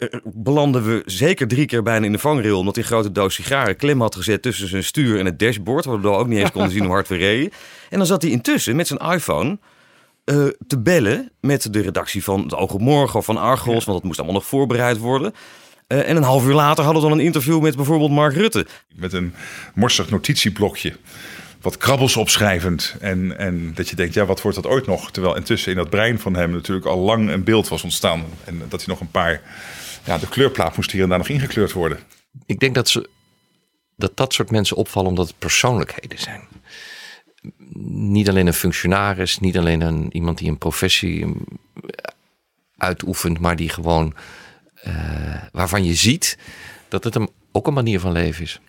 [0.00, 2.58] Eh, belanden we zeker drie keer bijna in de vangrail...
[2.58, 5.84] omdat hij een grote doos sigaren klem had gezet tussen zijn stuur en het dashboard...
[5.84, 7.52] waardoor we ook niet eens konden zien hoe hard we reden.
[7.90, 9.58] En dan zat hij intussen met zijn iPhone...
[10.24, 13.84] eh, te bellen met de redactie van het Oog op Morgen of van Argos...
[13.84, 15.34] want dat moest allemaal nog voorbereid worden...
[15.90, 18.66] Eh, en een half uur later hadden we dan een interview met bijvoorbeeld Mark Rutte.
[18.94, 19.34] Met een
[19.74, 20.96] morsig notitieblokje.
[21.60, 22.94] Wat krabbels opschrijvend.
[23.00, 25.10] En, en dat je denkt, ja, wat wordt dat ooit nog?
[25.10, 28.24] Terwijl intussen in dat brein van hem natuurlijk al lang een beeld was ontstaan.
[28.44, 29.40] En dat hij nog een paar...
[30.04, 31.98] Ja, de kleurplaat moest hier en daar nog ingekleurd worden.
[32.46, 33.08] Ik denk dat, ze,
[33.96, 36.48] dat dat soort mensen opvallen omdat het persoonlijkheden zijn.
[37.82, 41.44] Niet alleen een functionaris, niet alleen een, iemand die een professie um,
[42.76, 44.14] uitoefent, maar die gewoon
[44.86, 46.38] uh, waarvan je ziet
[46.88, 48.60] dat het hem ook een manier van leven is.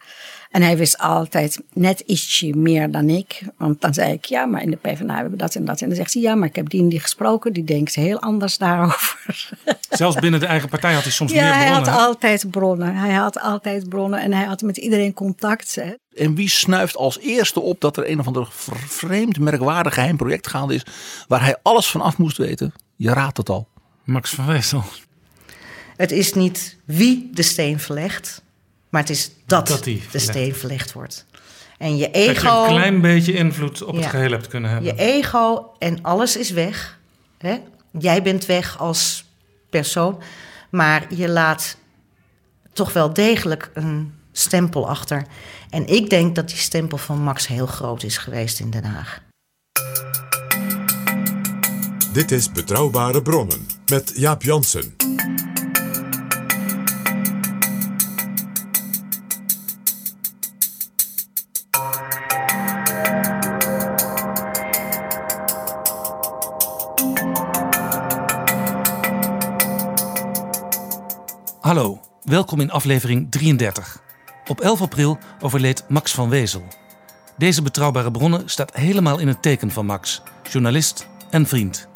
[0.52, 3.42] En hij wist altijd net ietsje meer dan ik.
[3.58, 5.82] Want dan zei ik, ja, maar in de PvdA hebben we dat en dat.
[5.82, 7.54] En dan zegt hij, ja, maar ik heb die en die gesproken.
[7.54, 9.50] Die denkt heel anders daarover.
[9.90, 11.68] Zelfs binnen de eigen partij had hij soms ja, meer bronnen.
[11.68, 12.96] hij had altijd bronnen.
[12.96, 15.76] Hij had altijd bronnen en hij had met iedereen contact.
[15.76, 15.94] Hè.
[16.14, 18.48] En wie snuift als eerste op dat er een of ander
[18.88, 20.86] vreemd, merkwaardig geheim project gaande is...
[21.28, 22.74] waar hij alles van af moest weten?
[22.96, 23.68] Je raadt het al.
[24.04, 24.84] Max van Weesel.
[25.98, 28.44] Het is niet wie de steen verlegt,
[28.92, 31.25] maar het is dat, Dat die de steen verlegd wordt.
[31.78, 34.95] En je Dat je ego, een klein beetje invloed op het geheel hebt kunnen hebben.
[34.95, 37.00] je ego en alles is weg.
[37.38, 37.58] Hè?
[38.00, 39.25] Jij bent weg als
[39.69, 40.22] persoon,
[40.69, 41.78] maar je laat
[42.73, 45.25] toch wel degelijk een stempel achter.
[45.69, 49.22] En ik denk dat die stempel van Max heel groot is geweest in Den Haag.
[52.14, 54.95] Dit is Betrouwbare Bronnen met Jaap Jansen.
[72.31, 74.02] Welkom in aflevering 33.
[74.47, 76.64] Op 11 april overleed Max van Wezel.
[77.38, 80.22] Deze betrouwbare bronnen staat helemaal in het teken van Max,
[80.52, 81.88] journalist en vriend.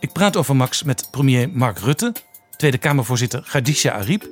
[0.00, 2.14] Ik praat over Max met premier Mark Rutte,
[2.56, 4.28] Tweede Kamervoorzitter Khadija Ariep,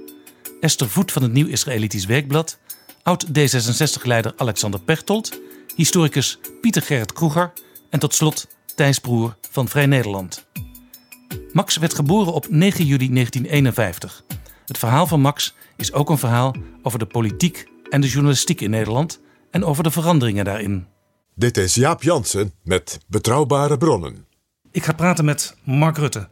[0.61, 2.59] Esther Voet van het Nieuw Israëlitisch Weekblad,
[3.03, 5.41] oud D66-leider Alexander Pechtold,
[5.77, 7.53] historicus Pieter Gerrit Kroeger
[7.91, 10.47] en tot slot Thijs Broer van Vrij Nederland.
[11.53, 14.25] Max werd geboren op 9 juli 1951.
[14.71, 18.71] Het verhaal van Max is ook een verhaal over de politiek en de journalistiek in
[18.71, 19.21] Nederland
[19.51, 20.87] en over de veranderingen daarin.
[21.35, 24.27] Dit is Jaap Jansen met Betrouwbare Bronnen.
[24.71, 26.29] Ik ga praten met Mark Rutte.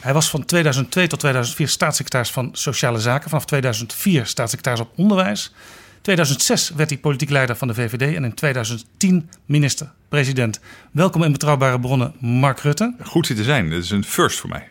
[0.00, 3.28] Hij was van 2002 tot 2004 staatssecretaris van Sociale Zaken.
[3.28, 5.52] Vanaf 2004 staatssecretaris op Onderwijs.
[6.00, 10.60] 2006 werd hij politiek leider van de VVD en in 2010 minister-president.
[10.92, 12.94] Welkom in Betrouwbare Bronnen, Mark Rutte.
[13.02, 13.70] Goed hier te zijn.
[13.70, 14.66] Dit is een first voor mij.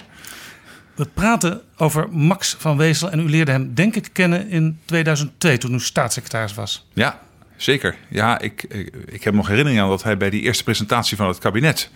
[0.96, 5.58] We praten over Max van Wezel en u leerde hem denk ik kennen in 2002
[5.58, 6.88] toen u staatssecretaris was.
[6.94, 7.20] Ja,
[7.58, 7.96] zeker.
[8.10, 11.28] Ja, ik, ik, ik heb nog herinnering aan dat hij bij die eerste presentatie van
[11.28, 11.90] het kabinet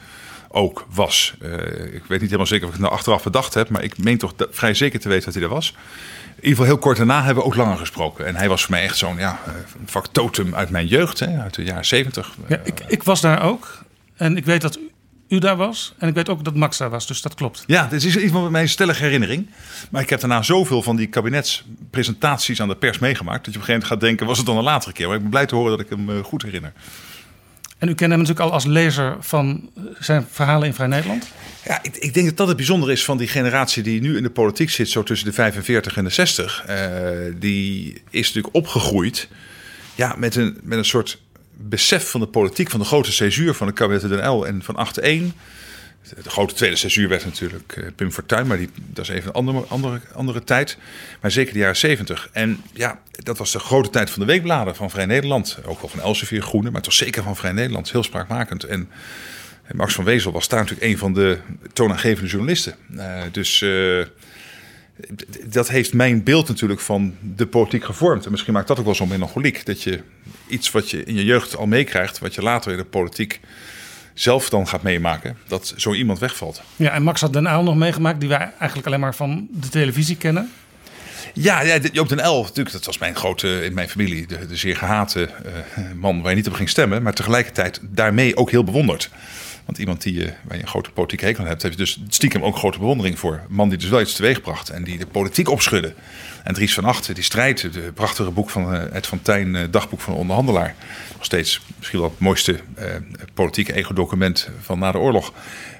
[0.49, 1.35] ook was.
[1.41, 1.53] Uh,
[1.93, 4.17] ik weet niet helemaal zeker of ik het nou achteraf bedacht heb, maar ik meen
[4.17, 5.69] toch vrij zeker te weten dat hij er was.
[6.27, 8.25] In ieder geval heel kort daarna hebben we ook langer gesproken.
[8.25, 9.39] En hij was voor mij echt zo'n ja,
[9.85, 12.35] factotum uit mijn jeugd, hè, uit de jaren zeventig.
[12.47, 13.83] Ja, ik, ik was daar ook
[14.15, 14.79] en ik weet dat
[15.27, 17.63] u, daar was en ik weet ook dat Max daar was, dus dat klopt.
[17.67, 19.49] Ja, dit is iets van mijn stellige herinnering.
[19.91, 23.45] Maar ik heb daarna zoveel van die kabinetspresentaties aan de pers meegemaakt...
[23.45, 25.07] dat je op een gegeven moment gaat denken, was het dan een latere keer?
[25.07, 26.73] Maar ik ben blij te horen dat ik hem uh, goed herinner.
[27.77, 31.27] En u kent hem natuurlijk al als lezer van zijn verhalen in Vrij Nederland?
[31.65, 34.23] Ja, ik, ik, denk dat dat het bijzondere is van die generatie die nu in
[34.23, 36.65] de politiek zit, zo tussen de 45 en de 60.
[36.69, 36.75] Uh,
[37.39, 39.27] die is natuurlijk opgegroeid
[39.95, 41.19] ja, met, een, met een soort
[41.57, 44.87] besef van de politiek, van de grote césuur van het kabinet Den L en van
[45.31, 45.35] 8-1.
[46.23, 49.33] De grote tweede césuur werd natuurlijk uh, Pim Fortuyn, maar die, dat is even een
[49.33, 50.77] andere, andere, andere tijd.
[51.21, 52.29] Maar zeker de jaren 70.
[52.31, 55.57] En ja, dat was de grote tijd van de weekbladen van Vrij Nederland.
[55.65, 57.91] Ook wel van Elsevier Groene, maar was zeker van Vrij Nederland.
[57.91, 58.63] Heel spraakmakend.
[58.63, 58.89] En
[59.71, 61.37] Max van Wezel was daar natuurlijk een van de
[61.73, 62.75] toonaangevende journalisten.
[62.91, 64.05] Uh, dus uh,
[65.45, 68.25] dat heeft mijn beeld natuurlijk van de politiek gevormd.
[68.25, 69.65] En misschien maakt dat ook wel zo'n melancholiek.
[69.65, 70.01] Dat je
[70.47, 73.39] iets wat je in je jeugd al meekrijgt, wat je later in de politiek
[74.13, 76.61] zelf dan gaat meemaken, dat zo iemand wegvalt.
[76.75, 79.69] Ja, en Max had Den Uyl nog meegemaakt, die wij eigenlijk alleen maar van de
[79.69, 80.51] televisie kennen.
[81.33, 84.55] Ja, ja Joop den L, natuurlijk, dat was mijn grote, in mijn familie, de, de
[84.55, 87.03] zeer gehate eh, man waar je niet op ging stemmen.
[87.03, 89.09] Maar tegelijkertijd daarmee ook heel bewonderd.
[89.67, 92.43] Want iemand die, eh, waar je een grote politieke hekel aan hebt, heeft dus stiekem
[92.43, 93.33] ook grote bewondering voor.
[93.33, 95.93] Een man die dus wel iets teweegbracht en die de politiek opschudde.
[96.43, 99.63] En Dries van Achten, die strijd, het prachtige boek van eh, Ed van Tijn, eh,
[99.71, 100.75] Dagboek van een onderhandelaar.
[101.13, 102.85] Nog steeds misschien wel het mooiste eh,
[103.33, 105.33] politieke ego-document van na de oorlog.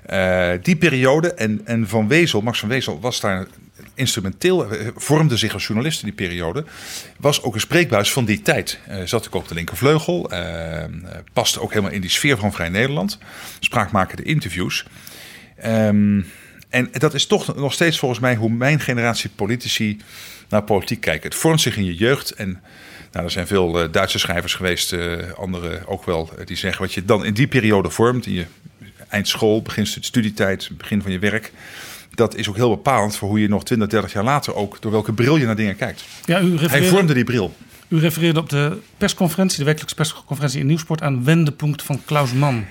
[0.08, 3.48] Eh, die periode en, en Van Wezel, Max van Wezel, was daar
[3.98, 6.66] instrumenteel, eh, vormde zich als journalist in die periode.
[7.20, 8.80] Was ook een spreekbuis van die tijd.
[8.88, 10.30] Eh, zat ook op de linkervleugel.
[10.32, 10.84] eh,
[11.34, 13.18] paste ook helemaal in die sfeer van Vrij Nederland.
[13.60, 14.86] Spraakmakende interviews.
[15.58, 16.22] Ehm,
[16.70, 19.98] en dat is toch nog steeds volgens mij hoe mijn generatie politici
[20.50, 21.30] naar politiek kijken.
[21.30, 22.32] Het vormt zich in je jeugd.
[22.32, 22.62] En
[23.12, 27.06] nou, er zijn veel Duitse schrijvers geweest, eh anderen ook wel, die zeggen wat je
[27.06, 28.26] dan in die periode vormt.
[28.26, 28.46] In je
[29.10, 31.52] eindschool, begin stu- studietijd, begin van je werk.
[32.18, 34.92] Dat is ook heel bepalend voor hoe je nog 20, 30 jaar later ook, door
[34.92, 36.06] welke bril je naar dingen kijkt.
[36.26, 37.54] Ja, u Hij vormde die bril.
[37.88, 42.66] u refereerde op de persconferentie, de wekelijkse persconferentie in Nieuwsport, aan Wendepunt van Klaus Mann.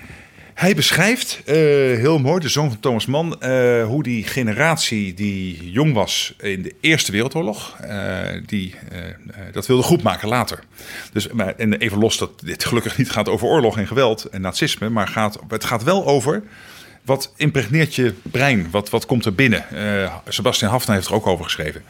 [0.54, 5.70] Hij beschrijft eh, heel mooi, de zoon van Thomas Mann, eh, hoe die generatie die
[5.70, 8.74] jong was in de Eerste Wereldoorlog, eh, die
[9.52, 10.58] dat wilde goed maken later.
[11.12, 14.40] Dus, maar, en even los dat dit gelukkig niet gaat over oorlog en geweld en
[14.40, 16.42] nazisme, maar gaat, het gaat wel over
[17.06, 19.70] wat impregneert je brein, wat, wat komt er binnen.
[19.70, 21.82] Eh, Sebastian Hafner heeft er ook over geschreven.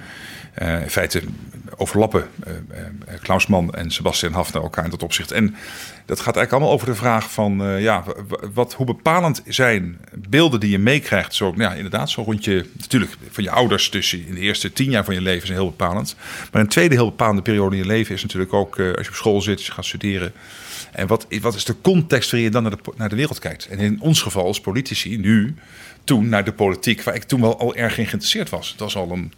[0.56, 1.22] Eh, in feite
[1.76, 5.30] overlappen eh, eh, Klaus Mann en Sebastian Hafner elkaar in dat opzicht.
[5.30, 5.44] En
[6.06, 8.04] dat gaat eigenlijk allemaal over de vraag van ja,
[8.54, 9.98] wat, hoe bepalend zijn
[10.28, 11.34] beelden die je meekrijgt.
[11.34, 14.72] Zo, nou ja, inderdaad, zo rond je, natuurlijk van je ouders, dus in de eerste
[14.72, 16.16] tien jaar van je leven zijn heel bepalend.
[16.52, 19.14] Maar een tweede heel bepalende periode in je leven is natuurlijk ook als je op
[19.14, 20.32] school zit, als je gaat studeren.
[20.93, 23.67] En wat, wat is de context waarin je dan naar de, naar de wereld kijkt?
[23.67, 25.55] En in ons geval als politici nu,
[26.05, 28.70] toen naar de politiek, waar ik toen wel al erg in geïnteresseerd was.
[28.70, 29.32] Het was al een,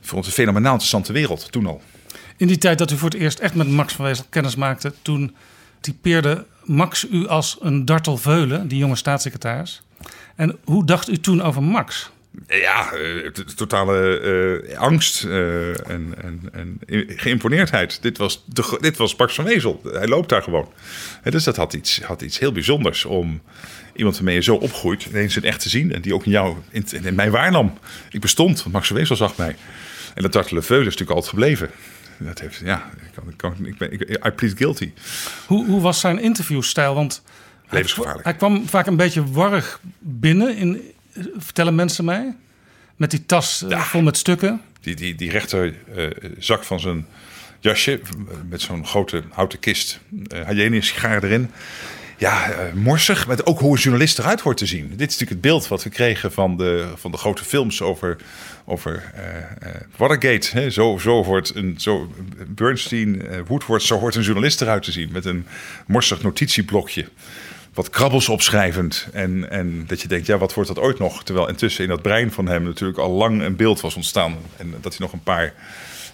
[0.00, 1.82] voor ons een fenomenaal interessante wereld, toen al.
[2.36, 4.92] In die tijd dat u voor het eerst echt met Max van Wezel kennis maakte,
[5.02, 5.34] toen
[5.80, 9.82] typeerde Max u als een dartel veulen, die jonge staatssecretaris.
[10.36, 12.10] En hoe dacht u toen over Max?
[12.46, 14.20] Ja, eh, totale
[14.68, 16.80] eh, angst eh, en, en, en
[17.16, 18.02] geïmponeerdheid.
[18.02, 19.80] Dit was, de, dit was Max van Wezel.
[19.84, 20.68] Hij loopt daar gewoon.
[21.22, 23.40] Dus dat had iets, had iets heel bijzonders om
[23.94, 25.92] iemand waarmee je zo opgroeit ineens in echt te zien.
[25.92, 27.78] En die ook in jou, in, in mij waarnam.
[28.10, 29.56] Ik bestond, want Max van Wezel zag mij.
[30.14, 31.70] En dat dartele veulen is natuurlijk altijd gebleven.
[32.18, 34.92] Dat heeft, ja, ik, kan, ik, kan, ik, ben, ik, I plead guilty.
[35.46, 36.94] Hoe, hoe was zijn interviewstijl?
[36.94, 37.22] Want
[37.66, 38.24] hij, Levensgevaarlijk.
[38.24, 40.89] hij kwam vaak een beetje warrig binnen, in,
[41.36, 42.34] vertellen mensen mij.
[42.96, 44.60] Met die tas eh, vol met stukken.
[44.80, 46.06] Die, die, die rechter eh,
[46.38, 47.06] zak van zijn
[47.60, 48.08] jasje eh,
[48.48, 50.00] met zo'n grote houten kist.
[50.12, 51.50] Uh, hygiënische sigaar erin.
[52.18, 54.88] Ja, morsig, maar ook hoe een journalist eruit hoort te zien.
[54.88, 58.16] Dit is natuurlijk het beeld wat we kregen van de, van de grote films over,
[58.64, 59.12] over
[59.96, 60.58] Watergate.
[60.58, 60.70] Hè?
[60.70, 62.14] Zo, zo hoort een, zo,
[62.48, 65.08] Bernstein, Woodward, zo hoort een journalist eruit te zien.
[65.12, 65.46] Met een
[65.86, 67.06] morsig notitieblokje.
[67.74, 69.08] Wat krabbels opschrijvend.
[69.12, 71.24] En, en dat je denkt, ja, wat wordt dat ooit nog?
[71.24, 74.36] Terwijl intussen in dat brein van hem natuurlijk al lang een beeld was ontstaan.
[74.56, 75.54] En dat hij nog een paar...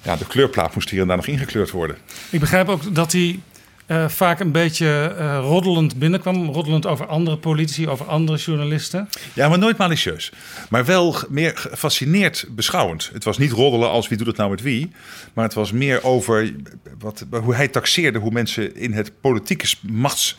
[0.02, 1.96] Ja, de kleurplaat moest hier en daar nog ingekleurd worden.
[2.30, 3.40] Ik begrijp ook dat hij
[3.86, 6.50] eh, vaak een beetje eh, roddelend binnenkwam.
[6.50, 9.08] Roddelend over andere politici, over andere journalisten.
[9.32, 10.32] Ja, maar nooit malicieus.
[10.68, 13.10] Maar wel meer gefascineerd beschouwend.
[13.12, 14.90] Het was niet roddelen als wie doet het nou met wie.
[15.32, 16.54] Maar het was meer over
[16.98, 20.36] wat, hoe hij taxeerde hoe mensen in het politieke machts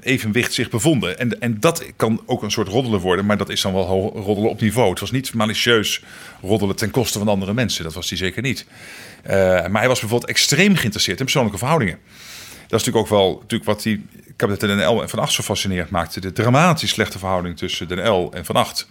[0.00, 1.18] evenwicht zich bevonden.
[1.18, 4.50] En, en dat kan ook een soort roddelen worden, maar dat is dan wel roddelen
[4.50, 4.90] op niveau.
[4.90, 6.02] Het was niet malicieus
[6.42, 7.84] roddelen ten koste van andere mensen.
[7.84, 8.66] Dat was hij zeker niet.
[9.22, 9.34] Eh,
[9.66, 11.98] maar hij was bijvoorbeeld extreem geïnteresseerd in persoonlijke verhoudingen.
[12.68, 15.42] Dat is natuurlijk ook wel natuurlijk wat die kabinetten Den L en Van Acht zo
[15.42, 16.20] fascinerend maakte.
[16.20, 18.88] De dramatisch slechte verhouding tussen Den L en Van Acht.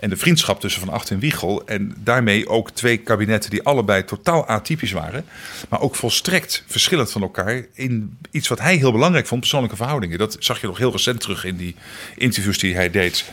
[0.00, 1.66] En de vriendschap tussen Van Acht en Wiegel.
[1.66, 5.24] En daarmee ook twee kabinetten die allebei totaal atypisch waren.
[5.68, 7.64] Maar ook volstrekt verschillend van elkaar.
[7.74, 10.18] In iets wat hij heel belangrijk vond, persoonlijke verhoudingen.
[10.18, 11.74] Dat zag je nog heel recent terug in die
[12.16, 13.24] interviews die hij deed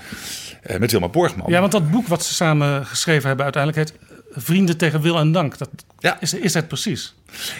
[0.63, 1.51] eh, met Wilma Borgman.
[1.51, 3.99] Ja, want dat boek wat ze samen geschreven hebben uiteindelijk heet
[4.31, 5.57] Vrienden tegen wil en dank.
[5.57, 5.69] Dat
[5.99, 6.17] Ja.
[6.19, 7.15] is, is het precies.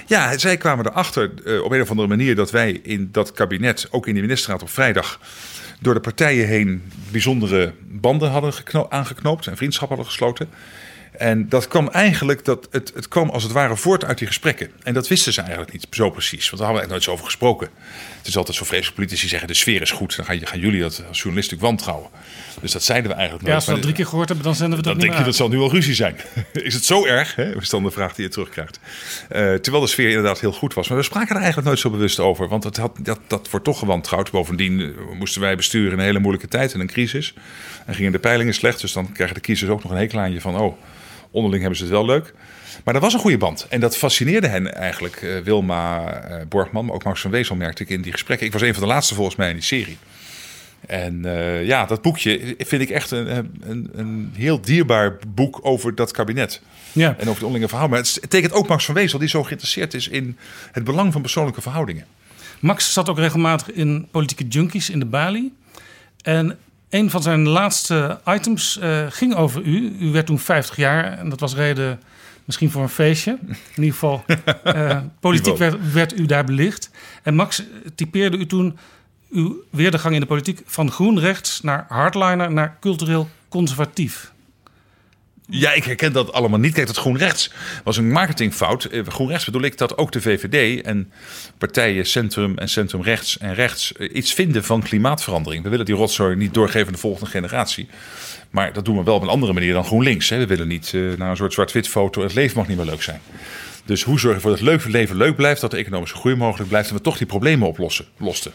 [0.07, 3.87] Ja, zij kwamen erachter uh, op een of andere manier dat wij in dat kabinet,
[3.91, 5.19] ook in de ministerraad op vrijdag,
[5.79, 8.53] door de partijen heen bijzondere banden hadden
[8.89, 10.49] aangeknoopt en vriendschap hadden gesloten.
[11.17, 14.69] En dat kwam eigenlijk, dat het, het kwam als het ware voort uit die gesprekken.
[14.83, 17.11] En dat wisten ze eigenlijk niet zo precies, want daar hadden we eigenlijk nooit zo
[17.11, 17.69] over gesproken.
[18.17, 20.15] Het is altijd zo vreselijk politici zeggen, de sfeer is goed.
[20.15, 22.09] Dan gaan, gaan jullie dat als journalist natuurlijk wantrouwen.
[22.61, 23.53] Dus dat zeiden we eigenlijk nooit.
[23.53, 25.19] Ja, als we dat drie keer gehoord hebben, dan zenden we dat dan niet denk
[25.19, 26.15] je, dat zal nu wel ruzie zijn.
[26.53, 27.35] is het zo erg?
[27.35, 27.55] Hè?
[27.55, 28.79] is dan de vraag die je terugkrijgt.
[28.79, 30.87] Uh, terwijl de sfeer inderdaad heel goed was.
[30.87, 32.47] Maar we spraken er eigenlijk nooit zo bewust over.
[32.47, 34.31] Want het had, dat, dat wordt toch gewantrouwd.
[34.31, 37.33] Bovendien uh, moesten wij besturen in een hele moeilijke tijd, in een crisis.
[37.85, 38.81] En gingen de peilingen slecht.
[38.81, 40.57] Dus dan krijgen de kiezers ook nog een hekel aan je van...
[40.57, 40.77] oh,
[41.31, 42.33] Onderling hebben ze het wel leuk.
[42.83, 43.65] Maar dat was een goede band.
[43.69, 45.15] En dat fascineerde hen eigenlijk.
[45.15, 48.47] eh, Wilma eh, Borgman, maar ook Max van Wezel merkte ik in die gesprekken.
[48.47, 49.97] Ik was een van de laatste volgens mij in die serie.
[50.85, 55.95] En eh, ja, dat boekje vind ik echt een, een, een heel dierbaar boek over
[55.95, 56.61] dat kabinet.
[56.91, 57.09] Ja.
[57.09, 58.03] En over het onderlinge verhouding.
[58.03, 60.37] Maar het tekent ook Max van Wezel, die zo geïnteresseerd is in
[60.71, 62.05] het belang van persoonlijke verhoudingen.
[62.59, 65.53] Max zat ook regelmatig in politieke junkies in de Bali.
[66.21, 66.57] En
[66.89, 69.95] een van zijn laatste items eh, ging over u.
[69.99, 72.01] U werd toen 50 jaar en dat was reden
[72.45, 73.37] misschien voor een feestje.
[73.41, 74.23] In ieder geval,
[74.63, 75.57] eh, politiek
[75.93, 76.91] werd u daar belicht.
[77.23, 77.63] En Max
[77.95, 78.77] typeerde u toen
[79.29, 84.31] uw weerdegang in de politiek van groen rechts naar hardliner naar cultureel conservatief.
[85.49, 86.73] Ja, ik herken dat allemaal niet.
[86.73, 87.51] Kijk, dat GroenRechts
[87.83, 88.85] was een marketingfout.
[88.85, 91.11] Eh, GroenRechts bedoel ik dat ook de VVD en
[91.57, 95.63] partijen centrum en centrumrechts en rechts eh, iets vinden van klimaatverandering.
[95.63, 97.87] We willen die rotzooi niet doorgeven aan de volgende generatie.
[98.49, 100.29] Maar dat doen we wel op een andere manier dan GroenLinks.
[100.29, 100.37] Hè.
[100.37, 102.21] We willen niet eh, naar een soort zwart-wit foto.
[102.21, 103.21] Het leven mag niet meer leuk zijn.
[103.85, 106.69] Dus hoe zorgen we ervoor dat het leven leuk blijft, dat de economische groei mogelijk
[106.69, 108.51] blijft en we toch die problemen oplossen, losten,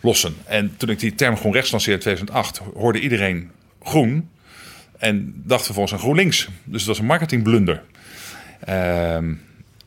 [0.00, 0.36] lossen.
[0.44, 3.50] En toen ik die term GroenRechts lanceerde in 2008, hoorde iedereen
[3.82, 4.28] groen.
[4.98, 6.48] En dacht vervolgens aan GroenLinks.
[6.64, 7.82] Dus het was een marketingblunder.
[8.64, 9.32] Ehm,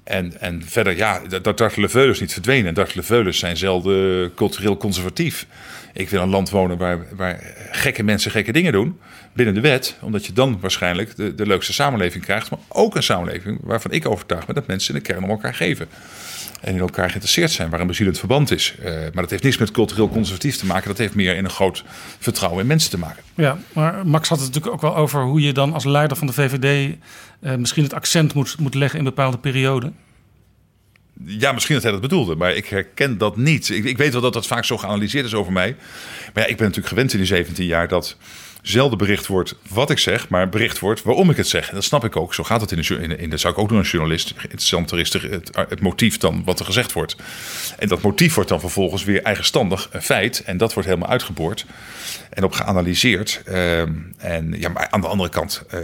[0.04, 2.68] en, en verder, ja, dat, dat dartele veulens niet verdwenen.
[2.68, 5.46] En dartele veulens zijn zelden cultureel conservatief.
[5.94, 7.40] Ik wil een land wonen waar, waar
[7.72, 9.00] gekke mensen gekke dingen doen.
[9.34, 9.98] Binnen de wet.
[10.02, 12.50] Omdat je dan waarschijnlijk de, de leukste samenleving krijgt.
[12.50, 15.56] Maar ook een samenleving waarvan ik overtuigd ben dat mensen in de kern om elkaar
[15.56, 15.88] geven.
[16.62, 18.76] En in elkaar geïnteresseerd zijn, waar een bezielend verband is.
[18.84, 20.88] Eh, maar dat heeft niks met cultureel conservatief te maken.
[20.88, 21.84] Dat heeft meer in een groot
[22.20, 23.24] vertrouwen in mensen te maken.
[23.36, 26.28] Ja, maar Max had het natuurlijk ook wel over hoe je dan als leider van
[26.28, 26.96] de VVD
[27.40, 29.96] eh, misschien het accent moet, moet leggen in bepaalde perioden.
[31.26, 33.70] Ja, misschien dat hij dat bedoelde, maar ik herken dat niet.
[33.70, 35.76] Ik, ik weet wel dat dat vaak zo geanalyseerd is over mij.
[36.34, 38.18] Maar ja, ik ben natuurlijk gewend in die 17 jaar dat
[38.62, 41.70] zelden bericht wordt wat ik zeg, maar bericht wordt waarom ik het zeg.
[41.70, 42.34] En dat snap ik ook.
[42.34, 44.34] Zo gaat het in de, in, in, dat zou ik ook doen als journalist.
[44.42, 47.16] Interessanter is het, het motief dan wat er gezegd wordt.
[47.78, 50.44] En dat motief wordt dan vervolgens weer eigenstandig een feit.
[50.46, 51.66] En dat wordt helemaal uitgeboord
[52.30, 53.42] en op geanalyseerd.
[53.46, 55.80] Ehm, en ja, maar aan de andere kant, eh,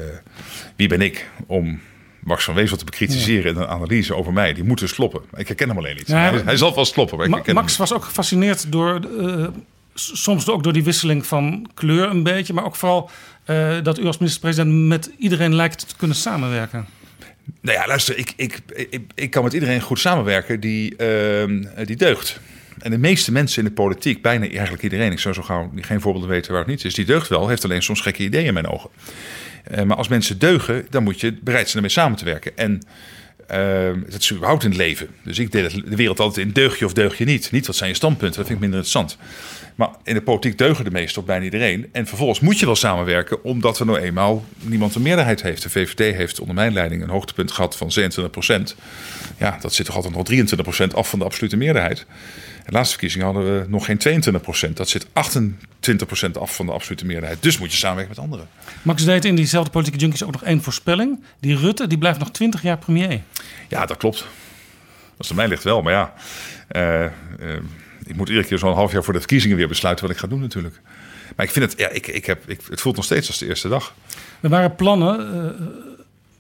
[0.76, 1.82] wie ben ik om
[2.20, 4.54] Max van Wezel te bekritiseren in een analyse over mij?
[4.54, 5.22] Die moet dus kloppen.
[5.36, 6.08] Ik herken hem alleen niet.
[6.08, 6.86] Ja, hij, hij zal wel
[7.28, 9.48] maar ik Ma- Max hem was ook gefascineerd door, eh,
[9.96, 13.10] soms ook door die wisseling van kleur een beetje, maar ook vooral
[13.46, 16.86] eh, dat u als minister-president met iedereen lijkt te kunnen samenwerken.
[17.62, 18.60] Nou ja, luister, ik, ik,
[18.90, 22.40] ik, ik kan met iedereen goed samenwerken die, ehm, die deugt.
[22.80, 26.02] En de meeste mensen in de politiek, bijna eigenlijk iedereen, ik zou zo gauw geen
[26.02, 28.54] voorbeelden weten waar het niet is, die deugt wel, heeft alleen soms gekke ideeën in
[28.54, 28.90] mijn ogen.
[29.64, 32.58] Eh, maar als mensen deugen, dan moet je bereid zijn ermee samen te werken.
[32.58, 32.82] En
[33.48, 35.08] ehm, dat is in het leven.
[35.24, 37.52] Dus ik deel de wereld altijd in deug je of deug je niet.
[37.52, 39.18] Niet wat zijn je standpunten, dat vind ik minder interessant.
[39.76, 41.90] Maar in de politiek deugen de meeste of bijna iedereen.
[41.92, 45.64] En vervolgens moet je wel samenwerken, omdat er nou eenmaal niemand een meerderheid heeft.
[45.64, 48.76] De VVD heeft onder mijn leiding een hoogtepunt gehad van 27%
[49.38, 52.06] Ja, dat zit toch altijd nog 23% af van de absolute meerderheid.
[52.66, 54.24] De laatste verkiezingen hadden we nog geen
[54.70, 55.10] 22% Dat zit 28%
[56.40, 57.44] af van de absolute meerderheid.
[57.44, 58.48] Dus moet je samenwerken met anderen.
[58.82, 61.24] Max deed in diezelfde politieke junkies ook nog één voorspelling.
[61.40, 63.22] Die Rutte, die blijft nog 20 jaar premier.
[63.68, 64.28] Ja, dat klopt.
[65.18, 66.14] Als het aan mij ligt wel, maar ja.
[66.68, 67.12] eh, eh,
[68.06, 70.28] ik moet iedere keer zo'n half jaar voor de verkiezingen weer besluiten wat ik ga
[70.28, 70.82] doen natuurlijk.
[71.36, 73.46] Maar ik vind het, ja, ik, ik heb, ik, het voelt nog steeds als de
[73.46, 73.94] eerste dag.
[74.42, 75.20] Er waren plannen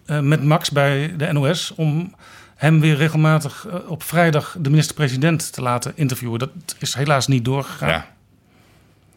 [0.07, 2.15] eh, eh, met Max bij de NOS om
[2.55, 6.39] hem weer regelmatig eh, op vrijdag de minister-president te laten interviewen.
[6.39, 7.89] Dat is helaas niet doorgegaan.
[7.89, 8.13] Ja.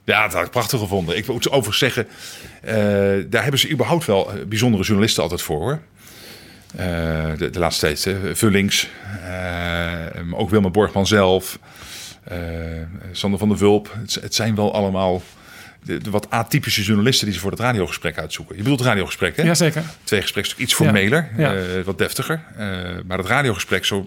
[0.05, 1.17] Ja, dat had ik prachtig gevonden.
[1.17, 2.07] Ik moet overigens zeggen,
[3.31, 5.81] daar hebben ze überhaupt wel bijzondere journalisten altijd voor hoor.
[7.39, 8.17] De, de laatste tijd.
[8.39, 8.89] Vullings,
[10.25, 11.59] maar ook Wilma Borgman zelf,
[13.13, 13.93] Sander van der Wulp.
[14.01, 15.23] Het, het zijn wel allemaal
[15.83, 18.57] de, de wat atypische journalisten die ze voor het radiogesprek uitzoeken.
[18.57, 19.43] Je bedoelt het radiogesprek, hè?
[19.43, 19.83] Jazeker.
[20.05, 21.55] Twee gesprekken iets formeler, Ja.
[21.55, 22.41] eh, wat deftiger.
[22.57, 22.67] Eh,
[23.07, 24.07] maar het radiogesprek, zo,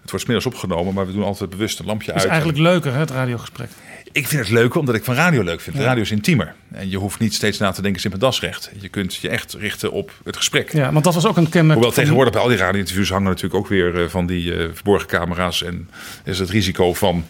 [0.00, 2.30] het wordt 's middags opgenomen, maar we doen altijd bewust een lampje Het is uit.
[2.32, 3.68] eigenlijk leuker, hè, het radiogesprek.
[4.16, 5.76] Ik vind het leuk omdat ik van radio leuk vind.
[5.76, 6.54] Radio is intiemer.
[6.72, 8.70] En je hoeft niet steeds na te denken, zit mijn das recht.
[8.80, 10.72] Je kunt je echt richten op het gesprek.
[10.72, 11.72] Ja, want dat was ook een kenmerk.
[11.72, 14.68] Hoewel van- tegenwoordig bij al die radio-interviews hangen natuurlijk ook weer eh, van die eh,
[14.72, 15.62] verborgen camera's.
[15.62, 15.88] En
[16.24, 17.24] is het risico van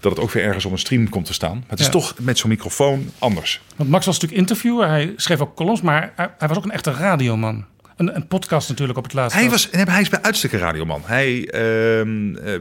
[0.00, 1.54] dat het ook weer ergens op een stream komt te staan.
[1.56, 1.92] Maar het is Ja.
[1.92, 3.60] toch met zo'n microfoon anders.
[3.76, 6.70] Want Max was natuurlijk interviewer, hij schreef ook columns, maar hij, hij was ook een
[6.70, 7.64] echte radioman.
[7.96, 9.38] Een, een podcast natuurlijk op het laatste.
[9.40, 11.02] Hij, was, hij is bij uitstek een radioman.
[11.04, 12.52] Hij, ehm, eh,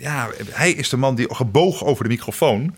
[0.00, 2.74] ja, hij is de man die gebogen over de microfoon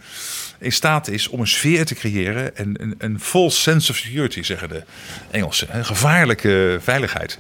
[0.61, 2.57] in staat is om een sfeer te creëren.
[2.57, 4.83] En een, een full sense of security, zeggen de
[5.31, 5.77] Engelsen.
[5.77, 7.39] Een gevaarlijke veiligheid.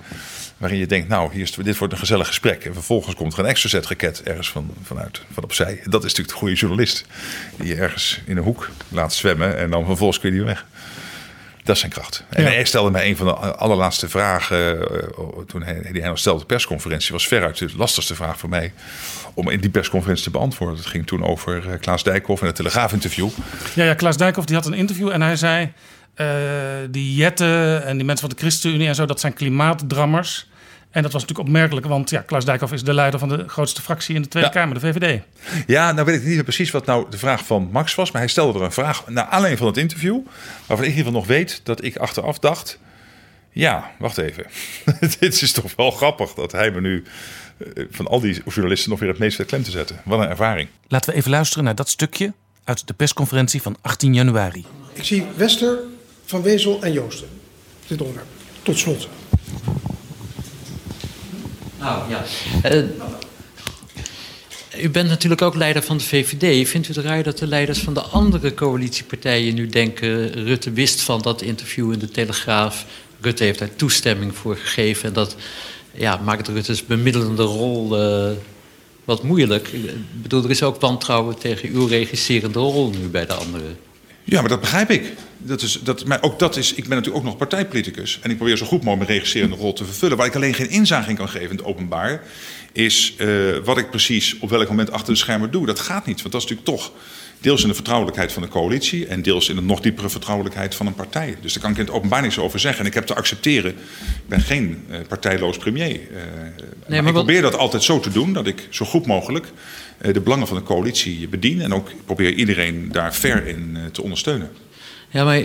[0.56, 2.64] Waarin je denkt, nou, hier is, dit wordt een gezellig gesprek.
[2.64, 5.80] En vervolgens komt er een extra set raket ergens van, vanuit, van opzij.
[5.84, 7.04] Dat is natuurlijk de goede journalist.
[7.56, 10.66] Die je ergens in een hoek laat zwemmen en dan vervolgens kun je die weg.
[11.64, 12.24] Dat is zijn kracht.
[12.28, 12.48] En Ja.
[12.48, 14.90] hij stelde mij een van de allerlaatste vragen.
[14.90, 17.12] eh, toen hij, die hij nog stelde de persconferentie.
[17.12, 18.72] was veruit de lastigste vraag voor mij.
[19.34, 20.76] Om in die persconferentie te beantwoorden.
[20.76, 23.28] Het ging toen over eh, Klaas Dijkhoff en het Telegraaf-interview.
[23.74, 25.72] Ja, ja, Klaas Dijkhoff die had een interview en hij zei...
[26.14, 26.26] eh,
[26.90, 29.06] die Jetten en die mensen van de ChristenUnie en zo...
[29.06, 30.48] dat zijn klimaatdrammers.
[30.90, 33.82] En dat was natuurlijk opmerkelijk, want ja, Klaas Dijkhoff is de leider van de grootste
[33.82, 34.54] fractie in de Tweede Ja.
[34.54, 35.20] Kamer, de VVD.
[35.66, 38.10] Ja, nou weet ik niet meer precies wat nou de vraag van Max was.
[38.10, 40.18] Maar hij stelde er een vraag naar aanleiding van het interview.
[40.66, 42.78] Waarvan ik in ieder geval nog weet dat ik achteraf dacht.
[43.52, 44.46] Ja, wacht even.
[45.20, 47.04] Dit is toch wel grappig dat hij me nu
[47.90, 50.00] van al die journalisten nog weer het meeste klem te zetten.
[50.04, 50.68] Wat een ervaring.
[50.88, 52.32] Laten we even luisteren naar dat stukje
[52.64, 54.64] uit de persconferentie van 18 januari.
[54.92, 55.78] Ik zie Wester,
[56.24, 57.28] Van Wezel en Joosten.
[57.86, 58.28] Dit onderwerp.
[58.62, 59.08] Tot slot.
[61.78, 62.24] Nou ja.
[62.62, 62.82] Eh,
[64.82, 66.68] u bent natuurlijk ook leider van de VVD.
[66.68, 70.32] Vindt u het raar dat de leiders van de andere coalitiepartijen nu denken...
[70.32, 72.84] Rutte wist van dat interview in de Telegraaf.
[73.20, 75.08] Rutte heeft daar toestemming voor gegeven.
[75.08, 75.36] En dat
[76.00, 78.30] ja, maakt Rutte's bemiddelende rol eh,
[79.04, 79.68] wat moeilijk.
[79.68, 83.78] Ik bedoel, er is ook wantrouwen tegen uw regisserende rol nu bij de anderen.
[84.24, 85.12] Ja, maar dat begrijp ik.
[85.38, 88.18] Dat is, dat, maar ook dat is, ik ben natuurlijk ook nog partijpoliticus.
[88.22, 90.16] En ik probeer zo goed mogelijk mijn regisserende rol te vervullen.
[90.16, 92.22] Waar ik alleen geen inzage in kan geven in het openbaar.
[92.72, 93.28] Is eh,
[93.64, 95.66] wat ik precies op welk moment achter de schermen doe.
[95.66, 96.22] Dat gaat niet.
[96.22, 96.92] Want dat is natuurlijk toch
[97.40, 99.06] deels in de vertrouwelijkheid van de coalitie.
[99.06, 101.36] En deels in de nog diepere vertrouwelijkheid van een partij.
[101.40, 102.80] Dus daar kan ik in het openbaar niks over zeggen.
[102.80, 103.70] En ik heb te accepteren.
[103.70, 103.76] Ik
[104.28, 105.90] ben geen eh, partijloos premier.
[105.92, 106.00] Eh,
[106.88, 108.32] maar ik wat- probeer dat altijd zo te doen.
[108.32, 109.46] Dat ik zo goed mogelijk
[109.98, 111.60] eh, de belangen van de coalitie bedien.
[111.60, 114.50] En ook probeer iedereen daar ver in te ondersteunen.
[115.12, 115.42] Ja, maar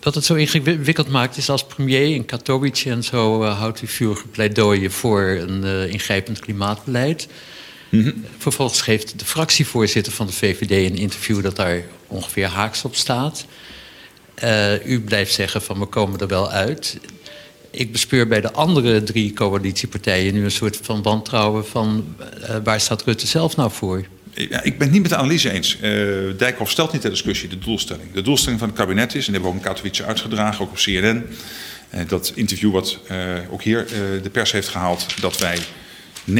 [0.00, 4.26] wat het zo ingewikkeld maakt is als premier in Katowice en zo houdt u vurige
[4.26, 7.28] pleidooien voor een ingrijpend klimaatbeleid.
[8.38, 13.46] Vervolgens geeft de fractievoorzitter van de VVD een interview dat daar ongeveer haaks op staat.
[14.34, 16.98] Eh, u blijft zeggen van we komen er wel uit.
[17.70, 22.80] Ik bespeur bij de andere drie coalitiepartijen nu een soort van wantrouwen van eh, waar
[22.80, 24.04] staat Rutte zelf nou voor?
[24.34, 25.78] Ja, ik ben het niet met de analyse eens.
[25.80, 25.92] Eh
[26.36, 28.12] Dijkhoff stelt niet ter discussie de doelstelling.
[28.12, 30.76] De doelstelling van het kabinet is, en hebben we ook in Katowice uitgedragen, ook op
[30.76, 31.26] CNN.
[31.90, 33.16] eh, dat interview wat eh,
[33.50, 33.86] ook hier
[34.22, 35.58] de pers heeft gehaald, dat wij
[36.24, 36.32] 29%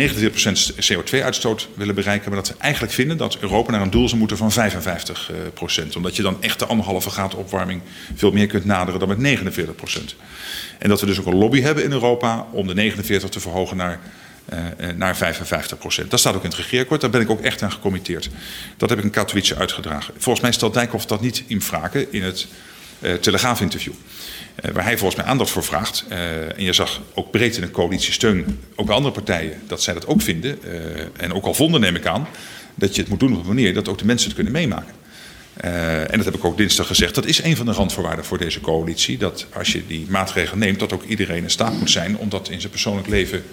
[0.92, 2.30] CO2-uitstoot willen bereiken.
[2.30, 5.96] Maar dat we eigenlijk vinden dat Europa naar een doel zou moeten van 55%.
[5.96, 7.80] Omdat je dan echt de anderhalve graad opwarming
[8.14, 10.14] veel meer kunt naderen dan met 49%.
[10.78, 13.76] En dat we dus ook een lobby hebben in Europa om de 49 te verhogen
[13.76, 14.00] naar
[14.44, 16.10] eh, eh, naar 55 procent.
[16.10, 17.00] Dat staat ook in het regeerakkoord.
[17.00, 18.30] Daar ben ik ook echt aan gecommitteerd.
[18.76, 20.14] Dat heb ik in Katowice uitgedragen.
[20.18, 22.46] Volgens mij stelt Dijkhoff dat niet in vragen in het
[23.00, 23.92] eh Telegraaf-interview.
[24.54, 26.04] Eh, waar hij volgens mij aandacht voor vraagt.
[26.08, 29.82] Eh, en je zag ook breed in de coalitie steun, ook bij andere partijen, dat
[29.82, 30.62] zij dat ook vinden.
[30.62, 32.28] eh, en ook al vonden, neem ik aan,
[32.74, 35.00] dat je het moet doen op een manier dat ook de mensen het kunnen meemaken.
[35.56, 37.14] En dat heb ik ook dinsdag gezegd.
[37.14, 39.18] Dat is een van de randvoorwaarden voor deze coalitie.
[39.18, 42.48] Dat als je die maatregelen neemt, dat ook iedereen in staat moet zijn om dat
[42.48, 43.44] in zijn persoonlijk leven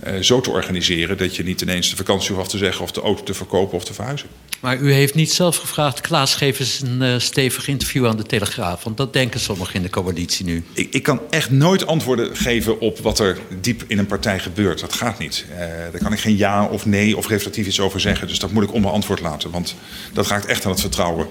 [0.00, 1.18] eh, zo te organiseren.
[1.18, 3.76] Dat je niet ineens de vakantie hoeft af te zeggen of de auto te verkopen
[3.76, 4.28] of te verhuizen.
[4.60, 8.22] Maar u heeft niet zelf gevraagd, Klaas, geef eens een eh, stevig interview aan de
[8.22, 8.84] Telegraaf.
[8.84, 10.64] Want dat denken sommigen in de coalitie nu.
[10.72, 14.80] Ik, ik kan echt nooit antwoorden geven op wat er diep in een partij gebeurt.
[14.80, 15.44] Dat gaat niet.
[15.50, 18.28] Eh, daar kan ik geen ja of nee of reflectief iets over zeggen.
[18.28, 19.50] Dus dat moet ik onbeantwoord laten.
[19.50, 19.74] Want
[20.12, 21.26] dat raakt echt aan het vertrouwen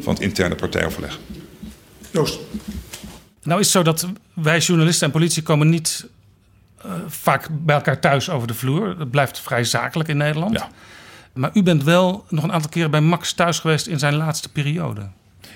[0.00, 1.18] van het interne partijoverleg.
[2.10, 2.38] Joost.
[3.42, 6.06] Nou is het zo dat wij journalisten en politie komen niet
[6.84, 8.98] eh, vaak bij elkaar thuis over de vloer.
[8.98, 10.58] Dat blijft vrij zakelijk in Nederland.
[10.58, 10.68] Ja.
[11.32, 14.48] Maar u bent wel nog een aantal keren bij Max thuis geweest in zijn laatste
[14.48, 15.08] periode.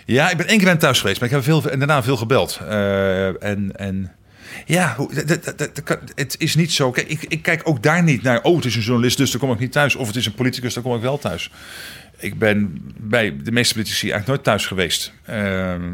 [0.04, 2.02] Ja, ik ben één keer bij hem thuis geweest, maar ik heb veel, en daarna
[2.02, 2.60] veel gebeld.
[2.68, 4.12] Eh, en, en
[4.66, 4.96] ja,
[6.14, 6.90] het is niet zo.
[6.90, 8.42] Kijk, ik, ik kijk ook daar niet naar.
[8.42, 9.94] Oh, het is een journalist, dus dan kom ik niet thuis.
[9.96, 11.50] Of het is een politicus, dan kom ik wel thuis.
[12.18, 15.12] Ik ben bij de meeste politici eigenlijk nooit thuis geweest.
[15.24, 15.92] Ehm,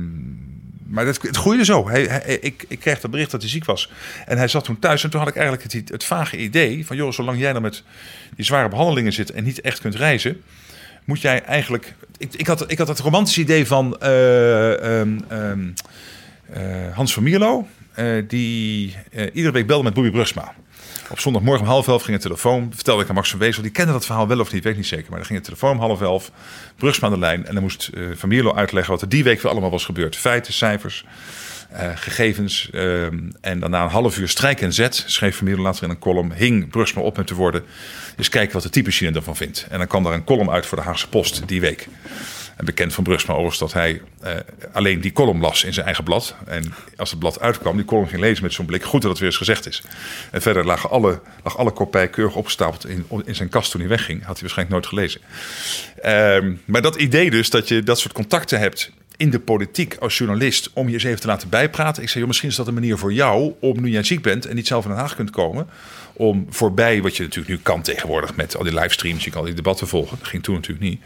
[0.92, 1.88] maar het groeide zo.
[1.88, 2.02] Hij,
[2.40, 3.90] ik, ik kreeg dat bericht dat hij ziek was.
[4.26, 5.04] En hij zat toen thuis.
[5.04, 6.96] En toen had ik eigenlijk het, het vage idee van...
[6.96, 7.82] joh, zolang jij dan met
[8.36, 10.42] die zware behandelingen zit en niet echt kunt reizen...
[11.04, 11.94] moet jij eigenlijk...
[12.16, 15.70] Ik, ik, had, ik had het romantische idee van eh, ehm, ehm,
[16.52, 17.68] eh, Hans van Mierlo...
[17.94, 18.96] eh, die
[19.32, 20.54] iedere week belde met Bobby Brugsma.
[21.10, 22.72] Op zondagmorgen om half elf ging de telefoon.
[22.74, 23.62] Vertelde ik aan Max van Wezel.
[23.62, 25.06] Die kende dat verhaal wel of niet, weet ik niet zeker.
[25.08, 26.30] Maar dan ging de telefoon om half elf.
[26.76, 27.46] Brugsma aan de lijn.
[27.46, 30.16] En dan moest eh, Van uitleggen wat er die week weer allemaal was gebeurd.
[30.16, 31.04] Feiten, cijfers,
[31.70, 32.70] eh, gegevens.
[32.72, 35.04] ehm, en daarna een half uur strijk en zet.
[35.06, 36.32] Schreef Van later in een column.
[36.32, 37.64] Hing Brugsma op met de woorden.
[38.16, 39.66] Dus kijken wat de typemachine ervan vindt.
[39.70, 41.88] En dan kwam daar een column uit voor de Haagse Post die week.
[42.56, 44.32] En bekend van Brugsma overigens dat hij eh,
[44.72, 46.34] alleen die column las in zijn eigen blad.
[46.46, 48.84] En als het blad uitkwam, die column ging lezen met zo'n blik.
[48.84, 49.82] Goed dat het weer eens gezegd is.
[50.30, 53.90] En verder lagen alle, lag alle kopij keurig opgestapeld in, in zijn kast toen hij
[53.90, 54.18] wegging.
[54.18, 55.20] Had hij waarschijnlijk nooit gelezen.
[56.02, 60.18] Ehm, maar dat idee dus, dat je dat soort contacten hebt in de politiek als
[60.18, 62.02] journalist om je eens even te laten bijpraten.
[62.02, 64.46] Ik zei, joh, misschien is dat een manier voor jou om nu jij ziek bent
[64.46, 65.66] en niet zelf in Den Haag kunt komen.
[66.12, 69.46] Om voorbij, wat je natuurlijk nu kan tegenwoordig met al die livestreams, je kan al
[69.46, 70.18] die debatten volgen.
[70.18, 71.00] Dat ging toen natuurlijk niet.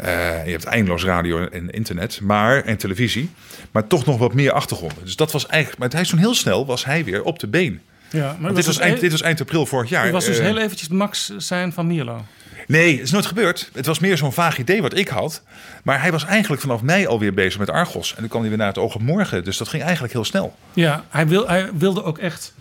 [0.00, 3.30] Uh, je hebt eindeloos radio en internet maar, en televisie.
[3.70, 5.04] Maar toch nog wat meer achtergronden.
[5.04, 5.78] Dus dat was eigenlijk.
[5.80, 7.80] Maar hij is toen heel snel was hij weer op de been.
[8.10, 10.02] Ja, maar dit, was eind, heel- dit was eind april vorig jaar.
[10.04, 12.24] Het was dus Eh, heel eventjes Max zijn van Mierlo.
[12.66, 13.70] Nee, het is nooit gebeurd.
[13.72, 15.42] Het was meer zo'n vaag idee wat ik had.
[15.82, 18.10] Maar hij was eigenlijk vanaf mei alweer bezig met Argos.
[18.10, 19.44] En dan kwam hij weer naar het oog op morgen.
[19.44, 20.56] Dus dat ging eigenlijk heel snel.
[20.72, 22.54] Ja, hij, wil, hij wilde ook echt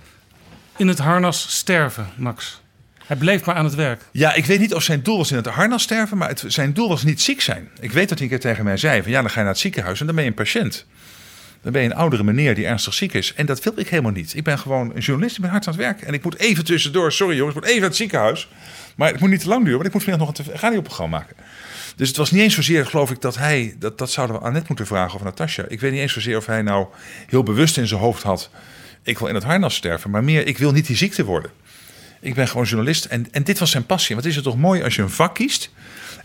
[0.77, 2.61] in het harnas sterven, Max.
[3.05, 4.01] Hij bleef maar aan het werk.
[4.11, 6.17] Ja, ik weet niet of zijn doel was in het harnas sterven.
[6.17, 7.69] Maar het, zijn doel was niet ziek zijn.
[7.79, 9.53] Ik weet dat hij een keer tegen mij zei: van ja, dan ga je naar
[9.53, 10.85] het ziekenhuis en dan ben je een patiënt.
[11.61, 13.33] Dan ben je een oudere meneer die ernstig ziek is.
[13.33, 14.35] En dat wil ik helemaal niet.
[14.35, 16.01] Ik ben gewoon een journalist, ik ben hard aan het werk.
[16.01, 18.47] En ik moet even tussendoor, sorry jongens, ik moet even naar het ziekenhuis.
[18.95, 21.35] Maar het moet niet te lang duren, want ik moet vanmiddag nog een radioprogramma maken.
[21.95, 23.75] Dus het was niet eens zozeer, geloof ik, dat hij...
[23.79, 25.65] Dat, dat zouden we Annette moeten vragen of Natasja.
[25.67, 26.87] Ik weet niet eens zozeer of hij nou
[27.27, 28.49] heel bewust in zijn hoofd had...
[29.03, 31.51] ik wil in het harnas sterven, maar meer, ik wil niet die ziekte worden.
[32.19, 34.15] Ik ben gewoon journalist en, en dit was zijn passie.
[34.15, 35.69] Wat is het toch mooi als je een vak kiest...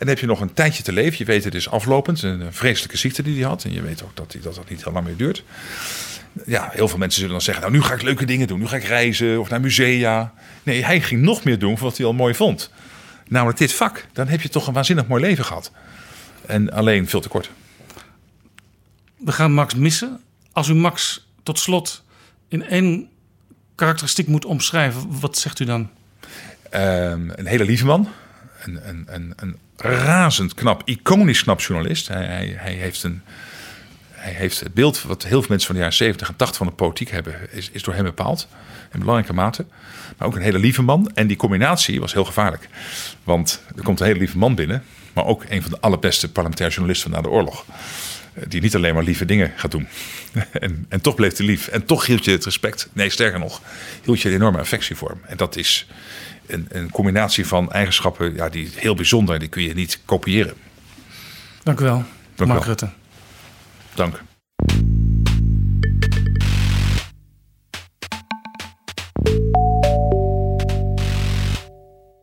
[0.01, 1.19] En dan heb je nog een tijdje te leven.
[1.19, 2.23] Je weet, het is aflopend.
[2.23, 3.65] Een vreselijke ziekte die hij had.
[3.65, 5.45] En je weet ook dat dat, dat niet heel lang meer duurt.
[6.47, 7.63] Ja, heel veel mensen zullen dan zeggen...
[7.65, 8.59] nou, nu ga ik leuke dingen doen.
[8.59, 10.33] Nu ga ik reizen of naar musea.
[10.63, 12.71] Nee, hij ging nog meer doen van wat hij al mooi vond.
[13.29, 14.07] Namelijk dit vak.
[14.13, 15.73] Dan heb je toch een waanzinnig mooi leven gehad.
[16.47, 17.51] En alleen veel te kort.
[19.17, 20.21] We gaan Max missen.
[20.53, 22.05] Als u Max tot slot
[22.49, 23.09] in één
[23.81, 25.91] karakteristiek moet omschrijven, wat zegt u dan?
[26.71, 28.09] Ehm, een hele lieve man.
[28.65, 32.09] Een, een, een, een razend knap, iconisch knap journalist.
[32.09, 33.23] Hij, hij, hij, heeft een,
[34.11, 36.67] hij heeft het beeld wat heel veel mensen van de jaren 70 en 80 van
[36.67, 38.49] de politiek hebben, is, is door hem bepaald.
[38.93, 39.65] In belangrijke mate.
[40.17, 41.11] Maar ook een hele lieve man.
[41.15, 42.69] En die combinatie was heel gevaarlijk.
[43.25, 44.83] Want er komt een hele lieve man binnen.
[45.13, 47.65] Maar ook een van de allerbeste parlementaire journalisten na de oorlog.
[48.35, 49.89] Eh, Die niet alleen maar lieve dingen gaat doen.
[50.53, 51.69] En, en toch bleef hij lief.
[51.69, 52.89] En toch hield je het respect.
[52.93, 53.61] Nee, sterker nog,
[54.05, 55.21] hield je een enorme affectie voor hem.
[55.27, 55.87] En dat is
[56.47, 59.39] een, een combinatie van eigenschappen ja, die heel bijzonder.
[59.39, 60.55] Die kun je niet kopiëren.
[61.63, 62.69] Dank u wel, Dank Mark wel.
[62.69, 62.91] Rutte.
[63.95, 64.23] Dank.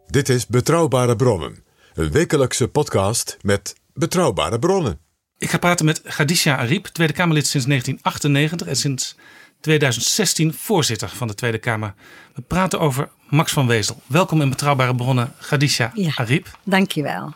[0.07, 1.63] Dit is Betrouwbare Bronnen.
[1.93, 4.99] Een wekelijkse podcast met betrouwbare bronnen.
[5.39, 9.15] Ik ga praten met Khadija Ariep, Tweede Kamerlid sinds 1998 en sinds
[9.59, 11.93] 2016 voorzitter van de Tweede Kamer.
[12.35, 14.01] We praten over Max van Wezel.
[14.07, 16.11] Welkom in Betrouwbare Bronnen, Khadija Ja.
[16.15, 16.57] Ariep.
[16.63, 17.33] Dankjewel.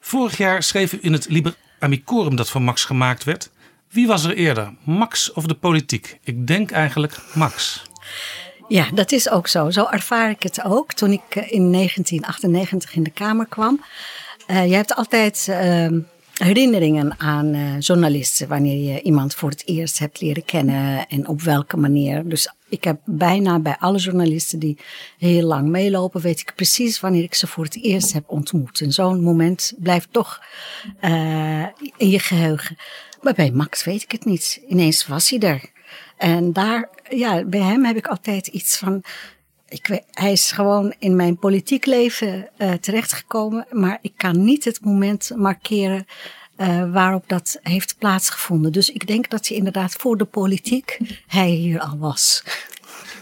[0.00, 3.50] Vorig jaar schreef u in het Liber Amicorum dat van Max gemaakt werd.
[3.90, 6.18] Wie was er eerder, Max of de politiek?
[6.24, 7.82] Ik denk eigenlijk Max.
[8.68, 9.70] Ja, dat is ook zo.
[9.70, 13.84] Zo ervaar ik het ook toen ik eh, in 1998 in de Kamer kwam.
[14.46, 15.98] Eh, je hebt altijd ehm,
[16.44, 21.42] herinneringen aan eh, journalisten wanneer je iemand voor het eerst hebt leren kennen en op
[21.42, 22.28] welke manier.
[22.28, 24.78] Dus ik heb bijna bij alle journalisten die
[25.18, 28.80] heel lang meelopen, weet ik precies wanneer ik ze voor het eerst heb ontmoet.
[28.80, 30.42] En zo'n moment blijft toch
[31.00, 32.76] eh, in je geheugen.
[33.22, 34.62] Maar bij Max weet ik het niet.
[34.68, 35.70] Ineens was hij er.
[36.16, 39.02] En daar, ja, bij hem heb ik altijd iets van.
[39.70, 44.84] Ik hij is gewoon in mijn politiek leven eh, terechtgekomen, maar ik kan niet het
[44.84, 46.06] moment markeren
[46.56, 48.72] eh, waarop dat heeft plaatsgevonden.
[48.72, 52.42] Dus ik denk dat hij inderdaad voor de politiek hij hier al was.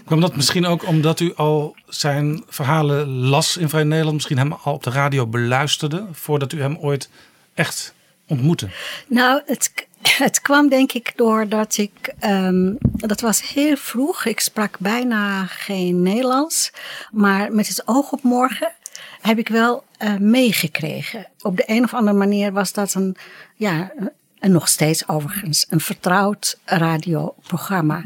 [0.05, 4.53] Kwam dat misschien ook omdat u al zijn verhalen las in Vrij Nederland, misschien hem
[4.53, 7.11] al op de radio beluisterde, voordat u hem ooit
[7.55, 7.95] echt
[8.27, 8.69] ontmoette?
[9.09, 9.87] Nou, het,
[10.25, 16.03] het kwam denk ik doordat ik, ehm, dat was heel vroeg, ik sprak bijna geen
[16.03, 16.73] Nederlands,
[17.11, 18.73] maar met het oog op morgen
[19.21, 21.27] heb ik wel eh, meegekregen.
[21.43, 23.17] Op de een of andere manier was dat een,
[23.55, 23.93] ja,
[24.39, 28.05] en nog steeds overigens, een vertrouwd radioprogramma.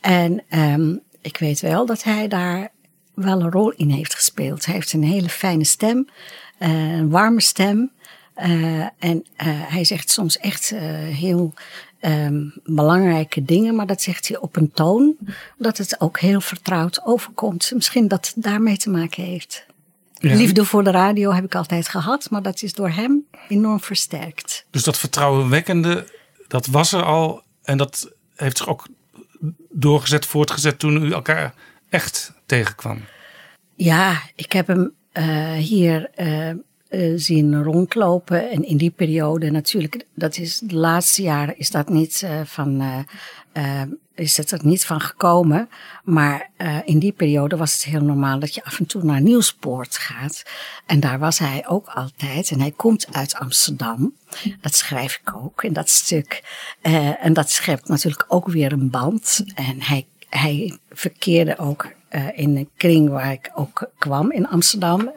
[0.00, 2.68] En ehm, ik weet wel dat hij daar
[3.14, 4.64] wel een rol in heeft gespeeld.
[4.64, 6.08] Hij heeft een hele fijne stem,
[6.58, 7.90] eh, een warme stem.
[8.34, 11.54] Eh, en eh, hij zegt soms echt eh, heel
[12.00, 15.16] ehm, belangrijke dingen, maar dat zegt hij op een toon
[15.58, 17.72] dat het ook heel vertrouwd overkomt.
[17.74, 19.66] Misschien dat het daarmee te maken heeft.
[20.14, 20.34] Ja.
[20.34, 24.66] Liefde voor de radio heb ik altijd gehad, maar dat is door hem enorm versterkt.
[24.70, 26.08] Dus dat vertrouwenwekkende,
[26.48, 28.88] dat was er al en dat heeft zich ook
[29.70, 31.54] doorgezet, voortgezet toen u elkaar
[31.88, 33.00] echt tegenkwam.
[33.74, 34.94] Ja, ik heb hem
[35.56, 36.10] hier
[36.94, 38.50] eh, zien rondlopen.
[38.50, 42.80] En in die periode natuurlijk, dat is de laatste jaren is dat niet eh, van.
[43.52, 43.82] eh,
[44.14, 45.68] is het er niet van gekomen.
[46.04, 46.50] Maar
[46.84, 50.42] in die periode was het heel normaal dat je af en toe naar Nieuwspoort gaat.
[50.86, 52.50] En daar was hij ook altijd.
[52.50, 54.14] En hij komt uit Amsterdam.
[54.60, 56.42] Dat schrijf ik ook in dat stuk.
[57.20, 59.44] En dat schept natuurlijk ook weer een band.
[59.54, 61.92] En hij, hij verkeerde ook
[62.34, 65.12] in een kring waar ik ook kwam in Amsterdam.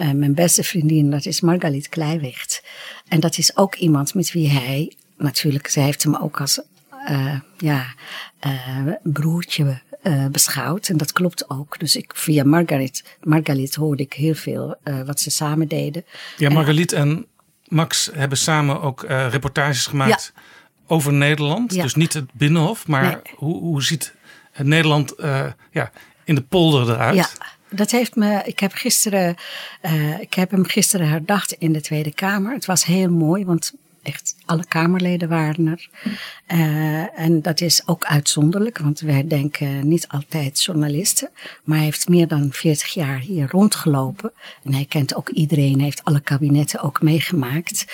[0.00, 2.62] Eh, mijn beste vriendin, dat is Margaliet Kleiwicht.
[3.08, 6.60] En dat is ook iemand met wie hij, natuurlijk, zij heeft hem ook als
[7.06, 7.86] eh, ja,
[8.38, 9.80] eh, broertje
[10.30, 10.88] beschouwd.
[10.88, 11.78] En dat klopt ook.
[11.78, 16.04] Dus ik, via Margaret, Margaret hoorde ik heel veel wat ze samen deden.
[16.36, 17.26] Ja, Margaliet en
[17.68, 20.32] Max hebben samen ook reportages gemaakt
[20.86, 21.74] over Nederland.
[21.74, 21.82] Ja.
[21.82, 23.34] Dus niet het Binnenhof, maar Nee.
[23.34, 24.14] hoe, hoe ziet
[24.52, 25.14] het Nederland
[25.70, 25.90] ja,
[26.24, 27.16] in de polder eruit?
[27.16, 27.28] Ja,
[27.70, 28.42] dat heeft me.
[28.44, 29.36] Ik heb, gisteren,
[29.80, 32.52] eh, ik heb hem gisteren herdacht in de Tweede Kamer.
[32.52, 35.88] Het was heel mooi, want echt alle Kamerleden waren er.
[36.46, 41.30] Eh, en dat is ook uitzonderlijk, want wij denken niet altijd journalisten.
[41.64, 44.32] Maar hij heeft meer dan 40 jaar hier rondgelopen.
[44.64, 47.84] En hij kent ook iedereen, heeft alle kabinetten ook meegemaakt.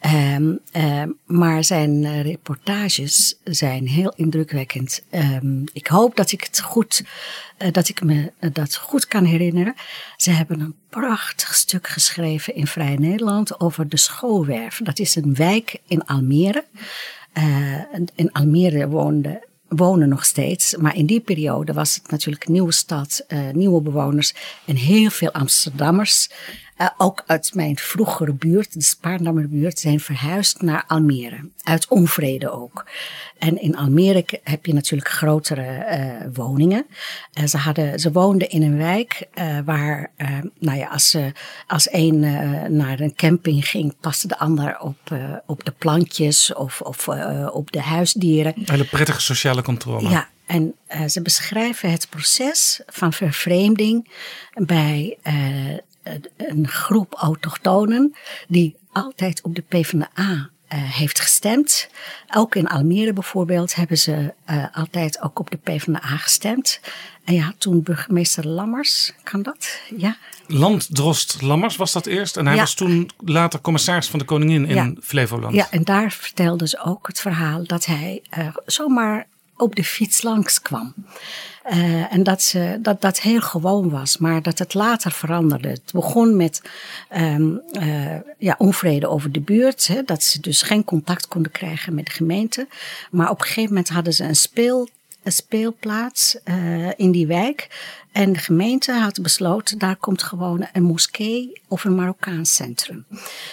[0.00, 5.02] Ehm, ehm, maar zijn eh, reportages zijn heel indrukwekkend.
[5.10, 7.04] Ehm, ik hoop dat ik het goed,
[7.56, 9.74] eh, dat ik me dat goed kan herinneren.
[10.16, 14.80] Ze hebben een prachtig stuk geschreven in Vrij Nederland over de Schoolwerf.
[14.82, 16.64] Dat is een wijk in Almere.
[17.32, 20.76] Eh, in Almere woonde wonen nog steeds.
[20.76, 24.34] Maar in die periode was het natuurlijk nieuwe stad, eh, nieuwe bewoners
[24.66, 26.30] en heel veel Amsterdammers.
[26.80, 31.48] Eh, ook uit mijn vroegere buurt, de Spaarndammer buurt, zijn verhuisd naar Almere.
[31.62, 32.86] Uit onvrede ook.
[33.38, 36.86] En in Almere heb je natuurlijk grotere eh, woningen.
[37.32, 41.32] Eh, ze, hadden, ze woonden in een wijk eh, waar, eh, nou ja, als, ze
[41.66, 46.54] als een eh, naar een camping ging, paste de ander op, eh, op de plantjes
[46.54, 48.52] of, of eh, op de huisdieren.
[48.56, 50.08] Een hele prettige sociale controle.
[50.08, 54.10] Ja, en eh, ze beschrijven het proces van vervreemding
[54.54, 55.34] bij eh,
[56.36, 58.14] een groep autochtonen
[58.48, 60.08] die altijd op de PvdA
[60.68, 61.88] eh, heeft gestemd.
[62.34, 66.80] Ook in Almere bijvoorbeeld hebben ze eh, altijd ook op de PvdA gestemd.
[67.24, 69.80] En ja, toen burgemeester Lammers, kan dat?
[69.96, 72.36] Ja, Landdrost Lammers was dat eerst.
[72.36, 72.60] En hij Ja.
[72.60, 74.92] was toen later commissaris van de koningin in Ja.
[75.02, 75.54] Flevoland.
[75.54, 79.26] Ja, en daar vertelden ze ook het verhaal dat hij eh, zomaar
[79.60, 80.94] op de fiets langskwam.
[81.62, 85.68] Eh en dat, ze, dat dat heel gewoon was, maar dat het later veranderde.
[85.68, 86.62] Het begon met
[87.08, 91.94] ehm, eh, ja, onvrede over de buurt, hè, dat ze dus geen contact konden krijgen
[91.94, 92.68] met de gemeente.
[93.10, 94.88] Maar op een gegeven moment hadden ze een speel
[95.24, 97.68] speelplaats eh, in die wijk.
[98.12, 103.06] En de gemeente had besloten, daar komt gewoon een moskee of een Marokkaans centrum.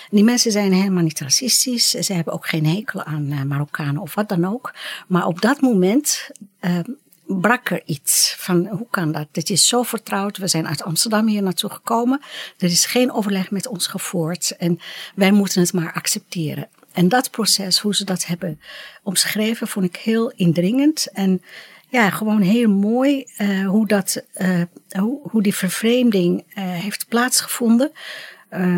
[0.09, 1.89] Die mensen zijn helemaal niet racistisch.
[1.89, 4.73] Ze hebben ook geen hekel aan eh, Marokkanen of wat dan ook.
[5.07, 6.79] Maar op dat moment eh,
[7.27, 9.27] brak er iets van hoe kan dat?
[9.31, 10.37] Dit is zo vertrouwd.
[10.37, 12.21] We zijn uit Amsterdam hier naartoe gekomen.
[12.57, 14.55] Er is geen overleg met ons gevoerd.
[14.57, 14.79] En
[15.15, 16.69] wij moeten het maar accepteren.
[16.97, 18.59] En dat proces, hoe ze dat hebben
[19.03, 21.07] omschreven, vond ik heel indringend.
[21.13, 21.41] En
[21.89, 24.61] ja, gewoon heel mooi eh, hoe, dat, eh,
[24.99, 27.91] hoe, hoe die vervreemding eh, heeft plaatsgevonden.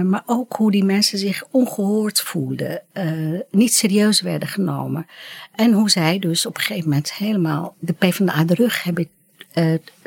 [0.03, 2.81] Maar ook hoe die mensen zich ongehoord voelden,
[3.51, 5.07] niet serieus werden genomen.
[5.55, 9.09] En hoe zij dus op een gegeven moment helemaal de PvdA de rug hebben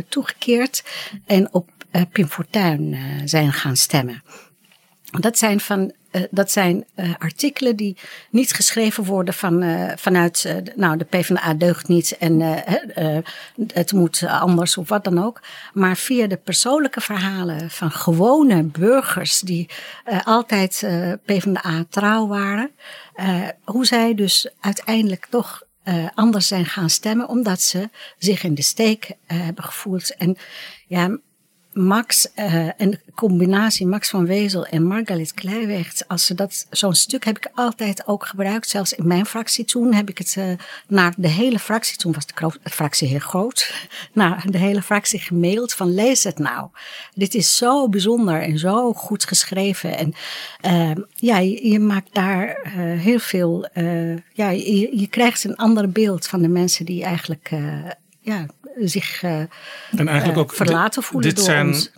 [0.09, 0.85] toegekeerd
[1.27, 1.71] en op
[2.13, 4.23] Pim Fortuyn zijn gaan stemmen.
[5.21, 7.97] Dat zijn, van, eh, dat zijn eh, artikelen die
[8.31, 12.41] niet geschreven worden van, eh, vanuit, nou, de PvdA deugt niet en
[13.73, 15.41] het moet anders of wat dan ook.
[15.73, 19.69] Maar via de persoonlijke verhalen van gewone burgers die
[20.25, 20.87] altijd
[21.25, 22.71] PvdA trouw waren.
[23.65, 28.63] hoe zij dus uiteindelijk toch eh, anders zijn gaan stemmen, omdat ze zich in de
[28.63, 30.17] steek hebben gevoeld.
[30.17, 30.37] En
[30.87, 31.19] ja,
[31.73, 36.09] Max, eh een combinatie Max van Wezel en Margaret Kleiwecht.
[36.09, 38.69] Als ze dat, zo'n stuk heb ik altijd ook gebruikt.
[38.69, 40.53] Zelfs in mijn fractie toen heb ik het eh,
[40.89, 43.75] naar de hele fractie, toen was de fractie heel groot,
[44.13, 46.69] naar de hele fractie gemaild van lees het nou.
[47.15, 49.97] Dit is zo bijzonder en zo goed geschreven.
[49.97, 50.15] En
[50.61, 53.69] eh, ja, je, je maakt daar heel veel,
[54.33, 57.51] ja, je, je krijgt een ander beeld van de mensen die eigenlijk,
[58.21, 59.49] ja, zich eh, En
[60.09, 61.91] eigenlijk eh, ook verlaten voelen dit door zijn ons.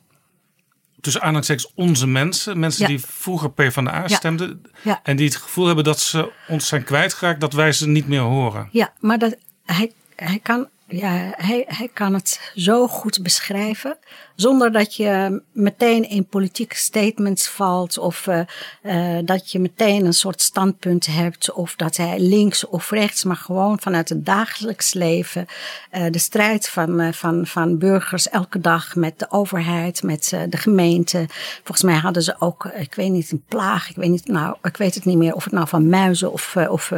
[1.00, 2.58] tussen aanhalingstekens onze mensen.
[2.58, 2.88] Mensen Ja.
[2.88, 4.16] die vroeger PvdA Ja.
[4.16, 4.62] stemden.
[4.82, 5.00] Ja.
[5.02, 7.40] En die het gevoel hebben dat ze ons zijn kwijtgeraakt.
[7.40, 8.68] Dat wij ze niet meer horen.
[8.72, 13.96] Ja, maar dat, hij, hij kan ja, hij, hij kan het zo goed beschrijven.
[14.36, 17.98] Zonder dat je meteen in politieke statements valt.
[17.98, 18.40] Of uh,
[18.82, 21.52] uh, dat je meteen een soort standpunt hebt.
[21.52, 23.24] Of dat hij links of rechts.
[23.24, 25.46] Maar gewoon vanuit het dagelijks leven.
[25.92, 30.02] Uh, de strijd van, van, van burgers elke dag met de overheid.
[30.02, 31.26] Met de gemeente.
[31.56, 33.90] Volgens mij hadden ze ook, ik weet niet, een plaag.
[33.90, 36.56] Ik weet, niet, nou, ik weet het niet meer of het nou van muizen of,
[36.68, 36.92] of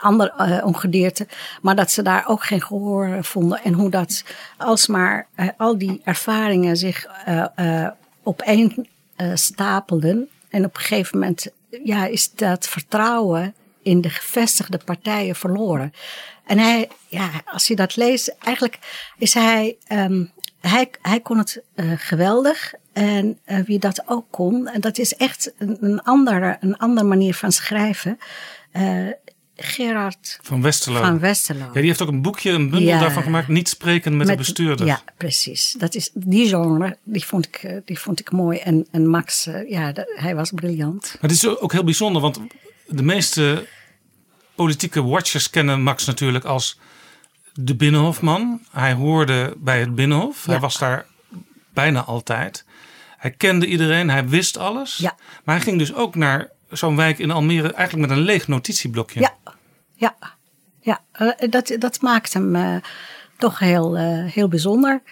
[0.00, 1.26] andere ongedierte.
[1.62, 3.62] Maar dat ze daar ook geen gehoor vonden.
[3.64, 4.24] En hoe dat
[4.56, 7.88] alsmaar al die ervaringen zich uh, uh,
[8.22, 10.28] opeen uh, stapelden.
[10.48, 11.46] En op een gegeven moment
[11.84, 15.92] ja, is dat vertrouwen in de gevestigde partijen verloren.
[16.46, 18.78] En hij, ja, als je dat leest, eigenlijk
[19.18, 21.62] is hij, um, hij, hij kon het
[21.96, 22.72] geweldig.
[22.92, 27.52] En wie dat ook kon, en dat is echt een, andere, een andere manier van
[27.52, 28.18] schrijven.
[29.62, 30.98] Gerard van Westerlo.
[31.00, 31.64] Van Westerlo.
[31.64, 32.98] Ja, die heeft ook een boekje, een bundel Ja.
[33.00, 33.48] daarvan gemaakt.
[33.48, 34.86] Niet spreken met, de bestuurder.
[34.86, 35.74] Ja, precies.
[35.78, 38.58] Dat is, die genre, die vond ik, eh, die vond ik mooi.
[38.58, 41.02] En, en Max, eh, ja, dat- hij was briljant.
[41.20, 42.40] Maar het is ook heel bijzonder, want
[42.86, 43.66] de meeste
[44.54, 46.78] politieke watchers kennen Max natuurlijk als
[47.54, 48.60] de Binnenhofman.
[48.70, 50.44] Hij hoorde bij het Binnenhof.
[50.46, 51.06] Hij was daar
[51.74, 52.64] bijna altijd.
[53.16, 54.96] Hij kende iedereen, hij wist alles.
[54.96, 55.16] Ja.
[55.44, 59.20] Maar hij ging dus ook naar zo'n wijk in Almere eigenlijk met een leeg notitieblokje.
[59.20, 59.34] Ja,
[59.94, 60.14] ja,
[60.80, 61.00] ja.
[61.12, 62.76] eh, dat, dat maakt hem eh,
[63.38, 65.02] toch heel, eh, heel bijzonder.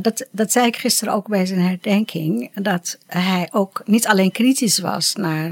[0.00, 2.50] Dat, dat zei ik gisteren ook bij zijn herdenking.
[2.54, 5.50] Dat hij ook niet alleen kritisch was naar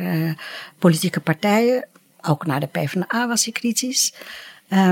[0.79, 1.87] politieke partijen.
[2.21, 4.15] Ook naar de PvdA was hij kritisch.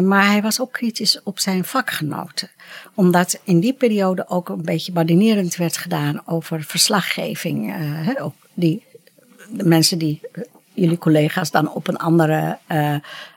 [0.03, 2.51] Maar hij was ook kritisch op zijn vakgenoten.
[2.95, 7.75] Omdat in die periode ook een beetje badinerend werd gedaan over verslaggeving.
[8.21, 8.83] ook die,
[9.51, 10.21] de mensen die
[10.75, 12.95] jullie collega's dan op een andere eh,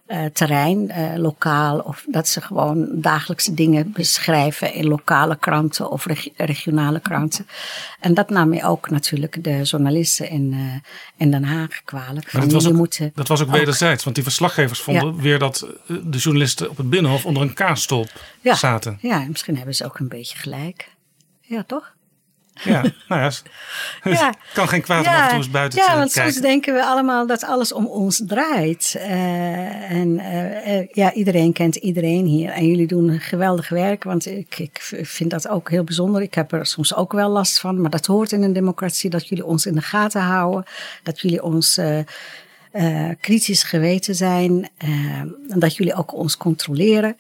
[0.07, 6.05] eh, terrein, eh, lokaal, of dat ze gewoon dagelijkse dingen beschrijven in lokale kranten of
[6.05, 7.47] regi- regionale kranten.
[7.99, 12.33] En dat nam je ook natuurlijk de journalisten in, eh, in Den Haag kwalijk.
[12.33, 14.03] Maar dat was, ook, dat was ook wederzijds.
[14.03, 15.21] Want die verslaggevers vonden Ja.
[15.21, 18.09] weer dat de journalisten op het Binnenhof onder een kaasstolp
[18.41, 18.97] ja, zaten.
[19.01, 20.89] Ja, misschien hebben ze ook een beetje gelijk.
[21.41, 21.95] Ja, toch?
[22.63, 23.31] Ja, nou ja,
[24.11, 24.33] Ja.
[24.53, 26.31] kan geen kwaad om af en toe eens buiten ja, te want kijken.
[26.31, 28.95] soms denken we allemaal dat alles om ons draait.
[28.97, 32.49] Eh, en eh, eh, ja, iedereen kent iedereen hier.
[32.49, 36.21] En jullie doen geweldig werk, want ik, ik vind dat ook heel bijzonder.
[36.21, 39.09] Ik heb er soms ook wel last van, maar dat hoort in een democratie.
[39.09, 40.63] Dat jullie ons in de gaten houden.
[41.03, 41.79] Dat jullie ons...
[43.21, 44.69] kritisch geweten zijn.
[45.49, 47.17] en dat jullie ook ons controleren.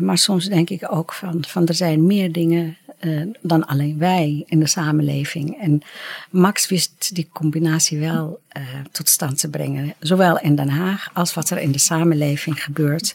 [0.00, 4.44] Maar soms denk ik ook van, van er zijn meer dingen eh, dan alleen wij
[4.46, 5.60] in de samenleving.
[5.60, 5.82] En
[6.30, 8.62] Max wist die combinatie wel eh,
[8.92, 9.94] tot stand te brengen.
[9.98, 13.14] Zowel in Den Haag als wat er in de samenleving gebeurt.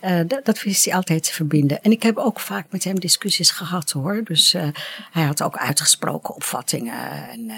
[0.00, 1.82] Eh, dat, wist hij altijd te verbinden.
[1.82, 4.20] En ik heb ook vaak met hem discussies gehad hoor.
[4.24, 4.52] Dus
[5.10, 7.28] hij had ook uitgesproken opvattingen.
[7.30, 7.50] En,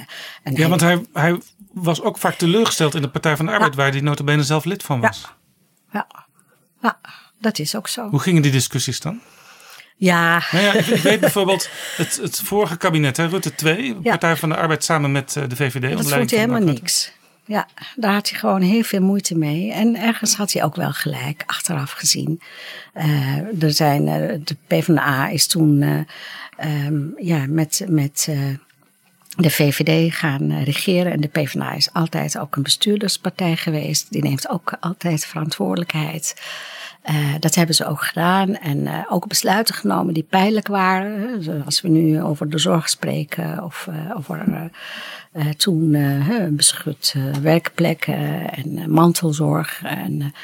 [0.42, 1.40] en Ja, want hij, hij
[1.72, 4.82] was ook vaak teleurgesteld in de Partij van de Arbeid, waar hij notabene zelf lid
[4.82, 5.32] van was.
[5.92, 6.06] Ja,
[6.82, 6.98] ja,
[7.38, 8.08] dat is ook zo.
[8.08, 9.20] Hoe gingen die discussies dan?
[9.96, 14.36] Ja, Nou ja, ik, ik weet bijvoorbeeld het, het vorige kabinet, hè, Rutte 2, Partij
[14.36, 15.96] van de Arbeid samen met eh, de VVD.
[15.96, 17.12] dat vond hij helemaal niks.
[17.44, 19.72] Ja, daar had hij gewoon heel veel moeite mee.
[19.72, 22.40] En ergens had hij ook wel gelijk, achteraf gezien.
[22.92, 25.98] Eh, er zijn, eh, de PvdA is toen eh,
[26.56, 28.38] ehm, ja, met, met eh,
[29.36, 31.12] de VVD gaan regeren.
[31.12, 34.10] En de PvdA is altijd ook een bestuurderspartij geweest.
[34.10, 36.42] Die neemt ook altijd verantwoordelijkheid.
[37.02, 41.42] Eh, dat hebben ze ook gedaan en eh, ook besluiten genomen die pijnlijk waren.
[41.42, 44.70] Zoals we nu over de zorg spreken of eh, over
[45.32, 49.82] eh, toen hè, beschut eh, werkplekken en mantelzorg.
[49.82, 50.34] En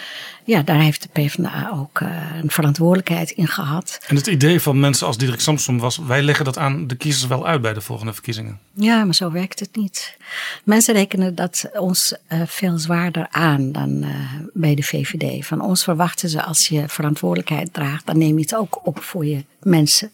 [0.44, 2.00] ja, daar heeft de PvdA ook
[2.42, 3.98] een verantwoordelijkheid in gehad.
[4.06, 7.26] En het idee van mensen als Diederik Samsom was, wij leggen dat aan de kiezers
[7.26, 8.58] wel uit bij de volgende verkiezingen.
[8.72, 10.16] Ja, maar zo werkt het niet.
[10.64, 12.14] Mensen rekenen dat ons
[12.46, 14.04] veel zwaarder aan dan
[14.54, 15.46] bij de VVD.
[15.46, 19.26] Van ons verwachten ze als je verantwoordelijkheid draagt, dan neem je het ook op voor
[19.26, 20.10] je mensen.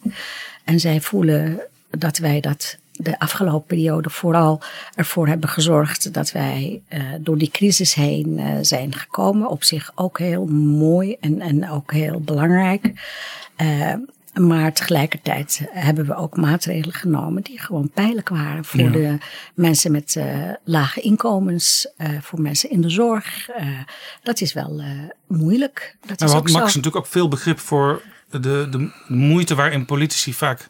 [0.65, 1.61] En zij voelen
[1.91, 4.61] dat wij dat de afgelopen periode vooral
[4.95, 9.49] ervoor hebben gezorgd dat wij eh, door die crisis heen eh, zijn gekomen.
[9.49, 12.93] Op zich ook heel mooi en, en ook heel belangrijk.
[13.57, 13.95] Eh,
[14.35, 18.91] maar tegelijkertijd hebben we ook maatregelen genomen die gewoon pijnlijk waren voor Ja.
[18.91, 19.19] de
[19.55, 20.19] mensen met
[20.65, 21.89] lage inkomens,
[22.21, 23.49] voor mensen in de zorg.
[24.23, 24.83] Dat is wel
[25.27, 25.97] moeilijk.
[26.07, 26.59] Dat Nou is Max zo.
[26.59, 28.39] natuurlijk ook veel begrip voor de,
[28.71, 30.69] de moeite waarin politici vaak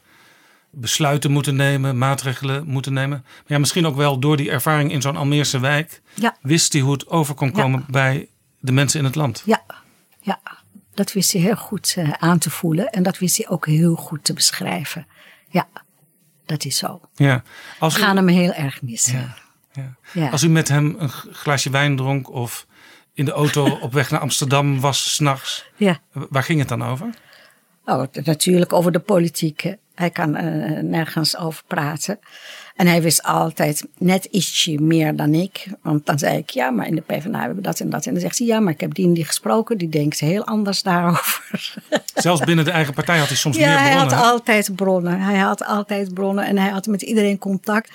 [0.76, 3.20] besluiten moeten nemen, maatregelen moeten nemen.
[3.24, 6.36] Maar ja, misschien ook wel door die ervaring in zo'n Almeerse wijk Ja.
[6.42, 8.28] wist hij hoe het over kon komen bij
[8.60, 9.42] de mensen in het land.
[9.46, 9.62] Ja,
[10.20, 10.40] ja.
[10.94, 12.90] dat wist hij heel goed eh, aan te voelen.
[12.90, 15.06] En dat wist hij ook heel goed te beschrijven.
[15.48, 15.66] Ja,
[16.46, 17.00] dat is zo.
[17.14, 17.42] Ja.
[17.78, 19.18] Als We u, gaan hem heel erg missen.
[19.18, 19.34] Ja,
[19.72, 19.96] ja.
[20.12, 20.28] Ja.
[20.30, 22.66] Als u met hem een glaasje wijn dronk of
[23.12, 25.98] in de auto op weg naar Amsterdam was s'nachts, Ja.
[26.12, 27.08] waar ging het dan over?
[27.84, 29.74] Oh, natuurlijk over de politiek.
[29.94, 32.18] Hij kan eh, nergens over praten.
[32.74, 35.66] En hij wist altijd net ietsje meer dan ik.
[35.82, 38.06] Want dan zei ik, ja, maar in de PvdA hebben we dat en dat.
[38.06, 39.78] En dan zegt hij, ja, maar ik heb die en die gesproken.
[39.78, 41.74] Die denkt heel anders daarover.
[42.14, 44.16] Zelfs binnen de eigen partij had hij soms ja, meer hij bronnen.
[44.16, 45.20] had altijd bronnen.
[45.20, 47.90] Hij had altijd bronnen en hij had met iedereen contact.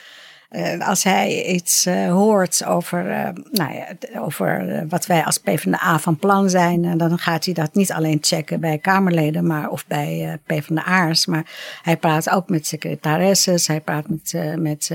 [0.50, 3.88] Eh, als hij iets eh, hoort over, eh, nou ja,
[4.20, 8.60] over wat wij als PvdA van plan zijn, dan gaat hij dat niet alleen checken
[8.60, 11.26] bij Kamerleden maar, of bij PvdA'ers.
[11.26, 11.46] Maar
[11.82, 14.92] hij praat ook met secretaresses, hij praat met, met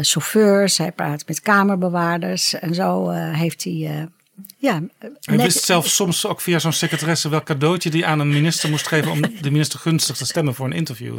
[0.00, 2.54] chauffeurs, hij praat met kamerbewaarders.
[2.54, 4.08] En zo heeft hij.
[4.56, 4.82] Ja,
[5.20, 8.86] Hij wist zelfs soms ook via zo'n secretaresse welk cadeautje die aan een minister moest
[8.86, 11.16] geven om de minister gunstig te stemmen voor een interview.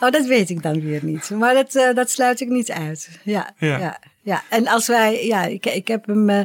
[0.00, 1.30] Oh, dat weet ik dan weer niet.
[1.30, 3.18] Maar dat, eh, dat sluit ik niet uit.
[3.22, 3.78] Ja, Ja.
[3.78, 3.98] ja.
[4.22, 6.44] ja, En als wij, ja, ik, ik heb hem eh,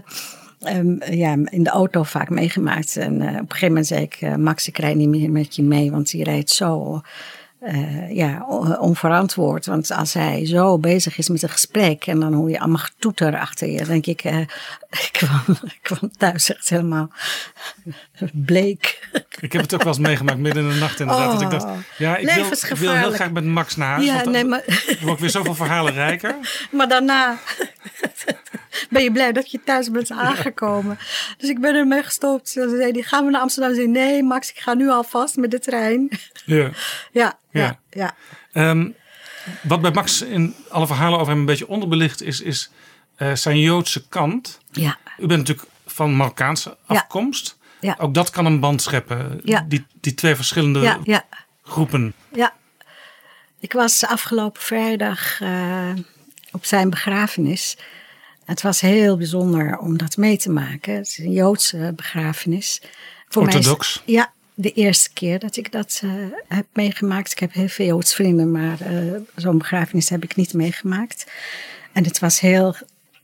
[1.20, 2.98] ja, in de auto vaak meegemaakt.
[2.98, 5.64] En eh, op een gegeven moment zei ik, Max, ik rijd niet meer met je
[5.64, 7.02] mee, want die rijdt zo.
[7.64, 9.66] Eh, ja, on- onverantwoord.
[9.66, 13.40] Want als hij zo bezig is met een gesprek en dan hoor je allemaal getoeter
[13.40, 14.38] achter je, denk ik, eh,
[15.08, 17.10] ik, kwam, ik kwam thuis echt helemaal
[18.32, 19.10] bleek.
[19.40, 21.32] Ik heb het ook wel eens meegemaakt midden in de nacht inderdaad.
[21.32, 21.66] dat ik dacht,
[21.98, 24.06] ja, ik wil, ik wil heel graag met Max naar huis.
[24.06, 26.36] Ja, nee, maar- dan word ik weer zoveel verhalen rijker.
[26.72, 27.38] Maar daarna
[28.90, 30.98] ben je blij dat je thuis bent aangekomen.
[31.38, 32.50] Dus ik ben ermee gestopt.
[32.50, 33.70] Ze zei, die gaan we naar Amsterdam?
[33.74, 36.10] Ze zei, nee Max, ik ga nu alvast met de trein.
[36.46, 36.70] Ja.
[37.12, 37.80] Ja, Ja.
[37.90, 38.16] ja.
[38.52, 38.90] Ehm,
[39.62, 42.72] wat bij Max in alle verhalen over hem een beetje onderbelicht is, is
[43.16, 44.60] eh, zijn Joodse kant.
[44.72, 44.98] Ja.
[45.18, 47.58] U bent natuurlijk van Marokkaanse afkomst.
[47.80, 47.96] Ja.
[48.00, 49.42] Ook dat kan een band scheppen.
[49.44, 49.66] Ja.
[49.68, 51.26] Die, die twee verschillende Ja, ja,
[51.64, 52.14] groepen.
[52.34, 52.54] ja.
[53.60, 55.90] Ik was afgelopen vrijdag eh,
[56.52, 57.78] op zijn begrafenis.
[58.46, 60.94] Het was heel bijzonder om dat mee te maken.
[60.96, 62.82] Het is een Joodse begrafenis.
[63.28, 64.02] Voor mij is- Orthodox.
[64.06, 66.12] ja, de eerste keer dat ik dat eh,
[66.48, 67.32] heb meegemaakt.
[67.32, 71.26] Ik heb heel veel Joods vrienden, maar eh, zo'n begrafenis heb ik niet meegemaakt.
[71.94, 72.76] En het was heel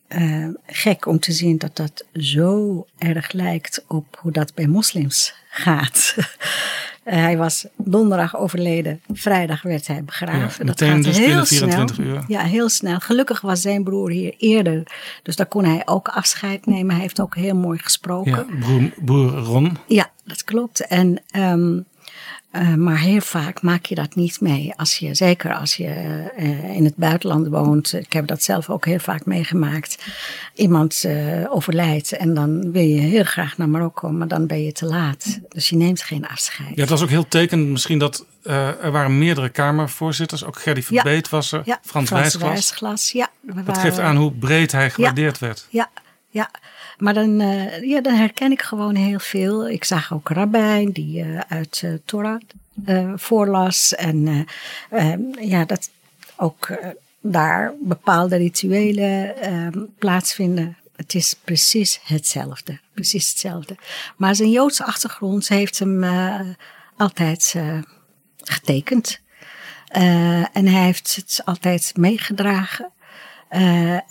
[0.07, 5.34] eh, gek om te zien dat dat zo erg lijkt op hoe dat bij moslims
[5.49, 6.15] gaat.
[7.04, 9.02] Eh, hij was donderdag overleden.
[9.14, 10.66] Vrijdag werd hij begraven.
[10.66, 11.70] Ja, dat gaat dus heel binnen snel.
[11.70, 12.24] 24 uur.
[12.28, 13.00] Ja, heel snel.
[13.00, 14.84] Gelukkig was zijn broer hier eerder.
[15.24, 16.91] Dus daar kon hij ook afscheid nemen.
[16.91, 18.32] Hij heeft ook heel mooi gesproken.
[18.32, 19.78] Ja, broer, broer Ron.
[19.88, 20.88] Ja, dat klopt.
[20.88, 21.80] En, ehm,
[22.52, 24.74] eh, maar heel vaak maak je dat niet mee.
[24.76, 25.86] Als je, zeker als je
[26.38, 27.93] eh, in het buitenland woont.
[27.93, 29.97] Ik heb dat zelf ook heel vaak meegemaakt.
[30.54, 34.72] Iemand eh, overlijdt en dan wil je heel graag naar Marokko, maar dan ben je
[34.72, 35.39] te laat.
[35.50, 36.70] Dus je neemt geen afscheid.
[36.76, 40.43] Ja, het was ook heel tekend misschien dat er waren meerdere Kamervoorzitters.
[40.43, 41.62] Ook Gerdy Verbeet was er.
[41.66, 42.50] Ja, Frans, Frans Wijsglas.
[42.52, 45.68] Wijsglas, Ja, Dat waren- geeft aan hoe breed hij gewaardeerd werd.
[45.70, 45.89] Ja,
[46.30, 46.50] ja.
[47.00, 49.70] Maar dan, eh, ja, dan herken ik gewoon heel veel.
[49.70, 52.39] Ik zag ook Rabijn die eh, uit eh, Torah
[53.16, 53.95] voorlas.
[53.95, 54.28] En
[54.89, 55.89] eh, eh, ja, dat
[56.36, 56.68] ook
[57.22, 60.78] daar bepaalde rituelen eh, plaatsvinden.
[60.95, 62.80] Het is precies hetzelfde.
[62.93, 63.78] Precies hetzelfde.
[64.18, 66.04] Maar zijn Joodse achtergrond heeft hem
[66.97, 67.56] altijd
[68.38, 69.20] getekend.
[70.54, 72.91] En hij heeft het altijd meegedragen.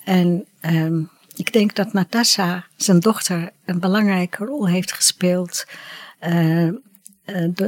[0.05, 1.03] En ehm,
[1.39, 5.64] ik denk dat Natasha, zijn dochter, een belangrijke rol heeft gespeeld.
[6.18, 6.74] eh, eh,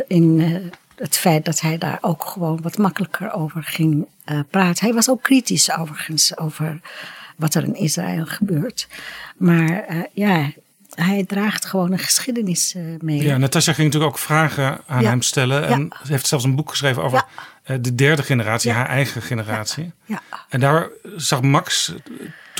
[0.09, 4.07] in eh, het feit dat hij daar ook gewoon wat makkelijker over ging
[4.51, 4.85] praten.
[4.85, 6.81] Hij was ook kritisch overigens over
[7.37, 8.89] wat er in Israël gebeurt.
[9.37, 10.51] Maar ja,
[10.95, 13.23] hij draagt gewoon een geschiedenis mee.
[13.23, 15.09] Ja, Natasja ging natuurlijk ook vragen aan Ja.
[15.09, 15.67] hem stellen.
[15.67, 16.05] En Ja.
[16.07, 17.25] ze heeft zelfs een boek geschreven over
[17.81, 19.93] de derde generatie, haar eigen generatie.
[20.05, 20.23] Ja.
[20.49, 21.93] En daar zag Max,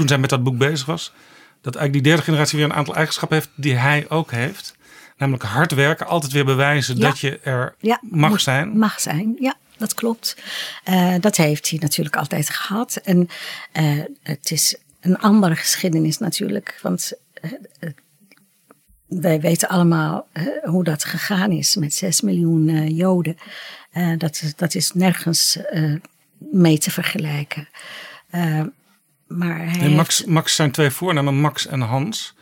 [0.01, 1.13] toen zij met dat boek bezig was,
[1.61, 4.75] dat eigenlijk die derde generatie weer een aantal eigenschappen heeft die hij ook heeft.
[5.17, 7.09] Namelijk hard werken, altijd weer bewijzen Ja.
[7.09, 8.79] dat je er Ja, mag moet- zijn.
[8.79, 10.37] Mag zijn, ja, dat klopt.
[10.85, 12.97] Eh, dat heeft hij natuurlijk altijd gehad.
[12.97, 13.29] En
[13.73, 16.79] eh, het is een andere geschiedenis natuurlijk.
[16.83, 17.51] Want eh,
[19.07, 20.27] wij weten allemaal
[20.63, 23.37] hoe dat gegaan is met 6 miljoen Joden.
[24.19, 25.59] Dat, is- dat is nergens
[26.39, 27.69] mee te vergelijken.
[29.39, 32.35] Maar hij Max, heeft- Max zijn twee voornamen, Max en Hans.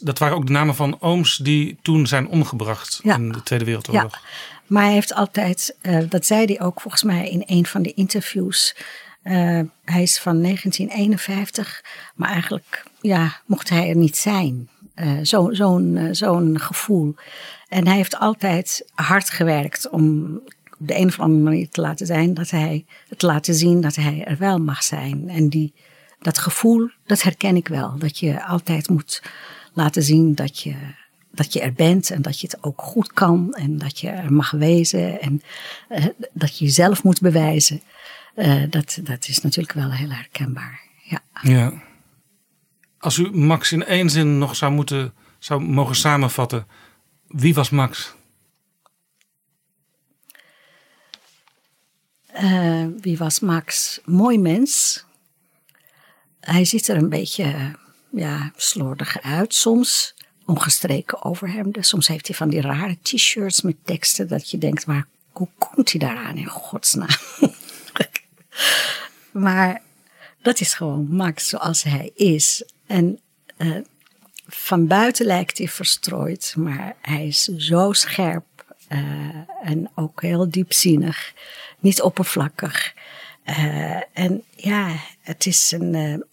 [0.00, 3.14] Dat waren ook de namen van ooms die toen zijn omgebracht Ja.
[3.14, 4.12] in de Tweede Wereldoorlog.
[4.12, 4.18] Ja,
[4.66, 7.94] maar hij heeft altijd, eh, dat zei hij ook volgens mij in een van de
[7.94, 8.76] interviews.
[9.22, 14.68] eh, hij is van 1951, maar eigenlijk ja, mocht hij er niet zijn.
[15.22, 17.14] zo- zo'n eh, zo'n gevoel.
[17.68, 20.34] En hij heeft altijd hard gewerkt om
[20.80, 23.94] op de een of andere manier te laten zijn dat hij het laten zien dat
[23.94, 25.28] hij er wel mag zijn.
[25.28, 25.74] En die,
[26.18, 27.98] dat gevoel, dat herken ik wel.
[27.98, 29.22] Dat je altijd moet
[29.72, 30.74] laten zien dat je,
[31.30, 34.32] dat je er bent en dat je het ook goed kan en dat je er
[34.32, 35.42] mag wezen en
[35.88, 37.80] eh, dat je jezelf moet bewijzen.
[38.34, 40.80] Eh, dat, dat is natuurlijk wel heel herkenbaar.
[41.02, 41.20] Ja.
[41.42, 41.72] Ja.
[42.98, 46.66] Als u Max in één zin nog zou moeten zou mogen samenvatten,
[47.26, 48.14] wie was Max?
[52.26, 54.00] Eh, wie was Max?
[54.04, 55.04] Mooi mens.
[56.50, 57.66] Hij ziet er een beetje eh,
[58.10, 60.14] ja, slordig uit soms.
[60.46, 61.84] Ongestreken overhemden.
[61.84, 65.90] Soms heeft hij van die rare t-shirts met teksten dat je denkt, maar hoe komt
[65.90, 67.08] hij daaraan in godsnaam?
[69.46, 69.82] maar
[70.42, 72.64] dat is gewoon Max zoals hij is.
[72.86, 73.20] En
[73.56, 73.76] eh,
[74.46, 78.46] van buiten lijkt hij verstrooid, maar hij is zo scherp
[78.88, 78.98] eh,
[79.62, 81.32] en ook heel diepzinnig,
[81.78, 82.94] niet oppervlakkig.
[84.12, 86.24] En ja, het is een,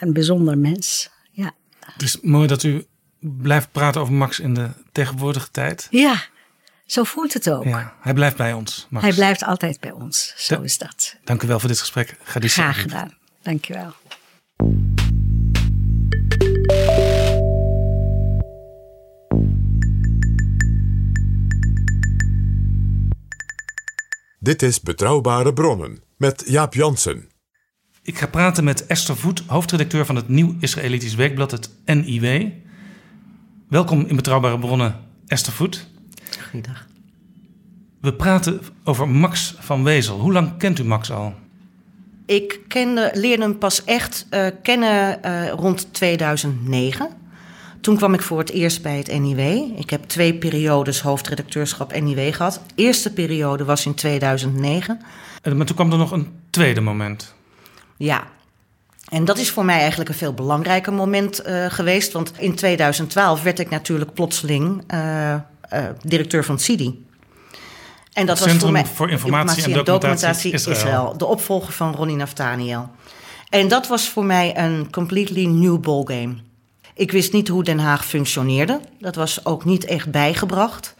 [0.00, 1.10] een bijzonder mens.
[1.30, 1.54] Ja.
[1.80, 2.86] Het is mooi dat u
[3.20, 5.86] blijft praten over Max in de tegenwoordige tijd.
[5.90, 6.22] ja,
[6.86, 7.64] zo voelt het ook.
[7.64, 9.04] Ja, hij blijft bij ons, Max.
[9.04, 10.34] Hij blijft altijd bij ons.
[10.36, 10.62] Zo Ja.
[10.62, 11.16] is dat.
[11.24, 12.16] Dank u wel voor dit gesprek.
[12.22, 12.62] Gadisha.
[12.62, 13.14] Graag gedaan.
[13.42, 13.94] Dankjewel.
[24.38, 27.28] Dit is Betrouwbare Bronnen met Jaap Jansen.
[28.06, 32.50] Ik ga praten met Esther Voet, hoofdredacteur van het Nieuw Israëlitisch Weekblad, het NIW.
[33.68, 34.96] Welkom in Betrouwbare Bronnen,
[35.26, 35.86] Esther Voet.
[36.50, 36.86] Goeiedag.
[38.00, 40.20] We praten over Max van Wezel.
[40.20, 41.34] Hoe lang kent u Max al?
[42.26, 47.08] Ik kende, leerde hem pas echt eh, kennen eh, rond 2009.
[47.80, 49.40] Toen kwam ik voor het eerst bij het NIW.
[49.78, 52.60] Ik heb twee periodes hoofdredacteurschap NIW gehad.
[52.66, 55.00] De eerste periode was in 2009.
[55.42, 57.34] Eh, Maar toen kwam er nog een tweede moment.
[57.96, 58.26] Ja.
[59.08, 62.12] En dat is voor mij eigenlijk een veel belangrijker moment eh, geweest.
[62.12, 65.40] Want in 2012 werd ik natuurlijk plotseling eh, eh,
[66.02, 67.04] directeur van CIDI.
[68.12, 71.14] En dat was voor mij voor Informatie en Documentatie Israël.
[71.16, 72.90] De opvolger van Ronnie Naftaniel.
[73.48, 76.34] En dat was voor mij een completely new ballgame.
[76.94, 78.80] Ik wist niet hoe Den Haag functioneerde.
[79.00, 80.94] Dat was ook niet echt bijgebracht.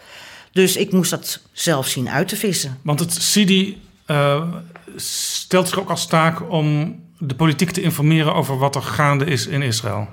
[0.53, 2.79] Dus ik moest dat zelf zien uit te vissen.
[2.83, 3.83] Want het CIDI
[4.97, 9.47] stelt zich ook als taak om de politiek te informeren over wat er gaande is
[9.47, 10.09] in Israël.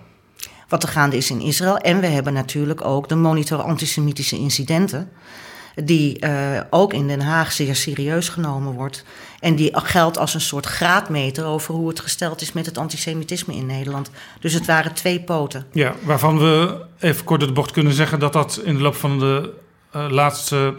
[0.68, 1.78] wat er gaande is in Israël.
[1.78, 5.10] En we hebben natuurlijk ook de monitor antisemitische incidenten.
[5.76, 9.06] Die eh, ook in Den Haag zeer serieus genomen wordt.
[9.40, 13.56] En die geldt als een soort graadmeter over hoe het gesteld is met het antisemitisme
[13.56, 14.10] in Nederland.
[14.40, 15.66] Dus het waren twee poten.
[15.72, 18.96] Ja, waarvan we even kort door de bocht kunnen zeggen dat dat in de loop
[18.96, 19.54] van de
[19.92, 20.76] eh, laatste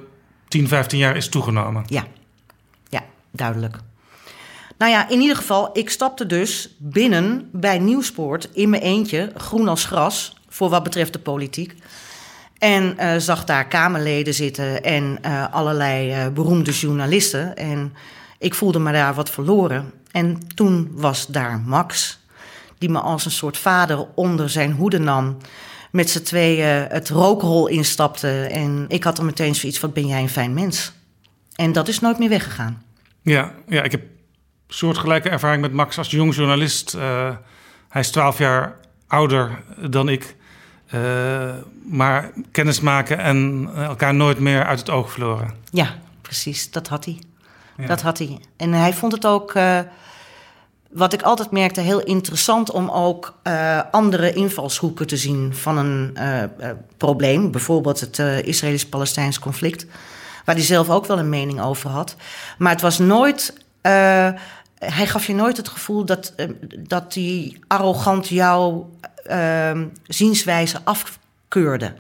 [0.48, 1.84] 10, 15 jaar is toegenomen.
[1.86, 2.04] Ja,
[3.34, 3.76] duidelijk.
[4.78, 9.68] Nou ja, in ieder geval, ik stapte dus binnen bij Nieuwspoort in mijn eentje, groen
[9.68, 11.74] als gras, voor wat betreft de politiek.
[12.58, 17.56] En eh, zag daar Kamerleden zitten en eh, allerlei eh, beroemde journalisten.
[17.56, 17.94] En
[18.38, 19.92] ik voelde me daar wat verloren.
[20.10, 22.18] En toen was daar Max,
[22.78, 25.36] die me als een soort vader onder zijn hoede nam.
[25.90, 28.46] Met z'n tweeën het rookrol instapte.
[28.50, 30.92] En ik had er meteen zoiets van, ben jij een fijn mens?
[31.54, 32.82] En dat is nooit meer weggegaan.
[33.24, 34.02] Ja, ja, ik heb
[34.68, 36.94] soortgelijke ervaring met Max als jong journalist.
[36.94, 37.30] Eh,
[37.88, 40.36] hij is 12 jaar ouder dan ik.
[40.86, 41.00] Eh,
[41.84, 45.54] maar kennis maken en elkaar nooit meer uit het oog verloren.
[45.70, 46.70] Ja, precies.
[46.70, 47.18] Dat had hij.
[47.76, 47.86] Ja.
[47.86, 48.38] Dat had hij.
[48.56, 49.78] En hij vond het ook, eh,
[50.90, 53.38] wat ik altijd merkte, heel interessant om ook
[53.90, 56.16] andere invalshoeken te zien van een
[56.96, 57.50] probleem.
[57.50, 59.86] Bijvoorbeeld het Israëlisch-Palestijns conflict,
[60.44, 62.16] waar hij zelf ook wel een mening over had.
[62.58, 63.62] Maar het was nooit.
[63.80, 64.28] eh,
[64.78, 68.90] hij gaf je nooit het gevoel dat, eh, dat hij arrogant jouw
[69.24, 71.94] eh, zienswijze afkeurde.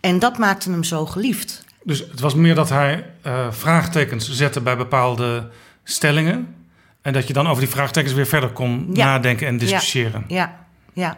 [0.00, 1.64] En dat maakte hem zo geliefd.
[1.82, 5.48] Dus het was meer dat hij eh, vraagtekens zette bij bepaalde
[5.84, 6.54] stellingen.
[7.02, 9.04] En dat je dan over die vraagtekens weer verder kon Ja.
[9.04, 10.24] nadenken en discussiëren.
[10.28, 10.56] Ja,
[10.92, 11.16] ja,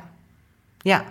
[0.79, 1.05] ja.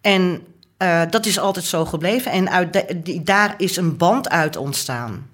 [0.00, 0.46] En
[0.82, 2.32] eh, dat is altijd zo gebleven.
[2.32, 5.30] En uit de- die, daar is een band uit ontstaan.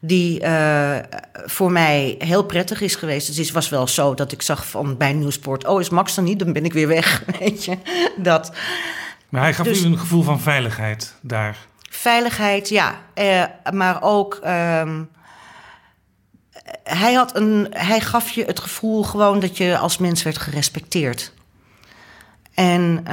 [0.00, 0.96] Die eh,
[1.46, 3.26] voor mij heel prettig is geweest.
[3.28, 5.66] Het is, was wel zo dat ik zag van bij Nieuwsport...
[5.66, 6.38] oh, is Max er niet?
[6.38, 7.78] Dan ben ik weer weg, weet je.
[8.16, 8.52] Dat.
[9.28, 11.56] Maar hij gaf Dus- u een gevoel van veiligheid daar.
[11.90, 12.94] Veiligheid, ja.
[13.14, 13.42] Eh,
[13.72, 14.34] maar ook.
[14.42, 15.02] ehm,
[16.84, 21.32] hij, had een, hij gaf je het gevoel gewoon dat je als mens werd gerespecteerd.
[22.54, 23.04] En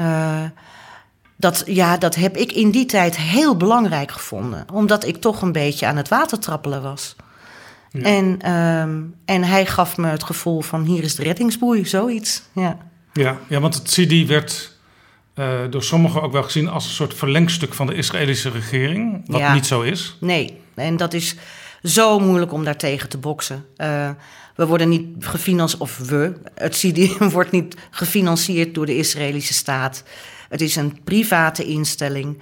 [1.44, 4.66] dat, ja, dat heb ik in die tijd heel belangrijk gevonden.
[4.74, 7.16] Omdat ik toch een beetje aan het water trappelen was.
[7.92, 12.44] En, ehm, en hij gaf me het gevoel van hier is de reddingsboei, zoiets.
[12.54, 12.78] Ja.
[13.14, 14.72] Ja, ja want het CD werd
[15.34, 19.22] eh, door sommigen ook wel gezien als een soort verlengstuk van de Israëlische regering.
[19.26, 19.54] Wat Ja.
[19.54, 20.18] niet zo is.
[20.20, 21.36] Nee, en dat is
[21.84, 23.66] zo moeilijk om daartegen te boksen.
[23.78, 24.10] Eh,
[24.56, 30.04] we worden niet gefinancierd, of we, het CIDI wordt niet gefinancierd door de Israëlische staat.
[30.54, 32.42] Het is een private instelling.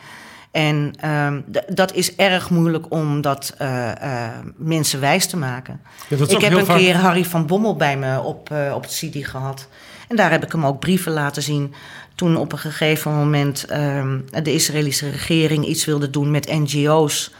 [0.51, 3.91] En ehm, dat is erg moeilijk om dat eh,
[4.25, 5.81] eh, mensen wijs te maken.
[6.07, 8.91] Ja, ik heb een vaak- keer Harry van Bommel bij me op, eh, op het
[8.91, 9.67] CIDI gehad.
[10.07, 11.73] En daar heb ik hem ook brieven laten zien.
[12.15, 17.33] Toen op een gegeven moment ehm, de Israëlische regering iets wilde doen met NGO's.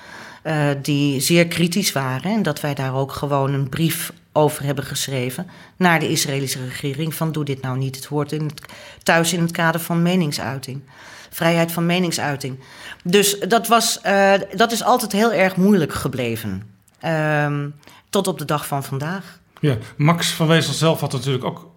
[0.81, 2.31] die zeer kritisch waren.
[2.31, 7.15] En dat wij daar ook gewoon een brief over hebben geschreven naar de Israëlische regering.
[7.15, 7.95] Van doe dit nou niet.
[7.95, 8.61] Het hoort in het,
[9.03, 10.81] thuis in het kader van meningsuiting.
[11.29, 12.59] Vrijheid van meningsuiting.
[13.03, 16.63] Dus dat, was, eh, dat is altijd heel erg moeilijk gebleven.
[16.99, 17.69] Ehm,
[18.09, 19.39] tot op de dag van vandaag.
[19.59, 21.69] Ja, Max van Wezel zelf had natuurlijk ook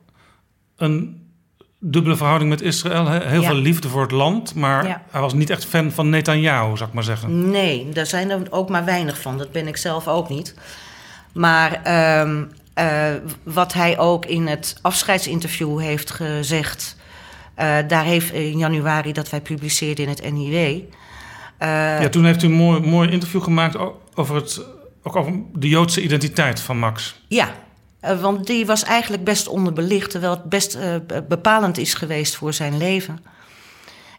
[0.76, 1.22] een
[1.78, 3.06] dubbele verhouding met Israël.
[3.06, 3.26] hè.
[3.28, 3.46] Heel Ja.
[3.48, 5.02] veel liefde voor het land, maar Ja.
[5.10, 7.50] hij was niet echt fan van Netanyahu, zou ik maar zeggen.
[7.50, 9.38] Nee, daar zijn er ook maar weinig van.
[9.38, 10.54] Dat ben ik zelf ook niet.
[11.34, 13.06] Maar ehm, eh,
[13.42, 16.96] wat hij ook in het afscheidsinterview heeft gezegd.
[17.54, 20.54] eh, daar heeft in januari dat wij publiceerden in het NIW.
[21.58, 23.76] eh, ja, toen heeft u een mooi, mooi interview gemaakt
[24.14, 24.60] over, het,
[25.02, 27.20] ook over de Joodse identiteit van Max.
[27.28, 27.48] Ja,
[28.00, 32.36] eh, want die was eigenlijk best onderbelicht, terwijl het best eh, be- bepalend is geweest
[32.36, 33.24] voor zijn leven.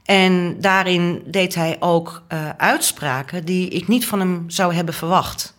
[0.04, 5.55] En daarin deed hij ook eh, uitspraken die ik niet van hem zou hebben verwacht.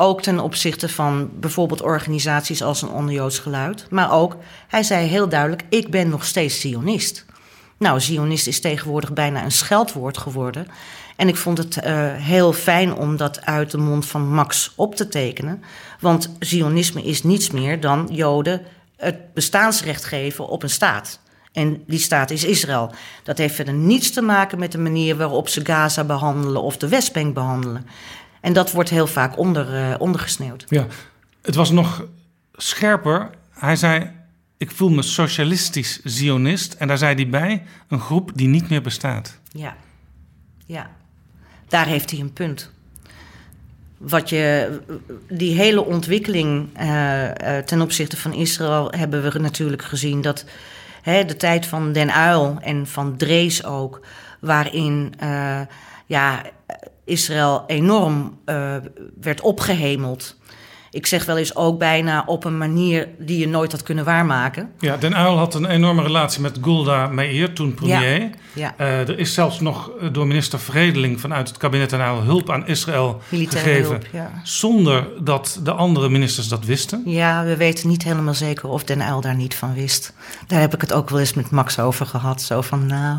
[0.00, 3.86] Ook ten opzichte van bijvoorbeeld organisaties als een Onderjoods Geluid.
[3.90, 4.36] Maar ook,
[4.68, 7.24] hij zei heel duidelijk, ik ben nog steeds Zionist.
[7.78, 10.66] Nou, Zionist is tegenwoordig bijna een scheldwoord geworden.
[11.16, 14.94] En ik vond het eh, heel fijn om dat uit de mond van Max op
[14.94, 15.62] te tekenen.
[16.00, 18.62] Want Zionisme is niets meer dan Joden
[18.96, 21.20] het bestaansrecht geven op een staat.
[21.52, 22.90] En die staat is Israël.
[23.22, 26.88] Dat heeft verder niets te maken met de manier waarop ze Gaza behandelen of de
[26.88, 27.86] Westbank behandelen.
[28.40, 30.64] En dat wordt heel vaak onder, eh, ondergesneeuwd.
[30.68, 30.86] Ja,
[31.42, 32.04] het was nog
[32.52, 33.30] scherper.
[33.50, 34.10] Hij zei,
[34.56, 36.72] ik voel me socialistisch zionist.
[36.72, 39.38] En daar zei hij bij, een groep die niet meer bestaat.
[39.50, 39.76] Ja,
[40.66, 40.90] ja.
[41.68, 42.70] Daar heeft hij een punt.
[43.96, 44.78] Wat je,
[45.28, 50.44] die hele ontwikkeling eh, eh, ten opzichte van Israël hebben we natuurlijk gezien dat
[51.02, 54.00] hè, de tijd van Den Uil en van Drees ook,
[54.40, 55.14] waarin
[56.06, 56.42] ja,
[57.08, 58.76] Israël enorm eh,
[59.20, 60.36] werd opgehemeld.
[60.90, 64.70] Ik zeg wel eens ook bijna op een manier die je nooit had kunnen waarmaken.
[64.78, 68.20] Ja, Den Uyl had een enorme relatie met Golda Meir, toen premier.
[68.20, 68.74] Ja, ja.
[68.76, 72.50] Eh, er is zelfs nog eh, door minister Vredeling vanuit het kabinet Den Uyl hulp
[72.50, 73.90] aan Israël Militaire gegeven.
[73.90, 74.30] hulp, ja.
[74.42, 77.02] Zonder dat de andere ministers dat wisten.
[77.04, 80.12] Ja, we weten niet helemaal zeker of Den Uyl daar niet van wist.
[80.46, 82.42] Daar heb ik het ook wel eens met Max over gehad.
[82.42, 83.18] Zo van, nou,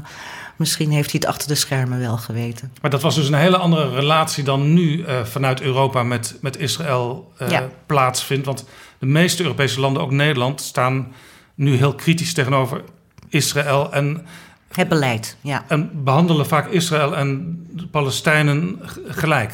[0.59, 2.73] misschien heeft hij het achter de schermen wel geweten.
[2.81, 6.57] Maar dat was dus een hele andere relatie dan nu eh, vanuit Europa met, met
[6.57, 7.67] Israël eh, Ja.
[7.85, 8.45] plaatsvindt.
[8.45, 8.65] Want
[8.99, 11.07] de meeste Europese landen, ook Nederland, staan
[11.55, 12.81] nu heel kritisch tegenover
[13.29, 13.93] Israël.
[13.93, 14.25] En,
[14.71, 15.63] Het beleid, ja.
[15.67, 19.53] en behandelen vaak Israël en de Palestijnen gelijk.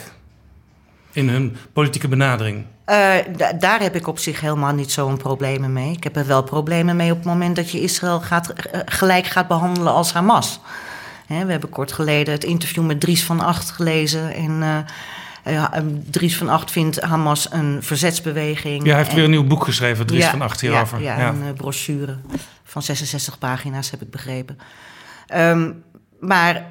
[1.12, 2.66] In hun politieke benadering.
[2.86, 5.91] Eh, da- daar heb ik op zich helemaal niet zo'n problemen mee.
[5.91, 8.53] Ik heb er wel problemen mee op het moment dat je Israël gaat,
[8.86, 10.60] gelijk gaat behandelen als Hamas.
[11.28, 14.34] Hè, we hebben kort geleden het interview met Dries van Acht gelezen.
[14.34, 14.64] En
[15.44, 18.84] eh, eh, Dries van Acht vindt Hamas een verzetsbeweging.
[18.84, 21.02] Ja, hij heeft En- weer een nieuw boek geschreven, Dries Ja, van Acht hierover.
[21.02, 21.30] Ja, Ja.
[21.30, 22.18] een eh, brochure
[22.64, 24.58] van 66 pagina's, heb ik begrepen.
[25.28, 25.72] Ehm,
[26.20, 26.66] maar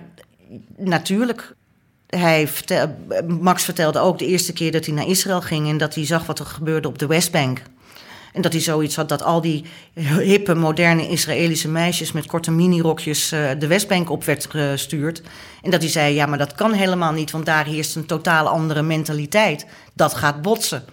[0.77, 1.55] natuurlijk,
[2.07, 2.97] hij vertel,
[3.41, 5.69] Max vertelde ook de eerste keer dat hij naar Israël ging...
[5.69, 7.63] en dat hij zag wat er gebeurde op de Westbank.
[8.35, 9.64] En dat hij zoiets had dat al die
[10.18, 12.12] hippe, moderne Israëlische meisjes...
[12.12, 15.22] met korte minirokjes eh, de Westbank op werd gestuurd.
[15.62, 17.30] En dat hij zei, ja, maar dat kan helemaal niet...
[17.30, 19.66] want daar heerst een totaal andere mentaliteit.
[19.93, 20.85] Dat gaat botsen.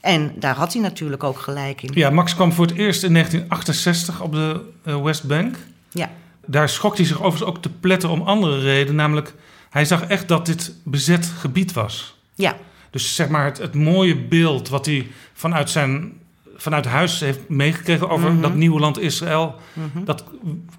[0.00, 1.90] En daar had hij natuurlijk ook gelijk in.
[1.94, 5.56] Ja, Max kwam voor het eerst in 1968 op de eh, Westbank.
[5.90, 6.10] Ja.
[6.46, 8.94] Daar schrok hij zich overigens ook te pletten om andere redenen.
[8.94, 9.34] Namelijk,
[9.70, 12.16] hij zag echt dat dit bezet gebied was.
[12.34, 12.56] Ja.
[12.90, 16.12] Dus zeg maar het, het mooie beeld wat hij vanuit zijn
[16.56, 18.40] vanuit huis heeft meegekregen over Mhm.
[18.42, 20.04] dat nieuwe land Israël, Mhm.
[20.04, 20.24] dat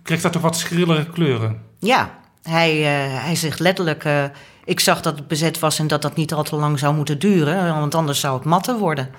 [0.04, 1.62] kreeg daar toch wat schrillere kleuren.
[1.80, 4.04] Ja, hij, eh, hij zegt letterlijk...
[4.04, 4.24] eh,
[4.66, 7.20] ik zag dat het bezet was en dat dat niet al te lang zou moeten
[7.20, 7.80] duren...
[7.80, 9.10] want anders zou het matten worden.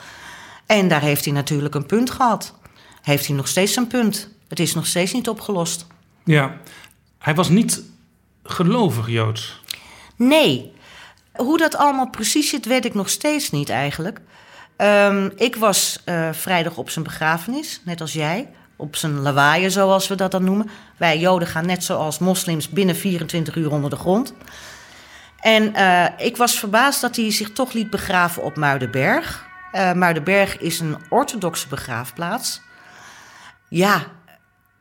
[0.67, 2.55] En daar heeft hij natuurlijk een punt gehad.
[3.03, 4.29] Heeft hij nog steeds een punt.
[4.49, 5.87] Het is nog steeds niet opgelost.
[6.25, 6.57] Ja,
[7.19, 7.83] hij was niet
[8.43, 9.61] gelovig Joods.
[10.17, 10.73] Nee.
[11.35, 14.21] Hoe dat allemaal precies zit, weet ik nog steeds niet eigenlijk.
[14.77, 18.49] Ehm, ik was eh, vrijdag op zijn begrafenis, net als jij.
[18.77, 20.71] Op zijn lawaaien, zoals we dat dan noemen.
[20.97, 24.35] Wij Joden gaan net zoals moslims binnen 24 uur onder de grond.
[25.41, 29.45] En eh, ik was verbaasd dat hij zich toch liet begraven op Muidenberg.
[29.73, 32.61] Uh, Muidenberg is een orthodoxe begraafplaats.
[33.69, 34.03] Ja,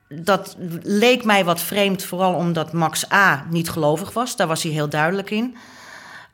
[0.07, 3.45] dat leek mij wat vreemd, vooral omdat Max A.
[3.49, 4.35] niet gelovig was.
[4.35, 5.57] Daar was hij heel duidelijk in.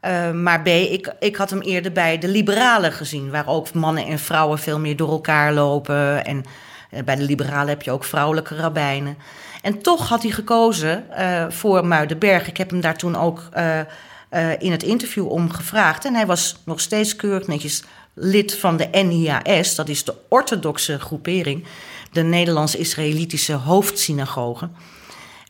[0.01, 4.05] Uh, maar B, ik, ik had hem eerder bij de liberalen gezien, waar ook mannen
[4.05, 6.25] en vrouwen veel meer door elkaar lopen.
[6.25, 6.43] En
[6.91, 9.17] uh, bij de liberalen heb je ook vrouwelijke rabbijnen.
[9.61, 12.47] En toch had hij gekozen uh, voor Muidenberg.
[12.47, 13.49] Ik heb hem daar toen ook
[14.59, 16.05] in het interview om gevraagd.
[16.05, 17.83] En hij was nog steeds keurig netjes
[18.13, 21.65] lid van de NIAS, dat is de orthodoxe groepering,
[22.11, 24.69] de Nederlands-Israëlitische hoofdsynagoge.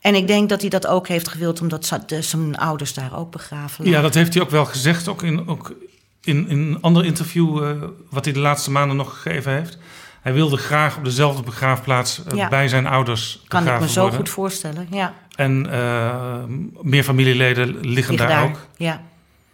[0.02, 3.88] En ik denk dat hij dat ook heeft gewild omdat zijn ouders daar ook begraven
[3.88, 5.74] Ja, dat heeft hij ook wel gezegd, ook in, ook
[6.22, 9.78] in, in een ander interview uh, wat hij de laatste maanden nog gegeven heeft.
[10.20, 12.48] Hij wilde graag op dezelfde begraafplaats uh, ja.
[12.48, 14.18] bij zijn ouders Kan ik me zo worden.
[14.18, 15.14] goed voorstellen, ja.
[15.34, 16.44] En uh,
[16.80, 18.66] meer familieleden liggen, liggen daar, daar, ook.
[18.76, 19.02] Ja,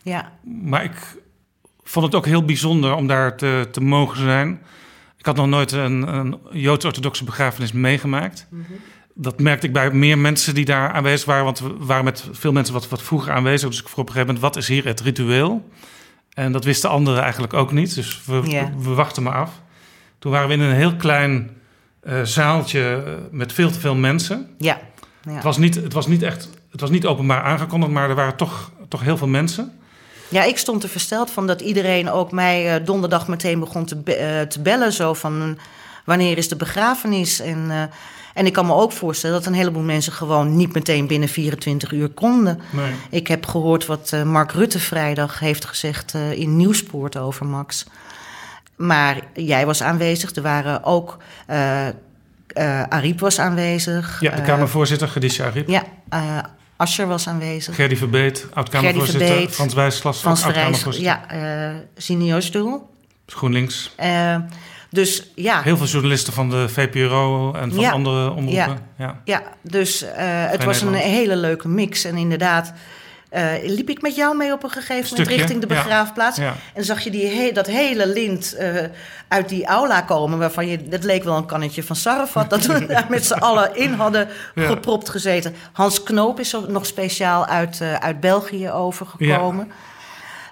[0.03, 0.33] ja.
[0.63, 1.17] Maar ik
[1.83, 4.61] vond het ook heel bijzonder om daar te, te mogen zijn.
[5.17, 8.47] Ik had nog nooit een, een Joods-orthodoxe begrafenis meegemaakt.
[8.51, 8.77] Mm -hmm.
[9.21, 11.45] Dat merkte ik bij meer mensen die daar aanwezig waren.
[11.45, 13.69] Want we waren met veel mensen wat, wat vroeger aanwezig.
[13.69, 15.69] Dus ik vroeg op een gegeven moment, wat is hier het ritueel?
[16.33, 17.95] En dat wisten anderen eigenlijk ook niet.
[17.95, 18.69] Dus we, yeah.
[18.79, 19.51] we, wachten maar af.
[20.19, 21.51] Toen waren we in een heel klein
[22.03, 24.55] uh, zaaltje met veel te veel mensen.
[24.59, 24.81] Ja.
[25.23, 25.33] ja.
[25.33, 28.37] Het, was niet, het was niet echt, het was niet openbaar aangekondigd, maar er waren
[28.37, 29.79] toch, toch heel veel mensen.
[30.29, 33.97] Ja, ik stond er versteld van dat iedereen ook mij uh, donderdag meteen begon te,
[33.97, 34.93] be uh, te bellen.
[34.93, 35.59] Zo van,
[36.05, 37.41] wanneer is de begrafenis?
[37.41, 37.91] En,
[38.39, 41.93] en ik kan me ook voorstellen dat een heleboel mensen gewoon niet meteen binnen 24
[41.93, 42.61] uur konden.
[42.71, 42.93] Nee.
[43.11, 47.87] Ik heb gehoord wat Mark Rutte vrijdag heeft gezegd in Nieuwspoort over Max.
[48.77, 51.17] Maar jij was aanwezig, er waren ook...
[52.89, 54.21] Ariep was aanwezig.
[54.21, 55.69] Ja, de Kamervoorzitter, Khadija Ariep.
[55.69, 55.85] Ja,
[56.79, 57.75] Ascher was aanwezig.
[57.75, 59.49] Gerdy Verbeet, oud-Kamervoorzitter.
[59.49, 61.21] Frans Wijsglas, Frans oud-Kamervoorzitter.
[61.31, 62.91] Ja, uh, Sine Stoel.
[63.27, 63.95] GroenLinks.
[64.01, 64.37] Uh,
[64.91, 65.63] dus ja.
[65.63, 68.79] Heel veel journalisten van de VPRO en van ja, andere omroepen.
[68.97, 69.43] Ja, ja.
[69.63, 70.11] dus uh,
[70.51, 72.05] het was een hele leuke mix.
[72.05, 72.73] En inderdaad,
[73.33, 76.37] uh, liep ik met jou mee op een gegeven moment richting de begraafplaats.
[76.37, 76.55] Ja, ja.
[76.75, 78.83] En zag je die he dat hele lint uh,
[79.29, 80.39] uit die aula komen.
[80.39, 82.51] Waarvan je, dat leek wel een kannetje van Sarrafat.
[82.51, 85.55] Dat we daar met z'n allen in hadden gepropt gezeten.
[85.73, 89.71] Hans Knoop is er nog speciaal uit, uh, uit België overgekomen.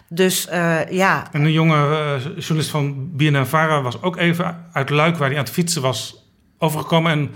[0.08, 1.26] Dus uh, ja.
[1.32, 5.44] En een jonge uh, journalist van BNNVARA was ook even uit Luik, waar hij aan
[5.44, 6.24] het fietsen was,
[6.58, 7.12] overgekomen.
[7.12, 7.30] En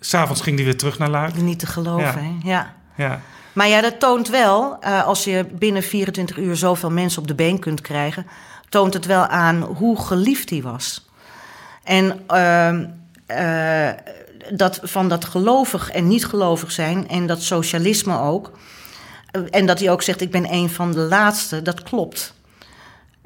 [0.00, 1.36] s'avonds ging hij weer terug naar Luik.
[1.36, 2.18] Niet te geloven, ja.
[2.18, 2.50] hè?
[2.50, 2.74] Ja.
[2.96, 3.20] ja.
[3.52, 7.34] Maar ja, dat toont wel, uh, als je binnen 24 uur zoveel mensen op de
[7.34, 8.26] been kunt krijgen,
[8.68, 11.08] toont het wel aan hoe geliefd hij was.
[11.82, 13.88] En uh,
[14.56, 18.52] dat, van dat gelovig en niet gelovig zijn en dat socialisme ook.
[19.50, 22.34] En dat hij ook zegt, ik ben een van de laatste, dat klopt.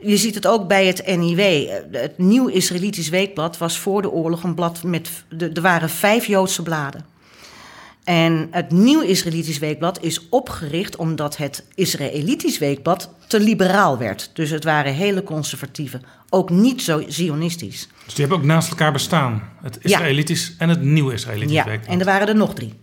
[0.00, 1.68] Je ziet het ook bij het NIW.
[1.90, 5.10] Het Nieuw Israëlitisch Weekblad was voor de oorlog een blad met...
[5.38, 7.04] Er waren vijf Joodse bladen.
[8.04, 14.30] En het Nieuw Israëlitisch Weekblad is opgericht omdat het Israëlitisch Weekblad te liberaal werd.
[14.32, 17.88] Dus het waren hele conservatieve, ook niet zo zionistisch.
[18.04, 19.42] Dus die hebben ook naast elkaar bestaan.
[19.62, 20.54] Het Israëlitisch ja.
[20.58, 21.92] en het Nieuw Israëlitisch ja, Weekblad.
[21.92, 22.74] en er waren er nog drie.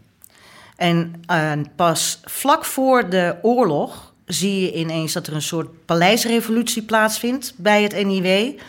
[0.84, 6.82] En uh, pas vlak voor de oorlog zie je ineens dat er een soort paleisrevolutie
[6.82, 8.60] plaatsvindt bij het NIW.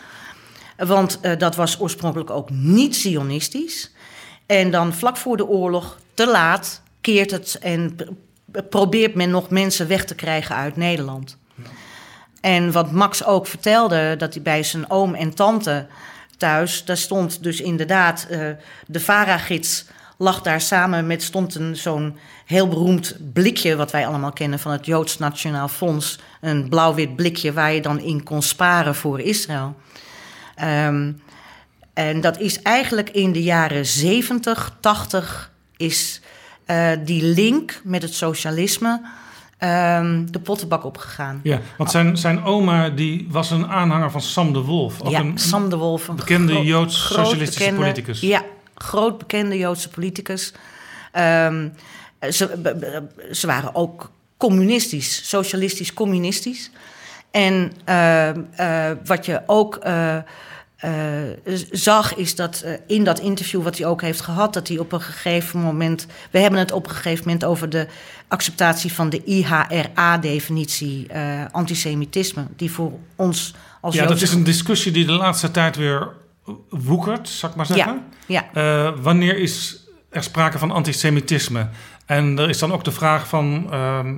[0.77, 3.91] Want uh, dat was oorspronkelijk ook niet zionistisch.
[4.45, 7.97] En dan vlak voor de oorlog, te laat, keert het en
[8.69, 11.37] probeert men nog mensen weg te krijgen uit Nederland.
[12.41, 15.87] En wat Max ook vertelde, dat hij bij zijn oom en tante
[16.37, 18.49] thuis, daar stond dus inderdaad uh,
[18.87, 19.85] de VARA-gids
[20.17, 24.71] lag daar samen met, stond een zo'n heel beroemd blikje, wat wij allemaal kennen van
[24.71, 26.19] het Joods Nationaal Fonds.
[26.41, 29.75] Een blauw-wit blikje waar je dan in kon sparen voor Israël.
[30.63, 31.21] Um,
[31.93, 36.21] en dat is eigenlijk in de jaren 70, 80 is
[36.67, 39.01] uh, die link met het socialisme
[39.59, 41.39] um, de pottenbak opgegaan.
[41.43, 45.01] Ja, want zijn, zijn oma die was een aanhanger van Sam de Wolf.
[45.01, 46.07] Ook ja, een, Sam de Wolf.
[46.07, 48.19] Een bekende Joods-socialistische politicus.
[48.19, 48.41] Ja,
[48.75, 50.53] groot bekende Joodse politicus.
[51.13, 51.73] Um,
[52.29, 56.71] ze, ze waren ook communistisch, socialistisch-communistisch.
[57.31, 59.85] En uh, uh, wat je ook...
[59.85, 60.17] Uh,
[60.75, 61.23] eh,
[61.71, 64.91] zag, is dat eh, in dat interview wat hij ook heeft gehad, dat hij op
[64.91, 66.07] een gegeven moment.
[66.31, 67.87] We hebben het op een gegeven moment over de
[68.27, 73.95] acceptatie van de IHRA-definitie eh, antisemitisme, die voor ons als.
[73.95, 76.09] Ja, dat is een discussie die de laatste tijd weer
[76.69, 78.03] woekert, zal ik maar zeggen.
[78.27, 81.67] Ja, Eh, wanneer is er sprake van antisemitisme?
[82.05, 83.67] En er is dan ook de vraag van...
[83.71, 84.15] ehm,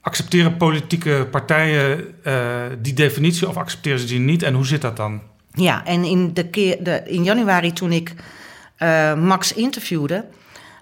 [0.00, 4.42] accepteren politieke partijen eh, die definitie of accepteren ze die niet?
[4.42, 5.22] En hoe zit dat dan?
[5.52, 8.14] Ja, en in, de keer, de, in januari toen ik
[8.76, 10.24] eh, Max interviewde,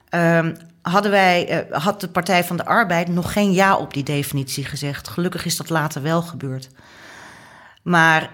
[0.08, 4.64] ehm, hadden wij, had de Partij van de Arbeid nog geen ja op die definitie
[4.64, 5.08] gezegd.
[5.08, 6.68] Gelukkig is dat later wel gebeurd.
[7.82, 8.30] Maar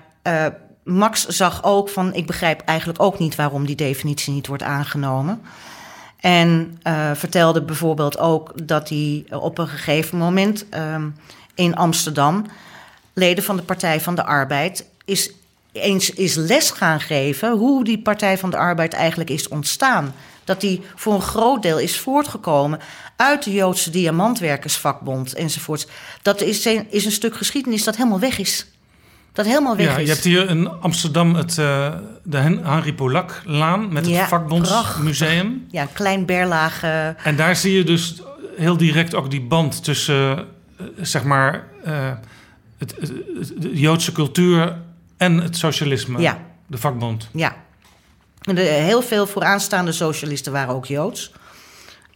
[0.83, 5.43] Max zag ook van, ik begrijp eigenlijk ook niet waarom die definitie niet wordt aangenomen.
[6.21, 11.09] En eh, vertelde bijvoorbeeld ook dat hij op een gegeven moment ehm,
[11.55, 12.47] in Amsterdam
[13.13, 15.33] leden van de Partij van de Arbeid is
[15.73, 20.15] eens is les gaan geven hoe die Partij van de Arbeid eigenlijk is ontstaan.
[20.45, 22.81] Dat die voor een groot deel is voortgekomen
[23.17, 25.87] uit de Joodse Diamantwerkersvakbond enzovoorts.
[26.23, 28.67] Dat is een, is een stuk geschiedenis dat helemaal weg is.
[29.33, 30.07] Dat helemaal weg Ja, is.
[30.07, 33.93] je hebt hier in Amsterdam het, eh, de Hen- Henri Polak-laan...
[33.93, 35.67] met het Ja, Vakbondsmuseum.
[35.71, 36.83] Ja, klein berlaag.
[36.83, 38.23] eh, En daar zie je dus
[38.57, 40.39] heel direct ook die band tussen,
[40.79, 42.11] eh, zeg maar, eh,
[42.79, 44.77] het, het- het- de Joodse cultuur
[45.17, 46.21] en het socialisme.
[46.21, 46.39] Ja.
[46.67, 47.29] De vakbond.
[47.33, 47.55] Ja.
[48.43, 51.33] En de, heel veel vooraanstaande socialisten waren ook Joods.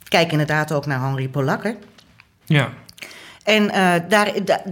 [0.08, 1.62] Kijk inderdaad ook naar Henri Polak.
[1.62, 1.72] hè.
[2.44, 2.70] Ja.
[3.46, 4.62] En eh, daar, da-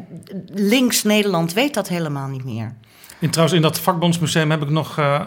[0.46, 2.74] links Nederland weet dat helemaal niet meer.
[3.20, 5.20] En trouwens, in dat vakbondsmuseum heb ik nog eh,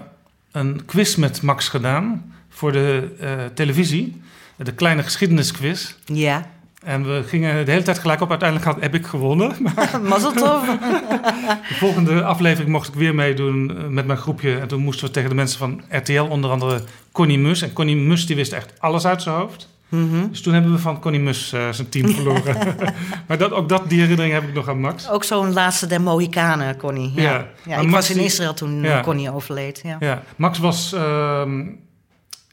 [0.51, 4.21] een quiz met Max gedaan voor de eh, televisie.
[4.55, 5.93] De kleine geschiedenisquiz.
[6.05, 6.45] Ja.
[6.83, 8.29] En we gingen de hele tijd gelijk op.
[8.29, 9.51] Uiteindelijk had, heb ik gewonnen.
[9.75, 10.65] Maar Mazzeltov.
[10.65, 14.57] de volgende aflevering mocht ik weer meedoen met mijn groepje.
[14.59, 16.81] En toen moesten we tegen de mensen van RTL, onder andere
[17.11, 17.61] Connie Mus.
[17.61, 19.67] En Connie Mus die wist echt alles uit zijn hoofd.
[19.89, 20.27] Mhm.
[20.29, 22.75] Dus toen hebben we van Connie Mus eh, zijn team verloren.
[23.27, 25.09] maar dat, ook dat, die herinnering heb ik nog aan Max.
[25.09, 27.11] Ook zo'n laatste der Mohikanen, Connie.
[27.15, 27.21] Ja.
[27.21, 27.45] Ja.
[27.65, 27.75] Ja.
[27.77, 28.97] Ik Max was in Israël toen Ja.
[28.97, 29.81] eh, Connie overleed.
[29.83, 29.97] Ja.
[29.99, 31.65] Ja, Max was ehm,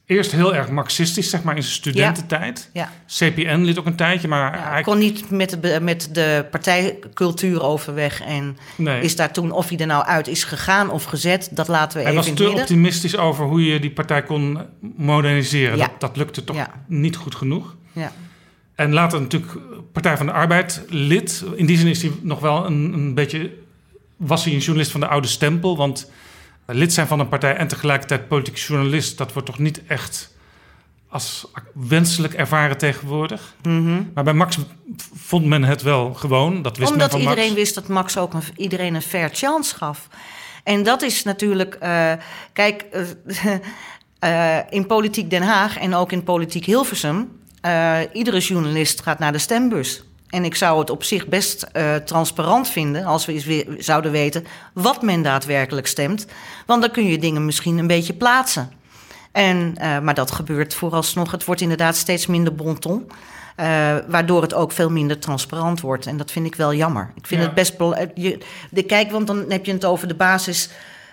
[0.06, 2.70] eerst heel erg marxistisch, zeg maar, in zijn studententijd.
[2.72, 2.90] Ja.
[3.06, 6.46] CPN lid ook een tijdje, maar Ja, hij hij kon niet met de, met de
[6.50, 8.20] partijcultuur overweg.
[8.20, 9.00] En Nee.
[9.00, 12.04] is daar toen, of hij er nou uit is gegaan of gezet, dat laten we
[12.04, 14.58] Hij even was in het te optimistisch over hoe je die partij kon
[14.96, 15.76] moderniseren.
[15.76, 15.86] Ja.
[15.86, 17.76] Dat, dat lukte toch niet goed genoeg.
[17.92, 18.12] Ja.
[18.74, 19.52] En later natuurlijk
[19.92, 21.44] Partij van de Arbeid lid.
[21.56, 23.50] In die zin is hij nog wel een, een beetje...
[24.16, 25.76] Was hij een journalist van de oude stempel.
[25.76, 26.10] Want
[26.66, 29.18] lid zijn van een partij en tegelijkertijd politiek journalist...
[29.18, 30.32] dat wordt toch niet echt
[31.08, 33.54] als wenselijk ervaren tegenwoordig.
[33.62, 34.02] Mhm.
[34.14, 34.58] Maar bij Max
[35.14, 36.62] vond men het wel gewoon.
[36.62, 37.60] Dat wist Omdat men van iedereen Max.
[37.60, 40.08] wist dat Max ook een, iedereen een fair chance gaf.
[40.64, 42.12] En dat is natuurlijk, eh,
[42.52, 43.56] kijk, eh,
[44.58, 47.40] eh, in politiek Den Haag en ook in politiek Hilversum,
[48.12, 50.04] iedere journalist gaat naar de stembus.
[50.34, 54.10] En ik zou het op zich best eh, transparant vinden als we eens weer zouden
[54.10, 56.26] weten wat men daadwerkelijk stemt.
[56.66, 58.70] Want dan kun je dingen misschien een beetje plaatsen.
[59.32, 61.30] En, eh, maar dat gebeurt vooralsnog.
[61.30, 63.10] Het wordt inderdaad steeds minder bonton.
[63.56, 66.06] eh, waardoor het ook veel minder transparant wordt.
[66.06, 67.10] En dat vind ik wel jammer.
[67.16, 67.46] Ik vind Ja.
[67.46, 67.74] het best.
[68.14, 68.38] je-
[68.70, 70.14] de, kijk, want dan heb je het over de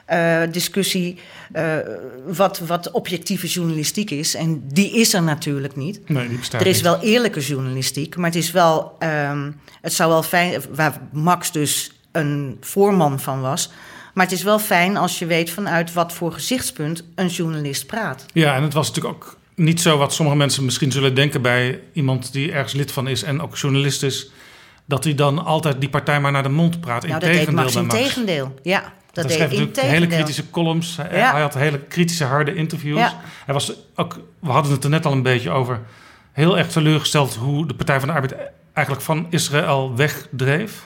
[0.08, 1.20] basisdiscussie.
[2.26, 4.36] wat, wat objectieve journalistiek is.
[4.36, 6.10] En die is er natuurlijk niet.
[6.10, 6.84] Nee, die bestaat Er is niet.
[6.86, 8.95] wel eerlijke journalistiek, maar het is wel.
[8.99, 10.62] ehm, het zou wel fijn.
[10.76, 13.72] Waar Max dus een voorman van was.
[14.14, 18.26] Maar het is wel fijn als je weet vanuit wat voor gezichtspunt een journalist praat.
[18.34, 21.80] Ja, en het was natuurlijk ook niet zo wat sommige mensen misschien zullen denken bij
[21.93, 24.32] iemand die ergens lid van is en ook journalist is,
[24.86, 27.02] dat hij dan altijd die partij maar naar de mond praat.
[27.08, 28.54] nou, dat deed Integendeel Max in tegendeel.
[28.64, 30.97] Ja, dat Hij schreef natuurlijk hele kritische columns.
[30.97, 31.32] Hij- Ja.
[31.32, 32.99] Hij had hele kritische, harde interviews.
[32.99, 33.20] Ja.
[33.45, 35.80] Hij was ook, we hadden het er net al een beetje over,
[36.32, 38.36] heel erg teleurgesteld hoe de Partij van de Arbeid
[38.74, 40.84] eigenlijk van Israël wegdreef.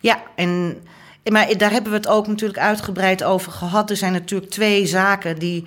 [0.00, 0.82] Ja, en,
[1.24, 3.90] maar daar hebben we het ook natuurlijk uitgebreid over gehad.
[3.90, 5.64] Er zijn natuurlijk twee zaken die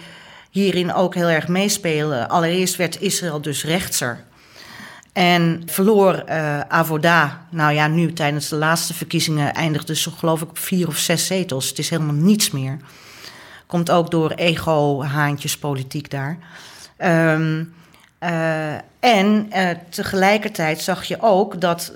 [0.51, 2.29] hierin ook heel erg meespelen.
[2.29, 4.23] Allereerst werd Israël dus rechtser.
[5.13, 10.49] En verloor eh Avoda, nou ja, nu tijdens de laatste verkiezingen eindigde ze geloof ik
[10.49, 11.69] op vier of zes zetels.
[11.69, 12.77] Het is helemaal niets meer.
[13.65, 16.37] Komt ook door ego-haantjespolitiek daar.
[16.97, 17.63] Ehm,
[18.19, 21.93] eh, en eh, tegelijkertijd zag je ook dat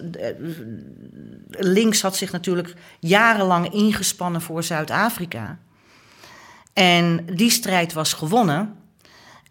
[1.49, 5.57] links had zich natuurlijk jarenlang ingespannen voor Zuid-Afrika.
[6.73, 8.75] En die strijd was gewonnen.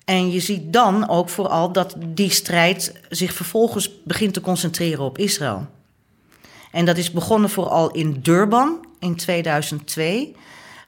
[0.05, 5.19] En je ziet dan ook vooral dat die strijd zich vervolgens begint te concentreren op
[5.19, 5.67] Israël.
[6.71, 10.35] En dat is begonnen vooral in Durban in 2002,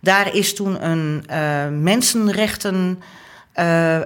[0.01, 3.03] Daar is toen een uh, mensenrechten
[3.59, 4.01] uh,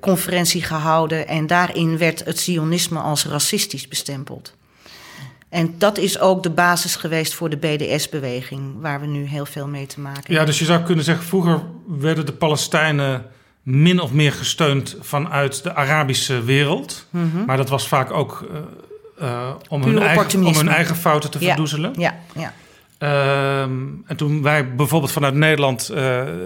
[0.00, 4.54] conferentie gehouden en daarin werd het Zionisme als racistisch bestempeld.
[5.48, 9.66] En dat is ook de basis geweest voor de BDS-beweging, waar we nu heel veel
[9.66, 10.34] mee te maken hebben.
[10.34, 13.26] Ja, dus je zou kunnen zeggen, vroeger werden de Palestijnen
[13.64, 17.06] min of meer gesteund vanuit de Arabische wereld.
[17.10, 17.44] Mm -hmm.
[17.44, 18.58] Maar dat was vaak ook uh,
[19.22, 21.92] uh, om, hun eigen, om hun eigen fouten te verdoezelen.
[21.96, 22.52] Ja, ja.
[23.62, 25.96] Um, en toen wij bijvoorbeeld vanuit Nederland uh,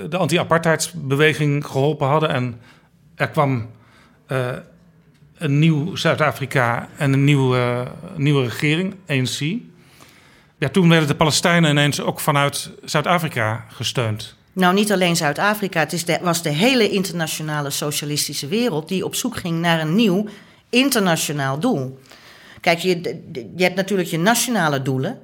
[0.09, 2.61] de anti-apartheidsbeweging geholpen hadden en
[3.15, 3.71] er kwam
[5.39, 9.61] een nieuw Zuid-Afrika en een nieuwe, nieuwe regering, ANC.
[10.59, 14.38] Ja, toen werden de Palestijnen ineens ook vanuit Zuid-Afrika gesteund.
[14.59, 15.81] Nou, niet alleen Zuid-Afrika.
[15.81, 20.27] Het is was de hele internationale socialistische wereld die op zoek ging naar een nieuw
[20.71, 21.99] internationaal doel.
[22.61, 23.21] Kijk, je,
[23.57, 25.19] je hebt natuurlijk je nationale doelen.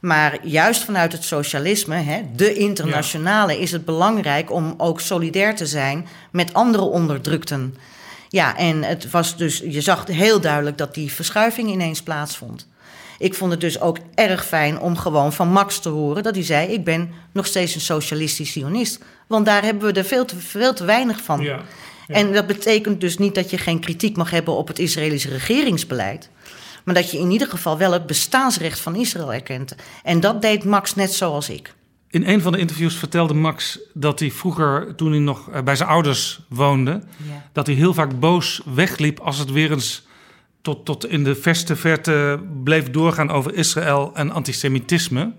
[0.00, 5.66] Maar juist vanuit het socialisme, hè, de internationale, is het belangrijk om ook solidair te
[5.66, 7.76] zijn met andere onderdrukten.
[8.28, 12.66] Ja, en het was dus, je zag heel duidelijk dat die verschuiving ineens plaatsvond.
[13.22, 16.44] Ik vond het dus ook erg fijn om gewoon van Max te horen dat hij
[16.44, 19.04] zei: Ik ben nog steeds een socialistisch sionist.
[19.26, 21.40] Want daar hebben we er veel te, veel te weinig van.
[21.40, 21.60] Ja,
[22.08, 22.14] ja.
[22.14, 26.30] En dat betekent dus niet dat je geen kritiek mag hebben op het Israëlische regeringsbeleid.
[26.84, 29.74] Maar dat je in ieder geval wel het bestaansrecht van Israël erkent.
[30.02, 31.74] En dat deed Max net zoals ik.
[32.10, 35.76] In een van de interviews vertelde Max dat hij vroeger, toen hij nog eh, bij
[35.76, 37.48] zijn ouders woonde, ja.
[37.52, 40.02] dat hij heel vaak boos wegliep als het weer eens
[40.62, 45.32] tot, tot in de verste verte bleef doorgaan over Israël en antisemitisme.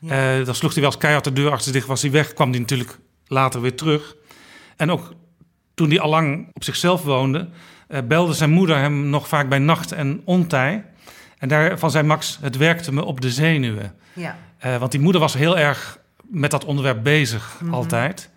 [0.00, 0.38] Ja.
[0.38, 2.50] Uh, dan sloeg hij wel eens keihard de deur achter zich, was hij weg, kwam
[2.50, 4.16] hij natuurlijk later weer terug.
[4.76, 5.14] En ook
[5.74, 7.48] toen hij allang op zichzelf woonde,
[7.88, 10.84] uh, belde zijn moeder hem nog vaak bij nacht en ontij.
[11.38, 13.94] En daarvan zei Max, het werkte me op de zenuwen.
[14.12, 14.38] Ja.
[14.66, 17.74] Uh, want die moeder was heel erg met dat onderwerp bezig, mm -hmm.
[17.74, 18.30] altijd.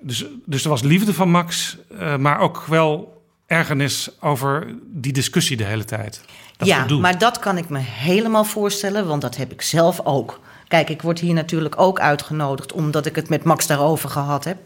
[0.00, 1.78] Dus, dus er was liefde van Max,
[2.18, 3.15] maar ook wel
[3.46, 6.20] ergernis over die discussie de hele tijd.
[6.56, 10.40] Dat ja, maar dat kan ik me helemaal voorstellen, want dat heb ik zelf ook.
[10.68, 14.58] Kijk, ik word hier natuurlijk ook uitgenodigd omdat ik het met Max daarover gehad heb.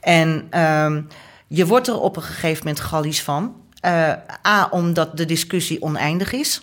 [0.00, 1.08] En um,
[1.46, 3.54] je wordt er op een gegeven moment gallies van.
[3.84, 4.12] Uh,
[4.46, 6.62] A, omdat de discussie oneindig is.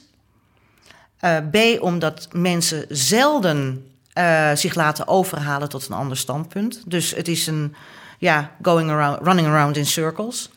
[1.21, 6.83] Uh, B, omdat mensen zelden uh, zich laten overhalen tot een ander standpunt.
[6.85, 7.75] Dus het is een,
[8.17, 10.49] ja, going around, running around in circles.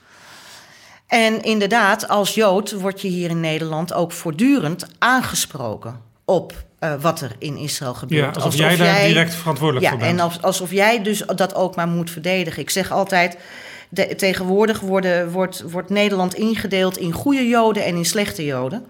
[1.10, 7.20] En inderdaad, als Jood word je hier in Nederland ook voortdurend aangesproken op uh, wat
[7.20, 8.20] er in Israël gebeurt.
[8.20, 10.18] Ja, alsof, alsof jij daar direct verantwoordelijk ja, voor bent.
[10.18, 12.62] En als, alsof jij dus dat ook maar moet verdedigen.
[12.62, 13.38] Ik zeg altijd,
[13.88, 18.86] de, tegenwoordig worden, wordt, wordt Nederland ingedeeld in goede Joden en in slechte Joden.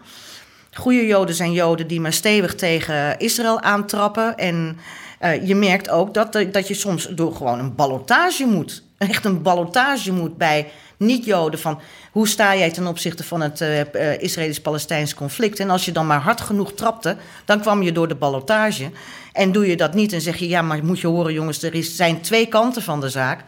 [0.72, 4.36] Goede Joden zijn Joden die maar stevig tegen Israël aantrappen.
[4.36, 4.78] En
[5.20, 8.82] uh, je merkt ook dat, dat je soms door gewoon een ballotage moet.
[8.98, 10.70] Echt een ballotage moet bij
[11.00, 11.80] niet-Joden van
[12.12, 15.60] hoe sta jij ten opzichte van het uh, uh, Israëlisch-Palestijns conflict.
[15.60, 18.90] En als je dan maar hard genoeg trapte, dan kwam je door de ballotage.
[19.32, 21.74] En doe je dat niet en zeg je ja, maar moet je horen jongens, er
[21.74, 23.44] is, zijn twee kanten van de zaak.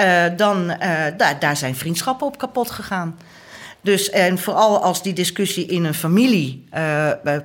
[0.00, 0.66] Uh, dan
[1.16, 3.18] daar, daar zijn vriendschappen op kapot gegaan.
[3.80, 6.64] Dus en vooral als die discussie in een familie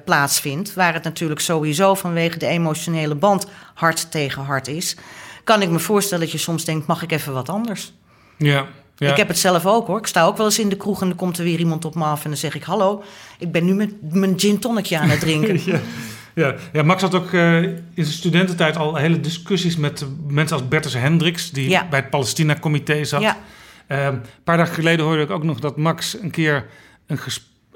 [0.06, 4.96] plaatsvindt, waar het natuurlijk sowieso vanwege de emotionele band hard tegen hard is,
[5.44, 7.94] kan ik me voorstellen dat je soms denkt: mag ik even wat anders?
[8.38, 8.66] Ja.
[9.06, 9.12] Ja.
[9.12, 9.97] Ik heb het zelf ook hoor.
[9.97, 11.95] Ik sta ook wel eens in de kroeg en dan komt er weer iemand op
[11.95, 13.04] me af en dan zeg ik: Hallo,
[13.39, 15.62] ik ben nu met mijn gin tonic aan het drinken.
[15.72, 15.80] ja.
[16.34, 20.68] Ja, ja, Max had ook uh, in zijn studententijd al hele discussies met mensen als
[20.68, 21.88] Bertus Hendricks, die ja.
[21.89, 23.22] bij het Palestina-comité zat.
[23.22, 23.38] Ja.
[23.88, 26.66] Uh, een paar dagen geleden hoorde ik ook nog dat Max een keer
[27.08, 27.20] een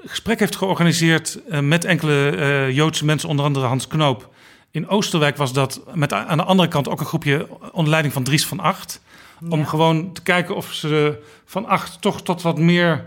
[0.04, 4.30] gesprek heeft georganiseerd uh, met enkele Joodse mensen, onder andere Hans Knoop.
[4.70, 8.22] In Oosterwijk was dat met aan de andere kant ook een groepje onder leiding van
[8.22, 9.00] Dries van Acht.
[9.40, 9.48] Ja.
[9.48, 13.04] Om gewoon te kijken of ze van Acht toch tot wat meer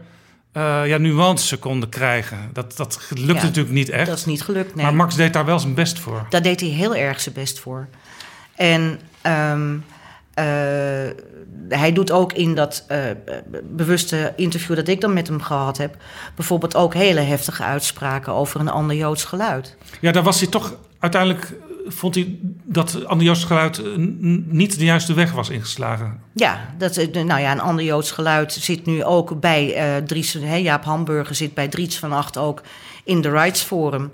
[0.53, 2.49] uh, ja, nuance konden krijgen.
[2.53, 4.07] Dat, dat lukte ja, natuurlijk niet echt.
[4.07, 4.85] Dat is niet gelukt, nee.
[4.85, 6.25] Maar Max deed daar wel zijn best voor.
[6.29, 7.87] Daar deed hij heel erg zijn best voor.
[8.55, 8.99] En
[9.51, 9.85] um,
[10.35, 10.45] uh,
[11.69, 12.97] hij doet ook in dat uh,
[13.63, 15.95] bewuste interview dat ik dan met hem gehad heb...
[16.35, 19.77] bijvoorbeeld ook hele heftige uitspraken over een ander Joods geluid.
[20.01, 21.53] Ja, daar was hij toch uiteindelijk...
[21.89, 23.81] vond hij dat ander Joods geluid
[24.47, 26.21] niet de juiste weg was ingeslagen.
[26.33, 30.33] Ja, dat, nou ja, een ander Joods geluid zit nu ook bij uh, Dries...
[30.33, 32.61] Hè, Jaap Hamburger zit bij Dries van Acht ook
[33.03, 34.11] in de Rights Forum...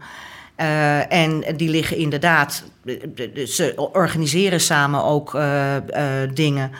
[1.09, 2.63] En die liggen inderdaad,
[3.45, 5.37] ze organiseren samen ook
[6.33, 6.71] dingen.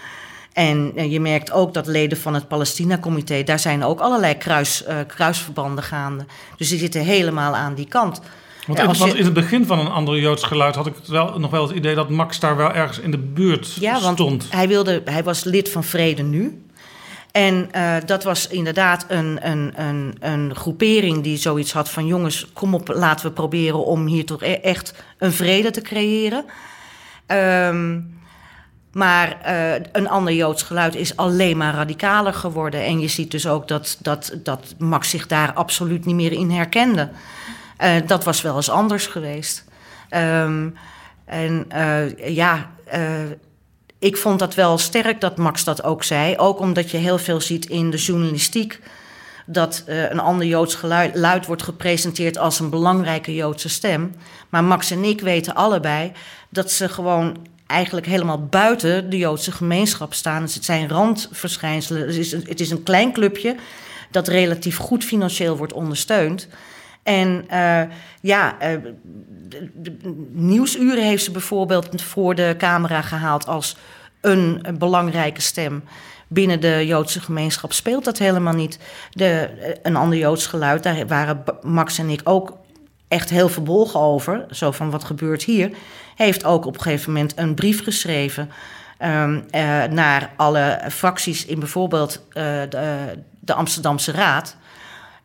[0.54, 5.84] En je merkt ook dat leden van het Palestina-comité, daar zijn ook allerlei kruis, kruisverbanden
[5.84, 6.26] gaande.
[6.58, 8.22] Dus die zitten helemaal aan die kant.
[8.66, 10.86] Want, Ja, in, als want je- in het begin van een ander Joods geluid had
[10.88, 14.00] ik wel, nog wel het idee dat Max daar wel ergens in de buurt Ja,
[14.02, 14.48] want stond.
[14.50, 16.60] Hij, wilde, hij was lid van Vrede Nu.
[17.32, 22.06] En eh, dat was inderdaad een, een, een, een groepering die zoiets had van...
[22.06, 26.46] jongens, kom op, laten we proberen om hier toch e- echt een vrede te creëren.
[27.26, 28.00] Ehm,
[28.92, 32.84] maar eh, een ander Joods geluid is alleen maar radicaler geworden.
[32.86, 36.50] En je ziet dus ook dat, dat, dat Max zich daar absoluut niet meer in
[36.52, 37.10] herkende.
[37.78, 39.64] Eh, dat was wel eens anders geweest.
[40.10, 40.70] Ehm,
[41.26, 43.02] en eh, ja, eh,
[44.00, 46.38] ik vond dat wel sterk dat Max dat ook zei.
[46.38, 48.82] Ook omdat je heel veel ziet in de journalistiek.
[49.46, 54.16] Dat een ander Joods geluid luid wordt gepresenteerd als een belangrijke Joodse stem.
[54.50, 56.12] Maar Max en ik weten allebei
[56.50, 60.42] dat ze gewoon eigenlijk helemaal buiten de Joodse gemeenschap staan.
[60.42, 62.02] Dus het zijn randverschijnselen.
[62.08, 63.56] Het is het is een klein clubje
[64.12, 66.48] dat relatief goed financieel wordt ondersteund.
[67.06, 67.82] En eh,
[68.22, 68.78] ja, eh,
[70.32, 73.78] Nieuwsuren heeft ze bijvoorbeeld voor de camera gehaald als
[74.22, 75.84] een, belangrijke stem.
[76.28, 78.80] Binnen de Joodse gemeenschap speelt dat helemaal niet.
[79.12, 82.58] De, eh, een ander Joods geluid, daar waren Max en ik ook
[83.08, 84.46] echt heel verbolgen over.
[84.50, 85.72] Zo van wat gebeurt hier.
[86.16, 88.50] Heeft ook op een gegeven moment een brief geschreven
[88.98, 94.58] ehm, eh, naar alle fracties in bijvoorbeeld de, de Amsterdamse Raad.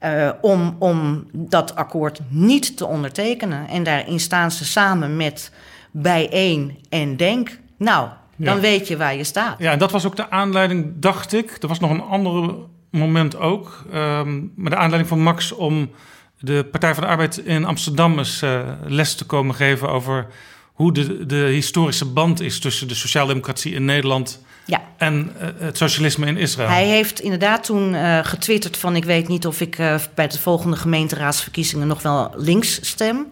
[0.00, 3.68] Eh, om, om dat akkoord niet te ondertekenen.
[3.68, 5.52] En daarin staan ze samen met
[5.90, 7.58] Bijeen en Denk.
[7.78, 8.60] Nou, dan Ja.
[8.60, 9.58] weet je waar je staat.
[9.58, 11.56] Ja, en dat was ook de aanleiding, dacht ik.
[11.62, 12.54] Er was nog een ander
[12.90, 13.84] moment ook.
[13.92, 15.90] ehm maar de aanleiding van Max om
[16.38, 20.26] de Partij van de Arbeid in Amsterdam eens eh, les te komen geven over
[20.72, 24.80] hoe de, de historische band is tussen de sociaaldemocratie in Nederland Ja.
[24.96, 26.68] en eh, het socialisme in Israël.
[26.68, 28.96] Hij heeft inderdaad toen eh, getwitterd van...
[28.96, 31.86] ik weet niet of ik eh, bij de volgende gemeenteraadsverkiezingen...
[31.86, 33.26] nog wel links stem.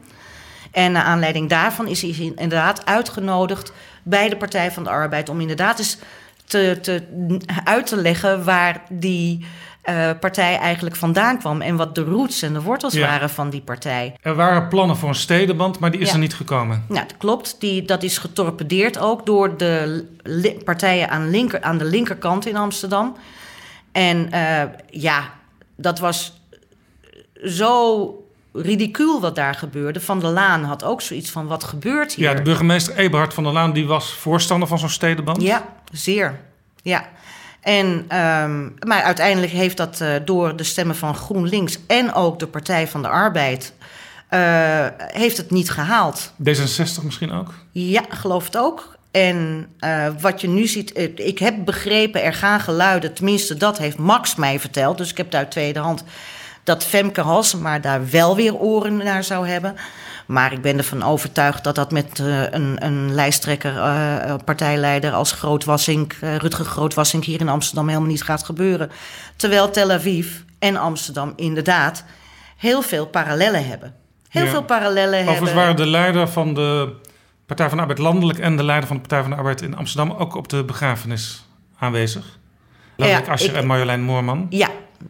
[0.71, 3.73] En naar aanleiding daarvan is hij inderdaad uitgenodigd...
[4.03, 5.29] bij de Partij van de Arbeid...
[5.29, 5.99] om inderdaad eens
[6.45, 7.03] te, te,
[7.65, 8.45] uit te leggen...
[8.45, 9.47] waar die
[9.89, 11.61] eh, partij eigenlijk vandaan kwam...
[11.61, 13.07] en wat de roots en de wortels Ja.
[13.07, 14.17] waren van die partij.
[14.23, 16.13] Er waren plannen voor een stedenband, maar die is Ja.
[16.13, 16.85] er niet gekomen.
[16.89, 17.57] Ja, dat klopt.
[17.61, 20.05] Die, dat is getorpedeerd ook door de
[20.65, 23.17] partijen aan, linker, aan de linkerkant in Amsterdam.
[23.93, 25.31] En eh, ja,
[25.77, 26.41] dat was
[27.45, 28.13] zo
[28.53, 30.01] ridicuul wat daar gebeurde.
[30.01, 32.29] Van der Laan had ook zoiets van, wat gebeurt hier?
[32.29, 35.43] Ja, de burgemeester Eberhard van der Laan die was voorstander van zo'n stedenband.
[35.43, 36.41] Ja, zeer.
[36.83, 37.09] Ja.
[37.61, 42.47] En, ehm, maar uiteindelijk heeft dat eh, door de stemmen van GroenLinks en ook de
[42.47, 43.73] Partij van de Arbeid...
[44.29, 46.33] eh, heeft het niet gehaald.
[46.43, 47.55] D66 misschien ook.
[47.71, 48.97] Ja, geloof het ook.
[49.11, 53.99] En eh, wat je nu ziet, ik heb begrepen, er gaan geluiden, tenminste dat heeft
[53.99, 54.99] Max mij verteld.
[54.99, 56.05] Dus ik heb het uit tweede hand
[56.65, 59.75] dat Femke Halsema daar wel weer oren naar zou hebben.
[60.29, 65.33] Maar ik ben ervan overtuigd dat dat met eh, een, een lijsttrekker, eh, partijleider als
[65.33, 68.91] Grootwassink, eh, Rutger Grootwassink hier in Amsterdam helemaal niet gaat gebeuren.
[69.37, 70.27] Terwijl Tel Aviv
[70.59, 72.05] en Amsterdam inderdaad
[72.57, 73.95] heel veel parallellen hebben.
[74.29, 74.51] Heel Ja.
[74.51, 75.55] veel parallellen Overigens hebben.
[75.63, 76.93] waren de leider van de
[77.47, 79.77] Partij van de Arbeid landelijk en de leider van de Partij van de Arbeid in
[79.77, 81.45] Amsterdam ook op de begrafenis
[81.79, 82.39] aanwezig.
[82.97, 84.47] Ja, Asscher ik- en Marjolein Moorman.
[84.51, 84.69] Ja,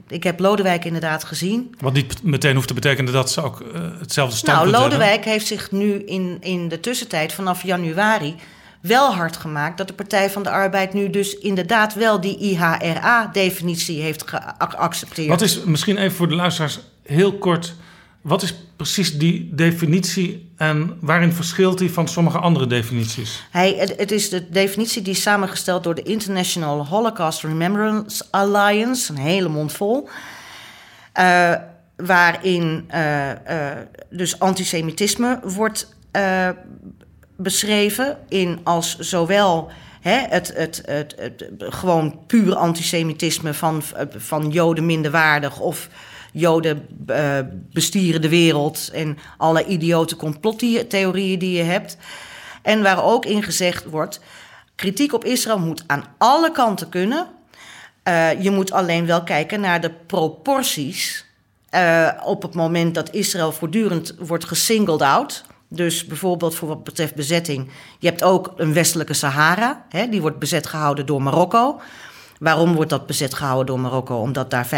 [0.08, 1.74] ik heb Lodewijk inderdaad gezien.
[1.80, 4.98] Wat niet meteen hoeft te betekenen dat ze ook eh, hetzelfde standpunt Nou, hebben.
[4.98, 8.34] Lodewijk heeft zich nu in, in de tussentijd vanaf januari
[8.80, 14.02] wel hard gemaakt dat de Partij van de Arbeid nu dus inderdaad wel die IHRA-definitie
[14.02, 15.28] heeft gea- geaccepteerd.
[15.28, 17.74] Wat is, misschien even voor de luisteraars heel kort...
[18.20, 23.46] wat is precies die definitie en waarin verschilt die van sommige andere definities?
[23.50, 29.18] Hij, het, is de definitie die is samengesteld door de International Holocaust Remembrance Alliance, een
[29.18, 30.08] hele mond vol.
[31.12, 31.54] eh,
[31.96, 33.78] waarin eh, eh,
[34.10, 35.96] dus antisemitisme wordt
[37.36, 41.14] beschreven in als zowel het, het, het,
[41.58, 43.82] gewoon puur antisemitisme van,
[44.16, 45.88] van Joden minderwaardig of
[46.38, 47.38] Joden eh,
[47.72, 51.96] bestieren de wereld en alle idiote complottheorieën die je hebt.
[52.62, 54.20] En waar ook in gezegd wordt,
[54.74, 57.26] kritiek op Israël moet aan alle kanten kunnen.
[58.02, 61.26] Eh, je moet alleen wel kijken naar de proporties
[61.70, 65.44] eh, op het moment dat Israël voortdurend wordt gesingled out.
[65.68, 67.70] Dus bijvoorbeeld voor wat betreft bezetting.
[67.98, 71.80] Je hebt ook een westelijke Sahara, hè, die wordt bezet gehouden door Marokko.
[72.38, 74.20] Waarom wordt dat bezet gehouden door Marokko?
[74.20, 74.70] Omdat daar 75%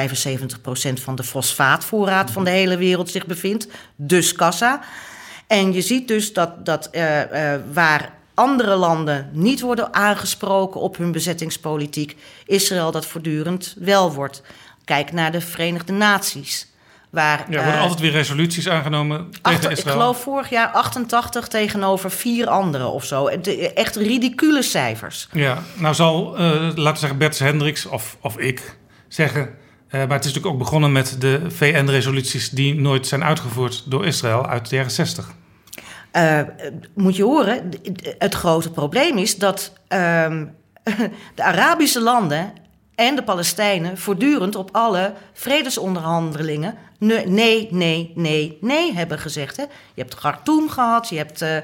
[0.93, 3.69] van de fosfaatvoorraad van de hele wereld zich bevindt.
[3.97, 4.81] Dus kassa.
[5.47, 10.97] En je ziet dus dat, dat eh, eh, waar andere landen niet worden aangesproken op
[10.97, 12.17] hun bezettingspolitiek,
[12.47, 14.43] Israël dat voortdurend wel wordt.
[14.85, 16.70] Kijk naar de Verenigde Naties.
[17.11, 19.97] Waar, Ja, er worden eh, altijd weer resoluties aangenomen tegen achter- ik Israël.
[19.97, 23.41] geloof vorig jaar 88 tegenover vier anderen of zo.
[23.41, 25.29] De- echt ridicule cijfers.
[25.33, 28.77] Ja, nou zal, eh, laten we zeggen, Bert Hendricks of, of ik
[29.09, 29.43] zeggen...
[29.89, 32.51] eh, maar het is natuurlijk ook begonnen met de VN-resoluties...
[32.51, 35.31] die nooit zijn uitgevoerd door Israël uit de jaren 60.
[36.11, 36.41] Eh,
[36.95, 37.69] moet je horen,
[38.19, 40.47] het grote probleem is dat ehm,
[41.35, 42.53] de Arabische landen
[43.01, 49.57] en de Palestijnen voortdurend op alle vredesonderhandelingen ne- nee, nee, nee, nee hebben gezegd.
[49.57, 49.63] Hè?
[49.63, 51.57] Je hebt Khartoum gehad, je hebt eh,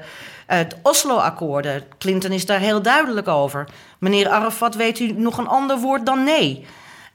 [0.45, 1.83] het Oslo-akkoorden.
[1.97, 3.67] Clinton is daar heel duidelijk over.
[3.99, 6.65] Meneer Arafat, weet u nog een ander woord dan nee?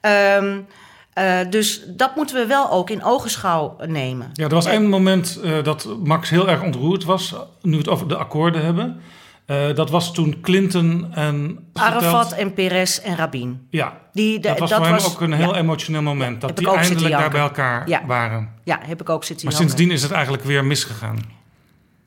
[0.01, 0.61] Ehm,
[1.13, 4.31] eh, dus dat moeten we wel ook in ogenschouw nemen.
[4.33, 7.35] Ja, er was één moment eh, dat Max heel erg ontroerd was...
[7.63, 9.03] nu we het over de akkoorden hebben.
[9.47, 11.59] Eh, dat was toen Clinton en...
[11.73, 13.67] Arafat en Perez en Rabin.
[13.71, 16.41] Ja, Die, de- dat was voor hem ook een heel emotioneel moment.
[16.41, 18.07] Dat die eindelijk daar bij elkaar Ja.
[18.07, 18.49] waren.
[18.65, 19.71] Ja, heb ik ook zitten Maar janken.
[19.71, 21.19] sindsdien is het eigenlijk weer misgegaan.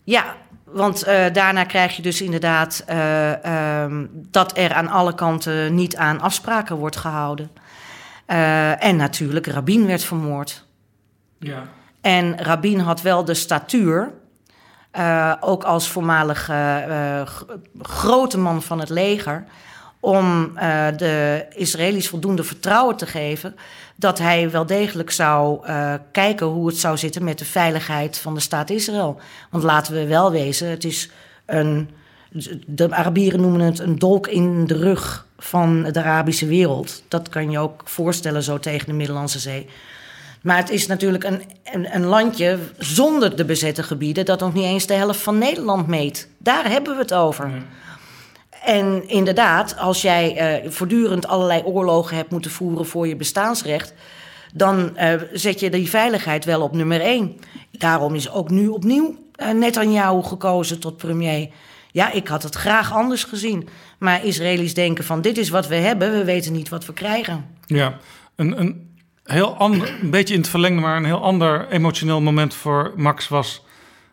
[0.03, 3.43] Ja, want eh, daarna krijg je dus inderdaad eh,
[3.83, 7.51] ehm, dat er aan alle kanten niet aan afspraken wordt gehouden.
[8.25, 10.65] Eh, en natuurlijk, Rabin werd vermoord.
[11.39, 11.63] Ja.
[12.01, 14.11] En Rabin had wel de statuur,
[14.95, 17.21] eh, ook als voormalig eh,
[17.81, 19.45] grote man van het leger,
[19.99, 23.55] om eh, de Israëli's voldoende vertrouwen te geven
[23.95, 25.65] dat hij wel degelijk zou
[26.11, 29.19] kijken hoe het zou zitten met de veiligheid van de staat Israël.
[29.49, 31.09] Want laten we wel wezen, het is
[31.45, 31.89] een.
[32.65, 37.03] De Arabieren noemen het een dolk in de rug van de Arabische wereld.
[37.07, 39.67] Dat kan je ook voorstellen zo tegen de Middellandse Zee.
[40.45, 44.25] Maar het is natuurlijk een, een, een landje zonder de bezette gebieden...
[44.25, 46.29] dat nog niet eens de helft van Nederland meet.
[46.37, 47.51] Daar hebben we het over.
[48.63, 52.85] En inderdaad, als jij eh, voortdurend allerlei oorlogen hebt moeten voeren...
[52.85, 53.93] voor je bestaansrecht...
[54.53, 57.39] dan eh, zet je die veiligheid wel op nummer één.
[57.71, 61.49] Daarom is ook nu opnieuw eh, Netanyahu gekozen tot premier...
[61.91, 63.67] Ja, ik had het graag anders gezien.
[63.97, 67.45] Maar Israëli's denken van dit is wat we hebben, we weten niet wat we krijgen.
[67.65, 67.97] Ja,
[68.35, 68.94] een, een
[69.25, 73.27] heel ander, een beetje in het verlengde, maar een heel ander emotioneel moment voor Max
[73.27, 73.63] was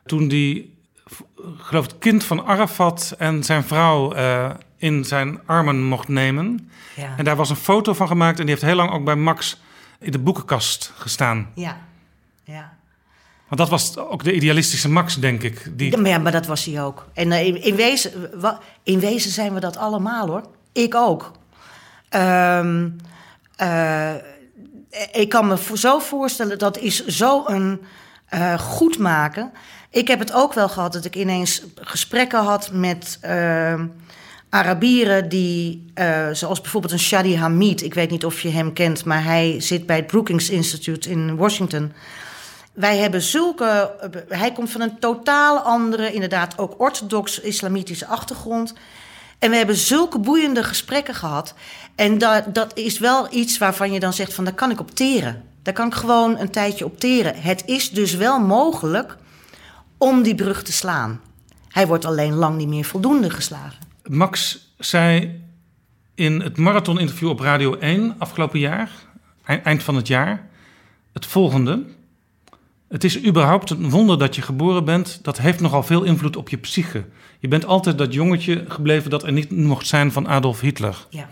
[0.07, 0.79] toen die,
[1.57, 6.71] geloof het kind van Arafat en zijn vrouw eh, in zijn armen mocht nemen.
[6.97, 7.15] Ja.
[7.17, 9.61] En daar was een foto van gemaakt en die heeft heel lang ook bij Max
[10.01, 11.51] in de boekenkast gestaan.
[11.55, 11.77] Ja,
[12.45, 12.73] ja.
[13.49, 15.79] Want dat was ook de idealistische Max, denk ik.
[15.79, 17.07] Die, Ja, maar, dat was hij ook.
[17.13, 18.13] En eh, in, in, wezen,
[18.83, 20.43] in wezen zijn we dat allemaal hoor.
[20.73, 21.33] Ik ook.
[22.09, 22.89] Ehm,
[23.57, 24.15] eh,
[25.13, 27.81] ik kan me zo voorstellen, dat is zo een
[28.29, 29.53] eh, goed maken.
[29.91, 33.87] Ik heb het ook wel gehad dat ik ineens gesprekken had met ehm,
[34.49, 37.83] Arabieren die, eh, zoals bijvoorbeeld een Shadi Hamid.
[37.83, 41.37] Ik weet niet of je hem kent, maar hij zit bij het Brookings Institute in
[41.37, 41.93] Washington.
[42.73, 43.95] Wij hebben zulke.
[44.01, 48.75] eh, Hij komt van een totaal andere, inderdaad ook orthodox-islamitische achtergrond.
[49.43, 51.55] En we hebben zulke boeiende gesprekken gehad.
[51.95, 54.91] En dat, dat is wel iets waarvan je dan zegt: van daar kan ik op
[54.91, 55.43] teren.
[55.63, 57.35] Daar kan ik gewoon een tijdje op teren.
[57.37, 59.17] Het is dus wel mogelijk
[59.99, 61.21] om die brug te slaan.
[61.69, 63.79] Hij wordt alleen lang niet meer voldoende geslagen.
[64.03, 65.41] Max zei
[66.15, 68.91] in het marathoninterview op Radio 1 afgelopen jaar,
[69.45, 70.49] eind van het jaar,
[71.13, 71.85] het volgende.
[72.93, 75.19] Het is überhaupt een wonder dat je geboren bent.
[75.23, 77.05] Dat heeft nogal veel invloed op je psyche.
[77.39, 81.07] Je bent altijd dat jongetje gebleven dat er niet mocht zijn van Adolf Hitler.
[81.11, 81.31] Ja.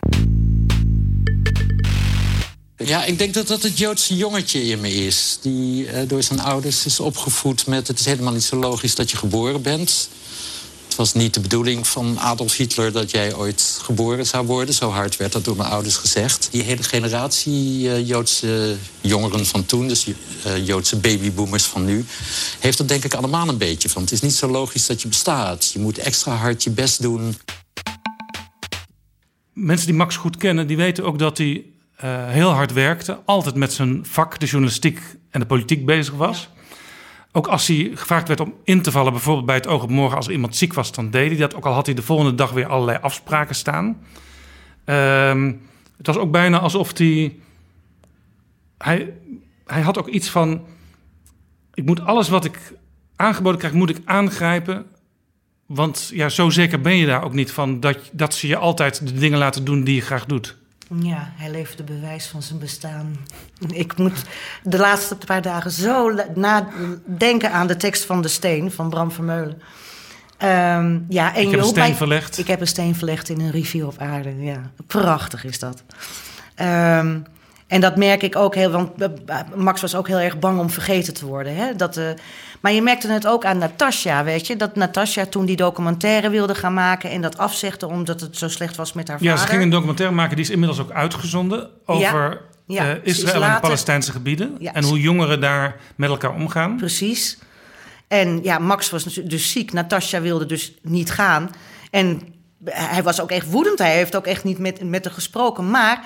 [2.77, 5.39] Ja, ik denk dat dat het Joodse jongetje in me is.
[5.43, 7.89] Die eh, door zijn ouders is opgevoed met...
[7.89, 10.09] het is helemaal niet zo logisch dat je geboren bent.
[10.91, 14.75] Het was niet de bedoeling van Adolf Hitler dat jij ooit geboren zou worden.
[14.75, 16.49] Zo hard werd dat door mijn ouders gezegd.
[16.51, 19.89] Die hele generatie eh, Joodse jongeren van toen...
[19.89, 20.07] dus
[20.45, 22.05] eh, Joodse babyboomers van nu...
[22.61, 24.03] heeft dat denk ik allemaal een beetje van.
[24.03, 25.71] Het is niet zo logisch dat je bestaat.
[25.73, 27.37] Je moet extra hard je best doen.
[29.53, 31.65] Mensen die Max goed kennen, die weten ook dat hij
[31.97, 33.19] eh, heel hard werkte.
[33.25, 35.01] Altijd met zijn vak, de journalistiek
[35.31, 36.49] en de politiek bezig was.
[37.33, 40.17] Ook als hij gevraagd werd om in te vallen, bijvoorbeeld bij het oog op morgen,
[40.17, 41.55] als er iemand ziek was, dan deed hij dat.
[41.55, 43.99] Ook al had hij de volgende dag weer allerlei afspraken staan.
[44.85, 45.53] Ehm,
[45.97, 47.37] het was ook bijna alsof hij,
[48.79, 49.15] hij.
[49.67, 50.65] Hij had ook iets van.
[51.75, 52.73] Ik moet alles wat ik
[53.17, 54.87] aangeboden krijg, moet ik aangrijpen.
[55.67, 59.07] Want ja, zo zeker ben je daar ook niet van dat, dat ze je altijd
[59.07, 60.60] de dingen laten doen die je graag doet.
[60.99, 63.17] Ja, hij leverde bewijs van zijn bestaan.
[63.69, 64.25] Ik moet
[64.63, 69.63] de laatste paar dagen zo nadenken aan de tekst van De Steen van Bram Vermeulen.
[70.39, 72.39] Ehm, ja, en Ik heb je een steen verlegd.
[72.39, 74.43] Ik heb een steen verlegd in een rivier op aarde.
[74.43, 75.83] Ja, prachtig is dat.
[76.55, 77.19] Ehm,
[77.67, 80.71] En dat merk ik ook heel, want eh, Max was ook heel erg bang om
[80.71, 81.57] vergeten te worden.
[81.57, 81.77] Hè?
[81.77, 82.05] Dat, eh,
[82.61, 84.57] maar je merkte het ook aan Natasja, weet je.
[84.57, 88.77] Dat Natasja toen die documentaire wilde gaan maken en dat afzegde omdat het zo slecht
[88.77, 89.33] was met haar vader.
[89.33, 93.43] Ja, ze ging een documentaire maken, die is inmiddels ook uitgezonden over Ja, eh, Israël
[93.43, 94.57] en de Palestijnse gebieden.
[94.59, 96.77] Ja, en hoe jongeren daar met elkaar omgaan.
[96.77, 97.39] Precies.
[98.09, 99.73] En ja, Max was dus ziek.
[99.73, 101.51] Natasja wilde dus niet gaan.
[101.91, 102.23] En
[102.65, 103.79] hij was ook echt woedend.
[103.79, 105.71] Hij heeft ook echt niet met, met haar gesproken.
[105.71, 106.05] Maar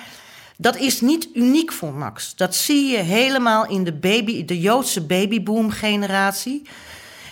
[0.57, 2.35] dat is niet uniek voor Max.
[2.35, 6.61] Dat zie je helemaal in de, baby, de Joodse babyboom-generatie.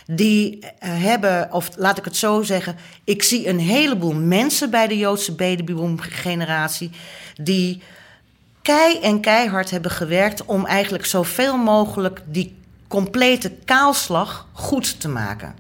[0.06, 2.76] Die eh, hebben, of laat ik het zo zeggen...
[3.04, 6.90] ik zie een heleboel mensen bij de Joodse babyboom-generatie...
[7.36, 7.82] die
[8.62, 12.56] kei en keihard hebben gewerkt om eigenlijk zoveel mogelijk die
[12.88, 15.56] complete kaalslag goed te maken.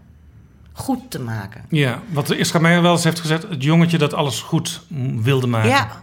[0.73, 1.65] Goed te maken.
[1.69, 4.81] Ja, wat Isra Meijer wel eens heeft gezegd, het jongetje dat alles goed
[5.21, 5.69] wilde maken.
[5.69, 6.02] Ja,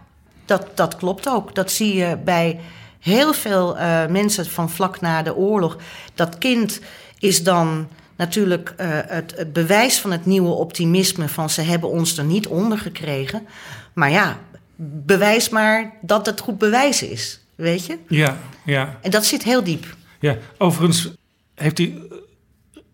[0.51, 1.55] dat, dat klopt ook.
[1.55, 2.61] Dat zie je bij
[2.99, 5.77] heel veel eh, mensen van vlak na de oorlog.
[6.15, 6.81] Dat kind
[7.19, 12.19] is dan natuurlijk eh, het, het bewijs van het nieuwe optimisme van ze hebben ons
[12.19, 13.47] er niet onder gekregen.
[13.93, 14.39] Maar ja,
[14.77, 17.99] bewijs maar dat het goed bewijs is, weet je?
[18.09, 18.99] Ja, ja.
[19.03, 19.97] En dat zit heel diep.
[20.21, 21.11] Ja, overigens
[21.55, 22.17] heeft hij eh,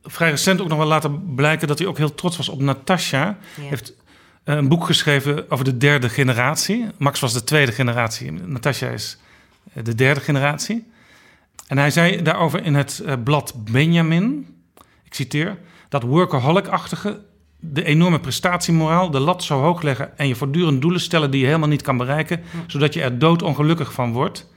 [0.03, 3.39] vrij recent ook nog wel laten blijken dat hij ook heel trots was op Natasha.
[3.57, 3.63] Ja.
[3.63, 3.93] Heeft
[4.55, 6.87] een boek geschreven over de derde generatie.
[6.99, 9.19] Max was de tweede generatie, Natasha is
[9.73, 10.91] eh, de derde generatie.
[11.67, 14.47] En hij zei daarover in het eh, blad Benjamin,
[15.05, 15.59] ik citeer,
[15.89, 17.21] dat workaholic-achtige,
[17.59, 21.47] de enorme prestatiemoraal, de lat zo hoog leggen en je voortdurend doelen stellen die je
[21.47, 24.51] helemaal niet kan bereiken, zodat je er doodongelukkig van wordt.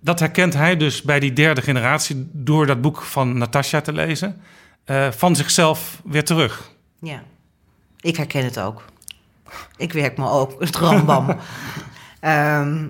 [0.00, 4.40] Dat herkent hij dus bij die derde generatie door dat boek van Natasha te lezen,
[4.84, 6.70] eh, van zichzelf weer terug.
[7.00, 7.22] Ja,
[8.04, 8.84] ik herken het ook.
[9.76, 11.26] Ik werk me ook het rambam.
[12.20, 12.86] Ehm,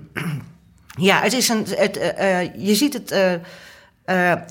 [0.97, 1.65] ja, het is een.
[1.69, 3.11] Het, eh, eh, je ziet het.
[3.11, 3.31] eh,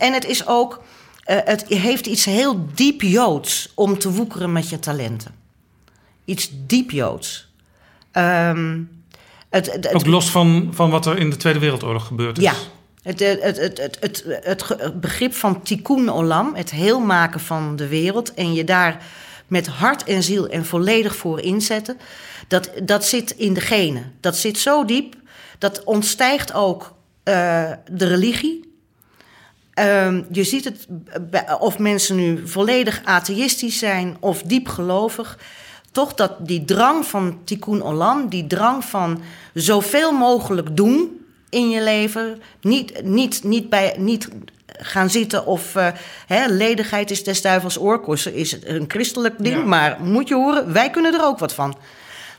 [0.02, 0.82] en het is ook.
[1.24, 5.34] het heeft iets heel diep Joods om te woekeren met je talenten.
[6.24, 7.52] Iets diep Joods.
[8.12, 8.80] Ehm,
[9.50, 12.44] het, het, het- Ook los van, van wat er in de Tweede Wereldoorlog gebeurd is.
[12.44, 12.54] ja,
[13.02, 14.24] het, het, het, het,
[14.78, 18.34] het begrip van tikkun olam, het heel maken van de wereld...
[18.34, 19.02] en je daar
[19.46, 21.98] met hart en ziel en volledig voor inzetten...
[22.48, 24.12] dat, dat zit in de genen.
[24.20, 25.14] Dat zit zo diep,
[25.58, 28.72] dat ontstijgt ook eh, de religie...
[29.74, 30.86] Ehm, je ziet het,
[31.58, 35.38] of mensen nu volledig atheïstisch zijn of diep gelovig.
[35.92, 39.22] Toch dat die drang van tikkun olam, die drang van
[39.54, 42.42] zoveel mogelijk doen in je leven.
[42.60, 44.28] Niet, niet, niet, bij, niet
[44.66, 45.88] gaan zitten of eh,
[46.26, 49.56] hè, ledigheid is des duivels oorkosten is een christelijk ding.
[49.56, 49.64] Ja.
[49.64, 51.78] Maar moet je horen, wij kunnen er ook wat van.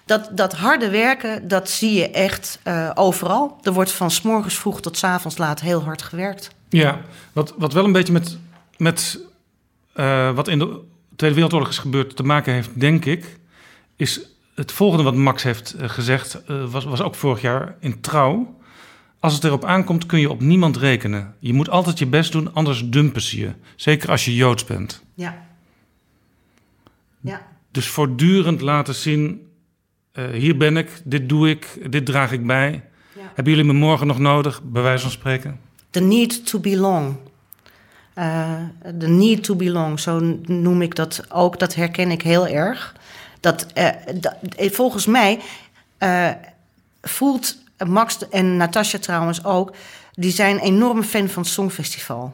[0.05, 3.59] Dat, dat harde werken, dat zie je echt eh, overal.
[3.63, 6.49] Er wordt van s morgens vroeg tot s avonds laat heel hard gewerkt.
[6.69, 7.01] Ja,
[7.33, 8.37] wat, wat wel een beetje met,
[8.77, 9.19] met
[9.93, 10.79] eh, wat in de
[11.15, 13.39] Tweede Wereldoorlog is gebeurd te maken heeft, denk ik,
[13.95, 14.21] is
[14.55, 18.55] het volgende wat Max heeft gezegd, was, was ook vorig jaar in Trouw.
[19.25, 21.35] Als het erop aankomt kun je op niemand rekenen.
[21.39, 23.51] Je moet altijd je best doen, anders dumpen ze je.
[23.75, 25.03] Zeker als je Joods bent.
[25.13, 25.47] Ja.
[27.21, 27.41] Ja.
[27.71, 29.47] Dus voortdurend laten zien,
[30.11, 32.83] eh, hier ben ik, dit doe ik, dit draag ik bij.
[33.17, 35.59] Hebben jullie me morgen nog nodig, bij wijze van spreken?
[35.89, 37.15] The need to belong.
[38.13, 38.53] Eh,
[38.99, 41.59] the need to belong, zo noem ik dat ook.
[41.59, 42.95] Dat herken ik heel erg.
[43.39, 45.39] Dat, eh, dat, volgens mij
[45.97, 46.29] eh,
[47.01, 49.71] voelt Max en Natasja trouwens ook...
[50.13, 52.33] die zijn een enorme fan van het Songfestival.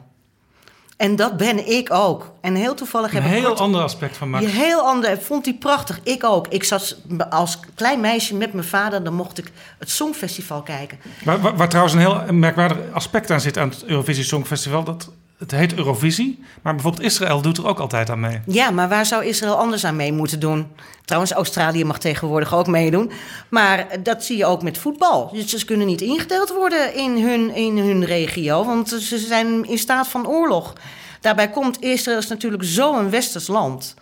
[0.96, 2.32] En dat ben ik ook.
[2.40, 3.38] En heel toevallig Een heb ik...
[3.38, 4.44] heel kort- ander aspect van Max.
[4.44, 6.00] Je heel ander, vond hij prachtig.
[6.02, 6.46] Ik ook.
[6.48, 6.96] Ik zat
[7.30, 10.98] als klein meisje met mijn vader, dan mocht ik het Songfestival kijken.
[11.24, 14.84] Waar, waar, waar trouwens een heel merkwaardig aspect aan zit aan het Eurovisie Songfestival.
[14.84, 15.10] Dat,
[15.42, 18.40] het heet Eurovisie, maar bijvoorbeeld Israël doet er ook altijd aan mee.
[18.46, 20.66] Ja, maar waar zou Israël anders aan mee moeten doen?
[21.04, 23.10] Trouwens, Australië mag tegenwoordig ook meedoen.
[23.48, 25.30] Maar dat zie je ook met voetbal.
[25.32, 29.78] Dus ze kunnen niet ingedeeld worden in hun, in hun regio, want ze zijn in
[29.78, 30.72] staat van oorlog.
[31.20, 33.94] Daarbij komt Israël is natuurlijk zo'n westers land.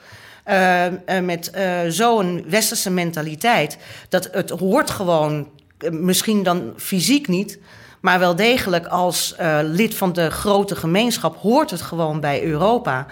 [0.44, 3.78] eh, eh, met eh, zo'n westerse mentaliteit.
[4.08, 5.48] Dat het hoort gewoon,
[5.90, 7.58] misschien dan fysiek niet,
[8.00, 13.06] maar wel degelijk als eh, lid van de grote gemeenschap hoort het gewoon bij Europa.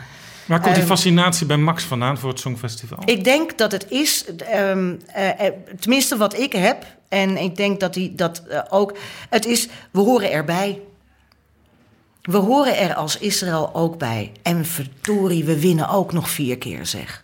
[0.46, 2.98] Waar komt die Ehm, fascinatie bij Max vandaan voor het Songfestival?
[3.04, 7.80] Ik denk dat het is, ehm, eh, eh, tenminste wat ik heb, en ik denk
[7.80, 8.96] dat die dat ook,
[9.30, 10.80] het is, we horen erbij.
[12.22, 14.32] We horen er als Israël ook bij.
[14.42, 17.22] En verdorie, we winnen ook nog vier keer, zeg.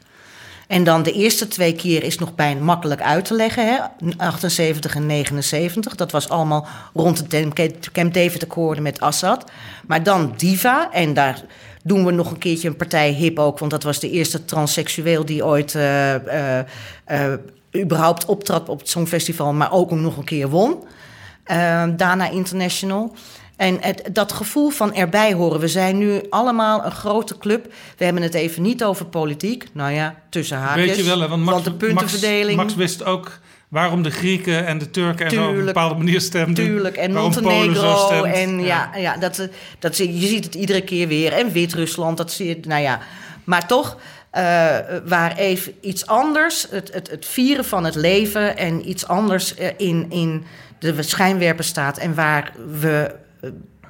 [0.74, 3.66] En dan de eerste twee keer is nog bijna makkelijk uit te leggen.
[3.66, 3.78] Hè?
[4.16, 5.94] 78 en 79.
[5.94, 9.51] Dat was allemaal rond de Camp David-akkoorden met Assad.
[9.86, 10.92] Maar dan Diva.
[10.92, 11.42] En daar
[11.82, 13.59] doen we nog een keertje een partij hip ook.
[13.59, 16.59] Want dat was de eerste transseksueel die ooit uh, uh,
[17.09, 17.32] uh,
[17.76, 19.52] überhaupt optrad op het Songfestival.
[19.52, 20.84] Maar ook nog een keer won.
[21.96, 23.14] Dana International.
[23.56, 25.60] En het, dat gevoel van erbij horen.
[25.60, 27.72] We zijn nu allemaal een grote club.
[27.97, 29.66] We hebben het even niet over politiek.
[29.72, 30.86] Nou ja, tussen haakjes.
[30.86, 32.56] Weet je wel, hè, want, Max, de puntenverdeling.
[32.56, 35.94] Max, Max, wist ook waarom de Grieken en de Turken en zo op een bepaalde
[35.94, 36.64] manier stemden.
[36.64, 38.22] Tuurlijk, en Montenegro.
[38.22, 39.48] En ja, ja, ja dat,
[39.78, 41.32] dat, je ziet het iedere keer weer.
[41.32, 43.01] En Wit-Rusland, dat zie je, nou ja.
[43.44, 43.97] Maar toch,
[44.32, 44.40] uh,
[45.06, 48.56] waar even iets anders, het, het, het vieren van het leven...
[48.56, 50.44] en iets anders uh, in, in
[50.78, 51.98] de schijnwerper staat...
[51.98, 53.14] en waar we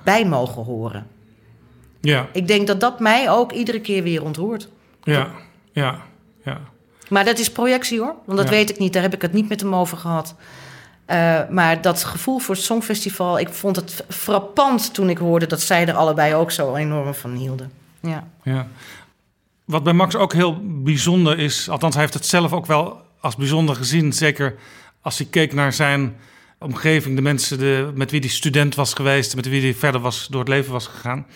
[0.05, 1.07] bij mogen horen.
[2.01, 2.29] Ja.
[2.33, 4.69] Ik denk dat dat mij ook iedere keer weer ontroert.
[5.03, 5.29] Ja,
[5.73, 6.03] ja,
[6.45, 6.61] ja.
[7.09, 8.55] Maar dat is projectie hoor, want dat Ja.
[8.55, 8.93] weet ik niet.
[8.93, 10.35] Daar heb ik het niet met hem over gehad.
[11.05, 15.61] Eh, maar dat gevoel voor het Songfestival, ik vond het frappant toen ik hoorde dat
[15.61, 17.73] zij er allebei ook zo enorm van hielden.
[18.01, 18.27] Ja.
[18.43, 18.67] Ja.
[19.65, 23.37] Wat bij Max ook heel bijzonder is, althans hij heeft het zelf ook wel als
[23.37, 24.55] bijzonder gezien, zeker
[25.01, 26.17] als hij keek naar zijn
[26.65, 30.27] omgeving, de mensen de, met wie hij student was geweest, met wie hij verder was,
[30.31, 31.27] door het leven was gegaan.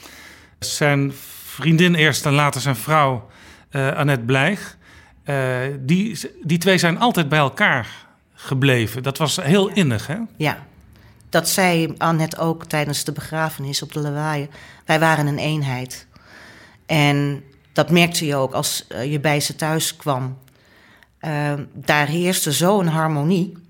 [0.58, 1.12] Zijn
[1.44, 3.30] vriendin eerst en later zijn vrouw,
[3.70, 4.76] eh, Annette Blijg,
[5.24, 9.02] eh, die, die twee zijn altijd bij elkaar gebleven.
[9.02, 10.16] Dat was heel innig, hè?
[10.36, 10.66] Ja,
[11.28, 14.50] dat zei Annette ook tijdens de begrafenis op de Lawaaien.
[14.84, 16.06] Wij waren een eenheid.
[16.86, 17.42] En
[17.72, 20.38] dat merkte je ook als eh, je bij ze thuis kwam.
[21.20, 23.67] Uh, daar heerste zo'n harmonie.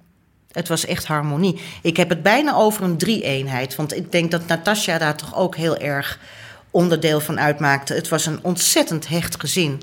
[0.52, 1.60] Het was echt harmonie.
[1.82, 3.76] Ik heb het bijna over een drie-eenheid.
[3.76, 6.18] Want ik denk dat Natasja daar toch ook heel erg
[6.70, 7.94] onderdeel van uitmaakte.
[7.94, 9.82] Het was een ontzettend hecht gezin.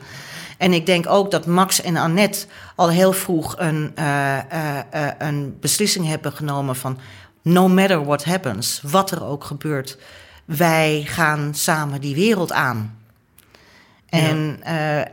[0.58, 5.08] En ik denk ook dat Max en Annette al heel vroeg een, uh, uh, uh,
[5.18, 7.00] een beslissing hebben genomen van...
[7.42, 9.98] no matter what happens, wat er ook gebeurt...
[10.46, 13.00] wij gaan samen die wereld aan.
[14.10, 14.60] En,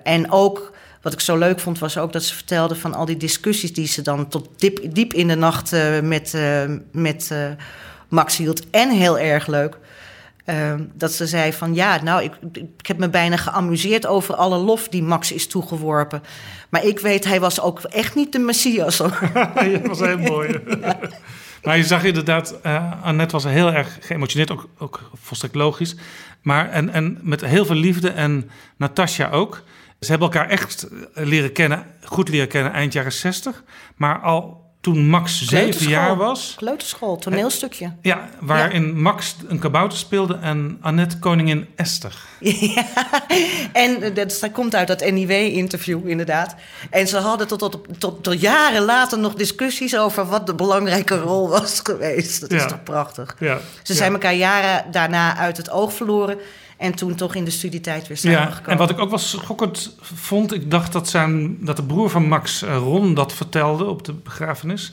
[0.05, 0.72] en ook,
[1.03, 2.75] wat ik zo leuk vond, was ook dat ze vertelde...
[2.75, 5.73] van al die discussies die ze dan tot diep, diep in de nacht
[6.03, 6.37] met,
[6.93, 7.31] met
[8.09, 8.71] Max hield.
[8.71, 9.79] En heel erg leuk...
[10.47, 14.57] Uh, dat ze zei van ja, nou, ik, ik heb me bijna geamuseerd over alle
[14.57, 16.23] lof die Max is toegeworpen.
[16.69, 18.97] Maar ik weet, hij was ook echt niet de Messias.
[18.97, 19.11] dat
[19.87, 20.61] was heel mooi.
[20.81, 20.99] ja.
[21.63, 25.97] Maar je zag inderdaad, uh, Annette was heel erg geëmotioneerd, ook, ook volstrekt logisch.
[26.41, 29.63] Maar en, en met heel veel liefde en Natasja ook.
[30.03, 33.63] Ze hebben elkaar echt leren kennen, goed leren kennen eind jaren 60.
[33.97, 36.55] Maar al toen Max zeven jaar was.
[36.57, 37.93] Kleuterschool, toneelstukje.
[38.01, 38.93] Ja, waarin ja.
[38.95, 42.17] Max een kabouter speelde en Annette koningin Esther.
[42.75, 42.87] Ja,
[43.73, 46.55] en dat, dat komt uit dat NIW-interview inderdaad.
[46.91, 51.19] En ze hadden tot, tot, tot, tot, jaren later nog discussies over wat de belangrijke
[51.19, 52.41] rol was geweest.
[52.41, 52.67] Dat is ja.
[52.67, 53.37] toch prachtig.
[53.39, 53.59] Ja.
[53.83, 56.39] Ze zijn elkaar jaren daarna uit het oog verloren.
[56.83, 58.63] En toen toch in de studietijd weer samengekomen.
[58.65, 60.55] Ja, en wat ik ook wel schokkend vond...
[60.55, 64.13] ik dacht dat, zijn, dat de broer van Max, eh, Ron, dat vertelde op de
[64.13, 64.93] begrafenis.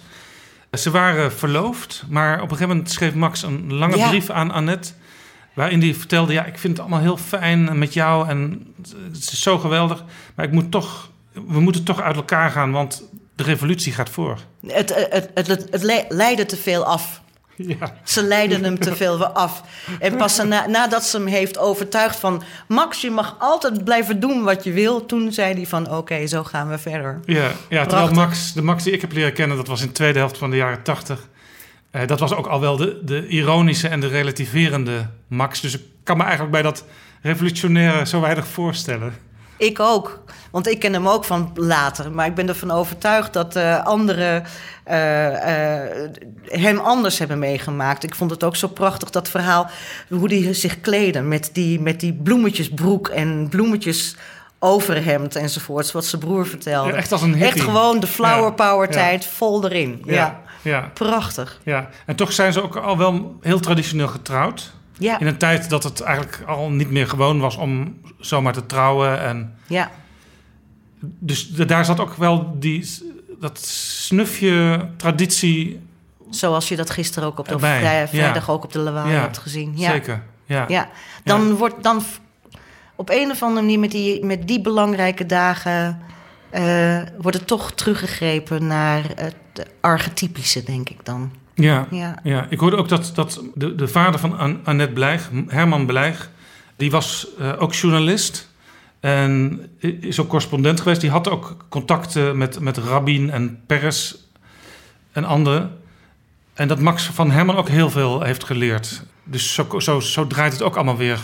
[0.72, 4.10] Ze waren verloofd, maar op een gegeven moment schreef Max een lange ja.
[4.10, 4.92] brief aan Annette...
[5.54, 8.28] waarin hij vertelde, ja, ik vind het allemaal heel fijn met jou...
[8.28, 8.68] en
[9.12, 10.04] het is zo geweldig,
[10.36, 12.72] maar ik moet toch, we moeten toch uit elkaar gaan...
[12.72, 13.04] want
[13.36, 14.40] de revolutie gaat voor.
[14.68, 17.22] Het, het, het, het, het leidde te veel af.
[17.68, 17.94] Ja.
[18.04, 19.64] Ze leiden hem te veel af.
[20.00, 22.44] En pas na, nadat ze hem heeft overtuigd van...
[22.68, 25.06] Max, je mag altijd blijven doen wat je wil.
[25.06, 27.20] Toen zei hij van, oké, okay, zo gaan we verder.
[27.26, 29.58] Ja, ja terwijl Max, de Max die ik heb leren kennen...
[29.58, 31.28] dat was in de tweede helft van de jaren tachtig.
[31.92, 35.62] Uh, dat was ook al wel de, de ironische en de relativerende Max.
[35.62, 36.86] Dus ik kan me eigenlijk bij dat
[37.22, 39.14] revolutionaire zo weinig voorstellen.
[39.60, 40.24] Ik ook.
[40.52, 42.12] Want ik ken hem ook van later.
[42.12, 44.44] Maar ik ben ervan overtuigd dat uh, anderen
[44.90, 45.80] uh, uh,
[46.46, 48.04] hem anders hebben meegemaakt.
[48.04, 49.70] Ik vond het ook zo prachtig, dat verhaal.
[50.10, 54.16] Hoe hij zich kleden met die, met die bloemetjesbroek en bloemetjes
[54.60, 55.92] overhemd enzovoorts.
[55.92, 56.92] Wat zijn broer vertelde.
[56.92, 57.48] Ja, echt als een hippie.
[57.48, 60.02] Echt gewoon de flower ja, power tijd vol erin.
[60.06, 60.42] Ja.
[60.62, 60.92] ja.
[60.94, 61.60] Prachtig.
[61.64, 61.90] Ja.
[62.06, 64.72] En toch zijn ze ook al wel heel traditioneel getrouwd.
[65.00, 65.20] Ja.
[65.20, 69.22] In een tijd dat het eigenlijk al niet meer gewoon was om zomaar te trouwen.
[69.22, 69.92] En ja.
[71.00, 72.88] Dus daar zat ook wel die,
[73.40, 75.80] dat snufje traditie.
[76.30, 78.54] Zoals je dat gisteren ook op de vrij, vrijdag ja.
[78.54, 79.20] ook op de lawaai ja.
[79.20, 79.74] hebt gezien.
[79.76, 79.92] Ja.
[79.92, 80.24] Zeker.
[80.46, 80.66] Ja.
[80.68, 80.90] ja.
[81.24, 82.04] Dan wordt dan
[82.96, 86.02] op een of andere manier met die, met die belangrijke dagen.
[86.54, 91.32] Uh, wordt het toch teruggegrepen naar het archetypische, denk ik dan.
[91.60, 92.20] Ja, ja.
[92.24, 92.46] ja.
[92.50, 96.30] ik hoorde ook dat, dat de, de vader van An Annette Blijg, Herman Blijg,
[96.76, 98.48] die was uh, ook journalist.
[99.00, 101.02] En is ook correspondent geweest.
[101.02, 104.28] Die had ook contacten met, met Rabin en Peres
[105.12, 105.78] en anderen.
[106.54, 109.04] En dat Max van Herman ook heel veel heeft geleerd.
[109.24, 111.20] Dus zo, zo, zo draait het ook allemaal weer.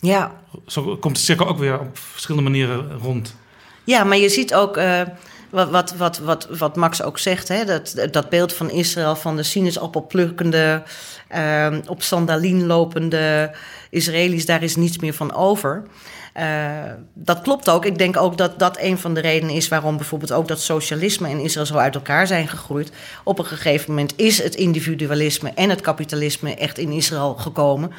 [0.00, 0.32] Ja.
[0.66, 3.36] Zo komt het cirkel ook weer op verschillende manieren rond.
[3.84, 5.00] Ja, maar je ziet ook uh,
[5.50, 7.64] wat, wat, wat, wat, wat Max ook zegt: hè?
[7.64, 10.82] Dat, dat beeld van Israël van de sinaasappelplukkende,
[11.36, 13.54] uh, op sandalien lopende
[13.90, 15.82] Israëli's, daar is niets meer van over.
[16.38, 16.44] Uh,
[17.14, 17.84] dat klopt ook.
[17.84, 21.28] Ik denk ook dat dat een van de redenen is waarom bijvoorbeeld ook dat socialisme
[21.28, 22.92] en Israël zo uit elkaar zijn gegroeid.
[23.24, 27.90] Op een gegeven moment is het individualisme en het kapitalisme echt in Israël gekomen.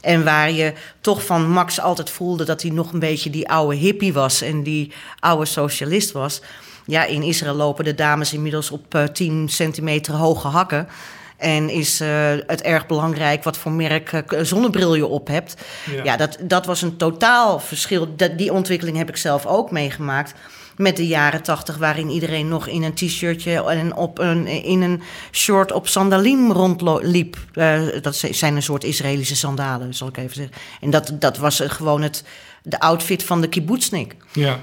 [0.00, 3.76] En waar je toch van Max altijd voelde dat hij nog een beetje die oude
[3.76, 6.40] hippie was en die oude socialist was.
[6.88, 10.88] Ja, in Israël lopen de dames inmiddels op uh, 10 centimeter hoge hakken.
[11.36, 12.08] En is uh,
[12.46, 15.54] het erg belangrijk wat voor merk uh, zonnebril je op hebt.
[15.90, 18.16] Ja, ja dat, dat was een totaal verschil.
[18.16, 20.34] Dat, die ontwikkeling heb ik zelf ook meegemaakt.
[20.76, 25.02] Met de jaren tachtig, waarin iedereen nog in een t-shirtje en op een, in een
[25.32, 27.36] short op sandalien rondliep.
[27.54, 30.54] Uh, dat zijn een soort Israëlische sandalen, zal ik even zeggen.
[30.80, 32.24] En dat, dat was gewoon het,
[32.62, 34.16] de outfit van de kibbutznik.
[34.32, 34.60] Ja.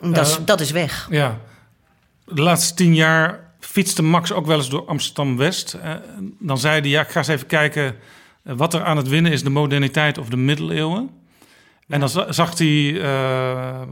[0.00, 1.06] Dat, is, dat is weg.
[1.10, 1.38] Ja.
[2.34, 5.76] De laatste tien jaar fietste Max ook wel eens door Amsterdam-West.
[5.84, 5.94] Uh,
[6.38, 7.96] dan zei hij, ja, ik ga eens even kijken
[8.42, 11.10] wat er aan het winnen is, de moderniteit of de middeleeuwen.
[11.88, 13.82] En dan zag hij uh,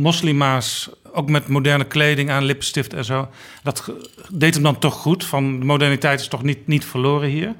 [0.00, 3.28] moslima's ook met moderne kleding aan, lippenstift en zo.
[3.62, 3.92] Dat
[4.32, 7.54] deed hem dan toch goed, van de moderniteit is toch niet, niet verloren hier.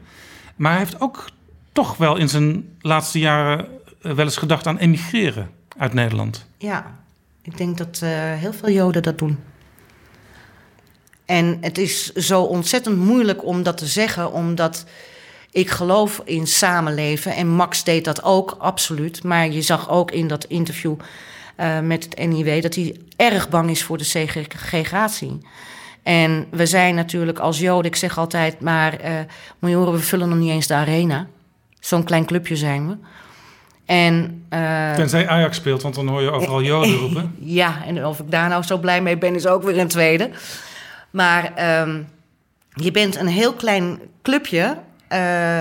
[0.57, 1.31] Maar hij heeft ook
[1.73, 3.67] toch wel in zijn laatste jaren
[4.01, 6.47] wel eens gedacht aan emigreren uit Nederland.
[6.59, 6.99] Ja,
[7.43, 8.01] ik denk dat
[8.37, 9.39] heel veel Joden dat doen.
[11.33, 14.85] En het is zo ontzettend moeilijk om dat te zeggen, omdat
[15.51, 17.35] ik geloof in samenleven.
[17.35, 19.23] En Max deed dat ook, absoluut.
[19.23, 20.95] Maar je zag ook in dat interview
[21.61, 25.39] uh, met het NIW dat hij erg bang is voor de segregatie.
[26.03, 29.11] En we zijn natuurlijk als Joden, ik zeg altijd, maar uh,
[29.59, 31.27] moet je horen, we vullen nog niet eens de arena.
[31.81, 32.97] Zo'n klein clubje zijn we.
[33.85, 37.35] En, uh, Tenzij Ajax speelt, want dan hoor je overal Joden roepen.
[37.39, 40.31] ja, en of ik daar nou zo blij mee ben, is ook weer een tweede.
[41.13, 42.09] Maar um,
[42.75, 44.77] je bent een heel klein clubje.
[45.13, 45.61] Uh,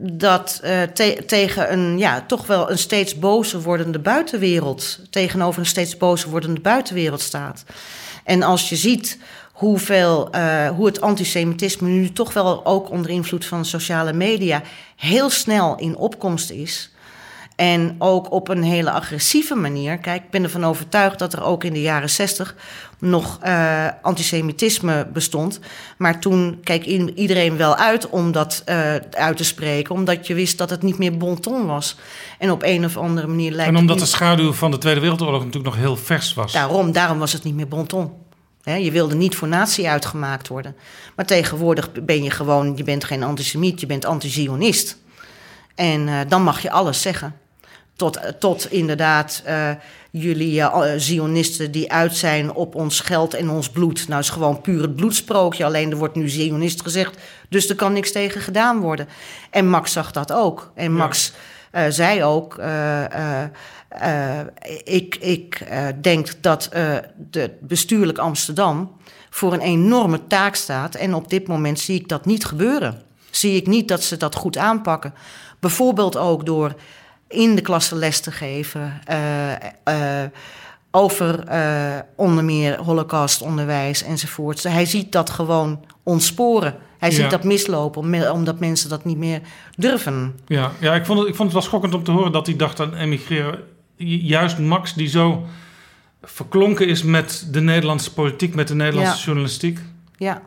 [0.00, 0.60] dat
[0.94, 6.30] te tegen een ja, toch wel een steeds bozer wordende buitenwereld, tegenover een steeds bozer
[6.30, 7.64] wordende buitenwereld staat.
[8.24, 9.18] En als je ziet
[9.52, 14.62] hoeveel, uh, hoe het antisemitisme nu toch wel ook onder invloed van sociale media
[14.96, 16.90] heel snel in opkomst is.
[17.56, 19.98] En ook op een hele agressieve manier.
[19.98, 22.54] Kijk, ik ben ervan overtuigd dat er ook in de jaren zestig
[22.98, 25.60] nog uh, antisemitisme bestond.
[25.96, 26.84] Maar toen keek
[27.14, 30.98] iedereen wel uit om dat uh, uit te spreken, omdat je wist dat het niet
[30.98, 31.96] meer bon ton was.
[32.38, 35.44] En op een of andere manier lijkt En omdat de schaduw van de Tweede Wereldoorlog
[35.44, 36.52] natuurlijk nog heel vers was.
[36.52, 38.10] Daarom, daarom was het niet meer bon ton.
[38.62, 40.76] He, je wilde niet voor natie uitgemaakt worden.
[41.16, 44.96] Maar tegenwoordig ben je gewoon, je bent geen antisemiet, je bent anti-Zionist.
[45.74, 47.34] En uh, dan mag je alles zeggen.
[47.96, 49.70] Tot, tot inderdaad uh,
[50.18, 54.08] jullie uh, Zionisten die uit zijn op ons geld en ons bloed.
[54.08, 55.64] Nou is gewoon puur het bloedsprookje.
[55.64, 57.16] Alleen er wordt nu Zionist gezegd,
[57.48, 59.08] dus er kan niks tegen gedaan worden.
[59.50, 60.72] En Max zag dat ook.
[60.74, 61.32] En Max
[61.72, 61.86] ja.
[61.86, 62.60] uh, zei ook,
[64.84, 65.66] ik, ik
[66.00, 66.68] denk dat
[67.30, 68.96] de bestuurlijk Amsterdam
[69.30, 70.94] voor een enorme taak staat.
[70.94, 73.02] En op dit moment zie ik dat niet gebeuren.
[73.30, 75.14] Zie ik niet dat ze dat goed aanpakken.
[75.60, 76.74] Bijvoorbeeld ook door
[77.28, 79.00] in de klasse les te geven.
[79.10, 79.50] Uh,
[79.88, 80.22] uh,
[80.90, 84.62] over uh, onder meer holocaustonderwijs enzovoort.
[84.62, 86.76] Hij ziet dat gewoon ontsporen.
[86.98, 87.28] Hij ziet ja.
[87.28, 89.40] dat mislopen, omdat mensen dat niet meer
[89.76, 90.38] durven.
[90.46, 92.56] Ja, ja ik, vond het, ik vond het wel schokkend om te horen dat hij
[92.56, 93.58] dacht aan emigreren.
[93.96, 95.46] Juist Max, die zo
[96.22, 99.24] verklonken is met de Nederlandse politiek, met de Nederlandse ja.
[99.24, 99.78] journalistiek.
[100.16, 100.42] Ja,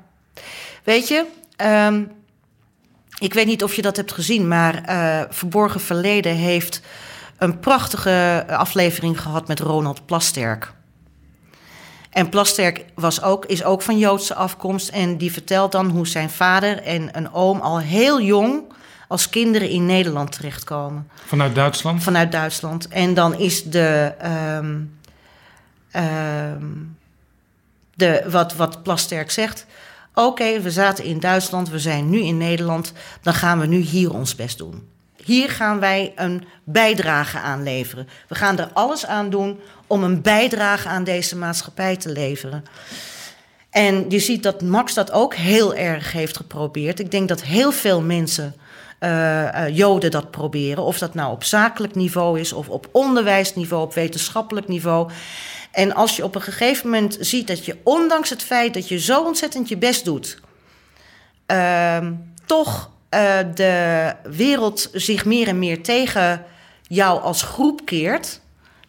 [0.83, 1.25] weet je...
[1.87, 2.11] Um,
[3.21, 6.81] ik weet niet of je dat hebt gezien, maar uh, Verborgen Verleden heeft
[7.37, 10.73] een prachtige aflevering gehad met Ronald Plasterk.
[12.09, 16.29] En Plasterk was ook, is ook van Joodse afkomst en die vertelt dan hoe zijn
[16.29, 18.63] vader en een oom al heel jong
[19.07, 21.09] als kinderen in Nederland terechtkomen.
[21.25, 22.03] Vanuit Duitsland?
[22.03, 22.87] Vanuit Duitsland.
[22.87, 24.13] En dan is de,
[24.57, 24.97] um,
[25.95, 26.97] um,
[27.93, 29.65] de wat, wat Plasterk zegt,
[30.13, 34.13] Oké, we zaten in Duitsland, we zijn nu in Nederland, dan gaan we nu hier
[34.13, 34.89] ons best doen.
[35.23, 38.07] Hier gaan wij een bijdrage aan leveren.
[38.27, 42.63] We gaan er alles aan doen om een bijdrage aan deze maatschappij te leveren.
[43.69, 46.99] En je ziet dat Max dat ook heel erg heeft geprobeerd.
[46.99, 48.55] Ik denk dat heel veel mensen
[48.99, 50.83] eh, eh, Joden dat proberen.
[50.83, 55.11] Of dat nou op zakelijk niveau is, of op onderwijsniveau, op wetenschappelijk niveau.
[55.71, 58.99] En als je op een gegeven moment ziet dat je, ondanks het feit dat je
[58.99, 60.39] zo ontzettend je best doet,
[61.45, 62.13] ehm,
[62.45, 66.45] toch eh, de wereld zich meer en meer tegen
[66.81, 68.41] jou als groep keert.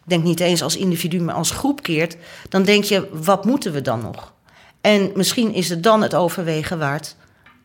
[0.05, 2.17] Denk niet eens als individu, maar als groep keert.
[2.49, 4.33] Dan denk je, wat moeten we dan nog?
[4.81, 7.15] En misschien is het dan het overwegen waard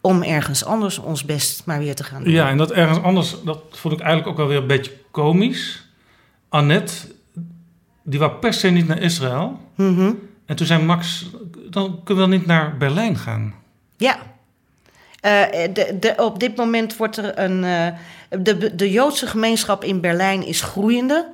[0.01, 2.33] om ergens anders ons best maar weer te gaan doen.
[2.33, 5.87] Ja, en dat ergens anders, dat vond ik eigenlijk ook wel weer een beetje komisch.
[6.49, 6.93] Annette,
[8.09, 9.61] die wou per se niet naar Israël.
[9.75, 10.13] Mhm.
[10.47, 11.27] En toen zei Max,
[11.71, 13.55] dan kunnen we niet naar Berlijn gaan.
[13.97, 14.17] Ja.
[15.21, 17.65] Eh, de, de, op dit moment wordt er een.
[17.65, 17.87] eh,
[18.41, 21.29] de, de Joodse gemeenschap in Berlijn is groeiende.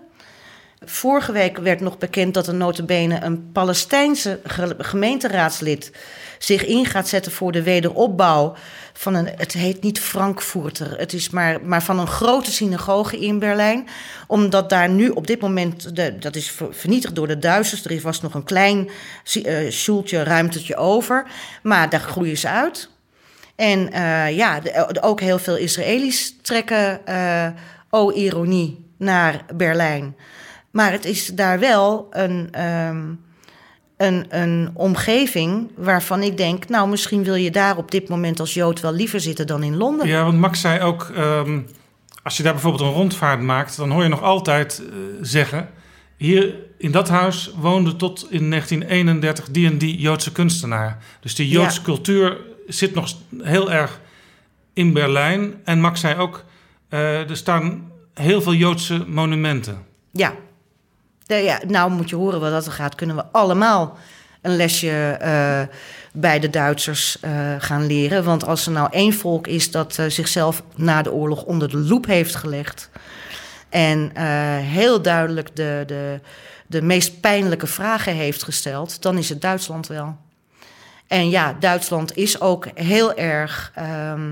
[0.87, 5.91] Vorige week werd nog bekend dat er notabene een Palestijnse ge- gemeenteraadslid
[6.39, 8.55] zich in gaat zetten voor de wederopbouw
[8.93, 13.39] van een, het heet niet Frankfurter, het is maar, maar van een grote synagoge in
[13.39, 13.87] Berlijn.
[14.27, 18.01] Omdat daar nu op dit moment, de, dat is ver- vernietigd door de Duitsers, er
[18.01, 18.89] was nog een klein
[19.35, 21.27] uh, sjoeltje, ruimtetje over,
[21.63, 22.89] maar daar groeien ze uit.
[23.57, 27.47] En eh, ja, de- ook heel veel Israëli's trekken, eh,
[27.91, 30.17] oh ironie, naar Berlijn.
[30.75, 33.03] Maar het is daar wel een, ehm,
[33.97, 36.69] een, een omgeving waarvan ik denk...
[36.69, 39.77] nou, misschien wil je daar op dit moment als Jood wel liever zitten dan in
[39.77, 40.07] Londen.
[40.07, 41.61] Ja, want Max zei ook, ehm,
[42.23, 45.69] als je daar bijvoorbeeld een rondvaart maakt, dan hoor je nog altijd eh, zeggen:
[46.17, 50.99] hier in dat huis woonde tot in 1931 die en die Joodse kunstenaar.
[51.21, 51.85] Dus die Joodse Ja.
[51.85, 52.37] cultuur
[52.67, 54.01] zit nog heel erg
[54.73, 55.55] in Berlijn.
[55.65, 56.45] En Max zei ook,
[56.89, 59.79] eh, er staan heel veel Joodse monumenten.
[60.13, 60.35] Ja.
[61.27, 61.61] Ja.
[61.67, 62.95] Nou, moet je horen wat dat er gaat.
[62.95, 63.99] Kunnen we allemaal
[64.45, 65.63] een lesje eh,
[66.13, 68.25] bij de Duitsers eh, gaan leren.
[68.25, 71.79] Want als er nou één volk is dat eh, zichzelf na de oorlog onder de
[71.79, 72.91] loep heeft gelegd.
[73.69, 74.17] En
[74.61, 76.21] heel duidelijk de, de,
[76.67, 80.17] de meest pijnlijke vragen heeft gesteld, dan is het Duitsland wel.
[81.07, 83.73] En ja, Duitsland is ook heel erg.
[83.75, 84.31] ehm,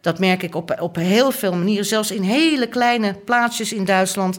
[0.00, 1.84] dat merk ik op, op heel veel manieren.
[1.84, 4.38] Zelfs in hele kleine plaatsjes in Duitsland.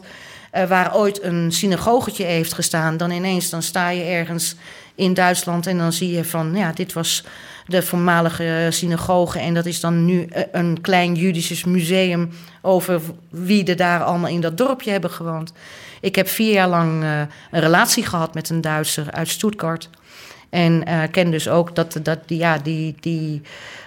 [0.54, 2.96] Eh, waar ooit een synagogetje heeft gestaan.
[2.96, 4.56] Dan ineens dan sta je ergens
[4.94, 5.66] in Duitsland.
[5.66, 6.56] En dan zie je van.
[6.56, 7.24] Ja, dit was
[7.66, 9.38] de voormalige synagoge.
[9.38, 12.30] En dat is dan nu eh, een klein Judisches museum.
[12.62, 13.00] over
[13.30, 15.52] wie er daar allemaal in dat dorpje hebben gewoond.
[16.00, 17.20] Ik heb vier jaar lang eh,
[17.50, 19.90] een relatie gehad met een Duitser uit Stuttgart.
[20.50, 23.42] En ken dus ook dat, dat die, ja, die, die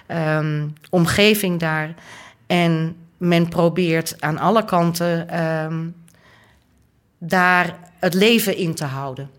[0.06, 1.94] ehm, omgeving daar.
[2.46, 5.86] En men probeert aan alle kanten ehm,
[7.18, 9.30] daar het leven in te houden.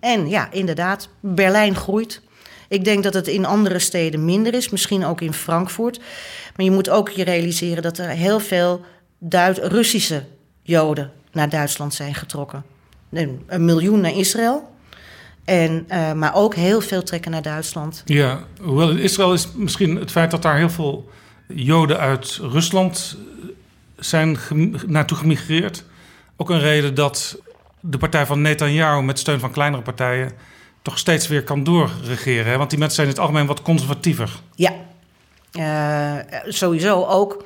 [0.00, 2.20] En ja, inderdaad, Berlijn groeit.
[2.68, 5.98] Ik denk dat het in andere steden minder is, misschien ook in Frankfurt.
[6.56, 8.84] Maar je moet ook je realiseren dat er heel veel
[9.18, 10.24] Duit Russische
[10.62, 12.64] Joden naar Duitsland zijn getrokken.
[13.10, 14.76] Een, miljoen naar Israël.
[15.44, 18.02] En, eh, maar ook heel veel trekken naar Duitsland.
[18.04, 21.10] Ja, hoewel Israël is misschien het feit dat daar heel veel
[21.48, 23.16] Joden uit Rusland
[23.96, 25.84] zijn gem- naartoe gemigreerd.
[26.40, 27.36] Ook een reden dat
[27.80, 30.32] de partij van Netanyahu met steun van kleinere partijen
[30.82, 32.50] toch steeds weer kan doorregeren.
[32.52, 32.56] Hè?
[32.58, 34.30] Want die mensen zijn in het algemeen wat conservatiever.
[34.54, 34.72] Ja,
[35.52, 36.16] Eh,
[36.48, 37.44] sowieso ook.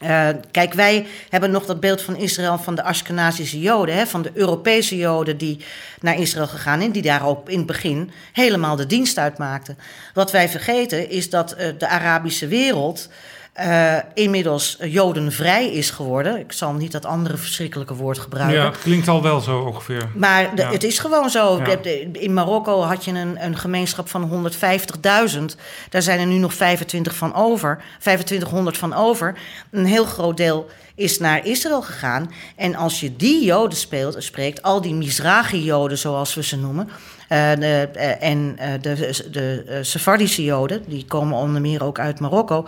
[0.00, 4.22] eh, kijk, wij hebben nog dat beeld van Israël van de Ashkenazische Joden, hè, van
[4.22, 5.64] de Europese Joden die
[6.00, 9.78] naar Israël gegaan zijn, die daar ook in het begin helemaal de dienst uitmaakten.
[10.14, 13.08] Wat wij vergeten is dat eh, de Arabische wereld
[13.52, 16.38] eh, inmiddels jodenvrij is geworden.
[16.38, 18.58] Ik zal niet dat andere verschrikkelijke woord gebruiken.
[18.58, 20.08] Ja, het klinkt al wel zo ongeveer.
[20.14, 20.70] Maar de- Ja.
[20.70, 21.58] het is gewoon zo.
[21.58, 21.64] Ja.
[21.64, 25.56] De- de- In Marokko had je een, een gemeenschap van 150.000.
[25.90, 27.82] Daar zijn er nu nog 25 van over.
[28.00, 29.34] 2500 van over.
[29.70, 32.30] Een heel groot deel is naar Israël gegaan.
[32.56, 36.88] En als je die Joden speelt, spreekt, al die Mizrahi-Joden zoals we ze noemen.
[37.28, 42.20] eh, de, eh, en de, de eh, Sephardische Joden, die komen onder meer ook uit
[42.20, 42.66] Marokko.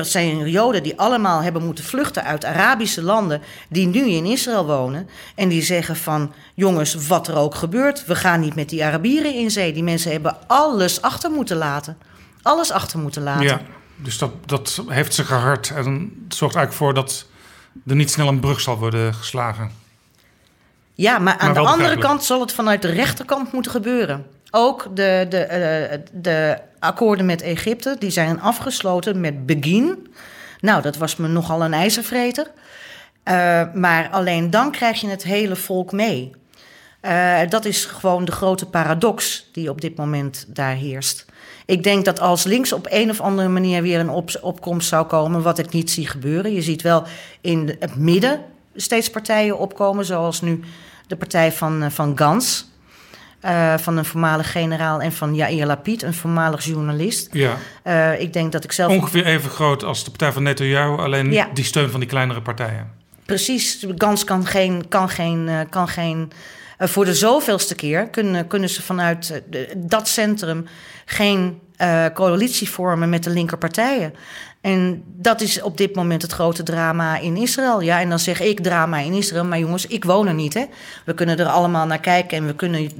[0.00, 4.66] Dat zijn Joden die allemaal hebben moeten vluchten uit Arabische landen, die nu in Israël
[4.66, 5.08] wonen.
[5.34, 9.34] En die zeggen van, jongens, wat er ook gebeurt, we gaan niet met die Arabieren
[9.34, 9.72] in zee.
[9.72, 11.98] Die mensen hebben alles achter moeten laten.
[12.42, 13.44] Alles achter moeten laten.
[13.44, 13.60] Ja,
[13.96, 15.70] dus dat, dat heeft ze gehard.
[15.70, 17.26] En zorgt eigenlijk voor dat
[17.86, 19.70] er niet snel een brug zal worden geslagen.
[20.94, 24.26] Ja, maar aan Maar de andere kant zal het vanuit de rechterkant moeten gebeuren.
[24.50, 30.06] Ook de, de, eh, de akkoorden met Egypte, die zijn afgesloten met Begin.
[30.60, 32.50] Nou, dat was me nogal een ijzervreter.
[33.22, 36.30] Eh, maar alleen dan krijg je het hele volk mee.
[37.02, 41.24] Uh, dat is gewoon de grote paradox die op dit moment daar heerst.
[41.66, 45.06] Ik denk dat als links op een of andere manier weer een op opkomst zou
[45.06, 46.52] komen, wat ik niet zie gebeuren.
[46.52, 47.04] Je ziet wel
[47.40, 48.40] in het midden
[48.74, 50.60] steeds partijen opkomen, zoals nu
[51.06, 52.69] de partij van, van Gans.
[53.44, 57.28] Uh, van een voormalig generaal en van Yair Lapid, een voormalig journalist.
[57.32, 57.56] Ja.
[57.84, 58.92] Uh, ik denk dat ik zelf...
[58.92, 61.48] Ongeveer even groot als de partij van Netanyahu, alleen ja.
[61.54, 62.90] die steun van die kleinere partijen.
[63.24, 64.88] Precies, Gans kan geen...
[64.88, 66.32] Kan geen, uh, kan geen
[66.78, 69.42] voor de zoveelste keer kunnen, kunnen ze vanuit
[69.76, 70.66] dat centrum
[71.04, 71.60] geen
[72.14, 74.14] coalitie vormen met de linkerpartijen.
[74.60, 77.80] En dat is op dit moment het grote drama in Israël.
[77.80, 80.54] Ja, en dan zeg ik drama in Israël, maar jongens, ik woon er niet.
[80.54, 80.64] Hè?
[81.04, 82.90] We kunnen er allemaal naar kijken en we kunnen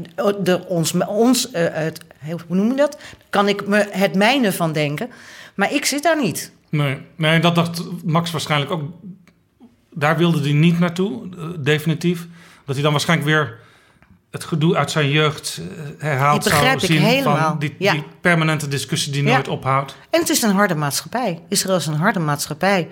[0.44, 2.00] er ons, ons uh, het,
[2.46, 2.98] hoe noem je dat?
[3.30, 5.10] Kan ik me het mijne van denken.
[5.54, 6.52] Maar ik zit daar niet.
[6.68, 8.82] Nee, nee dat dacht Max waarschijnlijk ook.
[9.94, 12.26] Daar wilde hij niet naartoe, uh, definitief.
[12.64, 13.58] Dat hij dan waarschijnlijk weer
[14.30, 15.60] het gedoe uit zijn jeugd
[15.98, 16.96] herhaald zou zien.
[16.96, 17.48] Ik helemaal.
[17.48, 17.92] Van die, ja.
[17.92, 19.96] die, permanente discussie die nooit ophoudt.
[20.10, 21.42] En het is een harde maatschappij.
[21.48, 22.88] Israël is een harde maatschappij.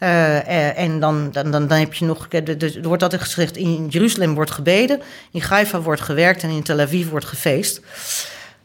[0.00, 4.34] Uh, en dan, dan, dan, dan heb je nog, er wordt altijd gezegd, in Jeruzalem
[4.34, 5.00] wordt gebeden,
[5.30, 7.80] in Haifa wordt gewerkt en in Tel Aviv wordt gefeest.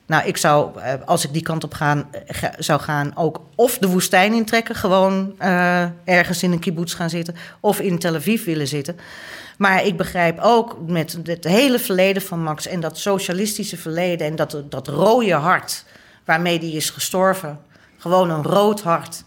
[0.05, 0.71] Nou, ik zou,
[1.05, 2.09] als ik die kant op gaan,
[2.57, 7.35] zou gaan, ook of de woestijn intrekken, gewoon uh, ergens in een kibbutz gaan zitten,
[7.59, 8.97] of in Tel Aviv willen zitten.
[9.60, 14.36] Maar ik begrijp ook met het hele verleden van Max en dat socialistische verleden en
[14.36, 15.86] dat, dat rode hart
[16.26, 17.60] waarmee die is gestorven,
[17.98, 19.23] gewoon een rood hart,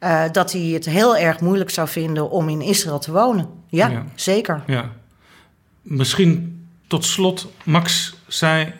[0.00, 3.48] uh, dat hij het heel erg moeilijk zou vinden om in Israël te wonen.
[3.68, 4.04] Ja, ja.
[4.14, 4.62] zeker.
[4.66, 4.92] Ja.
[5.82, 8.72] Misschien tot slot, Max zei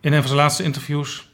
[0.00, 1.30] in een van zijn laatste interviews: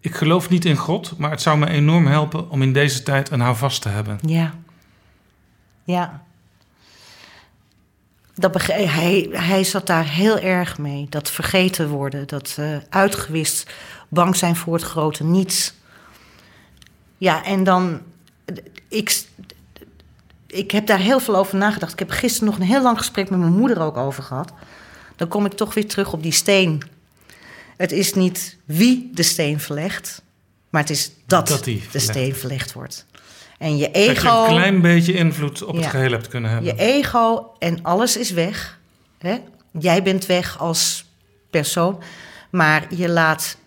[0.00, 3.30] Ik geloof niet in God, maar het zou me enorm helpen om in deze tijd
[3.30, 4.18] een houvast te hebben.
[4.22, 4.54] Ja.
[5.84, 6.22] Ja.
[8.34, 11.06] Dat hij, hij zat daar heel erg mee.
[11.08, 13.70] Dat vergeten worden, dat uh, uitgewist,
[14.08, 15.74] bang zijn voor het grote niets.
[17.18, 18.00] Ja, en dan.
[18.88, 19.24] Ik,
[20.46, 21.92] ik heb daar heel veel over nagedacht.
[21.92, 24.52] Ik heb gisteren nog een heel lang gesprek met mijn moeder ook over gehad.
[25.16, 26.82] Dan kom ik toch weer terug op die steen.
[27.76, 30.22] Het is niet wie de steen verlegt,
[30.70, 33.06] maar het is dat, dat de steen verlegd wordt.
[33.58, 34.12] En je ego.
[34.14, 36.76] Dat je een klein beetje invloed op ja, het geheel hebt kunnen hebben.
[36.76, 38.78] Je ego en alles is weg.
[39.18, 39.38] Hè?
[39.78, 41.04] Jij bent weg als
[41.50, 42.02] persoon,
[42.50, 43.58] maar je laat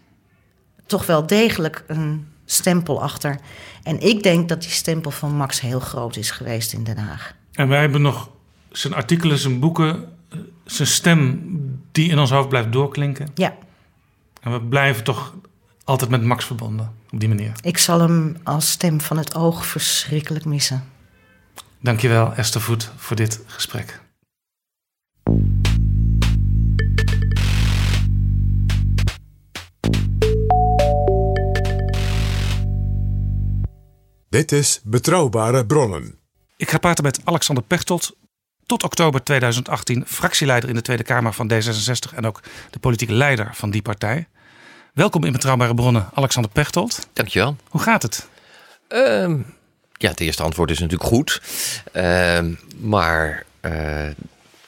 [0.86, 3.40] toch wel degelijk een stempel achter.
[3.84, 7.34] En ik denk dat die stempel van Max heel groot is geweest in Den Haag.
[7.52, 8.30] En wij hebben nog
[8.72, 10.14] zijn artikelen, zijn boeken,
[10.66, 11.42] zijn stem
[11.92, 13.28] die in ons hoofd blijft doorklinken.
[13.36, 13.56] Ja.
[14.42, 15.34] En we blijven toch
[15.88, 17.52] altijd met Max verbonden op die manier.
[17.62, 20.84] Ik zal hem als stem van het oog verschrikkelijk missen.
[21.80, 24.02] Dankjewel Esther Voet voor dit gesprek.
[34.30, 36.20] Dit is Betrouwbare Bronnen.
[36.58, 38.18] Ik ga praten met Alexander Pechtold,
[38.66, 43.50] tot oktober 2018 fractieleider in de Tweede Kamer van D66 en ook de politieke leider
[43.56, 44.28] van die partij.
[44.98, 47.08] Welkom in Betrouwbare Bronnen, Alexander Pechtold.
[47.14, 47.56] Dankjewel.
[47.70, 48.28] Hoe gaat het?
[48.90, 49.46] Um,
[49.94, 51.42] ja, het eerste antwoord is natuurlijk goed.
[51.94, 52.40] Uh,
[52.78, 54.08] maar uh,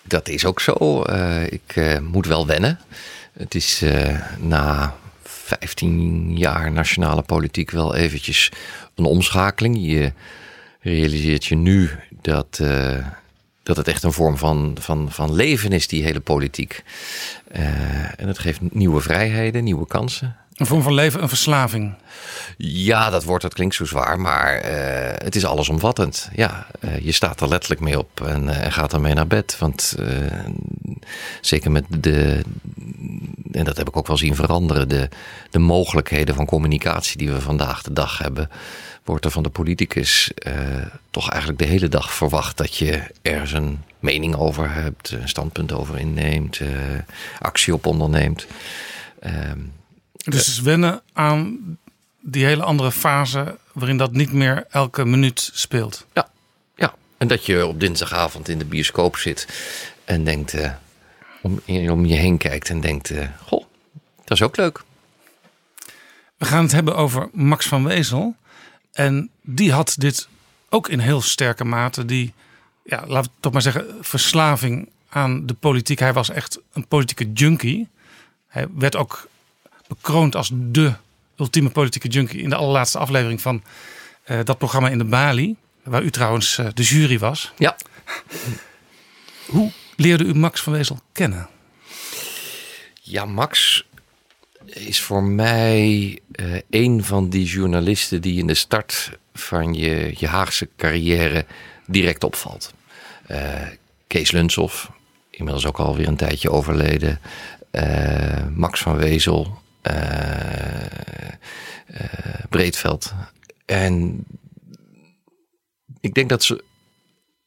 [0.02, 1.04] dat is ook zo.
[1.10, 2.80] Uh, ik uh, moet wel wennen.
[3.34, 3.84] Het is
[4.38, 8.52] na 15 jaar nationale politiek wel eventjes
[8.96, 9.78] een omschakeling.
[9.82, 10.14] Je
[10.82, 11.90] realiseert je nu
[12.22, 12.62] dat
[13.70, 16.84] dat het echt een vorm van, van, van leven is, die hele politiek.
[17.56, 17.62] Uh,
[18.20, 20.36] en het geeft nieuwe vrijheden, nieuwe kansen.
[20.56, 21.94] Een vorm van leven, een verslaving.
[22.58, 24.72] Ja, dat wordt, dat klinkt zo zwaar, maar uh,
[25.14, 26.30] het is allesomvattend.
[26.36, 29.58] Ja, uh, je staat er letterlijk mee op en, en gaat ermee naar bed.
[29.60, 29.96] Want
[31.42, 32.44] zeker met de,
[33.52, 35.10] en dat heb ik ook wel zien veranderen, de,
[35.50, 38.50] de mogelijkheden van communicatie die we vandaag de dag hebben
[39.10, 40.54] wordt er van de politicus uh,
[41.10, 45.72] toch eigenlijk de hele dag verwacht dat je ergens een mening over hebt, een standpunt
[45.72, 46.70] over inneemt, uh,
[47.40, 48.48] actie op onderneemt.
[49.24, 49.32] Uh,
[50.14, 51.58] dus uh, wennen aan
[52.22, 56.06] die hele andere fase waarin dat niet meer elke minuut speelt.
[56.14, 56.30] Ja,
[56.76, 56.94] ja.
[57.18, 59.48] en dat je op dinsdagavond in de bioscoop zit
[60.06, 60.72] en denkt, eh,
[61.42, 63.14] om, om je heen kijkt en denkt,
[63.46, 63.64] goh,
[64.24, 64.84] dat is ook leuk.
[66.38, 68.36] We gaan het hebben over Max van Wezel.
[69.00, 70.28] En die had dit
[70.70, 72.06] ook in heel sterke mate.
[72.06, 72.34] Die,
[72.84, 76.00] ja, laten we toch maar zeggen, verslaving aan de politiek.
[76.00, 77.88] Hij was echt een politieke junkie.
[78.48, 79.28] Hij werd ook
[79.88, 80.94] bekroond als de
[81.38, 83.64] ultieme politieke junkie in de allerlaatste aflevering van
[84.28, 85.56] uh, dat programma in de Bali.
[85.84, 87.54] Waar u trouwens uh, de jury was.
[87.58, 87.76] Ja.
[89.46, 91.50] Hoe leerde u Max van Wezel kennen?
[93.02, 93.86] Ja, Max
[94.80, 100.28] is voor mij uh, een van die journalisten die in de start van je, je
[100.28, 101.46] Haagse carrière
[101.88, 102.74] direct opvalt.
[103.32, 103.68] Uh,
[104.08, 104.92] Kees Lunshoff,
[105.30, 107.20] inmiddels ook alweer een tijdje overleden.
[107.72, 109.62] Uh, Max van Wezel,
[112.50, 113.14] Breedveld.
[113.66, 114.24] En
[116.02, 116.64] ik denk dat, ze,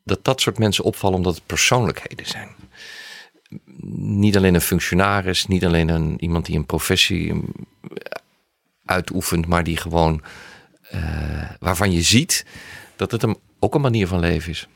[0.04, 2.48] dat dat soort mensen opvallen omdat het persoonlijkheden zijn
[3.96, 7.42] niet alleen een functionaris, niet alleen een, iemand die een professie
[8.84, 10.22] uitoefent, maar die gewoon
[10.94, 12.46] uh, waarvan je ziet
[12.96, 14.68] dat het hem ook een manier van leven is.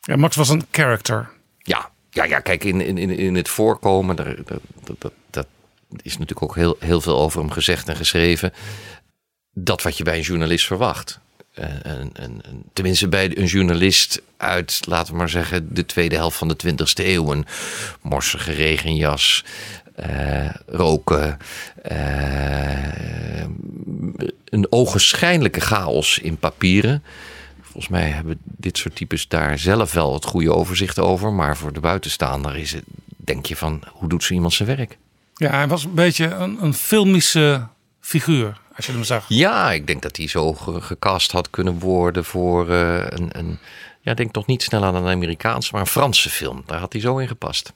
[0.00, 1.30] Ja, Max was een character.
[1.58, 4.60] Ja, ja, ja kijk, in, in, in het voorkomen, dat, dat,
[4.98, 5.46] dat, dat
[6.02, 8.52] is natuurlijk ook heel, heel veel over hem gezegd en geschreven.
[9.52, 11.20] Dat wat je bij een journalist verwacht.
[11.56, 12.42] Een,
[12.72, 17.04] tenminste bij een journalist uit, laten we maar zeggen, de tweede helft van de 20e
[17.04, 17.32] eeuw.
[17.32, 17.46] Een
[18.00, 19.44] morsige regenjas,
[20.10, 21.38] uh, roken,
[21.90, 23.44] uh,
[24.44, 27.02] een ogenschijnlijke chaos in papieren.
[27.60, 31.32] Volgens mij hebben dit soort types daar zelf wel het goede overzicht over.
[31.32, 32.84] Maar voor de buitenstaander is het,
[33.16, 34.98] denk je van, hoe doet zo iemand zijn werk?
[35.34, 37.66] Ja, hij was een beetje een, een filmische
[38.06, 39.24] figuur als je hem zag.
[39.28, 43.58] Ja, ik denk dat hij zo gecast had kunnen worden voor uh, een, een.
[44.00, 46.62] Ja, denk toch niet snel aan een Amerikaanse, maar een Franse film.
[46.66, 47.72] Daar had hij zo in gepast.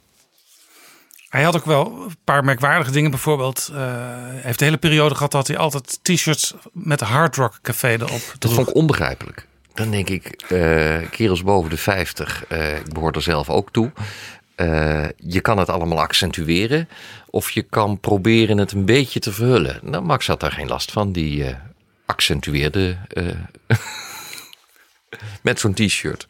[1.29, 3.11] Hij had ook wel een paar merkwaardige dingen.
[3.11, 7.59] Bijvoorbeeld, uh, hij heeft de hele periode gehad dat hij altijd t-shirts met Hard Rock
[7.63, 8.35] Café erop.
[8.39, 9.47] Dat vond ik onbegrijpelijk.
[9.75, 13.93] Dan denk ik, uh, kerels boven de 50, uh, ik behoor er zelf ook toe.
[14.61, 16.89] Uh, je kan het allemaal accentueren.
[17.27, 19.79] Of je kan proberen het een beetje te verhullen.
[19.83, 21.13] Nou, Max had daar geen last van.
[21.13, 21.55] Die uh,
[22.07, 23.27] accentueerde uh,
[25.43, 26.27] met zo'n t-shirt.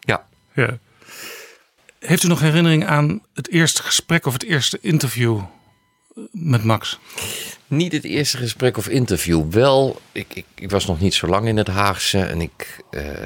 [0.00, 0.26] Ja.
[0.54, 0.78] ja.
[1.98, 5.42] Heeft u nog herinnering aan het eerste gesprek of het eerste interview
[6.30, 6.98] met Max?
[7.66, 9.50] Niet het eerste gesprek of interview.
[9.50, 12.22] Wel, ik, ik, ik was nog niet zo lang in het Haagse.
[12.22, 13.24] En ik, uh,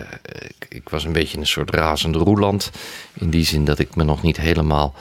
[0.49, 2.71] ik, ik, was een beetje een soort razende roeland.
[3.13, 4.95] In die zin dat ik me nog niet helemaal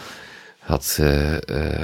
[0.60, 1.40] had uh, uh,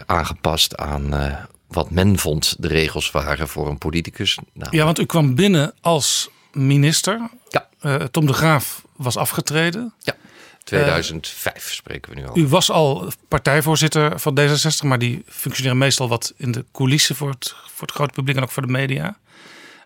[0.05, 4.37] aangepast aan wat men vond de regels waren voor een politicus.
[4.53, 7.29] Nou, ja, want u kwam binnen als minister.
[7.49, 8.07] Ja.
[8.07, 9.93] Tom de Graaf was afgetreden.
[9.99, 10.15] Ja.
[10.63, 12.41] 2005 spreken we nu over.
[12.41, 17.29] U was al partijvoorzitter van D66, maar die functioneren meestal wat in de coulissen voor
[17.29, 19.17] het, voor het grote publiek en ook voor de media.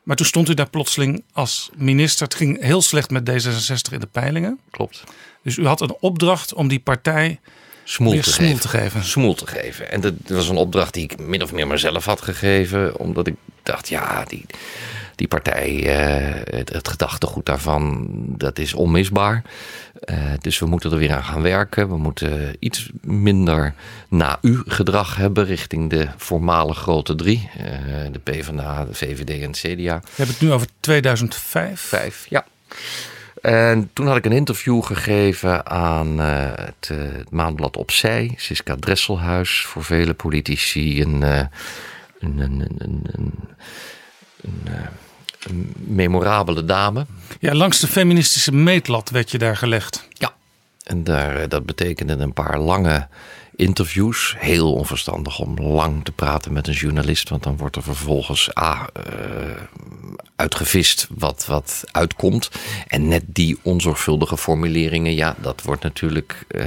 [0.03, 2.25] Maar toen stond u daar plotseling als minister.
[2.25, 4.59] Het ging heel slecht met D66 in de peilingen.
[4.71, 5.03] Klopt.
[5.43, 7.39] Dus u had een opdracht om die partij
[7.83, 8.61] smoel, te, smoel geven.
[8.61, 9.03] te geven.
[9.03, 9.91] Smoel te geven.
[9.91, 12.99] En dat was een opdracht die ik min of meer mezelf had gegeven.
[12.99, 14.45] Omdat ik dacht, ja, die,
[15.17, 18.07] die partij, uh, het, het, gedachtegoed daarvan,
[18.37, 19.43] dat is onmisbaar.
[20.05, 21.89] Uh, dus we moeten er weer aan gaan werken.
[21.89, 23.73] We moeten iets minder
[24.09, 27.49] na-u-gedrag hebben richting de voormalig grote drie.
[27.57, 27.63] Uh,
[28.11, 29.99] de PvdA, de VVD en het CDA.
[29.99, 31.81] We hebben het nu over 2005.
[31.81, 32.45] Vijf, ja.
[33.41, 38.75] En toen had ik een interview gegeven aan uh, het, uh, het, maandblad Opzij, Siska
[38.79, 41.41] Dresselhuis, voor vele politici een, uh,
[42.19, 43.33] een, een, een,
[45.49, 47.05] een, memorabele dame.
[47.39, 50.07] Ja, langs de feministische meetlat werd je daar gelegd.
[50.09, 50.33] Ja,
[50.83, 53.07] en daar, dat betekende een paar lange
[53.55, 54.35] interviews.
[54.37, 58.89] Heel onverstandig om lang te praten met een journalist, want dan wordt er vervolgens A,
[58.97, 59.03] uh,
[60.35, 62.49] uitgevist wat, wat uitkomt.
[62.87, 66.45] En net die onzorgvuldige formuleringen, ja, dat wordt natuurlijk.
[66.49, 66.65] Uh,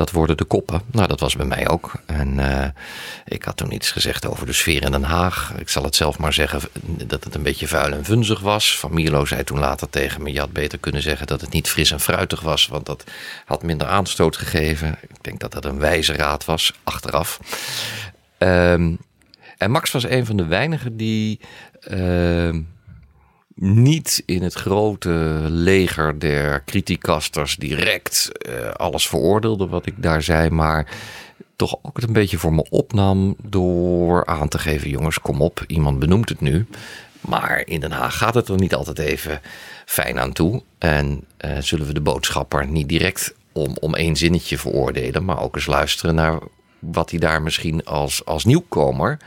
[0.00, 0.80] dat worden de koppen.
[0.90, 1.92] Nou, dat was bij mij ook.
[2.06, 2.64] En uh,
[3.24, 5.52] ik had toen iets gezegd over de sfeer in Den Haag.
[5.58, 8.78] Ik zal het zelf maar zeggen dat het een beetje vuil en vunzig was.
[8.78, 11.68] Van Mierlo zei toen later tegen me: je had beter kunnen zeggen dat het niet
[11.68, 13.04] fris en fruitig was, want dat
[13.44, 14.98] had minder aanstoot gegeven.
[15.02, 17.40] Ik denk dat dat een wijze raad was, achteraf.
[18.38, 18.98] Um,
[19.58, 21.40] en Max was een van de weinigen die.
[21.90, 22.56] Uh,
[23.60, 30.50] niet in het grote leger der criticasters direct uh, alles veroordeelde wat ik daar zei,
[30.50, 30.86] maar
[31.56, 35.64] toch ook het een beetje voor me opnam door aan te geven: jongens, kom op,
[35.66, 36.66] iemand benoemt het nu.
[37.20, 39.40] Maar in Den Haag gaat het er niet altijd even
[39.86, 40.62] fijn aan toe.
[40.78, 45.54] En uh, zullen we de boodschapper niet direct om, om één zinnetje veroordelen, maar ook
[45.54, 46.38] eens luisteren naar
[46.78, 49.18] wat hij daar misschien als, als nieuwkomer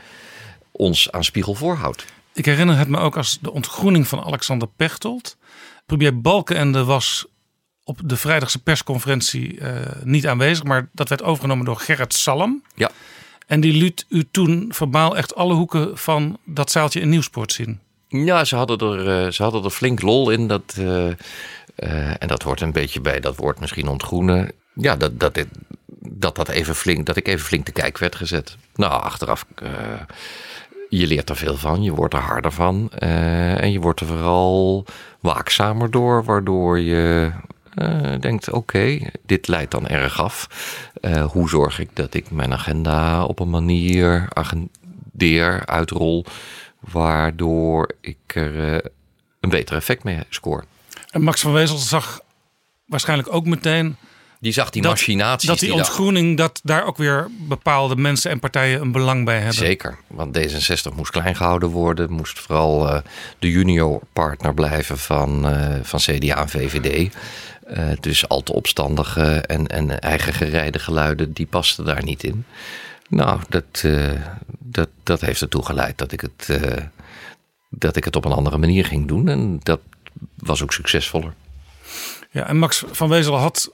[0.70, 2.04] ons aan spiegel voorhoudt.
[2.34, 5.36] Ik herinner het me ook als de ontgroening van Alexander Pechtold.
[5.86, 7.26] Premier Balkenende was
[7.84, 9.70] op de vrijdagse persconferentie uh,
[10.02, 12.62] niet aanwezig, maar dat werd overgenomen door Gerrit Salm.
[12.74, 12.90] Ja.
[13.46, 17.80] En die liet u toen verbaal echt alle hoeken van dat zaaltje in Nieuwsport zien.
[18.08, 20.46] Ja, ze hadden er, uh, ze hadden er flink lol in.
[20.46, 21.06] Dat, uh,
[22.22, 24.52] en dat hoort een beetje bij dat woord misschien ontgroenen.
[24.74, 25.44] Ja, dat, dat,
[25.98, 28.56] dat, dat, even flink, dat ik even flink te kijk werd gezet.
[28.74, 29.44] Nou, achteraf,
[30.98, 32.90] je leert er veel van, je wordt er harder van.
[32.98, 34.84] Uh, en je wordt er vooral
[35.20, 37.30] waakzamer door, waardoor je
[37.74, 40.48] uh, denkt: oké, dit leidt dan erg af.
[41.30, 46.24] hoe zorg ik dat ik mijn agenda op een manier agendeer, uitrol,
[46.80, 48.84] waardoor ik er
[49.40, 50.64] een beter effect mee scoor.
[51.10, 52.20] En Max van Wezel zag
[52.86, 53.96] waarschijnlijk ook meteen.
[54.40, 55.48] Die zag die machinaties.
[55.48, 59.36] Dat die, die ontgroening, dat daar ook weer bepaalde mensen en partijen een belang bij
[59.36, 59.54] hebben.
[59.54, 62.12] Zeker, want D66 moest klein gehouden worden.
[62.12, 62.98] Moest vooral uh,
[63.38, 67.14] de junior partner blijven van, uh, van CDA en VVD.
[67.70, 72.44] Uh, dus al te opstandige en, en eigen gerijde geluiden, die pasten daar niet in.
[73.08, 73.84] Nou, dat,
[74.58, 76.60] dat, dat heeft ertoe geleid dat ik, het,
[77.70, 79.28] dat ik het op een andere manier ging doen.
[79.28, 79.80] En dat
[80.36, 81.34] was ook succesvoller.
[82.30, 83.72] Ja, en Max van Wezel had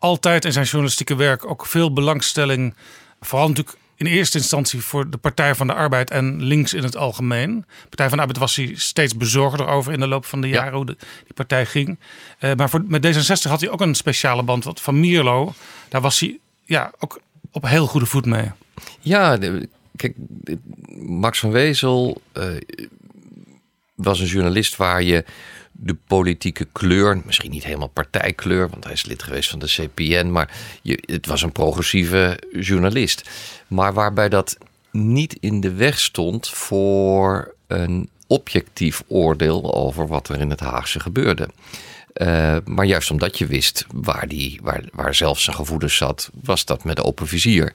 [0.00, 2.74] altijd in zijn journalistieke werk ook veel belangstelling.
[3.20, 6.96] Vooral natuurlijk in eerste instantie voor de Partij van de Arbeid en links in het
[6.96, 7.64] algemeen.
[7.88, 10.72] Partij van de Arbeid was hij steeds bezorgder over in de loop van de jaren
[10.72, 11.98] hoe de, die partij ging.
[12.40, 14.64] Uh, maar voor, met D66 had hij ook een speciale band.
[14.64, 15.52] Want van Mierlo,
[15.88, 17.20] daar was hij ja, ook
[17.50, 18.50] op heel goede voet mee.
[19.00, 19.38] Ja,
[19.96, 20.14] kijk,
[20.98, 22.44] Max van Wezel uh,
[23.94, 25.24] was een journalist waar je
[25.82, 30.30] de politieke kleur, misschien niet helemaal partijkleur, want hij is lid geweest van de CPN,
[30.30, 33.30] maar je, het was een progressieve journalist.
[33.66, 34.58] Maar waarbij dat
[34.90, 41.00] niet in de weg stond voor een objectief oordeel over wat er in het Haagse
[41.00, 41.48] gebeurde.
[42.14, 46.64] Uh, maar juist omdat je wist waar, die, waar, waar zelf zijn gevoelens zat, was
[46.64, 47.74] dat met open vizier.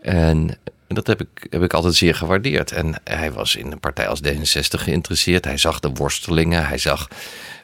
[0.00, 2.72] En en dat heb ik, heb ik altijd zeer gewaardeerd.
[2.72, 5.44] En hij was in een partij als D66 geïnteresseerd.
[5.44, 6.66] Hij zag de worstelingen.
[6.66, 7.08] Hij zag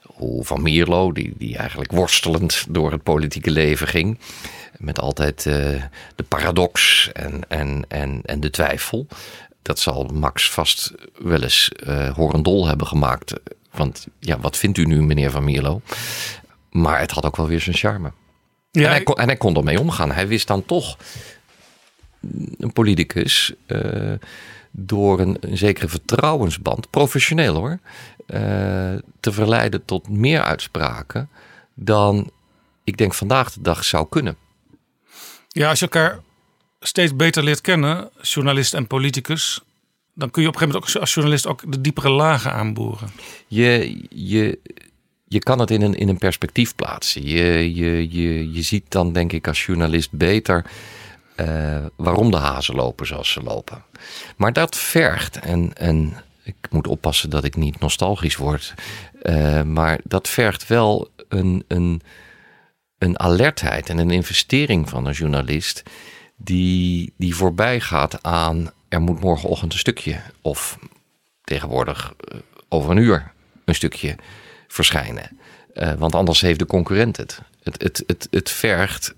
[0.03, 4.19] hoe Van Mierlo, die, die eigenlijk worstelend door het politieke leven ging.
[4.77, 5.55] Met altijd uh,
[6.15, 9.07] de paradox en, en, en, en de twijfel.
[9.62, 13.32] Dat zal Max vast wel eens uh, horendol hebben gemaakt.
[13.70, 15.81] Want ja, wat vindt u nu, meneer Van Mierlo?
[16.70, 18.12] Maar het had ook wel weer zijn charme.
[18.70, 20.12] Ja, en, hij kon, en hij kon ermee omgaan.
[20.12, 20.97] Hij wist dan toch
[22.59, 24.12] een politicus uh,
[24.70, 28.39] door een, een, zekere vertrouwensband, professioneel hoor, uh,
[29.20, 31.28] te verleiden tot meer uitspraken
[31.74, 32.31] dan
[32.85, 34.36] ik denk vandaag de dag zou kunnen.
[35.49, 36.20] Ja, als je elkaar
[36.81, 39.61] steeds beter leert kennen, journalist en politicus,
[40.15, 43.11] dan kun je op een gegeven moment ook als journalist ook de diepere lagen aanboren.
[43.47, 44.59] Je, je,
[45.28, 47.23] je kan het in een, in een perspectief plaatsen.
[47.23, 50.65] Je, je, je, je ziet dan denk ik als journalist beter
[51.37, 53.85] uh, waarom de hazen lopen zoals ze lopen.
[54.37, 58.75] Maar dat vergt, en, en ik moet oppassen dat ik niet nostalgisch word,
[59.23, 62.03] uh, maar dat vergt wel een, een,
[62.99, 65.83] een alertheid en een investering van een journalist
[66.37, 70.79] die, die voorbij gaat aan er moet morgenochtend een stukje of
[71.45, 73.33] tegenwoordig uh, over een uur
[73.65, 74.17] een stukje
[74.69, 75.41] verschijnen.
[75.99, 77.41] Want anders heeft de concurrent het.
[77.63, 79.15] Het, het, het, het vergt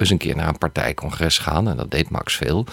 [0.00, 1.68] eens een keer naar een partijcongres gaan.
[1.68, 2.66] En dat deed Max veel.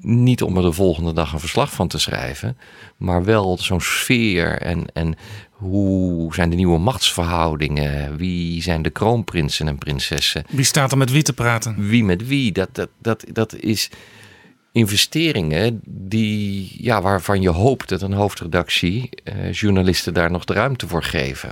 [0.00, 2.56] Niet om er de volgende dag een verslag van te schrijven.
[2.96, 5.16] Maar wel zo'n sfeer en, en
[5.50, 8.16] hoe zijn de nieuwe machtsverhoudingen?
[8.16, 10.44] Wie zijn de kroonprinsen en prinsessen?
[10.48, 11.88] Wie staat er met wie te praten?
[11.88, 12.52] Wie met wie?
[12.52, 13.90] Dat, dat, dat, dat is
[14.72, 20.88] investeringen die, ja, waarvan je hoopt dat een hoofdredactie eh, journalisten daar nog de ruimte
[20.88, 21.50] voor geven.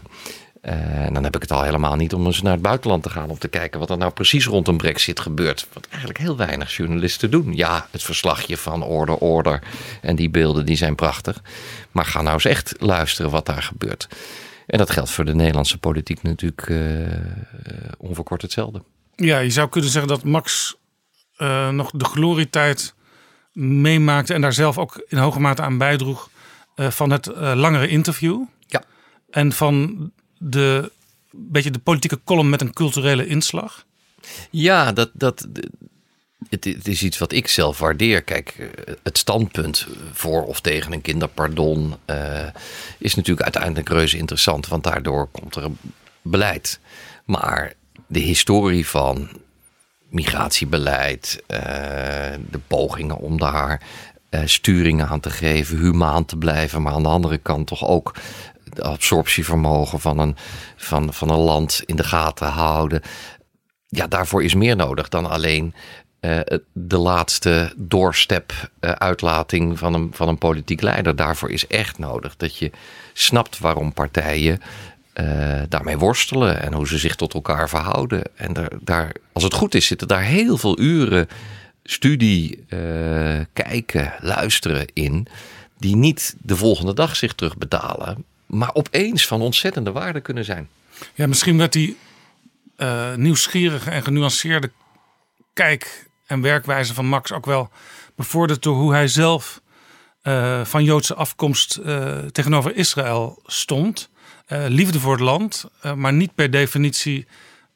[0.62, 3.10] Uh, en dan heb ik het al helemaal niet om eens naar het buitenland te
[3.10, 5.66] gaan om te kijken wat er nou precies rond een brexit gebeurt.
[5.72, 7.54] Wat eigenlijk heel weinig journalisten doen.
[7.54, 9.62] Ja, het verslagje van order, order
[10.02, 11.42] en die beelden die zijn prachtig.
[11.90, 14.08] Maar ga nou eens echt luisteren wat daar gebeurt.
[14.66, 17.08] En dat geldt voor de Nederlandse politiek natuurlijk uh,
[17.98, 18.82] onverkort hetzelfde.
[19.16, 20.76] Ja, je zou kunnen zeggen dat Max
[21.70, 22.94] nog de glorietijd
[23.52, 26.30] meemaakte en daar zelf ook in hoge mate aan bijdroeg
[26.76, 28.42] van het langere interview.
[28.66, 28.82] Ja.
[29.30, 30.10] En van
[30.42, 30.92] de,
[31.30, 33.84] beetje de politieke column met een culturele inslag?
[34.50, 35.46] Ja, dat, dat,
[36.48, 38.22] het, is iets wat ik zelf waardeer.
[38.22, 42.46] Kijk, eh, het standpunt voor of tegen een kinderpardon uh,
[42.98, 45.78] is natuurlijk uiteindelijk reuze interessant, want daardoor komt er een
[46.22, 46.80] beleid.
[47.24, 47.72] Maar
[48.06, 49.28] de historie van
[50.08, 51.58] migratiebeleid, uh,
[52.50, 53.82] de pogingen om daar
[54.30, 58.14] uh, sturingen aan te geven, humaan te blijven, maar aan de andere kant toch ook
[58.78, 60.36] absorptievermogen van een,
[60.76, 63.02] van, van een land in de gaten houden.
[63.86, 65.74] Ja, daarvoor is meer nodig dan alleen
[66.20, 66.40] uh,
[66.72, 71.16] de laatste doorstep uh, uitlating van een, van een politiek leider.
[71.16, 72.70] Daarvoor is echt nodig dat je
[73.12, 74.60] snapt waarom partijen
[75.12, 78.22] eh, daarmee worstelen en hoe ze zich tot elkaar verhouden.
[78.34, 81.28] En daar, daar, als het goed is, zitten daar heel veel uren
[81.82, 82.78] studie, eh,
[83.52, 85.26] kijken, luisteren in,
[85.78, 90.68] die niet de volgende dag zich terugbetalen, maar opeens van ontzettende waarde kunnen zijn.
[91.14, 91.96] Ja, misschien werd die
[92.76, 94.70] eh, nieuwsgierige en genuanceerde
[95.52, 97.70] kijk en werkwijze van Max ook wel
[98.16, 99.60] bevorderd door hoe hij zelf
[100.22, 104.08] eh, van Joodse afkomst eh, tegenover Israël stond.
[104.68, 105.64] Liefde voor het land,
[105.94, 107.26] maar niet per definitie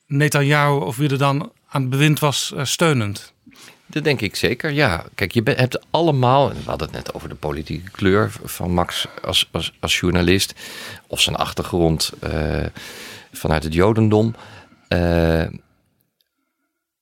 [0.07, 3.34] Netanyahu of wie er dan aan het bewind was steunend.
[3.87, 5.05] Dat denk ik zeker, ja.
[5.15, 9.49] Kijk, je hebt allemaal, we hadden het net over de politieke kleur van Max als,
[9.53, 10.55] als, als journalist,
[11.07, 12.65] of zijn achtergrond eh,
[13.33, 14.35] vanuit het Jodendom.
[14.89, 15.47] Eh,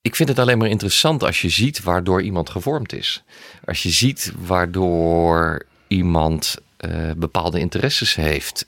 [0.01, 3.23] ik vind het alleen maar interessant als je ziet waardoor iemand gevormd is.
[3.65, 8.65] Als je ziet waardoor iemand eh, bepaalde interesses heeft,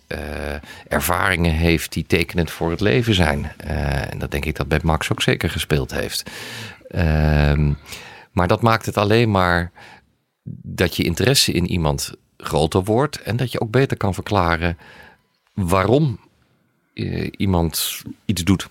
[0.87, 3.51] ervaringen heeft die tekenend voor het leven zijn.
[4.09, 6.23] En dat denk ik dat bij Max ook zeker gespeeld heeft.
[6.87, 7.73] Ehm,
[8.31, 9.71] maar dat maakt het alleen maar
[10.61, 14.77] dat je interesse in iemand groter wordt en dat je ook beter kan verklaren
[15.53, 16.19] waarom
[16.93, 18.69] eh, iemand iets doet.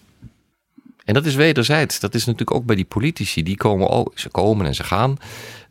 [1.05, 2.01] En dat is wederzijds.
[2.01, 3.43] Dat is natuurlijk ook bij die politici.
[3.43, 5.17] Die komen ook, ze komen en ze gaan.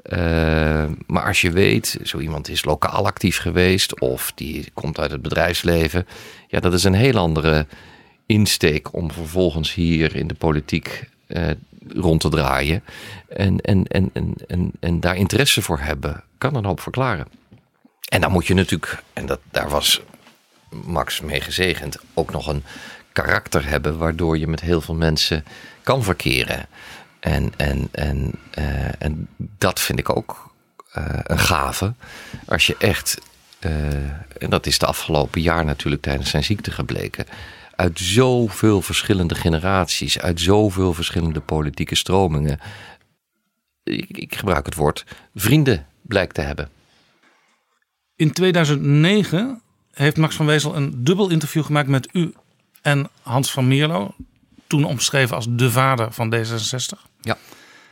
[0.01, 5.11] Eh, maar als je weet, zo iemand is lokaal actief geweest of die komt uit
[5.11, 6.07] het bedrijfsleven.
[6.47, 7.67] Ja, dat is een heel andere
[8.25, 11.49] insteek om vervolgens hier in de politiek eh,
[11.87, 12.83] rond te draaien.
[13.27, 17.27] En, en, en, en, en, en daar interesse voor hebben, kan een hoop verklaren.
[18.09, 20.01] En dan moet je natuurlijk, en dat, daar was
[20.85, 22.63] Max mee gezegend, ook nog een
[23.11, 25.45] karakter hebben waardoor je met heel veel mensen
[25.83, 26.67] kan verkeren.
[27.19, 30.51] En, en, en, eh, en dat vind ik ook
[30.91, 31.93] eh, een gave.
[32.45, 33.17] Als je echt,
[33.59, 33.93] eh,
[34.37, 37.25] en dat is de afgelopen jaar natuurlijk tijdens zijn ziekte gebleken,
[37.75, 42.59] uit zoveel verschillende generaties, uit zoveel verschillende politieke stromingen,
[43.83, 45.05] ik, ik gebruik het woord,
[45.35, 46.69] vrienden blijkt te hebben.
[48.15, 52.33] In 2009 heeft Max van Wezel een dubbel interview gemaakt met u
[52.81, 54.15] en Hans van Mierlo.
[54.67, 57.11] Toen omschreven als de vader van D66.
[57.21, 57.37] Ja.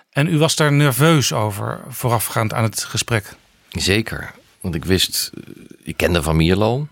[0.09, 3.33] En u was daar nerveus over voorafgaand aan het gesprek.
[3.69, 5.41] Zeker, want ik wist, eh,
[5.83, 6.87] ik kende Van Mierlo.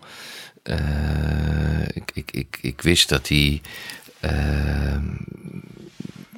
[0.69, 3.61] Eh, ik, ik, ik, ik wist dat hij
[4.19, 4.97] eh,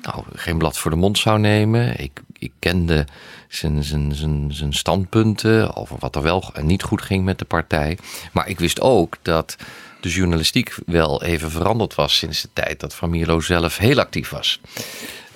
[0.02, 2.00] nou, geen blad voor de mond zou nemen.
[2.00, 3.06] Ik, ik kende
[3.48, 7.46] zijn, zijn, zijn, zijn standpunten over wat er wel en niet goed ging met de
[7.46, 7.98] partij.
[8.32, 9.56] Maar ik wist ook dat
[10.02, 14.30] de journalistiek wel even veranderd was sinds de tijd dat Van Mierlo zelf heel actief
[14.30, 14.62] was.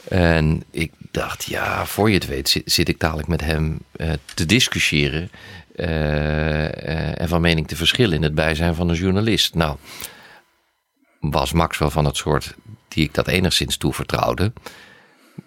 [0.08, 4.12] En ik dacht, ja, voor je het weet zit, zit ik dadelijk met hem eh,
[4.34, 5.30] te discussiëren
[5.76, 9.56] eh, eh, en van mening te verschillen in het bijzijn van een journalist.
[9.56, 9.78] Nou,
[11.20, 12.56] was Max wel van het soort
[12.88, 14.54] die ik dat enigszins toevertrouwde.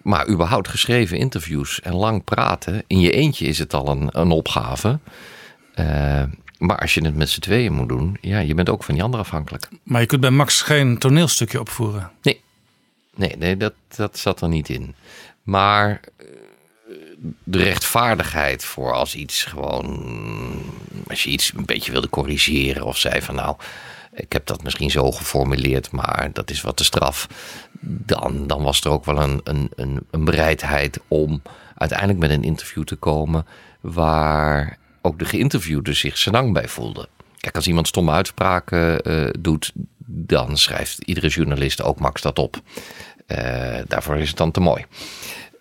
[0.01, 4.31] Maar überhaupt geschreven interviews en lang praten, in je eentje is het al een, een
[4.31, 4.99] opgave.
[5.73, 6.23] Eh,
[6.57, 9.03] maar als je het met z'n tweeën moet doen, ja, je bent ook van die
[9.03, 9.67] ander afhankelijk.
[9.83, 12.11] Maar je kunt bij Max geen toneelstukje opvoeren.
[12.21, 12.41] Nee,
[13.15, 14.95] nee, nee dat, dat zat er niet in.
[15.43, 16.01] Maar
[17.43, 20.03] de rechtvaardigheid voor als iets gewoon,
[21.07, 23.55] als je iets een beetje wilde corrigeren of zei van nou,
[24.13, 27.27] ik heb dat misschien zo geformuleerd, maar dat is wat te straf.
[27.81, 31.41] Dan, dan was er ook wel een, een, een, een bereidheid om
[31.75, 33.45] uiteindelijk met een interview te komen
[33.81, 37.07] waar ook de geïnterviewde zich senang bij voelde.
[37.37, 39.71] Kijk, als iemand stomme uitspraken eh, doet,
[40.05, 42.61] dan schrijft iedere journalist ook Max dat op.
[43.25, 44.85] Eh, daarvoor is het dan te mooi.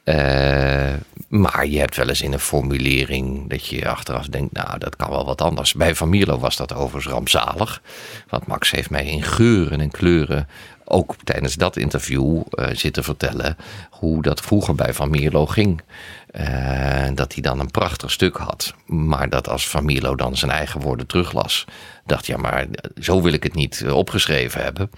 [0.09, 0.95] Eh,
[1.29, 5.11] maar je hebt wel eens in een formulering dat je achteraf denkt, nou, dat kan
[5.11, 5.75] wel wat anders.
[5.75, 7.83] Bij Van Mierlo was dat overigens rampzalig.
[8.29, 10.49] Want Max heeft mij in geuren en kleuren
[10.85, 13.57] ook tijdens dat interview eh, zitten vertellen
[13.91, 15.83] hoe dat vroeger bij Van Mierlo ging.
[16.27, 18.75] Eh, dat hij dan een prachtig stuk had.
[18.87, 21.65] Maar dat als Van Mierlo dan zijn eigen woorden teruglas,
[22.07, 22.67] dacht ja, maar
[23.01, 24.91] zo wil ik het niet opgeschreven hebben.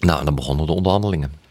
[0.00, 1.47] Nou, dan begonnen de onderhandelingen.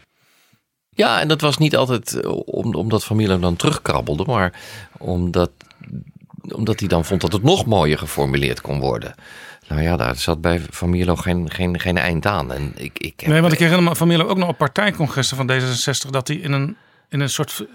[0.98, 4.52] Ja, en dat was niet altijd eh, om, omdat Van dan terugkrabbelde, maar
[4.98, 5.50] omdat,
[6.54, 9.14] omdat hij dan vond dat het nog mooier geformuleerd kon worden.
[9.68, 12.52] Nou ja, daar zat bij Van Mierlo geen, geen, geen eind aan.
[12.52, 15.36] En ik, ik heb, Nee, want ik herinner me van Mierlo ook nog op partijcongressen
[15.36, 16.76] van D66 dat hij in een,
[17.08, 17.66] in een soort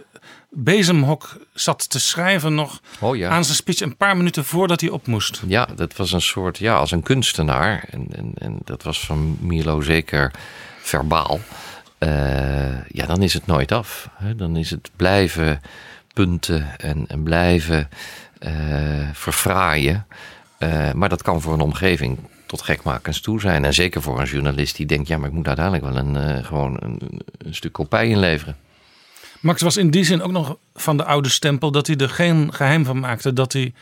[0.50, 3.30] bezemhok zat te schrijven nog Oh ja.
[3.30, 5.42] aan zijn speech een paar minuten voordat hij op moest.
[5.48, 7.86] Ja, dat was een soort, ja, als een kunstenaar.
[7.90, 10.32] En, en, en dat was van Milo zeker
[10.82, 11.40] verbaal.
[12.04, 14.10] Eh, ja, dan is het nooit af.
[14.14, 14.36] Hè?
[14.36, 15.62] Dan is het blijven
[16.14, 17.90] punten en, en blijven
[18.40, 20.08] eh verfraaien.
[20.58, 23.66] Eh, maar dat kan voor een omgeving tot gekmakens toe zijn.
[23.66, 26.78] En zeker voor een journalist die denkt, ja, maar ik moet uiteindelijk wel een, gewoon
[26.80, 28.58] een, een stuk kopij inleveren.
[29.40, 32.54] Max was in die zin ook nog van de oude stempel dat hij er geen
[32.54, 33.74] geheim van maakte dat hij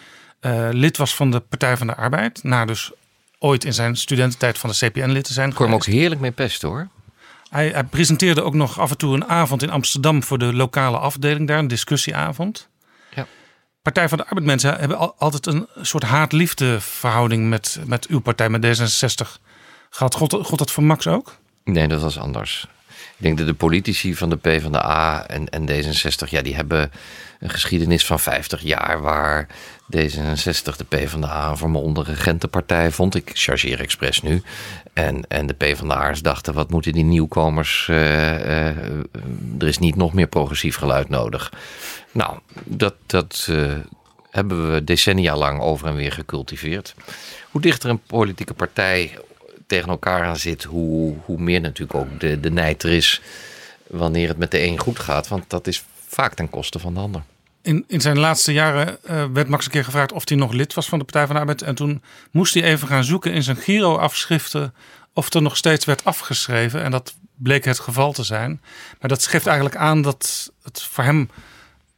[0.72, 2.44] lid was van de Partij van de Arbeid.
[2.44, 2.92] Na dus
[3.40, 5.50] ooit in zijn studententijd van de CPN lid te zijn.
[5.50, 6.88] Ik kon hem ook heerlijk mee pesten hoor.
[7.52, 10.98] Hij, hij presenteerde ook nog af en toe een avond in Amsterdam voor de lokale
[10.98, 12.70] afdeling daar, een discussieavond.
[13.16, 13.26] Ja.
[13.82, 18.20] Partij van de Arbeid mensen hebben al- altijd een soort haat-liefde verhouding met, met uw
[18.20, 19.42] partij, met D66
[19.90, 20.16] gehad.
[20.16, 21.36] God, God dat voor Max ook?
[21.64, 22.68] Nee, dat was anders.
[23.18, 26.92] Ik denk dat de politici van de PvdA en, en D66, ja, die hebben
[27.40, 29.48] een geschiedenis van 50 jaar waar
[29.96, 33.16] D66 de PvdA vermolmde regentenpartij vond.
[33.16, 34.42] Ik chargeer expres nu.
[34.94, 38.78] En, en de PvdA'ers dachten, wat moeten die nieuwkomers, eh,
[39.60, 41.54] er is niet nog meer progressief geluid nodig.
[42.12, 43.72] Nou, dat, dat eh,
[44.32, 46.96] hebben we decennia lang over en weer gecultiveerd.
[47.52, 49.18] Hoe dichter een politieke partij
[49.68, 53.22] tegen elkaar aan zit, hoe, hoe meer natuurlijk ook de, de nijd er is
[53.88, 55.28] wanneer het met de een goed gaat.
[55.28, 57.22] Want dat is vaak ten koste van de ander.
[57.62, 60.74] In, in zijn laatste jaren eh, werd Max een keer gevraagd of hij nog lid
[60.74, 61.62] was van de Partij van de Arbeid.
[61.62, 64.74] En toen moest hij even gaan zoeken in zijn Giro-afschriften
[65.14, 66.84] of er nog steeds werd afgeschreven.
[66.84, 68.62] En dat bleek het geval te zijn.
[69.00, 71.30] Maar dat geeft eigenlijk aan dat het voor hem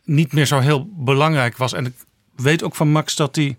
[0.03, 1.73] niet meer zo heel belangrijk was.
[1.73, 1.93] En ik
[2.35, 3.57] weet ook van Max dat hij,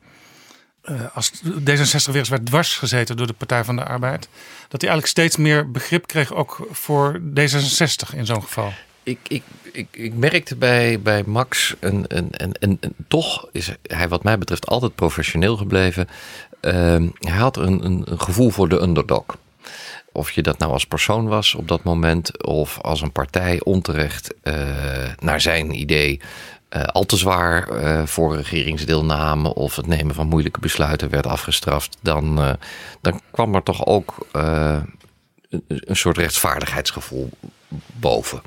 [0.82, 4.28] eh, als D66 weer eens werd dwars gezeten door de Partij van de Arbeid,
[4.68, 8.72] dat hij eigenlijk steeds meer begrip kreeg ook voor D66 in zo'n geval.
[9.02, 9.42] Ik, ik,
[9.74, 14.38] ik, ik merkte bij, bij Max, een, een, een, een- toch is hij wat mij
[14.38, 16.08] betreft altijd professioneel gebleven.
[16.60, 19.24] Ehm, hij had een, een, een gevoel voor de underdog.
[20.12, 24.34] Of je dat nou als persoon was op dat moment, of als een partij onterecht
[24.42, 24.54] eh,
[25.18, 26.20] naar zijn idee
[26.68, 31.96] eh, al te zwaar eh, voor regeringsdeelname of het nemen van moeilijke besluiten werd afgestraft,
[32.00, 32.56] dan,
[33.00, 34.86] dan kwam er toch ook een,
[35.68, 37.30] een soort rechtvaardigheidsgevoel
[37.86, 38.42] boven.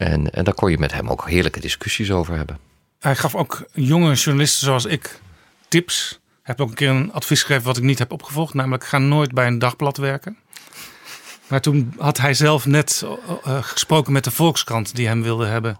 [0.00, 2.58] En, en daar kon je met hem ook heerlijke discussies over hebben.
[2.98, 5.20] Hij gaf ook jonge journalisten zoals ik
[5.68, 6.08] tips.
[6.10, 8.54] Hij heeft ook een keer een advies gegeven wat ik niet heb opgevolgd.
[8.54, 10.36] Namelijk ga nooit bij een dagblad werken.
[11.46, 15.46] Maar toen had hij zelf net eh, eh, gesproken met de Volkskrant die hem wilde
[15.46, 15.78] hebben.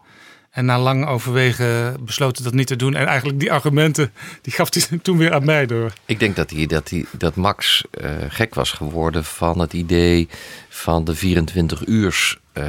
[0.51, 2.95] En na lang overwegen besloten dat niet te doen.
[2.95, 4.13] En eigenlijk die argumenten
[4.43, 5.93] die gaf hij toen weer aan mij door.
[6.05, 10.29] Ik denk dat, hij, dat, hij, dat Max eh, gek was geworden van het idee
[10.69, 12.65] van de 24 uurs eh,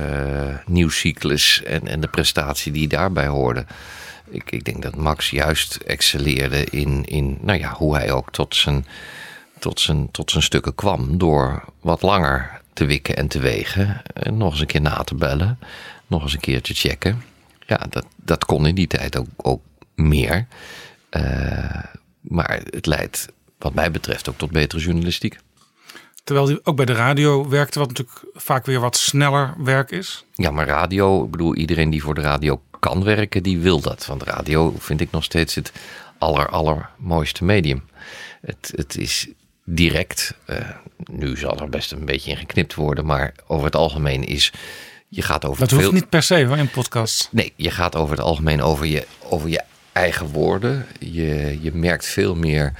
[0.65, 3.65] nieuwscyclus en, en de prestatie die daarbij hoorde.
[4.29, 8.55] Ik, ik denk dat Max juist excelleerde in, in nou ja, hoe hij ook tot
[8.55, 8.85] zijn,
[9.59, 11.17] tot, zijn, tot zijn stukken kwam.
[11.17, 14.01] Door wat langer te wikken en te wegen.
[14.13, 15.59] En nog eens een keer na te bellen.
[16.07, 17.30] Nog eens een keer te checken.
[17.71, 19.61] Ja, dat, dat kon in die tijd ook, ook
[19.95, 20.47] meer.
[21.09, 21.83] Eh,
[22.21, 23.27] maar het leidt,
[23.57, 25.37] wat mij betreft, ook tot betere journalistiek.
[26.23, 30.25] Terwijl hij ook bij de radio werkte, wat natuurlijk vaak weer wat sneller werk is.
[30.33, 34.05] Ja, maar radio, ik bedoel, iedereen die voor de radio kan werken, die wil dat.
[34.05, 35.71] Want radio vind ik nog steeds het
[36.17, 37.83] aller, allermooiste medium.
[38.41, 39.27] Het, het is
[39.63, 40.35] direct.
[40.45, 40.69] eh,
[41.11, 44.51] nu zal er best een beetje in geknipt worden, maar over het algemeen is.
[45.13, 45.79] Je gaat over Dat veel.
[45.79, 47.27] hoeft niet per se hoor, in podcasts.
[47.31, 49.61] Nee, je gaat over het algemeen over je, over je
[49.91, 50.85] eigen woorden.
[50.99, 52.73] Je, je merkt veel meer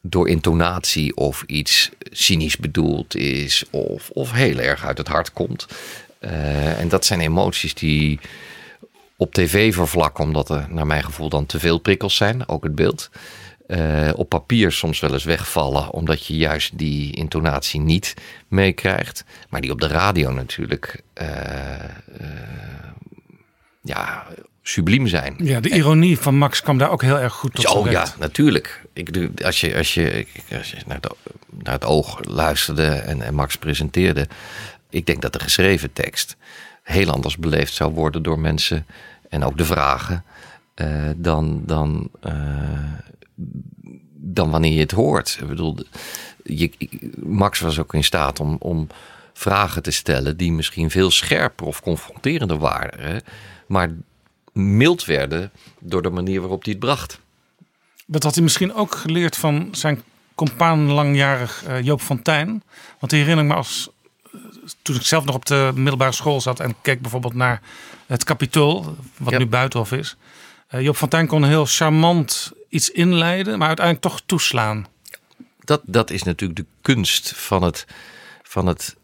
[0.00, 5.66] door intonatie of iets cynisch bedoeld is of, of heel erg uit het hart komt.
[6.18, 8.20] Eh, en dat zijn emoties die
[9.16, 12.74] op tv vervlakken, omdat er naar mijn gevoel dan te veel prikkels zijn, ook het
[12.74, 13.10] beeld.
[13.72, 18.14] Eh, op papier soms wel eens wegvallen, omdat je juist die intonatie niet
[18.48, 19.24] meekrijgt.
[19.48, 21.90] Maar die op de radio natuurlijk eh, eh,
[23.82, 24.26] ja,
[24.62, 25.34] subliem zijn.
[25.38, 28.84] Ja, de ironie van Max kwam daar ook heel erg goed tot Oh ja, natuurlijk.
[28.92, 30.26] Ik als je, als je,
[30.56, 31.16] als je naar, de-
[31.62, 34.28] naar het oog luisterde en, en Max presenteerde.
[34.90, 36.36] Ik denk dat de geschreven tekst
[36.82, 38.86] heel anders beleefd zou worden door mensen.
[39.28, 40.24] En ook de vragen.
[41.16, 42.10] dan, dan,
[44.14, 45.38] dan wanneer je het hoort.
[45.40, 45.76] Ik bedoel,
[46.44, 46.70] je,
[47.16, 48.86] Max was ook in staat om, om
[49.32, 53.00] vragen te stellen die misschien veel scherper of confronterender waren.
[53.00, 53.18] Hè,
[53.66, 53.90] maar
[54.52, 55.50] mild werden
[55.80, 57.20] door de manier waarop hij het bracht.
[58.06, 60.02] Dat had hij misschien ook geleerd van zijn
[60.34, 62.62] compaan langjarig eh, Joop Fontijn.
[62.98, 63.90] Want ik herinner me als
[64.32, 64.40] eh,
[64.82, 67.60] toen ik zelf nog op de middelbare school zat en keek bijvoorbeeld naar
[68.06, 69.38] het Capitool, wat Ja.
[69.38, 70.16] nu Buitenhof is.
[70.68, 74.86] Eh, Joop Fontijn kon heel charmant iets inleiden, maar uiteindelijk toch toeslaan.
[75.60, 77.86] dat, dat is natuurlijk de kunst van het.
[78.42, 78.96] Van het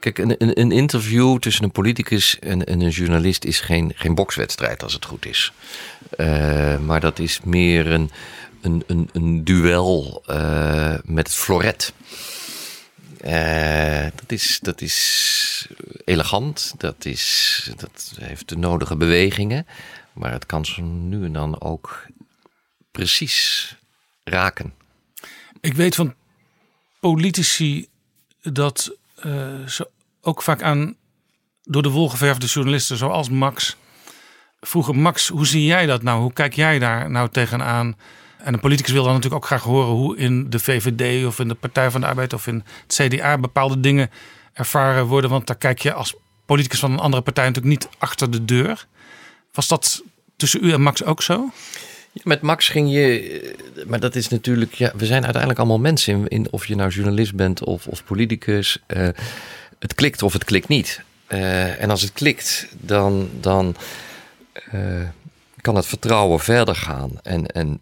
[0.00, 4.82] Kijk, een, een, interview tussen een politicus en, en een journalist is geen, geen bokswedstrijd
[4.82, 5.52] als het goed is.
[6.16, 8.10] Eh, maar dat is meer een,
[8.60, 11.92] een, een, een duel eh, met het floret.
[13.20, 15.68] Eh, dat, is, dat is
[16.04, 19.66] elegant, dat, is, dat heeft de nodige bewegingen.
[20.12, 22.06] Maar het kan zo nu en dan ook
[22.90, 23.76] precies
[24.24, 24.74] raken.
[25.60, 26.14] Ik weet van
[27.00, 27.88] politici
[28.42, 29.90] dat uh, ze
[30.20, 30.96] ook vaak aan
[31.62, 33.76] door de wol geverfde journalisten zoals Max
[34.60, 36.20] vroegen: Max, hoe zie jij dat nou?
[36.20, 37.96] Hoe kijk jij daar nou tegenaan?
[38.38, 41.48] En een politicus wil dan natuurlijk ook graag horen hoe in de VVD of in
[41.48, 44.10] de Partij van de Arbeid of in het CDA bepaalde dingen
[44.52, 45.30] ervaren worden.
[45.30, 46.14] Want daar kijk je als
[46.46, 48.86] politicus van een andere partij natuurlijk niet achter de deur.
[49.52, 50.02] Was dat
[50.36, 51.50] tussen u en Max ook zo?
[52.12, 56.28] Met Max ging je, maar dat is natuurlijk, ja, we zijn uiteindelijk allemaal mensen.
[56.28, 58.78] In, of je nou journalist bent of, of politicus.
[58.86, 59.08] Uh,
[59.78, 61.02] het klikt of het klikt niet.
[61.28, 63.76] Uh, en als het klikt, dan, dan
[64.74, 65.08] uh,
[65.60, 67.10] kan het vertrouwen verder gaan.
[67.22, 67.80] En, en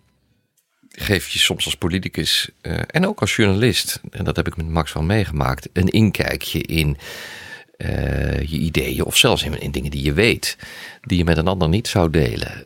[0.90, 2.48] geef je soms als politicus
[2.86, 6.96] en ook als journalist, en dat heb ik met Max wel meegemaakt, een inkijkje in
[8.40, 10.56] je ideeën of zelfs in, in dingen die je weet,
[11.02, 12.64] die je met een ander niet zou delen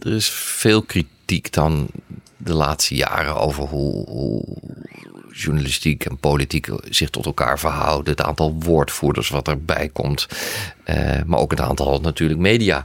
[0.00, 1.88] er is veel kritiek dan
[2.36, 4.44] de laatste jaren over hoe,
[5.32, 8.10] journalistiek en politiek zich tot elkaar verhouden.
[8.10, 10.26] Het aantal woordvoerders wat erbij komt.
[10.86, 12.84] Uh, maar ook het aantal natuurlijk media.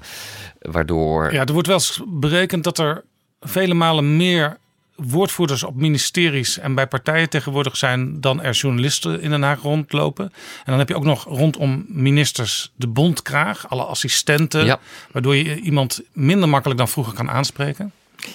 [0.59, 1.33] Waardoor.
[1.33, 3.03] Ja, er wordt wel eens berekend dat er
[3.39, 4.57] vele malen meer
[4.95, 10.25] woordvoerders op ministeries en bij partijen tegenwoordig zijn dan er journalisten in Den Haag rondlopen.
[10.25, 14.79] En dan heb je ook nog rondom ministers de bondkraag, alle assistenten,
[15.11, 17.91] waardoor je iemand minder makkelijk dan vroeger kan aanspreken.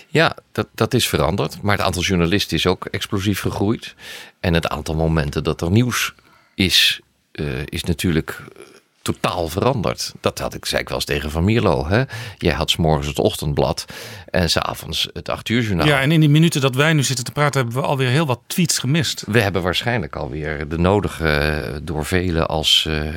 [0.09, 1.63] Ja, dat, dat is veranderd.
[1.63, 3.95] Maar het aantal journalisten is ook explosief gegroeid.
[4.41, 6.15] En het aantal momenten dat er nieuws
[6.55, 7.01] is,
[7.33, 8.43] uh, is natuurlijk
[9.13, 10.13] totaal veranderd.
[10.21, 11.87] Dat had ik, zei ik wel eens tegen Van Mierlo.
[11.87, 12.03] Hè?
[12.39, 13.85] Jij had s morgens het ochtendblad
[14.31, 15.87] en s'avonds het acht uur journaal.
[15.87, 17.61] Ja, en in die minuten dat wij nu zitten te praten...
[17.61, 19.25] hebben we alweer heel wat tweets gemist.
[19.27, 23.09] We hebben waarschijnlijk alweer de nodige, door velen als uh,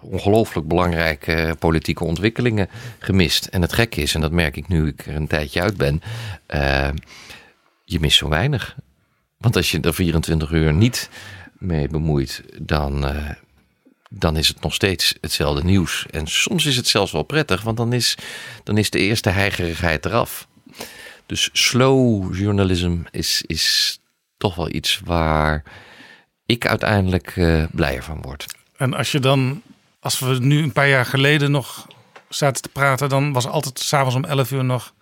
[0.00, 2.68] ongelooflijk belangrijke politieke ontwikkelingen
[2.98, 3.46] gemist.
[3.46, 6.02] En het gekke is, en dat merk ik nu ik er een tijdje uit ben...
[6.54, 6.88] Uh,
[7.84, 8.76] je mist zo weinig.
[9.38, 11.10] Want als je er 24 uur niet
[11.58, 13.04] mee bemoeit, dan...
[13.04, 13.30] Uh,
[14.08, 16.06] dan is het nog steeds hetzelfde nieuws.
[16.10, 18.14] En soms is het zelfs wel prettig, want dan is,
[18.64, 20.46] dan is de eerste heigerigheid eraf.
[21.26, 23.98] Dus slow journalism is, is
[24.36, 25.62] toch wel iets waar
[26.46, 28.46] ik uiteindelijk uh, blijer van word.
[28.76, 29.62] En als je dan,
[30.00, 31.86] als we nu een paar jaar geleden nog
[32.28, 34.94] zaten te praten, dan was altijd s'avonds om 11 uur nog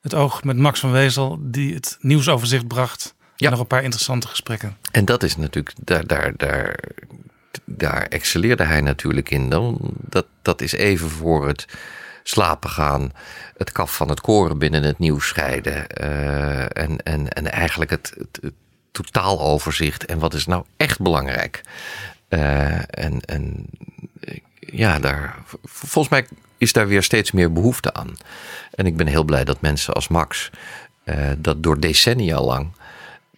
[0.00, 3.14] het oog met Max van Wezel, die het nieuwsoverzicht bracht.
[3.36, 3.46] Ja.
[3.46, 4.76] En nog een paar interessante gesprekken.
[4.90, 6.78] En dat is natuurlijk, daar, daar, daar
[7.64, 9.48] daar excelleerde hij natuurlijk in.
[10.08, 11.66] Dat, dat is even voor het
[12.22, 13.12] slapen gaan,
[13.56, 15.86] het kaf van het koren binnen het nieuws scheiden.
[16.00, 18.52] Uh, en, en, en eigenlijk het, het,
[18.92, 21.60] totaaloverzicht en wat is nou echt belangrijk.
[22.28, 23.66] Uh, en, en
[24.58, 26.26] ja, daar, volgens mij
[26.58, 28.12] is daar weer steeds meer behoefte aan.
[28.70, 30.50] En ik ben heel blij dat mensen als Max
[31.38, 32.72] dat door decennia lang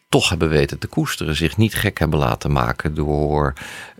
[0.08, 3.52] toch hebben weten te koesteren, zich niet gek hebben laten maken door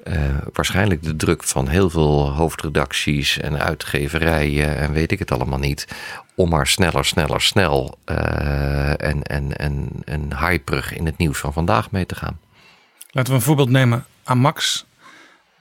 [0.09, 5.59] uh, waarschijnlijk de druk van heel veel hoofdredacties en uitgeverijen en weet ik het allemaal
[5.59, 5.89] niet.
[6.35, 11.53] Om maar sneller, sneller, snel uh, en, en, en, en hyperig in het nieuws van
[11.53, 12.39] vandaag mee te gaan.
[13.11, 14.87] Laten we een voorbeeld nemen aan Max.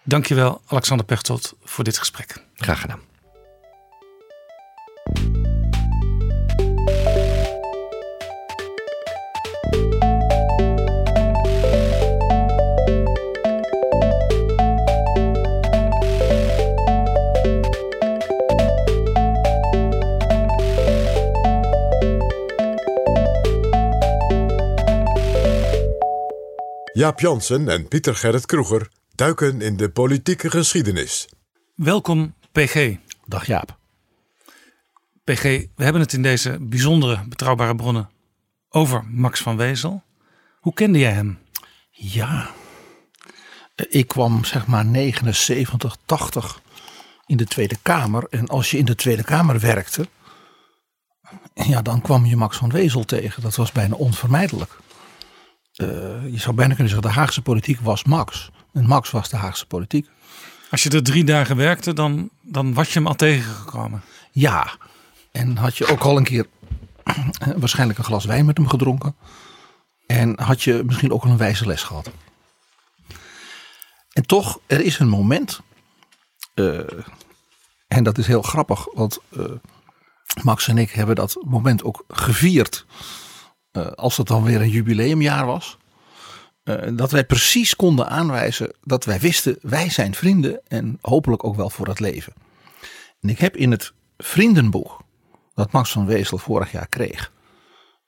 [0.04, 2.44] Dankjewel Alexander Pechtold voor dit gesprek.
[2.56, 3.00] Graag gedaan.
[26.96, 31.30] Jaap Jansen en Pieter Gerrit Kroeger duiken in de politieke geschiedenis.
[31.76, 32.96] Welkom, PG.
[33.26, 33.78] Dag Jaap.
[35.24, 35.42] PG,
[35.76, 38.10] we hebben het in deze bijzondere betrouwbare bronnen
[38.70, 40.04] over Max van Wezel.
[40.60, 41.40] Hoe kende jij hem?
[41.92, 42.50] Ja,
[43.76, 46.62] ik kwam zeg maar 79, 80
[47.26, 48.28] in de Tweede Kamer.
[48.30, 50.08] En als je in de Tweede Kamer werkte,
[51.54, 53.42] ja, dan kwam je Max van Wezel tegen.
[53.42, 54.84] Dat was bijna onvermijdelijk.
[55.76, 55.88] Uh,
[56.32, 58.50] je zou bijna kunnen zeggen, de Haagse politiek was Max.
[58.74, 60.10] En Max was de Haagse politiek.
[60.72, 64.02] Als je er drie dagen werkte, dan, dan was je hem al tegengekomen.
[64.32, 64.78] Ja,
[65.32, 66.46] en had je ook al een keer
[67.58, 69.16] waarschijnlijk een glas wijn met hem gedronken.
[70.06, 72.12] En had je misschien ook al een wijze les gehad.
[74.14, 75.62] En toch, er is een moment.
[76.56, 76.80] Uh,
[77.88, 79.46] en dat is heel grappig, want uh,
[80.44, 83.06] Max en ik hebben dat moment ook gevierd eh,
[83.84, 85.78] als het dan weer een jubileumjaar was,
[86.66, 91.56] eh, dat wij precies konden aanwijzen dat wij wisten, wij zijn vrienden en hopelijk ook
[91.56, 92.34] wel voor het leven.
[93.22, 95.04] En ik heb in het vriendenboek
[95.54, 97.32] dat Max van Wezel vorig jaar kreeg,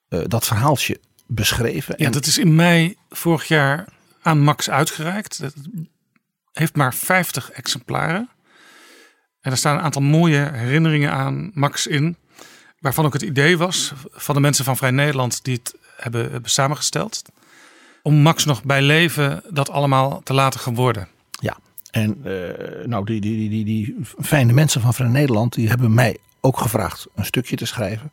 [0.09, 1.95] eh, dat verhaaltje beschreven.
[1.97, 3.85] Ja, en dat is in mei vorig jaar
[4.21, 5.37] aan Max uitgereikt.
[5.37, 5.55] Het
[6.51, 8.29] heeft maar 50 exemplaren.
[9.41, 12.17] En er staan een aantal mooie herinneringen aan Max in.
[12.79, 17.21] Waarvan ook het idee was van de mensen van Vrij Nederland die het hebben, samengesteld.
[18.03, 21.07] Om Max nog bij leven dat allemaal te laten geworden.
[21.29, 21.57] Ja,
[21.91, 25.93] en eh, nou, die, die, die, die, die fijne mensen van Vrij Nederland die hebben
[25.93, 28.11] mij ook gevraagd een stukje te schrijven.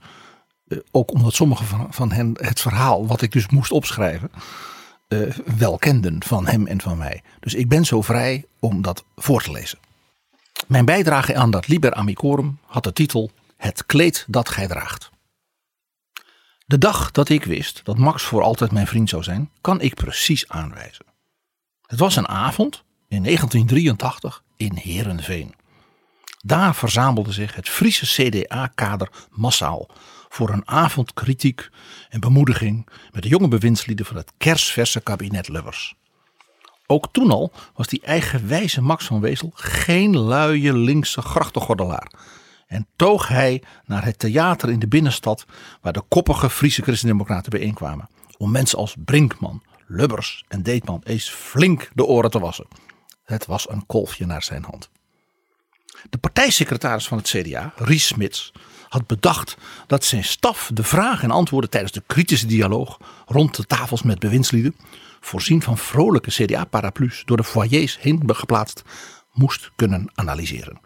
[0.69, 4.31] Eh, ook omdat sommige van, van hen het verhaal wat ik dus moest opschrijven
[5.09, 5.21] eh,
[5.57, 7.23] wel kenden van hem en van mij.
[7.41, 9.79] Dus ik ben zo vrij om dat voor te lezen.
[10.67, 13.31] Mijn bijdrage aan dat Liber Amicorum had de titel
[13.65, 15.11] Het kleed dat gij draagt.
[16.67, 19.95] De dag dat ik wist dat Max voor altijd mijn vriend zou zijn, kan ik
[19.95, 21.05] precies aanwijzen.
[21.87, 25.55] Het was een avond in 1983 in Herenveen.
[26.43, 29.89] Daar verzamelde zich het Friese CDA-kader massaal
[30.29, 31.69] voor een avond kritiek
[32.09, 35.95] en bemoediging met de jonge bewindslieden van het kersverse kabinet Lubbers.
[36.87, 42.13] Ook toen al was die eigenwijze Max van Wezel geen luie linkse grachtengordelaar.
[42.75, 45.47] En toog hij naar het theater in de binnenstad
[45.81, 48.09] waar de koppige Friese christendemocraten bijeenkwamen.
[48.37, 52.67] Om mensen als Brinkman, Lubbers en Deetman eens flink de oren te wassen.
[53.25, 54.91] Het was een kolfje naar zijn hand.
[56.11, 58.53] De partijsecretaris van het CDA, Ries Smits,
[58.89, 59.57] had bedacht
[59.87, 64.19] dat zijn staf de vragen en antwoorden tijdens de kritische dialoog rond de tafels met
[64.19, 64.77] bewindslieden,
[65.21, 68.83] voorzien van vrolijke CDA-paraplu's door de foyers heen geplaatst,
[69.33, 70.81] moest kunnen analyseren.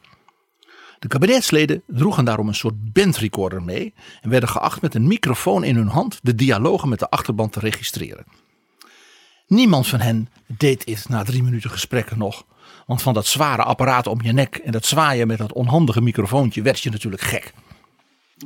[0.99, 5.77] De kabinetsleden droegen daarom een soort bandrecorder mee en werden geacht met een microfoon in
[5.77, 8.25] hun hand de dialogen met de achterband te registreren.
[9.47, 12.47] Niemand van hen deed dit na drie minuten gesprekken nog,
[12.87, 16.63] want van dat zware apparaat om je nek en dat zwaaien met dat onhandige microfoontje
[16.63, 17.53] werd je natuurlijk gek.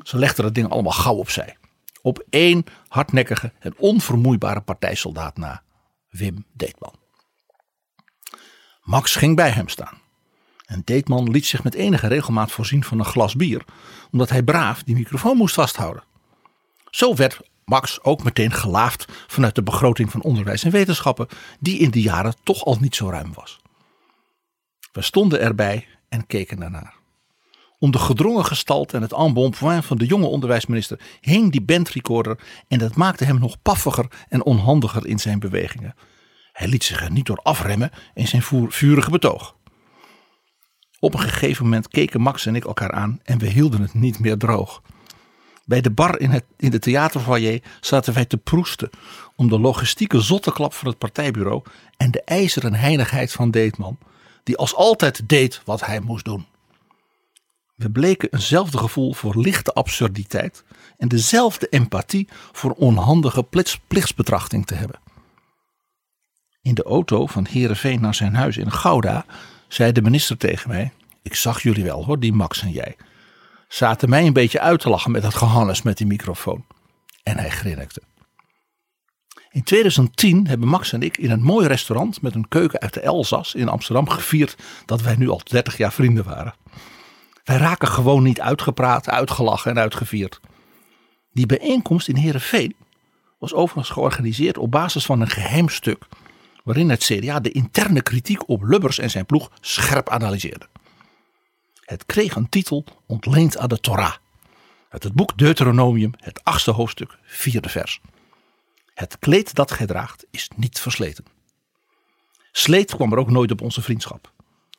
[0.02, 1.56] Ze legden het ding allemaal gauw opzij.
[2.02, 5.62] Op één hardnekkige en onvermoeibare partijsoldaat na,
[6.10, 6.94] Wim Deetman.
[8.82, 10.01] Max ging bij hem staan.
[10.72, 13.64] En Deetman liet zich met enige regelmaat voorzien van een glas bier,
[14.10, 16.02] omdat hij braaf die microfoon moest vasthouden.
[16.90, 21.28] Zo werd Max ook meteen gelaafd vanuit de begroting van onderwijs en wetenschappen,
[21.60, 23.60] die in die jaren toch al niet zo ruim was.
[24.92, 26.94] We stonden erbij en keken ernaar.
[27.78, 32.38] Om de gedrongen gestalte en het embonpoint van de jonge onderwijsminister hing die bandrecorder
[32.68, 35.94] en dat maakte hem nog paffiger en onhandiger in zijn bewegingen.
[36.52, 39.56] Hij liet zich er niet door afremmen in zijn vurige betoog.
[41.04, 44.18] Op een gegeven moment keken Max en ik elkaar aan en we hielden het niet
[44.18, 44.82] meer droog.
[45.64, 48.90] Bij de bar in, het, in de theaterfoyer zaten wij te proesten
[49.36, 51.62] om de logistieke zotteklap van het partijbureau
[51.96, 53.98] en de ijzeren heinigheid van Deetman,
[54.42, 56.46] die als altijd deed wat hij moest doen.
[57.74, 60.64] We bleken eenzelfde gevoel voor lichte absurditeit
[60.98, 63.46] en dezelfde empathie voor onhandige
[63.88, 65.00] plichtsbetrachting te hebben.
[66.60, 69.24] In de auto van Herenveen naar zijn huis in Gouda
[69.72, 70.92] zei de minister tegen mij:
[71.22, 72.96] Ik zag jullie wel hoor, die Max en jij.
[73.68, 76.64] Zaten mij een beetje uit te lachen met dat gehannes met die microfoon.
[77.22, 78.02] En hij grinnikte.
[79.50, 83.00] In 2010 hebben Max en ik in een mooi restaurant met een keuken uit de
[83.00, 86.54] Elzas in Amsterdam gevierd dat wij nu al 30 jaar vrienden waren.
[87.44, 90.40] Wij raken gewoon niet uitgepraat, uitgelachen en uitgevierd.
[91.32, 92.76] Die bijeenkomst in Heerenveen
[93.38, 96.06] was overigens georganiseerd op basis van een geheim stuk.
[96.62, 100.68] Waarin het CDA de interne kritiek op Lubbers en zijn ploeg scherp analyseerde.
[101.80, 104.14] Het kreeg een titel ontleend aan de Torah.
[104.88, 108.00] Uit het boek Deuteronomium, het achtste hoofdstuk, vierde vers.
[108.94, 111.24] Het kleed dat gij draagt is niet versleten.
[112.52, 114.32] Sleet kwam er ook nooit op onze vriendschap.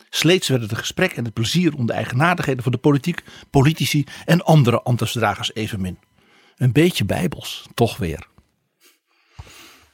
[0.10, 4.44] Sleets werden de gesprek en het plezier om de eigenaardigheden van de politiek, politici en
[4.44, 6.00] andere ambtsdragers evenmin.
[6.58, 8.28] Een beetje bijbels, toch weer.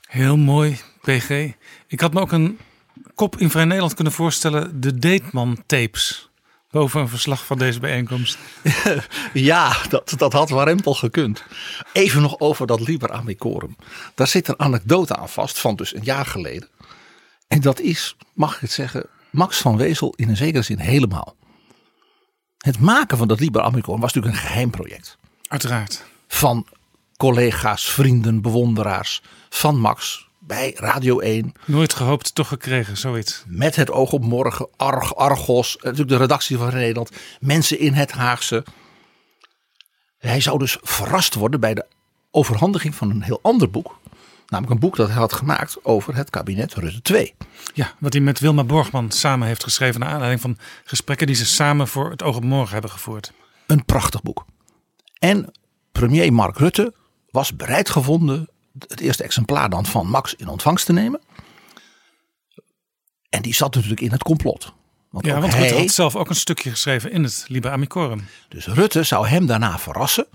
[0.08, 1.54] Heel mooi, PG.
[1.88, 2.60] Ik had me ook een
[3.16, 4.82] kop in Vrij Nederland kunnen voorstellen.
[4.82, 6.30] De Deetman tapes.
[6.72, 8.38] Boven een verslag van deze bijeenkomst.
[9.34, 11.44] ja, dat, dat had warempel gekund.
[11.94, 13.76] Even nog over dat Liber Amicorum.
[14.16, 16.70] Daar zit een anekdote aan vast van dus een jaar geleden.
[17.48, 21.36] En dat is, mag ik het zeggen, Max van Wezel in een zekere zin helemaal.
[22.58, 25.18] Het maken van dat Liber Amicorum was natuurlijk een geheim project.
[25.48, 26.06] Uiteraard.
[26.28, 26.68] Van
[27.18, 31.52] collega's, vrienden, bewonderaars van Max bij Radio 1.
[31.66, 33.44] Nooit gehoopt, toch gekregen, zoiets.
[33.48, 38.12] Met het oog op morgen, Arg, Argos, natuurlijk de redactie van Nederland, mensen in het
[38.12, 38.66] Haagse.
[40.18, 41.86] Hij zou dus verrast worden bij de
[42.32, 44.00] overhandiging van een heel ander boek.
[44.48, 47.34] Namelijk een boek dat hij had gemaakt over het kabinet Rutte 2.
[47.74, 50.00] Ja, wat hij met Wilma Borgman samen heeft geschreven...
[50.00, 53.32] naar aanleiding van gesprekken die ze samen voor het Oog op Morgen hebben gevoerd.
[53.68, 54.46] Een prachtig boek.
[55.20, 55.52] En
[55.92, 56.94] premier Mark Rutte
[57.32, 58.50] was bereid gevonden
[58.88, 61.22] het eerste exemplaar dan van Max in ontvangst te nemen.
[63.30, 64.74] En die zat natuurlijk in het complot.
[65.10, 68.28] Want ja, want hij, Rutte had zelf ook een stukje geschreven in het Liber Amicorum.
[68.50, 70.28] Dus Rutte zou hem daarna verrassen.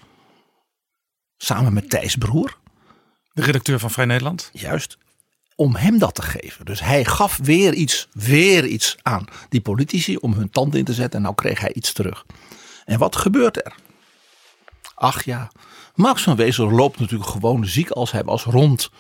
[1.37, 2.59] Samen met Thijs Broer.
[3.33, 4.51] De redacteur van Vrij Nederland.
[4.53, 4.99] Juist.
[5.57, 6.65] Om hem dat te geven.
[6.65, 10.95] Dus hij gaf weer iets, weer iets aan die politici om hun tanden in te
[10.95, 11.17] zetten.
[11.17, 12.27] En nou kreeg hij iets terug.
[12.85, 13.75] En wat gebeurt er?
[14.95, 15.51] Ach ja,
[15.95, 18.91] Max van Wezel loopt natuurlijk gewoon ziek als hij was rond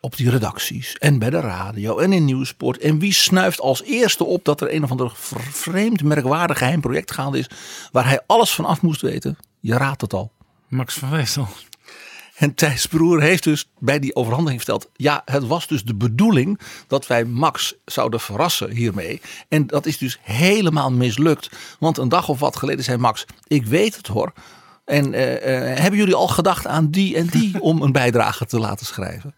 [0.00, 2.78] op die redacties en bij de radio en in Nieuwsport.
[2.78, 5.12] En wie snuift als eerste op dat er een of ander
[5.50, 7.50] vreemd merkwaardig geheim project gaande is
[7.92, 9.36] waar hij alles van af moest weten?
[9.60, 10.32] Je raadt het al.
[10.68, 11.48] Max van Wezel.
[12.34, 14.90] En Thijs Broer heeft dus bij die overhandiging verteld.
[14.96, 19.20] Ja, het was dus de bedoeling dat wij Max zouden verrassen hiermee.
[19.48, 21.50] En dat is dus helemaal mislukt.
[21.78, 24.32] Want een dag of wat geleden zei Max: Ik weet het hoor.
[24.84, 28.58] En eh, eh, hebben jullie al gedacht aan die en die om een bijdrage te
[28.58, 29.34] laten schrijven?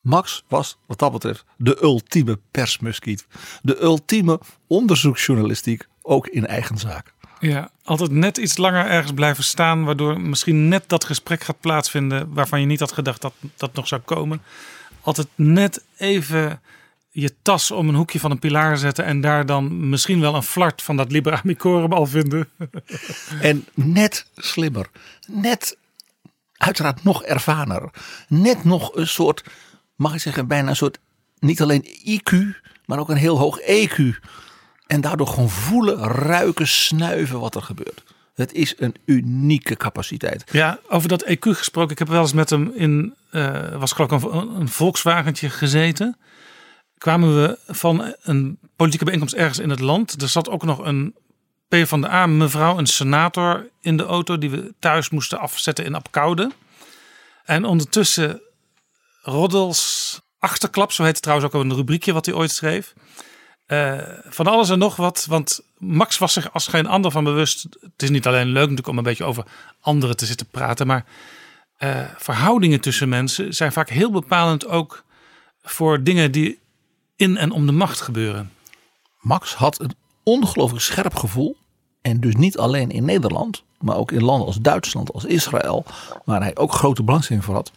[0.00, 3.26] Max was wat dat betreft de ultieme persmuskiet.
[3.62, 7.12] De ultieme onderzoeksjournalistiek, ook in eigen zaak.
[7.40, 12.34] Ja, altijd net iets langer ergens blijven staan, waardoor misschien net dat gesprek gaat plaatsvinden
[12.34, 14.42] waarvan je niet had gedacht dat dat nog zou komen.
[15.00, 16.60] Altijd net even
[17.10, 20.42] je tas om een hoekje van een pilaar zetten en daar dan misschien wel een
[20.42, 22.48] flart van dat Liber Amicorum al vinden.
[23.40, 24.86] En net slimmer,
[25.26, 25.78] net
[26.52, 27.90] uiteraard nog ervarener,
[28.28, 29.44] net nog een soort,
[29.96, 30.98] mag ik zeggen, bijna een soort,
[31.38, 32.36] niet alleen IQ,
[32.84, 34.02] maar ook een heel hoog EQ.
[34.86, 38.02] En daardoor gewoon voelen, ruiken, snuiven wat er gebeurt.
[38.34, 40.44] Het is een unieke capaciteit.
[40.50, 41.90] Ja, over dat EQ gesproken.
[41.90, 46.16] Ik heb wel eens met hem in, uh, was geloof ik een, een Volkswagentje gezeten.
[46.98, 50.22] Kwamen we van een politieke bijeenkomst ergens in het land.
[50.22, 51.14] Er zat ook nog een
[51.68, 55.84] P van de A mevrouw, een senator in de auto die we thuis moesten afzetten
[55.84, 56.50] in Apkoude.
[57.44, 58.40] En ondertussen
[59.22, 62.94] Roddels achterklap, zo heet het trouwens ook een rubriekje wat hij ooit schreef.
[63.66, 65.26] Uh, van alles en nog wat.
[65.28, 67.66] Want Max was zich als geen ander van bewust.
[67.80, 69.44] Het is niet alleen leuk natuurlijk om een beetje over
[69.80, 70.86] anderen te zitten praten.
[70.86, 71.04] Maar
[71.78, 75.04] uh, verhoudingen tussen mensen zijn vaak heel bepalend ook
[75.62, 76.58] voor dingen die
[77.18, 78.52] in en om de macht gebeuren.
[79.20, 81.56] Max had een ongelooflijk scherp gevoel.
[82.00, 85.84] En dus niet alleen in Nederland, maar ook in landen als Duitsland, als Israël,
[86.24, 87.72] waar hij ook grote belangstelling voor had.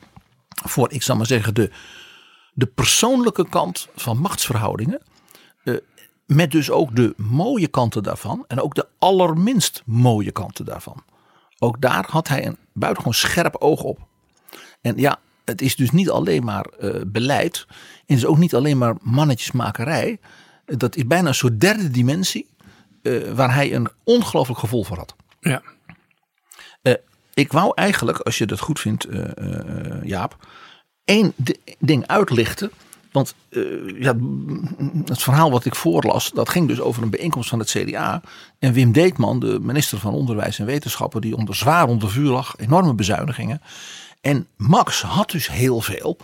[0.49, 1.71] Voor, ik zal maar zeggen, de,
[2.53, 5.01] de persoonlijke kant van machtsverhoudingen.
[5.63, 5.77] Uh,
[6.25, 11.03] met dus ook de mooie kanten daarvan en ook de allerminst mooie kanten daarvan.
[11.59, 13.99] Ook daar had hij een buitengewoon scherp oog op.
[14.81, 15.19] En ja,
[15.51, 17.65] het is dus niet alleen maar uh, beleid.
[17.67, 17.75] En
[18.05, 20.19] het is ook niet alleen maar mannetjesmakerij.
[20.65, 22.49] Dat is bijna een soort derde dimensie.
[23.01, 25.15] Uh, waar hij een ongelooflijk gevoel voor had.
[25.39, 25.61] Ja.
[26.83, 26.93] Uh,
[27.33, 29.07] ik wou eigenlijk, als je dat goed vindt,
[30.03, 30.47] Jaap,
[31.03, 31.33] één
[31.79, 32.71] ding uitlichten.
[33.11, 33.35] Want
[33.99, 34.15] ja,
[35.05, 38.21] het verhaal wat ik voorlas, dat ging dus over een bijeenkomst van het CDA.
[38.59, 42.53] En Wim Deetman, de minister van Onderwijs en Wetenschappen, die onder zwaar onder vuur lag,
[42.57, 43.61] enorme bezuinigingen.
[44.21, 46.17] En Max had dus heel veel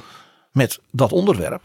[0.51, 1.61] met dat onderwerp,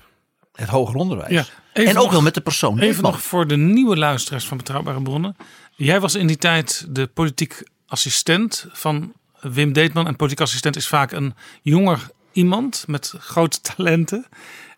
[0.52, 1.32] het hoger onderwijs.
[1.32, 2.78] Ja, en ook wel met de persoon.
[2.78, 5.36] Even nog voor de nieuwe luisteraars van Betrouwbare Bronnen.
[5.76, 10.06] Jij was in die tijd de politiek assistent van Wim Deetman.
[10.06, 14.26] En politiek assistent is vaak een jonger iemand met grote talenten.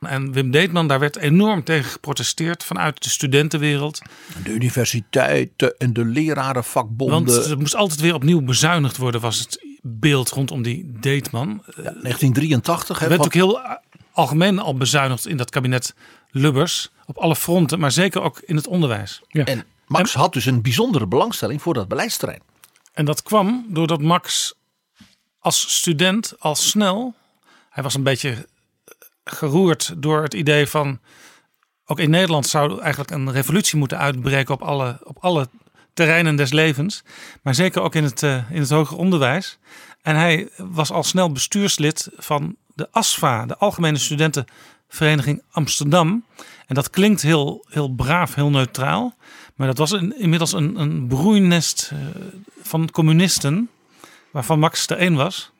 [0.01, 4.03] En Wim Deetman, daar werd enorm tegen geprotesteerd vanuit de studentenwereld.
[4.45, 7.25] De universiteiten en de lerarenvakbonden.
[7.25, 11.63] Want er moest altijd weer opnieuw bezuinigd worden, was het beeld rondom die Deetman.
[11.67, 13.03] Ja, 1983.
[13.03, 13.61] Er werd ook heel
[14.13, 15.95] algemeen al bezuinigd in dat kabinet
[16.31, 16.91] Lubbers.
[17.07, 19.21] Op alle fronten, maar zeker ook in het onderwijs.
[19.29, 19.45] Ja.
[19.45, 22.43] En Max en, had dus een bijzondere belangstelling voor dat beleidsterrein.
[22.93, 24.55] En dat kwam doordat Max
[25.39, 27.15] als student al snel...
[27.71, 28.47] Hij was een beetje
[29.25, 31.01] geroerd door het idee van...
[31.87, 35.49] Ook in Nederland zou eigenlijk een revolutie moeten uitbreken op alle, op alle
[35.95, 37.03] terreinen des levens.
[37.43, 39.59] Maar zeker ook in het, uh, in het hoger onderwijs.
[40.03, 46.25] En hij was al snel bestuurslid van de ASFA, de Algemene Studentenvereniging Amsterdam.
[46.67, 49.15] En dat klinkt heel, heel braaf, heel neutraal.
[49.55, 51.99] Maar dat was inmiddels een, een broeinest uh,
[52.63, 53.71] van communisten,
[54.31, 55.53] waarvan Max er één was.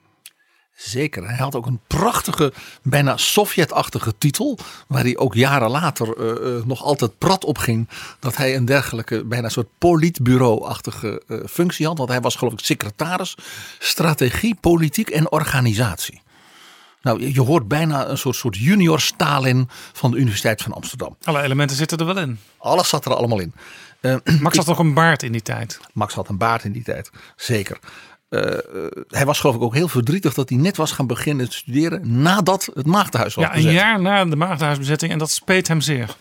[0.77, 1.27] Zeker.
[1.27, 2.53] Hij had ook een prachtige,
[2.83, 4.59] bijna Sovjet-achtige titel.
[4.89, 7.89] Waar hij ook jaren later eh, eh, nog altijd prat op ging.
[8.19, 11.99] Dat hij een dergelijke, bijna soort politbureau-achtige eh, functie had.
[11.99, 13.37] Want hij was geloof ik secretaris
[13.79, 16.23] strategie, politiek en organisatie.
[17.03, 21.17] Nou, je, je hoort bijna een soort, soort junior Stalin van de Universiteit van Amsterdam.
[21.23, 22.39] Alle elementen zitten er wel in.
[22.59, 23.55] Alles zat er allemaal in.
[24.41, 25.81] Max had nog een baard in die tijd.
[25.93, 27.79] Max had een baard in die tijd, zeker.
[28.35, 31.49] Eh, eh, hij was geloof ik ook heel verdrietig dat hij net was gaan beginnen
[31.49, 33.73] te studeren nadat het maagdenhuis was Ja, een bezet.
[33.73, 36.17] jaar na de maagdenhuisbezetting en dat speet hem zeer.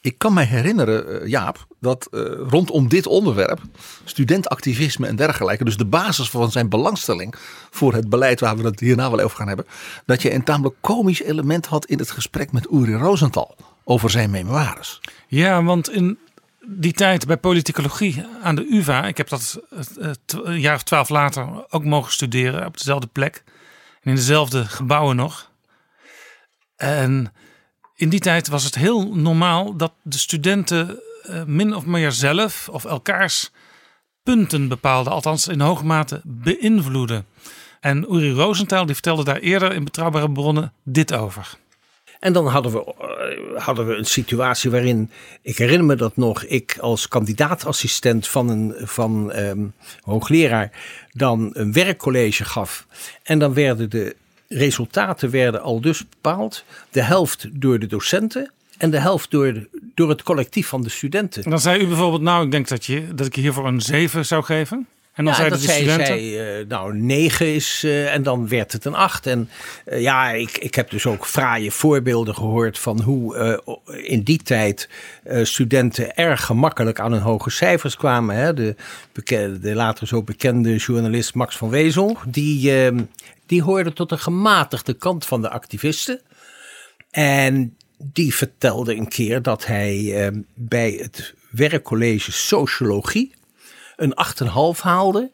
[0.00, 2.08] Ik kan me herinneren, eh, Jaap, dat
[2.48, 3.60] rondom dit onderwerp,
[4.04, 7.34] studentactivisme en dergelijke, dus de basis van zijn belangstelling
[7.70, 9.66] voor het beleid waar we het hierna wel over gaan hebben,
[10.06, 14.30] dat je een tamelijk komisch element had in het gesprek met Uri Rosenthal over zijn
[14.30, 15.00] memoires.
[15.26, 16.18] Ja, want in
[16.66, 20.82] die tijd bij politicologie aan de UvA, ik heb dat eh, tw- een jaar of
[20.82, 23.42] twaalf later ook mogen studeren op dezelfde plek
[24.02, 25.50] en in dezelfde gebouwen nog.
[26.76, 27.32] En
[27.94, 32.68] in die tijd was het heel normaal dat de studenten eh, min of meer zelf
[32.68, 33.50] of elkaars
[34.22, 37.26] punten bepaalden, althans in hoge mate beïnvloeden.
[37.80, 41.58] En Uri Rosenthal die vertelde daar eerder in betrouwbare bronnen dit over.
[42.20, 45.10] En dan hadden we, eh, hadden we een situatie waarin,
[45.42, 49.66] ik herinner me dat nog, ik als kandidaatassistent van een van, ehm,
[50.00, 50.70] hoogleraar
[51.12, 52.86] dan een werkcollege gaf.
[53.22, 54.16] En dan werden de
[54.48, 56.64] resultaten werden al dus bepaald.
[56.90, 61.44] De helft door de docenten en de helft door, door het collectief van de studenten.
[61.44, 64.26] En dan zei u bijvoorbeeld, nou ik denk dat, je, dat ik hiervoor een 7
[64.26, 64.86] zou geven.
[65.20, 66.06] En dan ja, zeiden de zei, studenten...
[66.06, 69.26] zei eh, nou, negen is, eh, en dan werd het een acht.
[69.26, 69.48] En
[69.84, 73.58] eh, ja, ik, ik heb dus ook fraaie voorbeelden gehoord van hoe
[74.02, 74.88] in die tijd
[75.42, 78.36] studenten erg gemakkelijk aan hun hoge cijfers kwamen.
[78.36, 78.54] Hè.
[78.54, 78.74] De,
[79.60, 82.98] de later zo bekende journalist Max van Wezel, die, eh,
[83.46, 86.20] die hoorde tot de gematigde kant van de activisten.
[87.10, 93.34] En die vertelde een keer dat hij eh, bij het werkcollege Sociologie
[94.00, 94.14] een
[94.76, 95.30] 8,5 haalde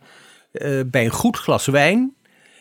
[0.53, 2.15] eh, bij een goed glas wijn.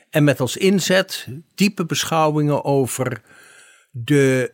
[0.10, 3.22] En met als inzet diepe beschouwingen over
[3.91, 4.53] de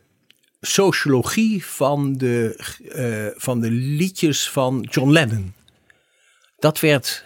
[0.60, 2.56] sociologie van de,
[2.88, 5.54] eh, van de liedjes van John Lennon.
[6.58, 7.24] Dat werd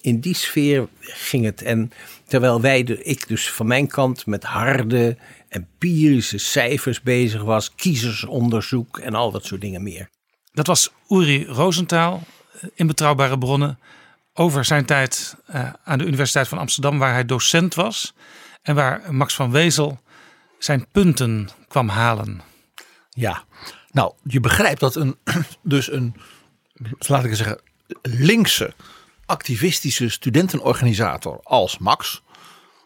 [0.00, 1.62] in die sfeer ging het.
[1.62, 1.92] En
[2.26, 5.16] terwijl wij, ik dus van mijn kant met harde
[5.48, 10.10] empirische cijfers bezig was, kiezersonderzoek en al dat soort dingen meer.
[10.52, 12.22] Dat was Uri Rosenthal
[12.74, 13.78] in Betrouwbare Bronnen
[14.34, 18.14] over zijn tijd eh, aan de Universiteit van Amsterdam, waar hij docent was
[18.62, 20.00] en waar Max van Wezel
[20.58, 22.40] zijn punten kwam halen.
[23.10, 23.44] Ja,
[23.90, 25.16] nou, je begrijpt dat een,
[25.62, 26.14] dus een,
[26.98, 27.60] laat ik zeggen,
[28.02, 28.74] linkse
[29.26, 32.22] activistische studentenorganisator als Max,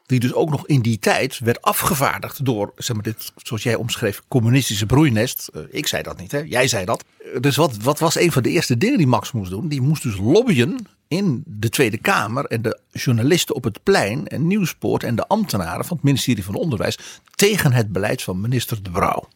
[0.07, 3.75] die dus ook nog in die tijd werd afgevaardigd door, zeg maar, dit, zoals jij
[3.75, 5.51] omschreef, communistische broeinest.
[5.55, 6.39] Eh, Ik zei dat niet, hè?
[6.39, 7.05] jij zei dat.
[7.41, 9.69] Dus wat, wat was een van de eerste dingen die Max moest doen?
[9.69, 14.47] Die moest dus lobbyen in de Tweede Kamer en de journalisten op het plein en
[14.47, 16.99] Nieuwspoort en de ambtenaren van het ministerie van Onderwijs
[17.35, 19.29] tegen het beleid van minister De Brouw.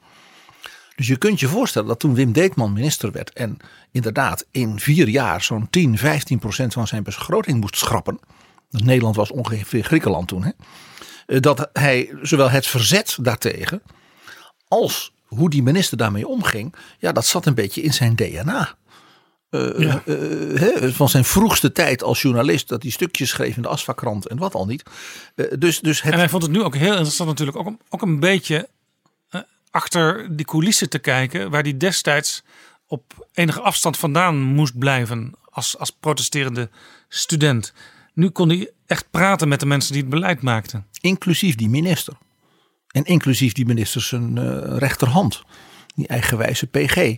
[0.97, 3.56] Dus je kunt je voorstellen dat toen Wim Deetman minister werd en
[3.93, 8.18] inderdaad in vier jaar zo'n 10, 15 procent van zijn begroting moest schrappen.
[8.70, 10.44] Nederland was ongeveer Griekenland toen.
[10.44, 10.50] Hè,
[11.26, 13.82] eh, dat hij zowel het verzet daartegen
[14.68, 16.74] als hoe die minister daarmee omging.
[16.99, 18.74] Ja, dat zat een beetje in zijn DNA.
[19.50, 24.26] Eh, eh, van zijn vroegste tijd als journalist, dat hij stukjes schreef in de Asfakrant
[24.26, 24.82] en wat al niet.
[25.58, 28.20] Dus, dus het, En hij vond het nu ook heel interessant natuurlijk ook, ook een
[28.20, 28.68] beetje
[29.70, 32.42] achter die coulissen te kijken, waar hij destijds
[32.86, 36.70] op enige afstand vandaan moest blijven als, als protesterende
[37.08, 37.73] student.
[38.17, 40.86] Nu kon hij echt praten met de mensen die het beleid maakten.
[41.01, 42.15] inclusief die minister.
[42.91, 45.43] En inclusief die minister zijn eh, rechterhand,
[45.95, 47.17] die eigenwijze PG.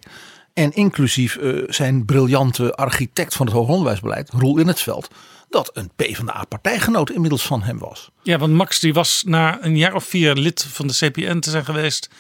[0.53, 5.09] En inclusief eh, zijn briljante architect van het hoger onderwijsbeleid, Roel in het veld.
[5.49, 8.11] Dat een PvdA-partijgenoot inmiddels van hem was.
[8.23, 11.51] Ja, want Max die was na een jaar of vier lid van de CPN te
[11.51, 12.11] zijn geweest,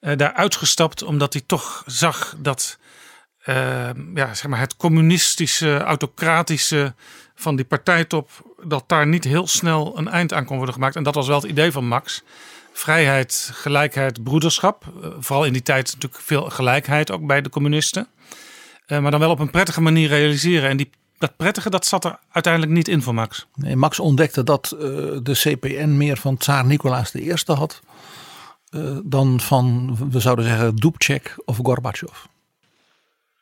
[0.00, 2.78] eh, daar uitgestapt omdat hij toch zag dat
[3.46, 6.94] eh, ja, zeg maar het communistische, autocratische
[7.34, 8.30] van die partijtop,
[8.62, 10.96] dat daar niet heel snel een eind aan kon worden gemaakt.
[10.96, 12.22] En dat was wel het idee van Max.
[12.72, 14.84] Vrijheid, gelijkheid, broederschap.
[15.02, 18.06] Eh, vooral in die tijd natuurlijk veel gelijkheid ook bij de communisten.
[18.86, 20.70] Eh, maar dan wel op een prettige manier realiseren.
[20.70, 23.46] En die, dat prettige, dat zat er uiteindelijk niet in voor Max.
[23.54, 24.78] Nee, Max ontdekte dat eh,
[25.22, 27.80] de CPN meer van tsaar Nicolaas I had.
[29.04, 32.12] dan van, we zouden zeggen, Dubček of Gorbachev.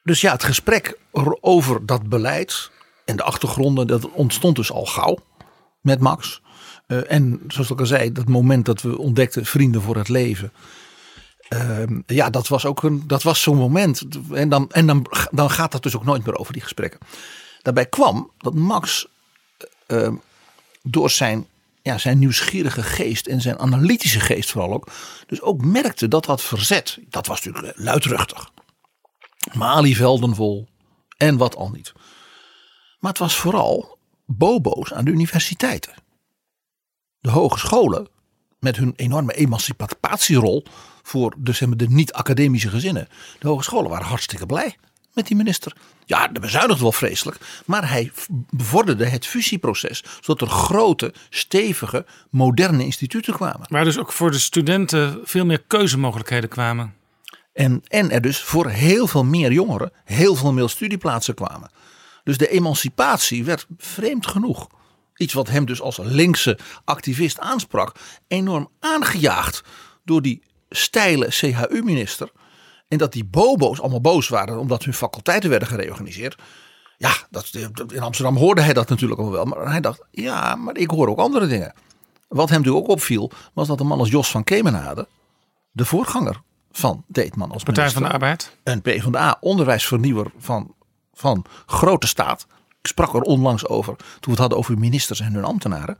[0.04, 2.70] Dus ja, het gesprek er- over dat beleid
[3.04, 5.18] en de achtergronden, dat ontstond dus al gauw
[5.80, 6.42] met Max.
[6.86, 10.52] Eh, en zoals ik al zei, dat moment dat we ontdekten vrienden voor het leven.
[11.48, 14.02] Ehm, ja, dat was ook een, dat was zo'n moment.
[14.32, 17.00] En, dan, en dan, dan gaat het dus ook nooit meer over die gesprekken.
[17.62, 19.06] Daarbij kwam dat Max
[19.86, 20.14] ehm,
[20.82, 21.46] door zijn,
[21.82, 24.88] ja, zijn nieuwsgierige geest en zijn analytische geest vooral ook.
[25.26, 28.52] Dus ook merkte dat dat verzet, dat was natuurlijk luidruchtig.
[29.52, 30.68] Malievelden vol
[31.16, 31.92] en wat al niet.
[32.98, 35.94] Maar het was vooral bobo's aan de universiteiten.
[37.20, 38.08] De hogescholen
[38.58, 40.64] met hun enorme emancipatierol
[41.02, 43.08] voor de, maar, de niet-academische gezinnen.
[43.38, 44.76] De hogescholen waren hartstikke blij
[45.12, 45.76] met die minister.
[46.04, 48.12] Ja, de bezuinigde wel vreselijk, maar hij
[48.50, 53.66] bevorderde het fusieproces, zodat er grote, stevige, moderne instituten kwamen.
[53.68, 56.94] Waar dus ook voor de studenten veel meer keuzemogelijkheden kwamen.
[57.54, 61.70] En, en er dus voor heel veel meer jongeren heel veel meer studieplaatsen kwamen.
[62.24, 64.66] Dus de emancipatie werd vreemd genoeg.
[65.16, 67.92] Iets wat hem dus als linkse activist aansprak.
[68.28, 69.62] Enorm aangejaagd
[70.04, 72.30] door die steile CHU-minister.
[72.88, 76.36] En dat die bobo's allemaal boos waren omdat hun faculteiten werden gereorganiseerd.
[76.96, 77.50] Ja, dat,
[77.92, 79.44] in Amsterdam hoorde hij dat natuurlijk al wel.
[79.44, 81.72] Maar hij dacht, ja, maar ik hoor ook andere dingen.
[82.28, 85.08] Wat hem natuurlijk ook opviel, was dat een man als Jos van Kemenade,
[85.72, 86.42] de voorganger
[86.78, 88.56] van Deetman als Partij minister, van de Arbeid.
[88.64, 90.74] een PvdA onderwijsvernieuwer van,
[91.12, 92.46] van grote staat.
[92.80, 95.98] Ik sprak er onlangs over toen we het hadden over ministers en hun ambtenaren.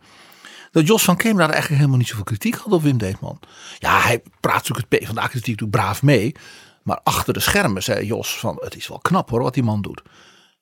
[0.71, 3.41] Dat Jos van Kemenade eigenlijk helemaal niet zoveel kritiek had op Wim Deetman.
[3.79, 6.35] Ja, hij praat natuurlijk het PvdA kritiek toe braaf mee.
[6.83, 9.83] Maar achter de schermen zei Jos van het is wel knap hoor wat die man
[9.83, 10.03] doet.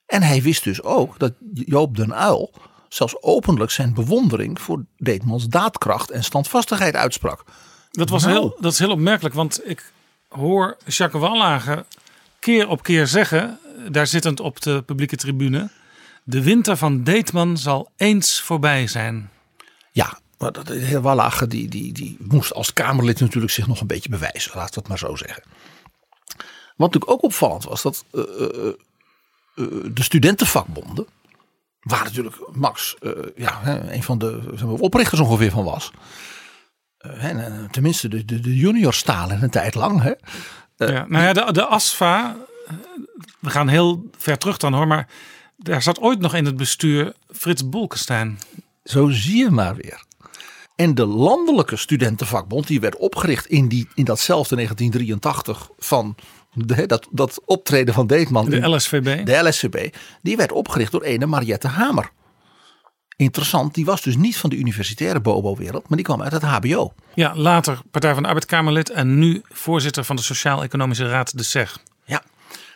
[0.06, 2.52] En hij wist dus ook dat Joop den Uil
[2.88, 7.44] zelfs openlijk zijn bewondering voor Deetmans daadkracht en standvastigheid uitsprak.
[7.90, 8.34] Dat, was Nou.
[8.34, 9.92] heel, dat is heel opmerkelijk, want ik
[10.32, 11.84] hoor Jacques Wallager
[12.38, 13.58] keer op keer zeggen,
[13.90, 15.70] daar zittend op de publieke tribune,
[16.24, 19.30] de winter van Deetman zal eens voorbij zijn.
[19.92, 23.86] Ja, maar de heer Wallager die, die, die moest als Kamerlid natuurlijk zich nog een
[23.86, 24.52] beetje bewijzen.
[24.54, 25.42] Laat dat maar zo zeggen.
[26.76, 28.74] Wat natuurlijk ook opvallend was, dat eh, eh, eh,
[29.84, 31.06] de studentenvakbonden,
[31.80, 32.96] waar natuurlijk Max
[33.36, 34.40] ja, een van de
[34.78, 35.90] oprichters ongeveer van was.
[37.02, 40.02] Eh, eh, tenminste de, de, de juniorstalen een tijd lang.
[40.02, 40.12] Hè.
[40.86, 42.74] ja, nou ja, de, de ASFA, eh,
[43.38, 45.08] we gaan heel ver terug dan hoor, maar
[45.56, 48.38] daar zat ooit nog in het bestuur Frits Bolkestein.
[48.84, 50.04] Zo zie je maar weer.
[50.76, 56.16] En de landelijke studentenvakbond, die werd opgericht in, die, in datzelfde 1983 van
[56.52, 58.50] de, dat, dat optreden van Deetman.
[58.50, 59.26] De LSVB.
[59.26, 59.96] De LSCB.
[60.22, 62.10] Die werd opgericht door ene Mariette Hamer.
[63.16, 66.92] Interessant, die was dus niet van de universitaire bobo-wereld, maar die kwam uit het HBO.
[67.14, 71.42] Ja, later Partij van de Arbeid Kamerlid en nu voorzitter van de Sociaal-Economische Raad, de
[71.42, 71.78] SEG.
[72.04, 72.22] Ja,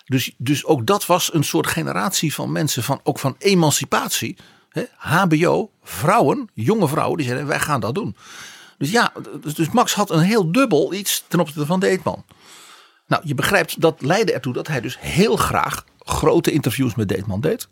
[0.05, 4.37] dus, dus ook dat was een soort generatie van mensen, van, ook van emancipatie.
[4.69, 4.85] Hè?
[4.97, 8.17] HBO, vrouwen, jonge vrouwen, die zeiden wij gaan dat doen.
[8.79, 12.25] Dus ja, dus, dus Max had een heel dubbel iets ten opzichte van Deetman.
[13.07, 17.41] Nou, je begrijpt, dat leidde ertoe dat hij dus heel graag grote interviews met Deetman
[17.41, 17.69] deed.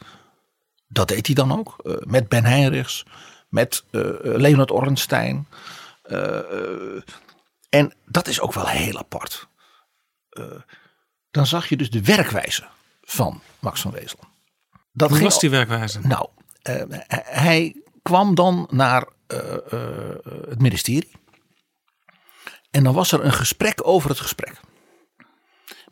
[0.95, 1.75] Dat deed hij dan ook.
[1.85, 3.05] eh, met Ben Heinrichs,
[3.49, 5.47] met eh, Leonard Ornstein.
[7.69, 9.49] En dat is ook wel heel apart.
[11.31, 12.65] Dan zag je dus de werkwijze
[13.03, 14.19] van Max van Wezel.
[14.93, 16.01] Dat Hoe was die werkwijze?
[16.01, 16.29] Nou,
[17.25, 19.09] hij kwam dan naar
[20.49, 21.13] het ministerie.
[22.71, 24.61] En dan was er een gesprek over het gesprek.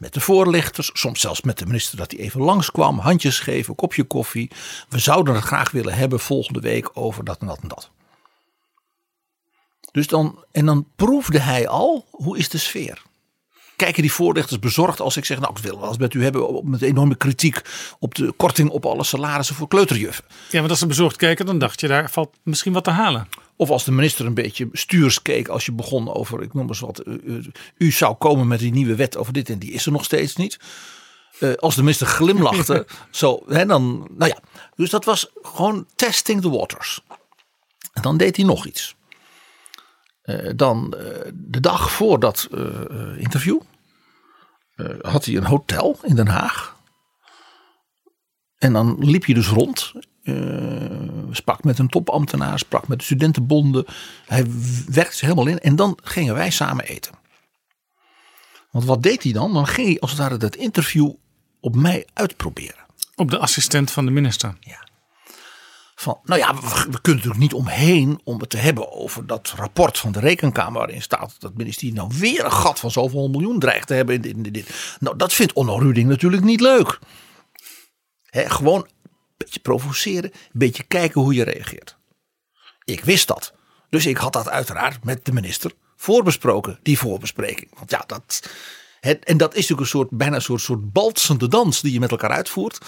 [0.03, 4.05] Met de voorlichters, soms zelfs met de minister dat hij even langskwam, handjes geven, kopje
[4.05, 4.51] koffie.
[4.89, 7.91] We zouden het graag willen hebben volgende week over dat en dat en dat.
[9.93, 13.03] Dus dan, en dan proefde hij al, hoe is de sfeer?
[13.77, 16.71] Kijken die voorlichters bezorgd als ik zeg, nou ik wil wel eens met u hebben
[16.71, 17.61] met enorme kritiek
[17.99, 20.25] op de korting op alle salarissen voor kleuterjuffen.
[20.51, 23.29] Ja, want als ze bezorgd keken, dan dacht je, daar valt misschien wat te halen.
[23.57, 26.81] Of als de minister een beetje stuurs keek als je begon over, ik noem eens
[26.81, 29.87] wat, u, u- u zou komen met die nieuwe wet over dit en die is
[29.87, 30.59] er nog steeds niet.
[31.39, 34.39] Eh, als de minister glimlachte, zo, hè, dan, nou ja.
[34.77, 37.01] Dus dat was gewoon testing the waters.
[37.93, 38.95] En dan deed hij nog iets.
[40.23, 43.61] Eh, dan eh, de dag voor dat eh, eh, interview
[44.75, 46.77] eh, had hij een hotel in Den Haag.
[48.59, 49.93] En dan liep je dus rond.
[50.23, 50.35] Eh,
[51.31, 53.85] sprak met een topambtenaar, sprak met de studentenbonden.
[54.27, 54.45] Hij
[54.87, 55.59] werkte zich helemaal in.
[55.59, 57.13] En dan gingen wij samen eten.
[58.71, 59.53] Want wat deed hij dan?
[59.53, 61.11] Dan ging hij als het ware dat interview
[61.61, 62.87] op mij uitproberen.
[63.15, 64.57] Op de assistent van de minister.
[65.95, 66.61] Van, nou ja, we,
[66.91, 70.79] we kunnen natuurlijk niet omheen om het te hebben over dat rapport van de rekenkamer
[70.79, 74.15] waarin staat dat het ministerie nou weer een gat van zoveel miljoen dreigt te hebben.
[74.15, 74.97] In dit, in dit.
[75.01, 76.99] Nou, dat vindt Onno Ruding natuurlijk niet leuk.
[78.25, 78.87] Hè, gewoon
[79.43, 81.97] beetje provoceren, een beetje kijken hoe je reageert.
[82.85, 83.55] Ik wist dat,
[83.91, 87.71] Dus ik had dat uiteraard met de minister voorbesproken, die voorbespreking.
[87.79, 88.51] Want ja, dat.
[89.01, 92.01] Het, en dat is natuurlijk een soort, bijna een soort, soort balsende dans die je
[92.01, 92.79] met elkaar uitvoert.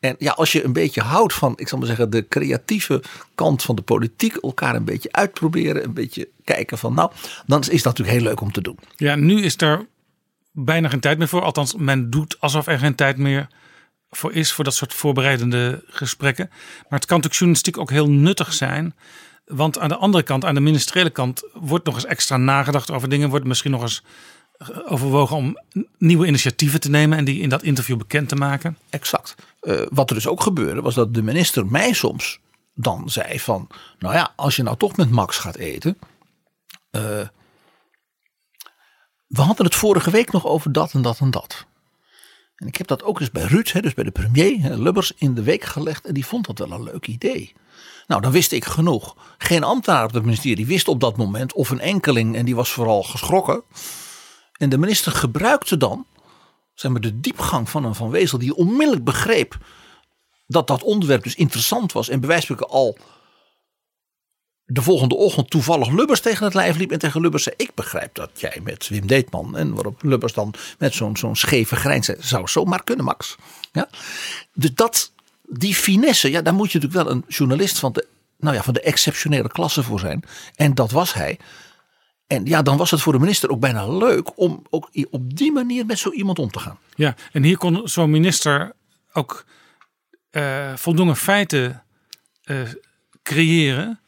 [0.00, 3.02] En ja, als je een beetje houdt van, ik zal maar zeggen, de creatieve
[3.34, 7.10] kant van de politiek, elkaar een beetje uitproberen, een beetje kijken van, nou,
[7.46, 8.78] dan is dat natuurlijk heel leuk om te doen.
[8.96, 9.86] Ja, nu is er
[10.52, 11.42] bijna geen tijd meer voor.
[11.42, 13.48] Althans, men doet alsof er geen tijd meer
[14.10, 16.46] voor is voor dat soort voorbereidende gesprekken.
[16.48, 18.94] Maar het kan natuurlijk journalistiek ook heel nuttig zijn.
[19.44, 23.08] Want aan de andere kant, aan de ministeriële kant, wordt nog eens extra nagedacht over
[23.08, 23.28] dingen.
[23.28, 24.02] Wordt misschien nog eens
[24.84, 25.58] overwogen om
[25.98, 28.78] nieuwe initiatieven te nemen en die in dat interview bekend te maken.
[28.90, 29.34] Exact.
[29.62, 32.40] Uh, wat er dus ook gebeurde, was dat de minister mij soms
[32.74, 33.68] dan zei van,
[33.98, 35.98] nou ja, als je nou toch met Max gaat eten.
[36.90, 37.02] Uh,
[39.26, 41.66] we hadden het vorige week nog over dat en dat en dat.
[42.56, 45.42] En ik heb dat ook eens bij Ruud, dus bij de premier, Lubbers, in de
[45.42, 46.06] week gelegd.
[46.06, 47.52] En die vond dat wel een leuk idee.
[48.06, 49.16] Nou, dan wist ik genoeg.
[49.38, 52.70] Geen ambtenaar op het ministerie wist op dat moment of een enkeling, en die was
[52.70, 53.62] vooral geschrokken.
[54.52, 56.06] En de minister gebruikte dan
[56.76, 59.58] zeg maar, de diepgang van een Van Wezel, die onmiddellijk begreep
[60.46, 62.08] dat dat onderwerp dus interessant was.
[62.08, 62.98] En bewijselijk al
[64.66, 68.14] de volgende ochtend toevallig Lubbers tegen het lijf liep en tegen Lubbers zei: Ik begrijp
[68.14, 69.56] dat jij met Wim Deetman.
[69.56, 73.36] En waarop Lubbers dan met zo'n zo'n scheve grijns zei: Zou zomaar kunnen, Max.
[73.72, 73.88] Ja?
[74.54, 75.12] Dus dat,
[75.42, 78.06] die finesse, ja, daar moet je natuurlijk wel een journalist van de,
[78.38, 80.24] nou ja, van de exceptionele klasse voor zijn.
[80.54, 81.38] En dat was hij.
[82.26, 85.52] En ja, dan was het voor de minister ook bijna leuk om ook op die
[85.52, 86.78] manier met zo iemand om te gaan.
[86.94, 88.72] Ja, en hier kon zo'n minister
[89.12, 89.44] ook
[90.30, 91.82] uh, voldoende feiten
[92.44, 92.60] uh,
[93.22, 94.00] creëren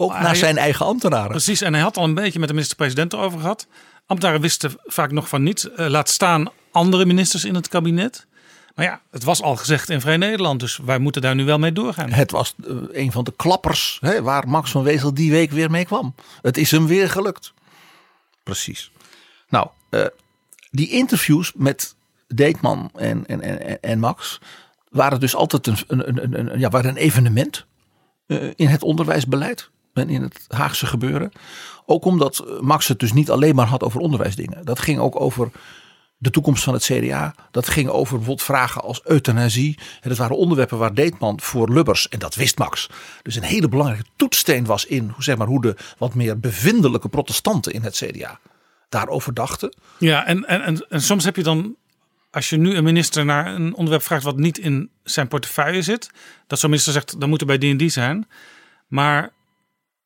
[0.00, 1.30] ook naar zijn eigen ambtenaren.
[1.30, 3.66] Precies, en hij had al een beetje met de minister-president erover gehad.
[4.06, 5.68] Ambtenaren wisten vaak nog van niets.
[5.68, 8.26] Uh, laat staan andere ministers in het kabinet.
[8.74, 11.58] Maar ja, het was al gezegd in Vrij Nederland, dus wij moeten daar nu wel
[11.58, 12.12] mee doorgaan.
[12.12, 15.70] Het was uh, een van de klappers hè, waar Max van Wezel die week weer
[15.70, 16.14] mee kwam.
[16.42, 17.52] Het is hem weer gelukt.
[18.42, 18.90] Precies.
[19.48, 20.04] Nou, uh,
[20.70, 21.94] die interviews met
[22.26, 24.40] Deetman en, en, en, en Max
[24.90, 27.66] waren dus altijd een, een, een, een ja, waren een evenement
[28.56, 29.70] in het onderwijsbeleid
[30.06, 31.32] in het Haagse gebeuren.
[31.86, 34.64] Ook omdat Max het dus niet alleen maar had over onderwijsdingen.
[34.64, 35.50] Dat ging ook over
[36.18, 37.34] de toekomst van het CDA.
[37.50, 39.78] Dat ging over bijvoorbeeld vragen als euthanasie.
[40.00, 42.90] En dat waren onderwerpen waar Deetman voor Lubbers, en dat wist Max,
[43.22, 47.72] dus een hele belangrijke toetssteen was in zeg maar, hoe de wat meer bevindelijke protestanten
[47.72, 48.38] in het CDA
[48.88, 49.76] daarover dachten.
[49.98, 51.76] Ja, en, en, en, en soms heb je dan
[52.30, 56.10] als je nu een minister naar een onderwerp vraagt wat niet in zijn portefeuille zit,
[56.46, 58.28] dat zo'n minister zegt, dan moet er bij die en die zijn.
[58.86, 59.32] Maar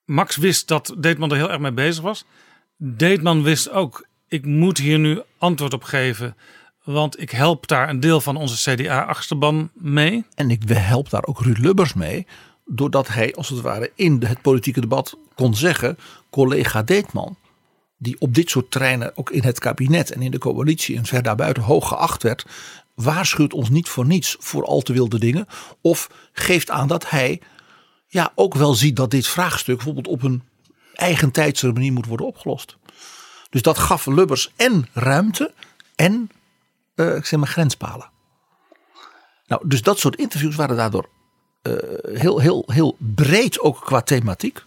[0.04, 2.24] Max wist dat Deetman er heel erg mee bezig was.
[2.76, 6.36] Deetman wist ook, ik moet hier nu antwoord op geven.
[6.84, 10.24] Want ik help daar een deel van onze CDA-achterban mee.
[10.34, 12.26] En ik help daar ook Ruud Lubbers mee.
[12.64, 15.98] Doordat hij als het ware in het politieke debat kon zeggen...
[16.30, 17.36] collega Deetman,
[17.98, 20.96] die op dit soort terreinen ook in het kabinet en in de coalitie...
[20.96, 22.46] en ver daarbuiten hoog geacht werd...
[22.94, 25.46] waarschuwt ons niet voor niets voor al te wilde dingen.
[25.80, 27.40] Of geeft aan dat hij
[28.12, 30.42] ja, ook wel ziet dat dit vraagstuk bijvoorbeeld op een
[30.94, 32.76] eigen tijdse manier moet worden opgelost.
[33.50, 35.52] Dus dat gaf Lubbers en ruimte
[35.94, 36.30] en
[36.96, 38.10] uh, ik zeg maar grenspalen.
[39.46, 41.08] Nou, dus dat soort interviews waren daardoor
[41.62, 44.62] uh, heel, heel, heel breed ook qua thematiek.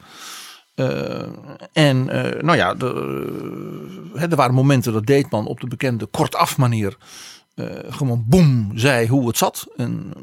[0.76, 1.28] Uh,
[1.74, 2.06] en
[2.46, 6.98] nou ja, de, er waren momenten dat Deetman op de bekende kortaf manier
[7.90, 9.68] gewoon boem zei hoe het zat.
[9.76, 10.14] En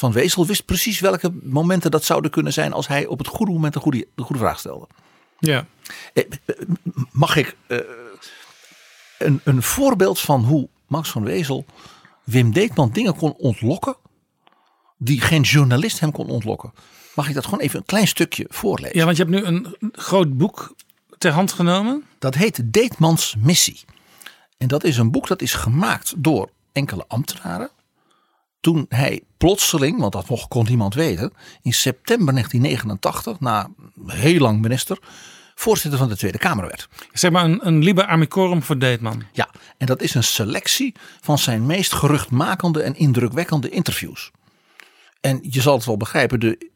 [0.00, 3.52] van Wezel wist precies welke momenten dat zouden kunnen zijn als hij op het goede
[3.52, 4.86] moment de goede, de goede vraag stelde.
[5.38, 5.66] Ja.
[6.14, 6.24] Eh,
[7.10, 7.78] mag ik uh,
[9.18, 11.64] een, een voorbeeld van hoe Max van Wezel
[12.24, 13.96] Wim Deetman dingen kon ontlokken
[14.96, 16.72] die geen journalist hem kon ontlokken.
[17.14, 18.98] Mag ik dat gewoon even een klein stukje voorlezen?
[18.98, 20.74] Ja, want je hebt nu een groot boek
[21.18, 22.04] ter hand genomen.
[22.18, 23.80] Dat heet Deetmans Missie.
[24.58, 27.70] En dat is een boek dat is gemaakt door enkele ambtenaren
[28.60, 31.32] toen hij plotseling, want dat mocht, kon niemand weten,
[31.62, 33.70] in september 1989, na
[34.06, 34.98] heel lang minister,
[35.54, 36.88] voorzitter van de Tweede Kamer werd.
[37.12, 39.22] Zeg maar een, een liber amicorum voor Deetman.
[39.32, 39.48] Ja,
[39.78, 44.30] en dat is een selectie van zijn meest geruchtmakende en indrukwekkende interviews.
[45.20, 46.70] En je zal het wel begrijpen, de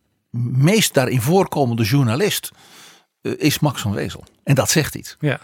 [0.53, 2.51] meest daarin voorkomende journalist
[3.23, 4.25] uh, is Max van Wezel.
[4.45, 5.17] En dat zegt iets.
[5.21, 5.41] Ja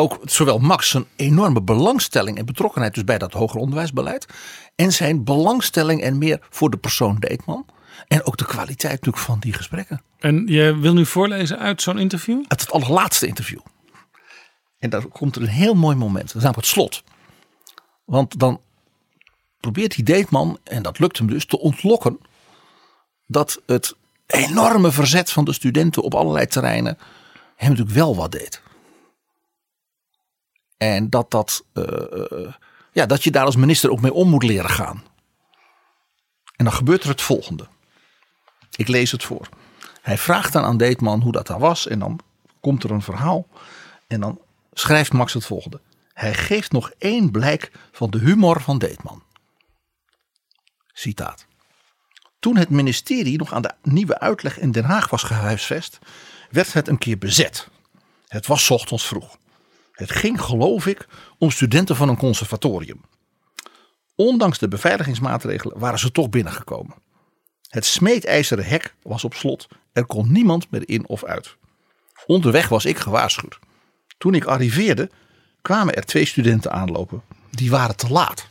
[0.00, 4.26] ook zowel Max zijn enorme belangstelling en betrokkenheid dus bij dat hoger onderwijsbeleid.
[4.74, 7.66] En zijn belangstelling en meer voor de persoon Deetman.
[8.08, 10.02] En ook de kwaliteit natuurlijk van die gesprekken.
[10.18, 12.44] En je wil nu voorlezen uit zo'n interview?
[12.48, 13.58] Uit het allerlaatste interview.
[14.78, 16.26] En daar komt er een heel mooi moment.
[16.26, 17.02] Dat is namelijk het slot.
[18.04, 18.60] Want dan
[19.60, 22.18] probeert die Deetman, en dat lukt hem dus, te ontlokken
[23.26, 23.96] dat het
[24.26, 26.98] enorme verzet van de studenten op allerlei terreinen
[27.56, 28.62] hem natuurlijk wel wat deed.
[30.78, 32.52] En dat, dat, eh,
[32.92, 35.02] ja, dat je daar als minister ook mee om moet leren gaan.
[36.56, 37.68] En dan gebeurt er het volgende.
[38.76, 39.48] Ik lees het voor.
[40.02, 41.86] Hij vraagt dan aan Deetman hoe dat daar was.
[41.86, 42.20] En dan
[42.60, 43.46] komt er een verhaal.
[44.06, 44.40] En dan
[44.72, 45.80] schrijft Max het volgende.
[46.12, 49.22] Hij geeft nog één blijk van de humor van Deetman.
[50.92, 51.46] Citaat.
[52.38, 55.98] Toen het ministerie nog aan de nieuwe uitleg in Den Haag was gehuisvest,
[56.50, 57.68] werd het een keer bezet.
[58.28, 59.36] Het was ochtends vroeg.
[59.98, 63.00] Het ging, geloof ik, om studenten van een conservatorium.
[64.14, 66.96] Ondanks de beveiligingsmaatregelen waren ze toch binnengekomen.
[67.68, 69.68] Het smeedijzeren hek was op slot.
[69.92, 71.56] Er kon niemand meer in of uit.
[72.26, 73.58] Onderweg was ik gewaarschuwd.
[74.18, 75.10] Toen ik arriveerde,
[75.62, 77.22] kwamen er twee studenten aanlopen.
[77.50, 78.46] Die waren te laat.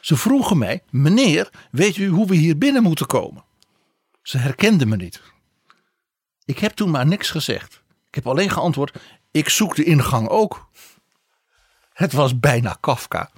[0.00, 3.44] Ze vroegen mij: Meneer, weet u hoe we hier binnen moeten komen?
[4.22, 5.22] Ze herkenden me niet.
[6.44, 7.82] Ik heb toen maar niks gezegd.
[8.08, 8.98] Ik heb alleen geantwoord:
[9.30, 10.68] Ik zoek de ingang ook.
[11.92, 13.30] Het was bijna Kafka.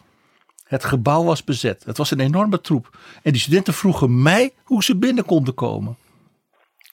[0.65, 1.85] Het gebouw was bezet.
[1.85, 2.99] Het was een enorme troep.
[3.23, 5.97] En die studenten vroegen mij hoe ze binnen konden komen.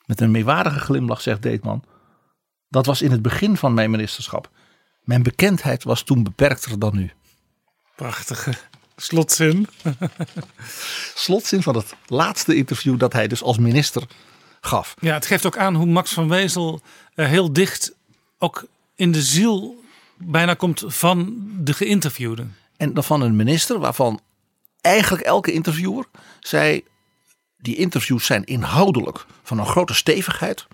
[0.06, 1.84] Met een meewarige glimlach zegt Deetman:
[2.70, 4.50] Dat was in het begin van mijn ministerschap.
[5.04, 7.12] Mijn bekendheid was toen beperkter dan nu.
[7.96, 8.54] Prachtige
[8.96, 9.68] slotzin.
[11.16, 14.04] Slotzin van het laatste interview dat hij dus als minister
[14.62, 14.96] gaf.
[15.00, 16.82] Ja, het geeft ook aan hoe Max van Wezel
[17.16, 17.96] eh, heel dicht
[18.38, 18.68] ook
[19.00, 19.84] in de ziel
[20.18, 22.48] bijna komt van de geïnterviewde.
[22.78, 24.20] En dan van een minister waarvan
[24.82, 26.06] eigenlijk elke interviewer
[26.40, 26.84] zei...
[27.58, 30.68] die interviews zijn inhoudelijk van een grote stevigheid.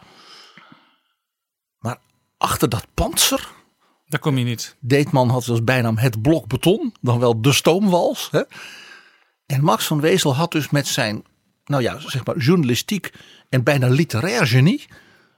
[1.79, 1.97] Maar
[2.37, 3.53] achter dat panzer...
[4.05, 4.75] Daar kom je niet.
[4.79, 8.27] Deetman had als bijnaam het blok beton, dan wel de stoomwals.
[8.31, 8.41] Hè?
[9.45, 11.23] En Max van Wezel had dus met zijn,
[11.65, 13.13] nou ja, zeg maar journalistiek
[13.49, 14.85] en bijna literair genie...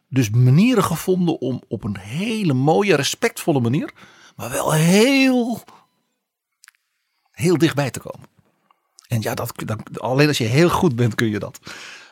[0.09, 3.93] dus manieren gevonden om op een hele mooie, respectvolle manier...
[4.35, 5.63] maar wel heel
[7.37, 8.27] heel dichtbij te komen.
[9.07, 9.53] En ja, dat,
[9.99, 11.59] alleen als je heel goed bent kun je dat.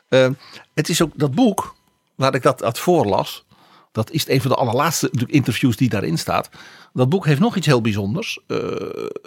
[0.10, 0.30] Uh,
[0.74, 1.76] het is ook dat boek
[2.16, 3.46] waar ik dat uit voorlas.
[3.92, 6.50] Dat is een van de allerlaatste interviews die daarin staat.
[6.94, 8.40] Dat boek heeft nog iets heel bijzonders.
[8.48, 8.58] Uh,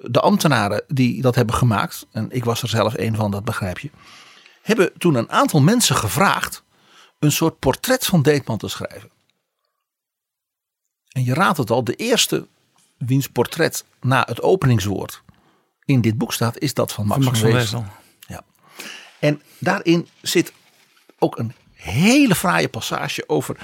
[0.02, 3.78] de ambtenaren die dat hebben gemaakt, en ik was er zelf een van, dat begrijp
[3.78, 3.90] je.
[4.62, 6.64] Hebben toen een aantal mensen gevraagd
[7.18, 9.10] een soort portret van Deetman te schrijven.
[11.08, 12.46] En je raadt het al, de eerste
[12.96, 15.22] wiens portret na het openingswoord
[15.84, 17.84] in dit boek staat, is dat van Max van, van Wezel.
[18.26, 18.44] Ja.
[19.18, 20.52] En daarin zit
[21.18, 23.56] ook een hele fraaie passage over.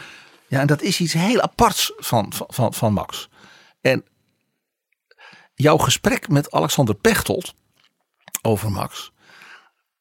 [0.46, 3.28] Ja, en dat is iets heel aparts van, van, van Max.
[3.80, 4.04] En
[5.54, 7.54] jouw gesprek met Alexander Pechtold
[8.42, 9.12] over Max.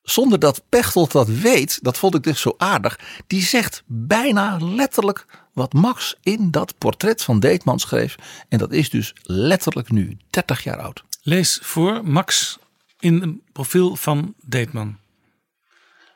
[0.04, 3.00] Zonder dat Pechtold dat weet, dat vond ik dus zo aardig.
[3.28, 8.16] Die zegt bijna letterlijk wat Max in dat portret van Deetman schreef.
[8.50, 11.04] En dat is dus letterlijk nu 30 jaar oud.
[11.22, 12.60] Lees voor Max
[13.00, 14.98] in een profiel van Deetman.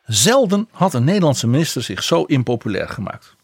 [0.05, 3.35] Zelden had een Nederlandse minister zich zo impopulair gemaakt.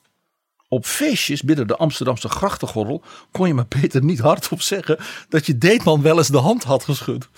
[0.67, 4.97] Op feestjes binnen de Amsterdamse grachtengordel kon je maar beter niet hardop zeggen
[5.29, 7.29] dat je Deetman wel eens de hand had geschud.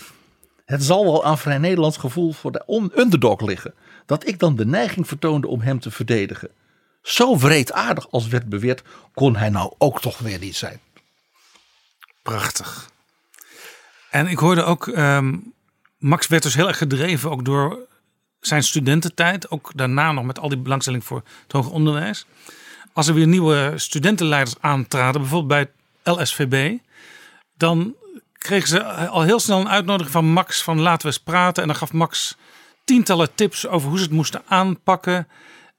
[0.66, 3.74] Het zal wel aan vrij Nederlands gevoel voor de underdog liggen
[4.06, 6.50] dat ik dan de neiging vertoonde om hem te verdedigen.
[7.02, 10.80] Zo wreedaardig als werd beweerd kon hij nou ook toch weer niet zijn.
[12.22, 12.90] Prachtig.
[14.10, 15.54] En ik hoorde ook, um,
[15.98, 17.88] Max werd dus heel erg gedreven ook door
[18.40, 19.50] zijn studententijd.
[19.50, 22.26] Ook daarna nog met al die belangstelling voor het hoger onderwijs.
[22.94, 25.70] Als er weer nieuwe studentenleiders aantraden, bijvoorbeeld
[26.04, 26.78] bij LSVB.
[27.58, 27.96] Dan
[28.46, 31.62] kregen ze al heel snel een uitnodiging van Max van laten we eens praten.
[31.62, 32.38] En dan gaf Max
[32.84, 35.28] tientallen tips over hoe ze het moesten aanpakken.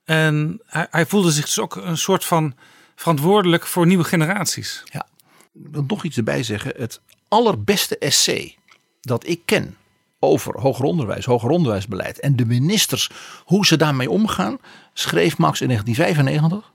[0.05, 2.55] En hij, hij voelde zich dus ook een soort van
[2.97, 4.83] verantwoordelijk voor nieuwe generaties.
[4.85, 5.07] Ja,
[5.53, 6.73] wil nog iets erbij zeggen.
[6.77, 8.57] Het allerbeste essay
[9.01, 9.77] dat ik ken
[10.19, 13.11] over hoger onderwijs, hoger onderwijsbeleid en de ministers,
[13.45, 14.59] hoe ze daarmee omgaan,
[14.93, 16.73] schreef Max in 1995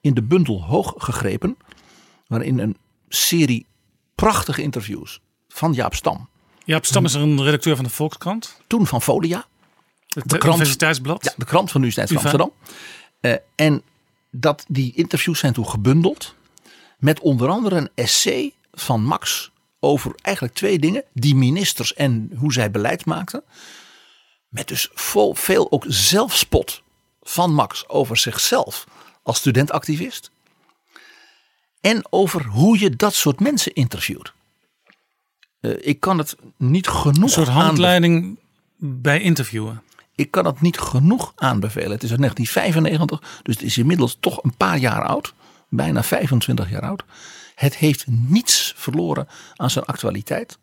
[0.00, 1.56] in de bundel Hoog gegrepen,
[2.26, 2.76] waarin een
[3.08, 3.66] serie
[4.14, 5.20] prachtige interviews
[5.52, 6.28] van Jaap Stam.
[6.64, 8.60] Jaap Stam is een redacteur van de Volkskrant.
[8.66, 9.46] Toen van Folia.
[10.08, 11.24] Het de krant, Universiteitsblad.
[11.24, 12.52] Ja, de krant van de Universiteit van Amsterdam.
[13.20, 13.82] Uh, en
[14.30, 16.34] dat, die interviews zijn toen gebundeld
[16.98, 19.50] met onder andere een essay van Max
[19.80, 21.04] over eigenlijk twee dingen.
[21.12, 23.42] Die ministers en hoe zij beleid maakten.
[24.48, 26.82] Met dus vol, veel ook zelfspot
[27.22, 28.86] van Max over zichzelf
[29.22, 30.30] als studentactivist.
[31.80, 34.32] En over hoe je dat soort mensen interviewt.
[35.62, 37.22] Uh, ik kan het niet genoeg.
[37.22, 38.38] Een soort handleiding
[38.76, 39.82] bij interviewen.
[40.14, 41.90] Ik kan het niet genoeg aanbevelen.
[41.90, 45.34] Het is uit 1995, dus het is inmiddels toch een paar jaar oud.
[45.68, 47.04] bijna 25 jaar oud.
[47.54, 50.58] Het heeft niets verloren aan zijn actualiteit,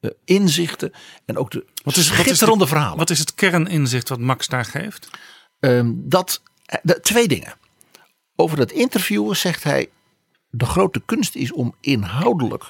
[0.00, 0.92] de inzichten
[1.24, 2.98] en ook de Wat is, wat is schitterende de- verhalen.
[2.98, 5.10] Wat is het kerninzicht wat Max daar geeft?
[5.60, 7.54] Ehm, dat, eh, de, twee dingen.
[8.36, 9.88] Over dat interviewen zegt hij:
[10.50, 12.64] de grote kunst is om inhoudelijk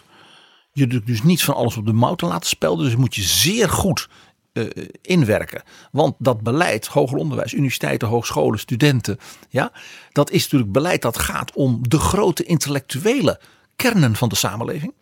[0.73, 2.85] je dus- dus niet van alles op de mouw te laten spelden.
[2.85, 4.09] Dus moet je zeer goed
[4.53, 4.67] eh,
[5.03, 5.63] inwerken.
[5.93, 9.19] Want dat beleid, hoger onderwijs, universiteiten, hogescholen, studenten,
[9.49, 9.73] ja,
[10.13, 13.41] dat is natuurlijk beleid dat gaat om de grote intellectuele
[13.77, 14.93] kernen van de samenleving.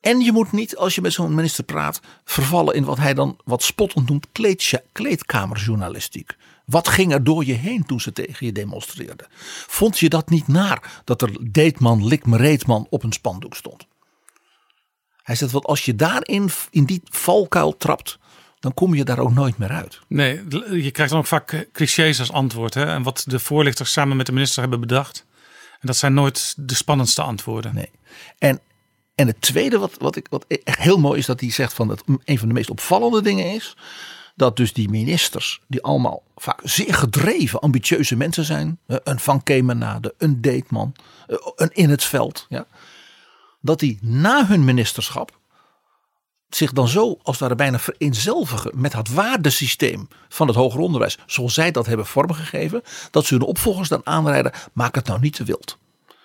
[0.00, 3.38] En je moet niet, als je met zo'n minister praat, vervallen in wat hij dan
[3.44, 4.26] wat spottend noemt
[4.92, 6.36] kleedkamerjournalistiek.
[6.66, 9.26] Wat ging er door je heen toen ze tegen je demonstreerden?
[9.66, 13.86] Vond je dat niet naar dat er Deetman, Likme Reetman op een spandoek stond?
[15.22, 18.18] Hij zegt, want als je daarin, in die valkuil trapt,
[18.60, 20.00] dan kom je daar ook nooit meer uit.
[20.08, 20.42] Nee,
[20.82, 22.74] je krijgt dan ook vaak clichés als antwoord.
[22.74, 22.84] Hè?
[22.84, 25.26] En wat de voorlichters samen met de minister hebben bedacht.
[25.80, 27.74] En dat zijn nooit de spannendste antwoorden.
[27.74, 27.90] Nee.
[28.38, 28.60] En,
[29.14, 31.88] en het tweede wat, wat, ik, wat echt heel mooi is, dat hij zegt van
[31.88, 33.76] dat een van de meest opvallende dingen is.
[34.36, 38.78] Dat dus die ministers, die allemaal vaak zeer gedreven, ambitieuze mensen zijn.
[38.86, 40.94] Een Van Kemenade, een Deetman,
[41.26, 42.46] eh, een In het Veld.
[42.48, 42.66] Ja,
[43.60, 45.38] dat die na hun ministerschap
[46.48, 51.18] zich dan zo als het ware bijna vereenzelvigen met het waardesysteem van het hoger onderwijs.
[51.26, 52.82] Zoals zij dat hebben vormgegeven.
[53.10, 54.52] Dat ze hun opvolgers dan aanrijden.
[54.72, 55.78] Maak het nou niet te wild.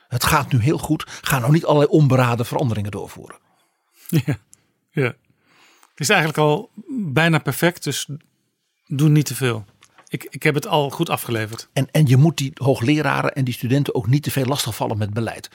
[0.07, 1.06] Het gaat nu heel goed.
[1.22, 3.38] Ga nou niet allerlei onberaden veranderingen doorvoeren.
[4.07, 4.38] Ja,
[4.91, 5.14] ja.
[5.92, 8.08] Het is eigenlijk al bijna perfect, dus
[8.88, 9.66] doe niet te veel.
[10.08, 11.70] Ik, ik heb het al goed afgeleverd.
[11.74, 15.14] En, en je moet die hoogleraren en die studenten ook niet te veel lastigvallen met
[15.14, 15.50] beleid.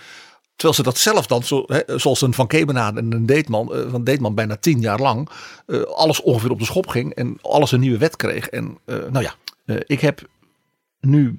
[0.57, 3.91] Terwijl ze dat zelf dan, zo, hè, zoals een Van Kemenade en een Deetman, eh,
[3.91, 5.29] van Deetman bijna tien jaar lang,
[5.67, 8.49] eh, alles ongeveer op de schop ging en alles een nieuwe wet kreeg.
[8.49, 9.35] En eh, nou ja,
[9.87, 10.29] ik heb
[11.01, 11.39] nu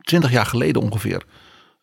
[0.00, 1.24] twintig jaar geleden ongeveer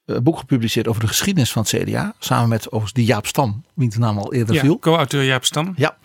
[0.05, 2.15] een boek gepubliceerd over de geschiedenis van het CDA.
[2.19, 4.79] Samen met overigens die Jaap Stam, wiens naam al eerder Ja, viel.
[4.79, 5.73] co-auteur Jaap Stam.
[5.75, 5.97] Ja.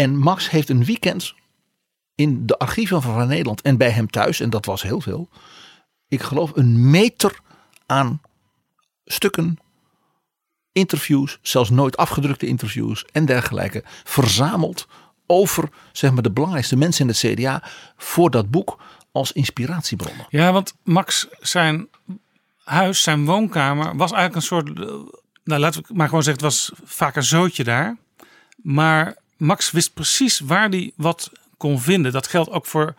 [0.00, 1.34] En Max heeft een weekend
[2.14, 5.28] in de archieven van Nederland en bij hem thuis, en dat was heel veel.
[6.08, 7.40] Ik geloof een meter
[7.86, 8.20] aan
[9.04, 9.58] stukken,
[10.72, 14.86] interviews, zelfs nooit afgedrukte interviews en dergelijke, verzameld
[15.26, 17.62] over zeg maar, de belangrijkste mensen in het CDA
[17.96, 18.78] voor dat boek
[19.12, 20.26] als inspiratiebronnen.
[20.28, 21.88] Ja, want Max zijn
[22.64, 24.78] huis, zijn woonkamer, was eigenlijk een soort.
[24.78, 24.86] eh,
[25.44, 27.96] Nou, laten we maar gewoon zeggen, het was vaak een zootje daar.
[28.56, 32.12] Maar Max wist precies waar hij wat kon vinden.
[32.12, 32.94] Dat geldt ook voor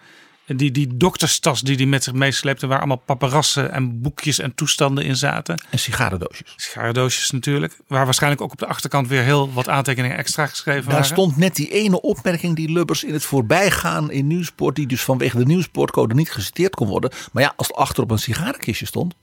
[0.45, 5.03] die, die dokterstas die hij met zich meesleepte, waar allemaal paparassen en boekjes en toestanden
[5.03, 5.63] in zaten.
[5.69, 6.53] En sigarendoosjes.
[6.55, 7.77] Sigarendoosjes natuurlijk.
[7.87, 11.05] Waar waarschijnlijk ook op de achterkant weer heel wat aantekeningen extra geschreven Daar waren.
[11.05, 15.37] stond net die ene opmerking die Lubbers in het voorbijgaan in Nieuwsport, die dus vanwege
[15.37, 17.11] de Nieuwsportcode niet geciteerd kon worden.
[17.31, 19.13] Maar ja, als het achter op een sigarenkistje stond.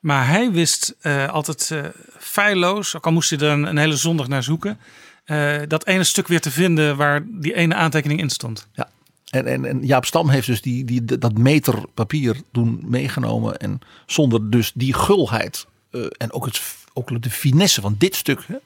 [0.00, 1.84] Maar hij wist eh, altijd eh
[2.18, 4.78] feilloos, ook al moest hij er een, een hele zondag naar zoeken,
[5.24, 8.68] eh, dat ene stuk weer te vinden waar die ene aantekening in stond.
[8.72, 8.88] Ja.
[9.30, 13.56] En, en, en Jaap Stam heeft dus die, die, dat meter papier toen meegenomen.
[13.56, 16.60] En zonder dus die gulheid eh, en ook, het,
[16.92, 18.56] ook de finesse van dit stuk hè,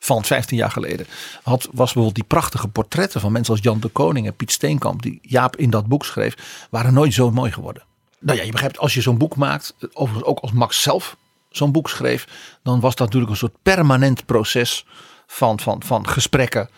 [0.00, 1.06] van 15 jaar geleden.
[1.42, 5.02] Had, was bijvoorbeeld die prachtige portretten van mensen als Jan de Koning en Piet Steenkamp.
[5.02, 6.66] Die Jaap in dat boek schreef.
[6.70, 7.82] Waren nooit zo mooi geworden.
[8.18, 9.74] Nou ja, je begrijpt als je zo'n boek maakt.
[9.92, 11.16] Overigens ook als Max zelf
[11.50, 12.28] zo'n boek schreef.
[12.62, 14.86] Dan was dat natuurlijk een soort permanent proces
[15.26, 16.68] van, van, van gesprekken.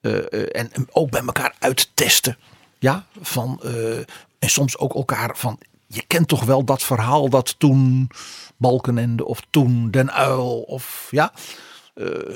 [0.00, 2.36] eh, eh, en ook bij elkaar uittesten.
[2.78, 3.98] Ja, van, eh,
[4.38, 5.58] en soms ook elkaar van.
[5.86, 8.10] Je kent toch wel dat verhaal dat toen
[8.56, 11.32] Balkenende of toen Den Uil of ja.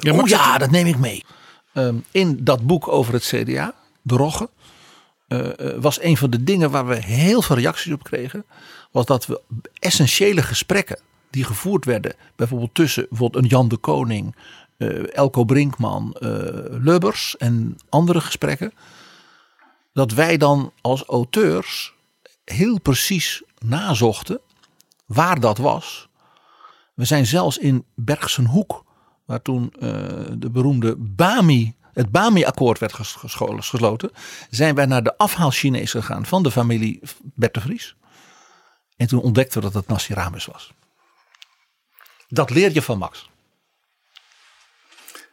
[0.00, 1.24] Ja, oh ja, dat neem ik mee.
[1.72, 4.48] Ehm, in dat boek over het CDA, De Rogge,
[5.80, 8.44] was een van de dingen waar we heel veel reacties op kregen.
[8.90, 9.40] Was dat we
[9.78, 10.98] essentiële gesprekken
[11.30, 14.36] die gevoerd werden, bijvoorbeeld tussen bijvoorbeeld een Jan de Koning,
[14.81, 16.28] eh, Elko Brinkman, eh,
[16.68, 18.73] Lubbers en andere gesprekken.
[19.92, 21.94] Dat wij dan als auteurs
[22.44, 24.41] heel precies nazochten
[25.07, 26.09] waar dat was.
[26.94, 28.84] We zijn zelfs in Bergsenhoek,
[29.25, 29.91] waar toen eh,
[30.39, 34.10] de beroemde Bami, het Bami-akkoord werd gesloten,
[34.50, 37.97] zijn wij naar de afhaal-Chinees gegaan van de familie Bert Vries.
[38.97, 40.73] En toen ontdekten we dat het Nassiramus was.
[42.28, 43.30] Dat leer je van Max.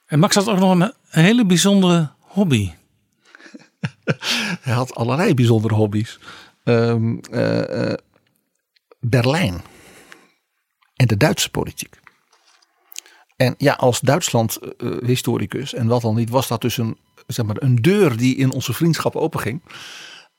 [0.08, 2.72] En Max had ook nog een, hele bijzondere hobby.
[4.62, 6.20] Hij had allerlei bijzondere hobby's.
[6.64, 7.98] Ehm, eh, eh,
[9.00, 9.62] Berlijn.
[10.96, 12.00] En de Duitse politiek.
[13.36, 17.76] En ja, als Duitsland-historicus en wat dan niet, was dat dus een, zeg maar, een
[17.76, 19.62] deur die in onze vriendschap openging.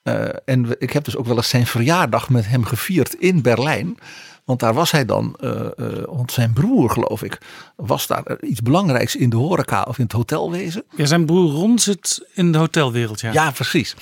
[0.02, 3.96] eh, en ik heb dus ook wel eens zijn verjaardag met hem gevierd in Berlijn.
[4.48, 7.38] Want daar was hij dan, eh, eh, want zijn broer geloof ik,
[7.76, 10.82] was daar iets belangrijks in de horeca of in het hotelwezen.
[10.96, 13.32] Ja, zijn broer Ron zit in de hotelwereld, ja.
[13.32, 13.96] Ja, precies.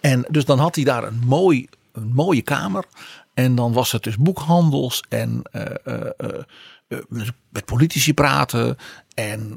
[0.00, 2.84] En dus dan had hij daar een, mooi, een mooie kamer.
[3.34, 5.64] En dan was het dus boekhandels en eh,
[6.16, 6.98] eh,
[7.48, 8.76] met politici praten.
[9.14, 9.56] En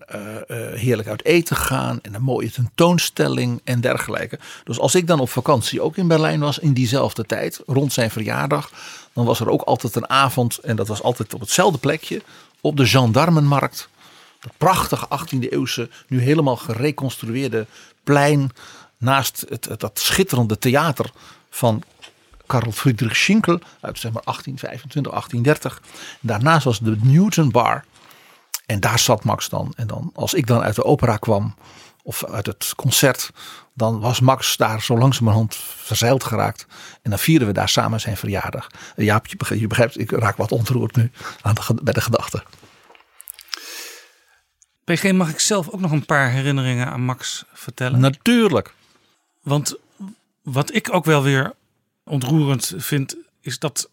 [0.73, 1.99] heerlijk uit eten gaan.
[2.01, 4.39] En een mooie tentoonstelling en dergelijke.
[4.63, 8.11] Dus als ik dan op vakantie ook in Berlijn was in diezelfde tijd, rond zijn
[8.11, 8.71] verjaardag.
[9.15, 10.57] Dan was er ook altijd een avond.
[10.57, 12.21] En dat was altijd op hetzelfde plekje.
[12.61, 13.89] Op de Gendarmenmarkt.
[14.39, 17.65] Dat prachtige 18e eeuwse, nu helemaal gereconstrueerde
[18.03, 18.51] plein.
[18.97, 21.11] Naast het, het- dat schitterende theater
[21.49, 21.83] van
[22.45, 25.81] Karl Friedrich Schinkel uit zeg maar 1825, 1830.
[26.21, 27.85] Daarnaast was de Newton Bar.
[28.65, 29.73] En daar zat Max dan.
[29.75, 31.55] En dan, als ik dan uit de opera kwam
[32.03, 33.29] of uit het concert,
[33.75, 36.65] dan was Max daar zo langzamerhand verzeild geraakt.
[37.01, 38.67] En dan vierden we daar samen zijn verjaardag.
[38.95, 42.43] En Jaap, je begrijpt, ik raak wat ontroerd nu aan de, bij de gedachte.
[44.83, 47.99] PG, mag ik zelf ook nog een paar herinneringen aan Max vertellen?
[47.99, 48.73] Natuurlijk.
[49.41, 49.75] Want
[50.41, 51.53] wat ik ook wel weer
[52.03, 53.89] ontroerend vind, is dat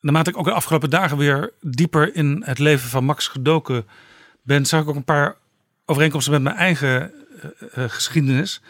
[0.00, 3.86] naarmate ik ook de afgelopen dagen weer dieper in het leven van Max gedoken
[4.42, 5.36] ben, zag ik ook een paar
[5.84, 7.10] overeenkomsten met mijn eigen eh, eh,
[7.76, 8.60] geschiedenis.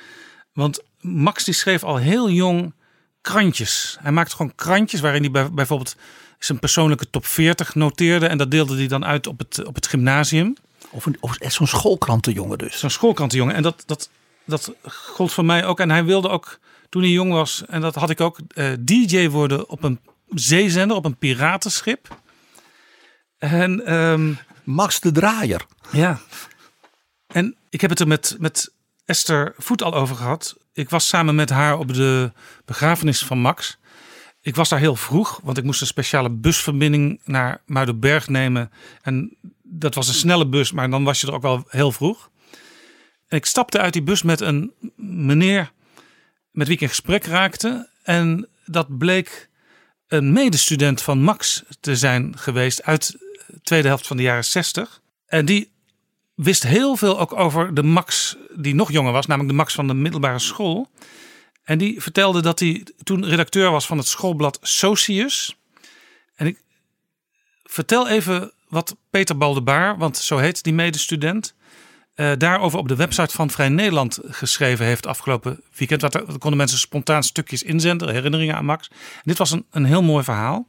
[0.53, 2.75] Want Max die schreef al heel jong
[3.21, 3.97] krantjes.
[4.01, 5.97] Hij maakte gewoon krantjes waarin hij bij, bijvoorbeeld
[6.39, 8.27] zijn persoonlijke top 40 noteerde.
[8.27, 10.55] En dat deelde hij dan uit op het, op het gymnasium.
[10.91, 12.79] Of, een- of echt zo'n schoolkrantenjongen dus.
[12.79, 13.55] Zo'n schoolkrantenjongen.
[13.55, 14.11] En dat, dat,
[14.45, 15.81] dat gold voor mij ook.
[15.81, 19.29] En hij wilde ook, toen hij jong was, en dat had ik ook, eh, DJ
[19.29, 22.17] worden op een zeezender, op een piratenschip.
[23.39, 24.33] En, ehm,
[24.65, 25.67] Max de Draaier.
[25.93, 26.21] Ja.
[27.35, 28.73] En ik heb het er met, met
[29.05, 30.57] Esther Voet al over gehad.
[30.73, 32.33] Ik was samen met haar op de
[32.65, 33.79] begrafenis van Max.
[34.41, 38.71] Ik was daar heel vroeg, want ik moest een speciale busverbinding naar Muidenberg nemen.
[39.03, 42.31] En dat was een snelle bus, maar dan was je er ook wel heel vroeg.
[43.29, 45.73] En ik stapte uit die bus met een meneer
[46.51, 47.89] met wie ik in gesprek raakte.
[48.03, 49.49] En dat bleek
[50.07, 55.01] een medestudent van Max te zijn geweest uit de tweede helft van de jaren 60.
[55.27, 55.73] En die
[56.35, 59.87] wist heel veel ook over de Max die nog jonger was, namelijk de Max van
[59.87, 60.91] de middelbare school.
[61.65, 65.57] En die vertelde dat hij toen redacteur was van het schoolblad Socius.
[66.35, 66.63] En ik
[67.65, 71.55] vertel even wat Peter Baldebaar, want zo heet die medestudent,
[72.15, 76.01] eh, daarover op de website van Vrij Nederland geschreven heeft afgelopen weekend.
[76.01, 78.91] Waar er- konden mensen spontaan stukjes inzenden, herinneringen aan Max.
[79.23, 80.69] Dit was een, een heel mooi verhaal.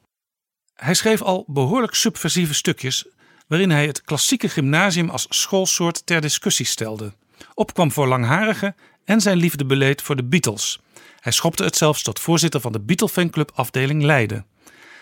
[0.76, 3.06] Hij schreef al behoorlijk subversieve stukjes
[3.48, 7.14] waarin hij het klassieke gymnasium als schoolsoort ter discussie stelde.
[7.54, 8.76] Opkwam voor langharigen
[9.06, 10.80] en zijn liefde beleed voor de Beatles.
[11.20, 14.46] Hij schopte het zelfs tot voorzitter van de Beatle fanclub afdeling Leiden.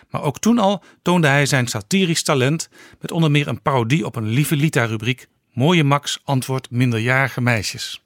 [0.10, 4.16] Maar ook toen al toonde hij zijn satirisch talent met onder meer een parodie op
[4.16, 8.02] een lieve Lita rubriek Mooie Max antwoord minderjarige meisjes.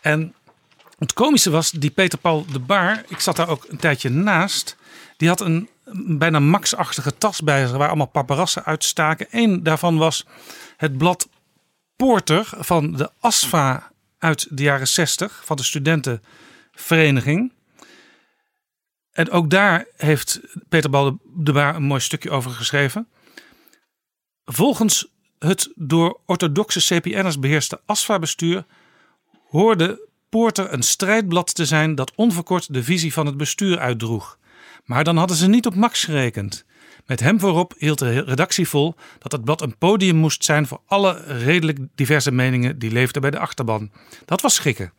[0.00, 0.34] En
[0.98, 4.76] het komische was, die Peter Paul de Baar, ik zat daar ook een tijdje naast,
[5.16, 5.68] die had een,
[6.18, 9.26] bijna Max-achtige tas bij zich waar allemaal paparassen uitstaken.
[9.30, 10.26] Eén daarvan was
[10.76, 11.28] het blad
[11.96, 17.52] Porter van de ASFA uit de jaren 60 van de studentenvereniging.
[19.12, 23.08] En ook daar heeft Peter Paul de Baar een mooi stukje over geschreven.
[24.44, 25.08] Volgens
[25.38, 28.64] het door orthodoxe CPN'ers beheerste ASFA-bestuur
[29.48, 34.38] hoorde Porter een strijdblad te zijn dat onverkort de visie van het bestuur uitdroeg.
[34.86, 36.64] Maar dan hadden ze niet op Max gerekend.
[37.06, 40.80] Met hem voorop hield de redactie vol dat het blad een podium moest zijn voor
[40.86, 43.90] alle redelijk diverse meningen die leefden bij de achterban.
[44.24, 44.92] Dat was schikken.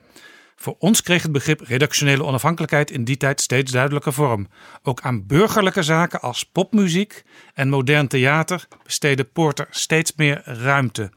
[0.55, 4.47] Voor ons kreeg het begrip redactionele onafhankelijkheid in die tijd steeds duidelijker vorm.
[4.83, 11.01] Ook aan burgerlijke zaken als popmuziek en modern theater besteedde Porter steeds meer ruimte.
[11.01, 11.11] En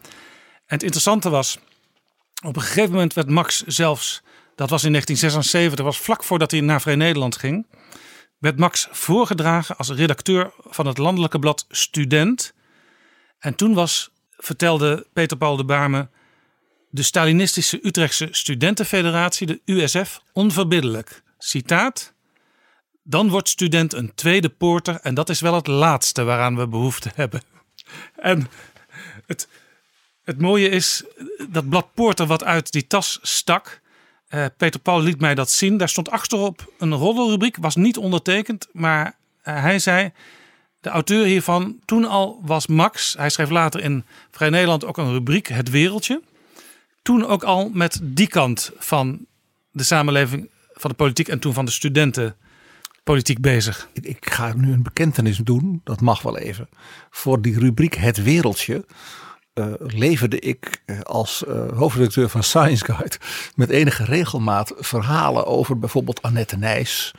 [0.77, 1.59] het interessante was,
[2.45, 4.23] op een gegeven moment werd Max zelfs,
[4.55, 7.67] dat was in 1976, was vlak voordat hij naar Vrij Nederland ging,
[8.41, 12.55] werd Max voorgedragen als redacteur van het landelijke blad Student.
[13.39, 16.09] En toen was, vertelde Peter Paul de Baarme,
[16.91, 21.23] de Stalinistische Utrechtse Studentenfederatie, de USF, onverbiddelijk.
[21.39, 22.13] Citaat.
[23.03, 27.11] Dan wordt student een tweede poorter en dat is wel het laatste waaraan we behoefte
[27.15, 27.43] hebben.
[28.17, 28.49] En
[29.27, 29.49] het,
[30.23, 31.05] het mooie is
[31.49, 33.80] dat blad Poorter wat uit die tas stak.
[34.31, 35.77] Eh, Peter Paul liet mij dat zien.
[35.77, 40.13] Daar stond achterop een roddelrubriek, was niet ondertekend, maar eh, hij zei.
[40.81, 45.13] De auteur hiervan, toen al was Max, hij schreef later in Vrij Nederland ook een
[45.13, 46.23] rubriek, Het Wereldje.
[47.03, 49.27] Toen ook al met die kant van
[49.71, 52.37] de samenleving van de politiek en toen van de studenten
[53.05, 53.89] politiek bezig.
[53.93, 56.69] Ik ga nu een bekentenis doen, dat mag wel even.
[57.11, 58.85] Voor die rubriek Het Wereldje
[59.53, 63.17] eh, leverde ik eh, als eh, hoofdredacteur van Science Guide
[63.55, 67.15] met enige regelmaat verhalen over bijvoorbeeld Annette Nijs,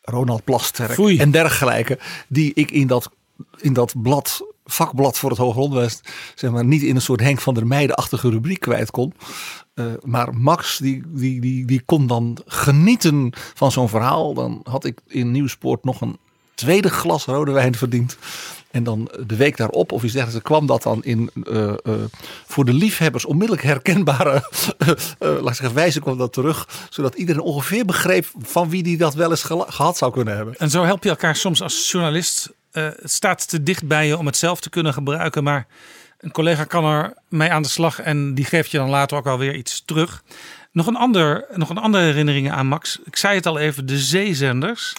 [0.00, 1.18] Ronald Plasterk Foei.
[1.18, 3.10] en dergelijke, die ik in dat,
[3.56, 6.00] in dat blad, vakblad voor het hoger onderwijs,
[6.34, 9.12] zeg maar niet in een soort Henk van der Meijden-achtige rubriek kwijt kon.
[10.02, 14.34] Maar Max die, die, die, die kon dan genieten van zo'n verhaal.
[14.34, 16.18] Dan had ik in Nieuwspoort nog een
[16.54, 18.16] tweede glas rode wijn verdiend.
[18.76, 21.76] En dan de week daarop, of iets dergelijks, kwam dat dan in eh, eh,
[22.46, 24.32] voor de liefhebbers onmiddellijk herkenbare
[24.78, 26.68] eh, laat zeggen, wijze kwam dat terug.
[26.90, 30.54] Zodat iedereen ongeveer begreep van wie die dat wel eens gehad zou kunnen hebben.
[30.56, 32.52] En zo help je elkaar soms als journalist.
[32.70, 35.66] Het staat te dicht bij je om het zelf te kunnen gebruiken, maar
[36.18, 39.26] een collega kan er mee aan de slag en die geeft je dan later ook
[39.26, 40.22] alweer iets terug.
[40.72, 42.98] Nog een, ander, nog een andere herinnering aan Max.
[43.04, 44.94] Ik zei het al even, de zeezenders.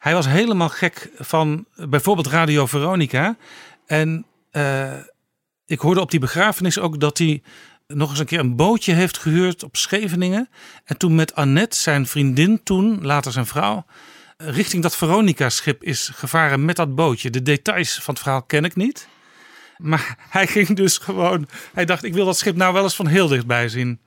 [0.00, 3.36] Hij was helemaal gek van bijvoorbeeld Radio Veronica.
[3.86, 4.92] En eh,
[5.66, 7.42] ik hoorde op die begrafenis ook dat hij
[7.86, 10.48] nog eens een keer een bootje heeft gehuurd op Scheveningen.
[10.84, 13.84] En toen met Annette, zijn vriendin toen, later zijn vrouw,
[14.36, 17.30] richting dat Veronica-schip is gevaren met dat bootje.
[17.30, 19.08] De details van het verhaal ken ik niet.
[19.76, 21.48] Maar hij ging dus gewoon.
[21.72, 24.00] Hij dacht: ik wil dat schip nou wel eens van heel dichtbij zien.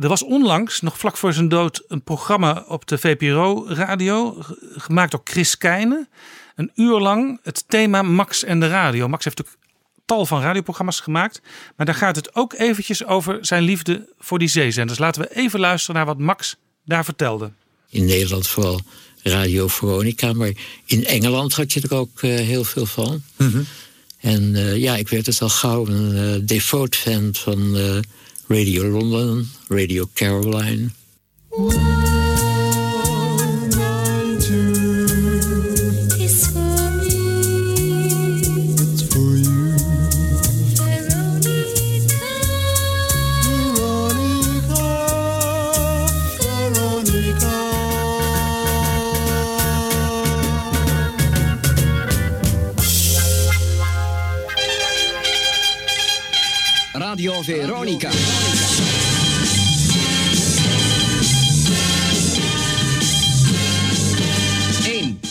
[0.00, 4.36] Er was onlangs, nog vlak voor zijn dood, een programma op de VPRO-radio.
[4.76, 6.08] Gemaakt door Chris Keijnen.
[6.54, 9.08] Een uur lang het thema Max en de radio.
[9.08, 9.64] Max heeft natuurlijk
[10.04, 11.40] tal van radioprogramma's gemaakt.
[11.76, 14.98] Maar daar gaat het ook eventjes over zijn liefde voor die zeezenders.
[14.98, 17.52] Laten we even luisteren naar wat Max daar vertelde.
[17.88, 18.80] In Nederland vooral
[19.22, 20.52] Radio Veronica, maar
[20.84, 23.22] in Engeland had je er ook eh, heel veel van.
[24.20, 27.76] En eh, ja, ik werd dus al gauw een devoot fan van
[28.50, 30.90] Radio London, Radio Caroline.
[36.18, 36.80] It's for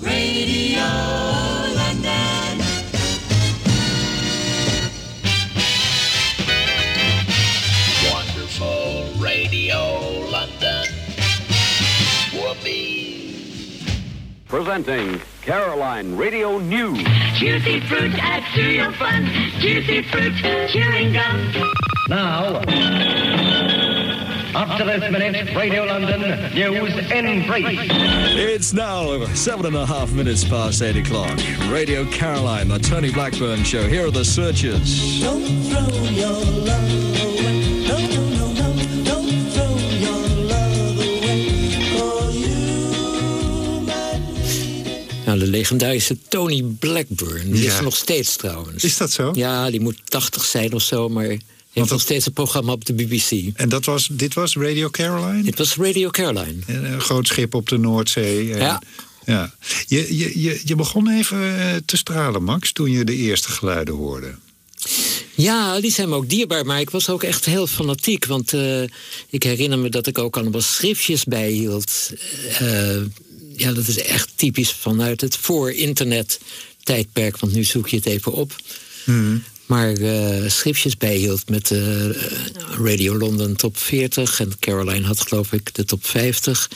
[0.00, 0.84] Radio
[1.74, 2.58] London.
[8.12, 10.86] Wonderful Radio London.
[12.32, 13.82] Whoopee.
[14.46, 17.02] Presenting Caroline Radio News.
[17.34, 19.24] Juicy fruit adds to your fun.
[19.58, 20.32] Juicy fruit
[20.68, 21.52] chewing gum.
[22.08, 22.62] Now,
[24.58, 26.20] up to this minute, Radio London
[26.54, 27.78] news in brief.
[28.54, 31.38] It's now seven and a half minutes past eight o'clock.
[31.70, 33.82] Radio Caroline, the Tony Blackburn Show.
[33.86, 35.20] Here are the searches.
[35.20, 36.32] Don't throw your
[36.66, 37.86] love away.
[37.86, 38.74] No, no, no, no.
[39.04, 41.70] Don't throw your love away.
[41.96, 47.52] For you might Nou, de legendarische Tony Blackburn.
[47.52, 47.76] Die is Ja.
[47.78, 48.84] er nog steeds trouwens.
[48.84, 49.30] Is dat zo?
[49.34, 51.36] Ja, die moet 80 zijn of zo, maar
[51.78, 53.30] heeft nog steeds een programma op de BBC.
[53.54, 55.42] En dat was, dit was Radio Caroline?
[55.42, 56.56] Dit was Radio Caroline.
[56.66, 58.52] Een groot schip op de Noordzee.
[58.52, 58.82] En- Ja.
[59.26, 59.54] ja.
[59.86, 63.94] Je, je, je, je begon even eh, te stralen, Max, toen je de eerste geluiden
[63.94, 64.34] hoorde.
[65.34, 68.24] Ja, die zijn me ook dierbaar, maar ik was ook echt heel fanatiek.
[68.24, 68.82] Want eh,
[69.30, 72.10] ik herinner me dat ik ook allemaal schriftjes bijhield.
[72.58, 72.96] Eh,
[73.56, 76.40] ja, dat is echt typisch vanuit het voor-internet
[76.82, 77.38] tijdperk.
[77.38, 78.56] Want nu zoek je het even op.
[79.68, 82.12] Maar eh, schriftjes bijhield met de
[82.84, 84.40] Radio London top 40.
[84.40, 86.70] En Caroline had geloof ik de top 50.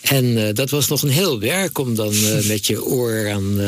[0.00, 2.14] En eh, dat was nog een heel werk om dan
[2.46, 3.58] met je oor aan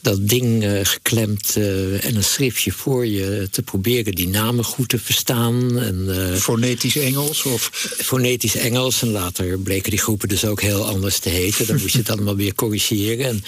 [0.00, 4.88] dat ding eh, geklemd eh, en een schriftje voor je te proberen die namen goed
[4.88, 5.78] te verstaan.
[5.78, 7.42] En, eh, Fonetisch Engels?
[7.42, 7.70] Of?
[8.02, 9.02] Fonetisch Engels.
[9.02, 11.66] En later bleken die groepen dus ook heel anders te heten.
[11.66, 13.26] Dan moest je het allemaal weer corrigeren.
[13.26, 13.44] En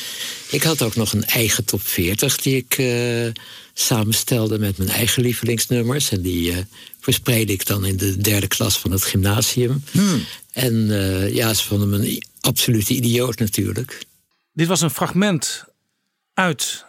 [0.51, 3.43] ik had ook nog een eigen top 40 die ik eh,
[3.75, 6.11] samenstelde met mijn eigen lievelingsnummers.
[6.11, 6.59] En die eh,
[7.01, 9.85] verspreidde ik dan in de derde klas van het gymnasium.
[10.53, 14.05] En eh, ja, ze vonden me een absolute idioot natuurlijk.
[14.53, 15.65] Dit was een fragment
[16.35, 16.85] uit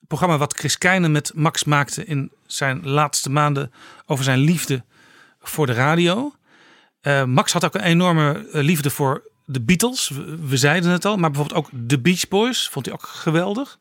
[0.00, 3.72] het programma wat Chris Keijnen met Max maakte in zijn laatste maanden
[4.06, 4.84] over zijn liefde
[5.40, 6.34] voor de radio.
[7.00, 10.10] Eh, Max had ook een enorme eh, liefde voor de Beatles.
[10.40, 13.78] We, zeiden het al, maar bijvoorbeeld ook de Beach Boys vond hij ook geweldig.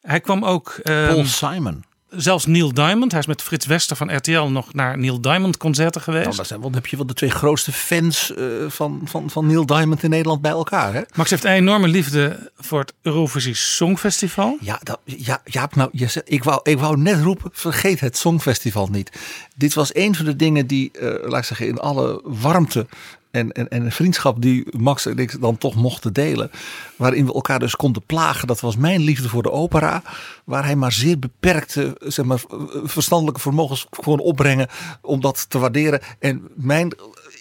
[0.00, 0.78] Hij kwam ook.
[0.82, 1.84] ehm, Paul Simon.
[2.10, 3.10] Zelfs Neil Diamond.
[3.10, 6.24] Hij is met Frits Wester van RTL nog naar Neil Diamond concerten geweest.
[6.24, 9.30] Nou, dat zijn, want dan heb je wel de twee grootste fans eh, van, van,
[9.30, 10.94] van Neil Diamond in Nederland bij elkaar.
[10.94, 11.02] Hè?
[11.14, 14.56] Max heeft een enorme liefde voor het Eurovisie Songfestival.
[14.60, 18.86] Ja, dat, ja, Jaap, nou, je ik, wou, ik wou net roepen, vergeet het Songfestival
[18.86, 19.10] niet.
[19.56, 22.86] Dit was een van de dingen die, eh, laat ik zeggen, in alle warmte
[23.30, 26.50] en, en, en vriendschap die Max en ik dan toch mochten delen.
[26.96, 28.46] Waarin we elkaar dus konden plagen.
[28.46, 30.02] Dat was mijn liefde voor de opera.
[30.44, 32.40] Waar hij maar zeer beperkte zeg maar,
[32.84, 34.68] verstandelijke vermogens kon opbrengen
[35.02, 36.00] om dat te waarderen.
[36.18, 36.92] En mijn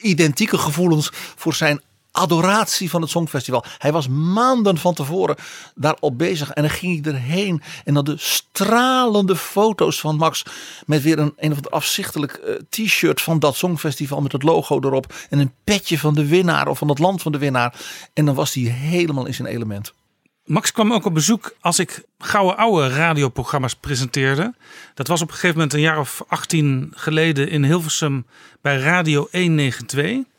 [0.01, 1.81] identieke gevoelens voor zijn
[2.17, 3.63] adoratie van het Songfestival.
[3.77, 5.35] Hij was maanden van tevoren
[5.75, 6.51] daar al bezig.
[6.51, 7.61] En dan ging hij erheen.
[7.83, 10.43] En dan de stralende foto's van Max.
[10.85, 14.21] Met weer een, een of ander afzichtelijk eh, t-shirt van dat Songfestival.
[14.21, 15.13] Met het logo erop.
[15.29, 17.75] En een petje van de winnaar of van het land van de winnaar.
[18.13, 19.93] En dan was hij helemaal in zijn element.
[20.47, 24.53] Max kwam ook op bezoek als ik gouden oude radioprogramma's presenteerde.
[24.93, 28.25] Dat was op een gegeven moment een jaar of 18 geleden in Hilversum
[28.61, 30.35] bij Radio 192.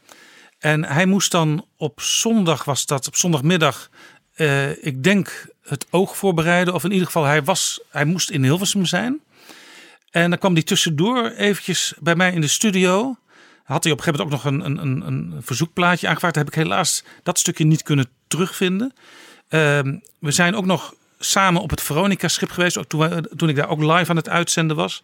[0.58, 3.90] En hij moest dan op zondag, was dat op zondagmiddag,
[4.34, 6.74] eh, ik denk het oog voorbereiden.
[6.74, 9.20] Of in ieder geval, hij, was, hij moest in Hilversum zijn.
[10.10, 13.16] En dan kwam hij tussendoor eventjes bij mij in de studio.
[13.64, 16.34] Had hij op gegeven ook nog een, een, een, verzoekplaatje aangevraagd.
[16.34, 18.92] Daar heb ik helaas dat stukje niet kunnen terugvinden.
[19.48, 22.78] Ehm, we zijn ook nog samen op het Veronica-schip geweest.
[22.78, 25.02] Ook toen, toen ik daar ook live aan het uitzenden was.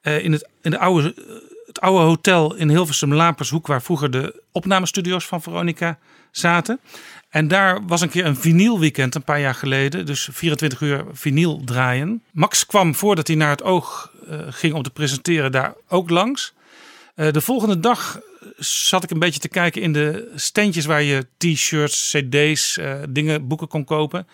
[0.00, 1.14] Eh, in het, in de oude,
[1.74, 3.66] het oude hotel in Hilversum Lapershoek.
[3.66, 5.98] Waar vroeger de opnamestudio's van Veronica
[6.30, 6.80] zaten.
[7.28, 10.06] En daar was een keer een vinylweekend een paar jaar geleden.
[10.06, 12.22] Dus 24 uur vinyl draaien.
[12.32, 16.54] Max kwam voordat hij naar het oog eh, ging om te presenteren daar ook langs.
[17.14, 18.20] Eh, de volgende dag
[18.56, 23.46] zat ik een beetje te kijken in de standjes waar je t-shirts, cd's, eh, dingen,
[23.46, 24.26] boeken kon kopen.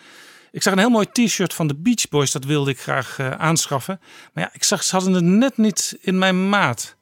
[0.51, 3.99] Ik zag een heel mooi t-shirt van de Beach Boys, dat wilde ik graag aanschaffen.
[4.33, 6.95] Maar ja, ik zag ze hadden het net niet in mijn maat.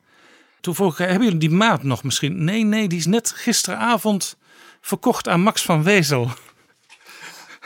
[0.61, 2.43] Toen vroeg ik, hebben jullie die maat nog misschien?
[2.43, 4.37] Nee, nee, die is net gisteravond
[4.81, 6.31] verkocht aan Max van Wezel.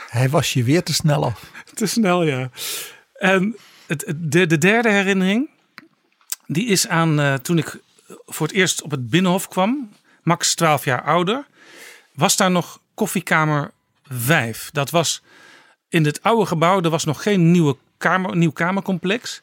[0.08, 1.50] Hij was je weer te snel af.
[1.74, 2.50] Te snel, ja.
[3.14, 3.56] En
[3.86, 5.50] het, het- de, de derde herinnering,
[6.46, 7.78] die is aan eh, toen ik
[8.26, 9.92] voor het eerst op het Binnenhof kwam.
[10.22, 11.46] Max 12 jaar ouder.
[12.14, 13.70] Was daar nog koffiekamer
[14.04, 14.70] 5.
[14.72, 15.22] Dat was
[15.88, 16.80] in het oude gebouw.
[16.82, 19.40] Er was nog geen nieuwe kamer, nieuw kamercomplex.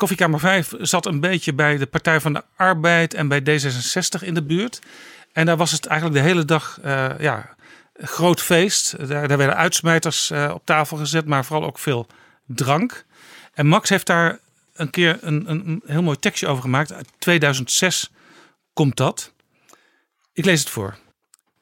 [0.00, 4.34] Koffiekamer 5 zat een beetje bij de Partij van de Arbeid en bij D66 in
[4.34, 4.78] de buurt.
[5.32, 7.54] En daar was het eigenlijk de hele dag eh, ja,
[7.94, 9.08] groot feest.
[9.08, 12.06] Daar, daar werden uitsmijters eh, op tafel gezet, maar vooral ook veel
[12.46, 13.04] drank.
[13.54, 14.38] En Max heeft daar
[14.74, 16.92] een keer een, een, een heel mooi tekstje over gemaakt.
[16.92, 18.10] Uit 2006
[18.72, 19.32] komt dat.
[20.32, 20.98] Ik lees het voor.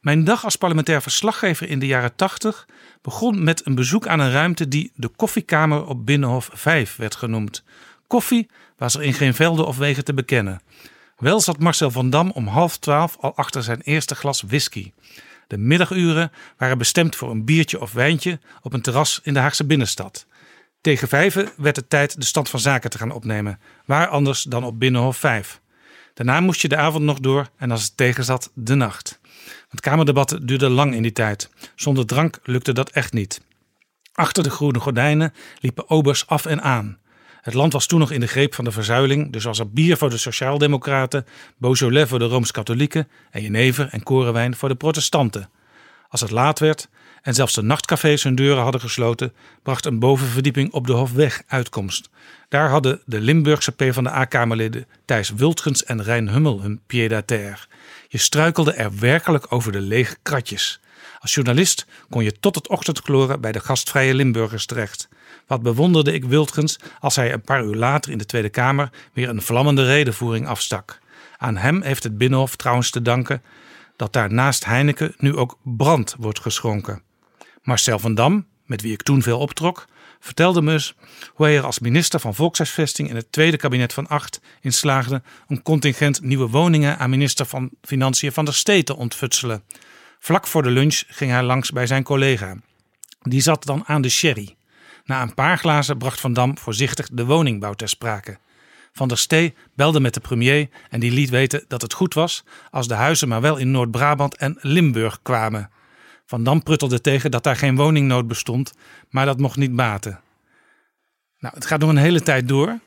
[0.00, 2.66] Mijn dag als parlementair verslaggever in de jaren 80
[3.02, 7.62] begon met een bezoek aan een ruimte die de koffiekamer op Binnenhof 5 werd genoemd.
[8.08, 10.60] Koffie was er in geen velden of wegen te bekennen.
[11.16, 14.92] Wel zat Marcel van Dam om half twaalf al achter zijn eerste glas whisky.
[15.46, 19.64] De middaguren waren bestemd voor een biertje of wijntje op een terras in de Haagse
[19.64, 20.26] binnenstad.
[20.80, 23.60] Tegen vijven werd het tijd de stand van zaken te gaan opnemen.
[23.84, 25.60] Waar anders dan op Binnenhof 5.
[26.14, 29.20] Daarna moest je de avond nog door en als het tegen zat, de nacht.
[29.68, 31.50] Want kamerdebatten duurden lang in die tijd.
[31.74, 33.40] Zonder drank lukte dat echt niet.
[34.12, 36.98] Achter de groene gordijnen liepen obers af en aan.
[37.40, 39.96] Het land was toen nog in de greep van de verzuiling, dus was er bier
[39.96, 41.26] voor de Sociaaldemocraten,
[41.56, 45.50] Beaujolais voor de Rooms-Katholieken en jenever en korenwijn voor de protestanten.
[46.08, 46.88] Als het laat werd
[47.22, 52.10] en zelfs de nachtcafés hun deuren hadden gesloten, bracht een bovenverdieping op de Hofweg uitkomst.
[52.48, 57.66] Daar hadden de Limburgse PvdA-kamerleden Thijs Wultgens en Rijn Hummel hun pied-à-terre.
[58.08, 60.80] Je struikelde er werkelijk over de lege kratjes.
[61.18, 65.08] Als journalist kon je tot het ochtendgloren bij de gastvrije Limburgers terecht.
[65.48, 69.28] Wat bewonderde ik Wildgens als hij een paar uur later in de Tweede Kamer weer
[69.28, 70.98] een vlammende redenvoering afstak.
[71.36, 73.42] Aan hem heeft het Binnenhof trouwens te danken
[73.96, 77.02] dat daar naast Heineken nu ook brand wordt geschonken.
[77.62, 79.86] Marcel van Dam, met wie ik toen veel optrok,
[80.20, 80.94] vertelde me eens
[81.34, 85.22] hoe hij er als minister van Volkshuisvesting in het tweede kabinet van acht in slaagde
[85.46, 89.62] een contingent nieuwe woningen aan minister van Financiën van der Stee te ontfutselen.
[90.18, 92.56] Vlak voor de lunch ging hij langs bij zijn collega.
[93.20, 94.57] Die zat dan aan de sherry.
[95.08, 98.38] Na een paar glazen bracht Van Dam voorzichtig de woningbouw ter sprake.
[98.92, 102.44] Van der Stee belde met de premier en die liet weten dat het goed was
[102.70, 105.70] als de huizen maar wel in Noord-Brabant en Limburg kwamen.
[106.26, 108.72] Van Dam pruttelde tegen dat daar geen woningnood bestond,
[109.10, 110.20] maar dat mocht niet baten.
[111.38, 112.78] Nou, het gaat nog een hele tijd door.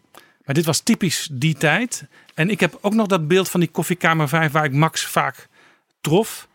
[0.46, 2.06] Maar dit was typisch die tijd.
[2.34, 5.48] En ik heb ook nog dat beeld van die koffiekamer 5 waar ik Max vaak
[6.02, 6.48] trof.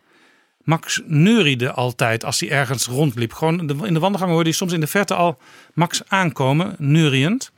[0.67, 3.33] Max neuriede altijd als hij ergens rondliep.
[3.33, 5.39] Gewoon in de- wandelgang hoorde hij soms in de verte al
[5.75, 7.53] Max aankomen, neuriënd.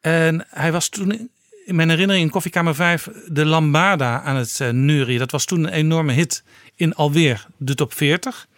[0.00, 1.30] En hij was toen
[1.64, 5.18] in mijn herinnering in koffiekamer 5 de Lambada aan het uh, neurien.
[5.18, 6.44] Dat was toen een enorme hit
[6.74, 8.48] in alweer de top 40.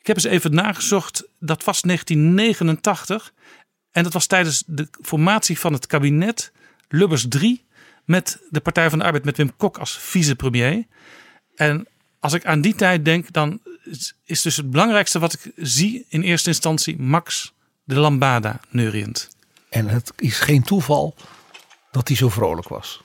[0.00, 1.24] Ik heb eens even nagezocht.
[1.38, 3.32] Dat was 1989.
[3.90, 6.52] En dat was tijdens de formatie van het kabinet
[6.88, 7.64] Lubbers 3
[8.04, 10.84] met de Partij van de Arbeid met Wim Kok als vicepremier.
[11.54, 11.86] En
[12.22, 13.60] als ik aan die tijd denk, dan
[14.24, 17.52] is- dus het belangrijkste wat ik zie in eerste instantie Max
[17.84, 19.28] de Lambada neuriënd.
[19.68, 21.14] En het is geen toeval
[21.90, 23.02] dat hij zo vrolijk was.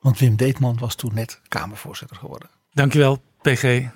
[0.00, 2.50] Want Wim Deetman was toen net Kamervoorzitter geworden.
[2.72, 3.88] Dankjewel, PG,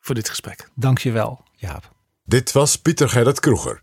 [0.00, 0.68] voor dit gesprek.
[0.74, 1.92] Dankjewel, Jaap.
[2.24, 3.80] Dit was Pieter Gerrit Kroeger.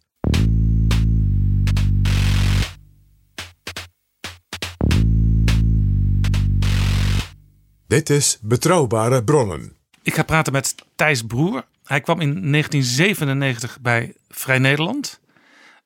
[7.88, 9.73] Dit is Betrouwbare Bronnen.
[10.04, 11.66] Ik ga praten met Thijs Broer.
[11.84, 15.20] Hij kwam in 1997 bij Vrij Nederland,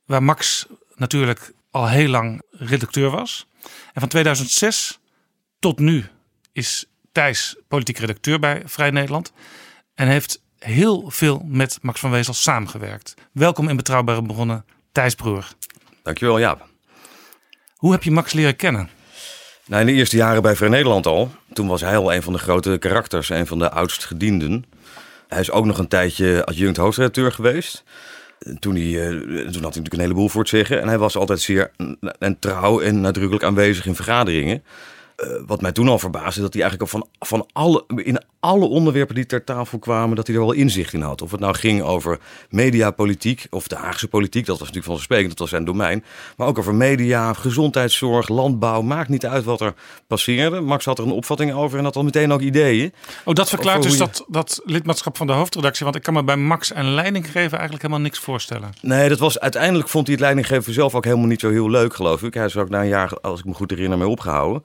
[0.05, 0.65] waar Max
[0.95, 3.47] natuurlijk al heel lang redacteur was.
[3.93, 4.99] En van 2006
[5.59, 6.05] tot nu
[6.51, 9.31] is Thijs politiek redacteur bij Vrij Nederland
[9.93, 13.13] en heeft heel veel met Max van Wezel samengewerkt.
[13.31, 15.47] Welkom in Betrouwbare Bronnen, Thijs Broer.
[16.03, 16.67] Dankjewel, Jaap.
[17.75, 18.89] Hoe heb je Max leren kennen?
[19.65, 21.31] Nou, in de eerste jaren bij Vrij Nederland al.
[21.57, 24.65] Toen was hij al een van de grote karakters, een van de oudst gedienden.
[25.27, 27.83] Hij is ook nog een tijdje adjunct hoofdredacteur geweest.
[28.59, 30.81] Toen, hij, eh, toen had hij natuurlijk een heleboel voor het zeggen.
[30.81, 31.71] En hij was altijd zeer
[32.19, 34.63] en trouw en nadrukkelijk aanwezig in vergaderingen.
[35.17, 38.65] Eh, wat mij toen al verbaasde, dat hij eigenlijk al van, van alle, in alle
[38.65, 41.21] onderwerpen die ter tafel kwamen, dat hij er wel inzicht in had.
[41.21, 45.39] Of het nou ging over mediapolitiek of de Haagse politiek, dat was natuurlijk vanzelfsprekend, dat
[45.39, 46.03] was zijn domein.
[46.37, 49.73] Maar ook over media, gezondheidszorg, landbouw, maakt niet uit wat er
[50.07, 50.59] passeerde.
[50.61, 52.93] Max had er een opvatting over en had al meteen ook ideeën.
[53.25, 55.83] Oh, dat verklaart dus je- dat, dat lidmaatschap van de hoofdredactie.
[55.83, 58.69] Want ik kan me bij Max en leiding geven eigenlijk helemaal niks voorstellen.
[58.81, 61.95] Nee, dat was uiteindelijk vond hij het leidinggeven zelf ook helemaal niet zo heel leuk,
[61.95, 62.33] geloof ik.
[62.33, 64.63] Hij is ook na een jaar, als ik me goed herinner, mee opgehouden.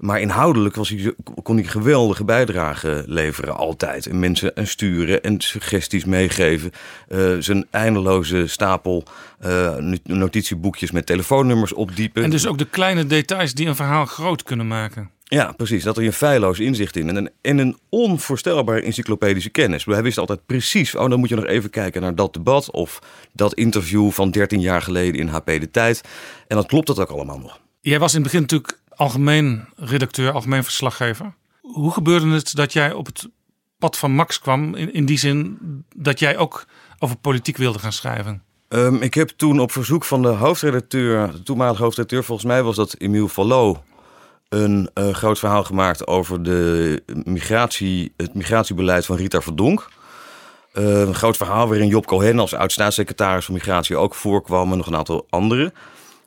[0.00, 4.06] Maar inhoudelijk was hij, zo- kon hij geweldige bijdrage leveren, altijd.
[4.06, 6.70] En mensen en sturen en suggesties meegeven.
[7.08, 9.02] Eh, zijn eindeloze stapel
[9.38, 12.22] eh, not- notitieboekjes met telefoonnummers opdiepen.
[12.22, 15.10] En dus ook de kleine details die een verhaal groot kunnen maken.
[15.24, 15.82] Ja, precies.
[15.84, 17.08] Dat er een feilloos inzicht in.
[17.08, 19.84] En een, en een onvoorstelbare encyclopedische kennis.
[19.84, 22.98] Hij wist altijd precies, oh dan moet je nog even kijken naar dat debat of
[23.32, 26.00] dat interview van 13 jaar geleden in HP De Tijd.
[26.48, 27.60] En dat klopt dat ook allemaal nog.
[27.80, 31.34] Jij was in het begin natuurlijk algemeen redacteur, algemeen verslaggever.
[31.60, 33.28] Hoe gebeurde het dat jij op het
[33.78, 34.74] pad van Max kwam?
[34.74, 35.58] In, die zin
[35.96, 36.66] dat jij ook
[36.98, 38.42] over politiek wilde gaan schrijven.
[38.68, 42.76] Ehm, ik heb toen op verzoek van de hoofdredacteur, de toenmalige hoofdredacteur, volgens mij was
[42.76, 43.78] dat Emiel Vallot,
[44.48, 49.88] een eh, groot verhaal gemaakt over de migratie, het migratiebeleid van Rita Verdonk.
[50.72, 54.86] Eh, een groot verhaal waarin Job Cohen als oud-staatssecretaris van Migratie ook voorkwam en nog
[54.86, 55.72] een aantal anderen.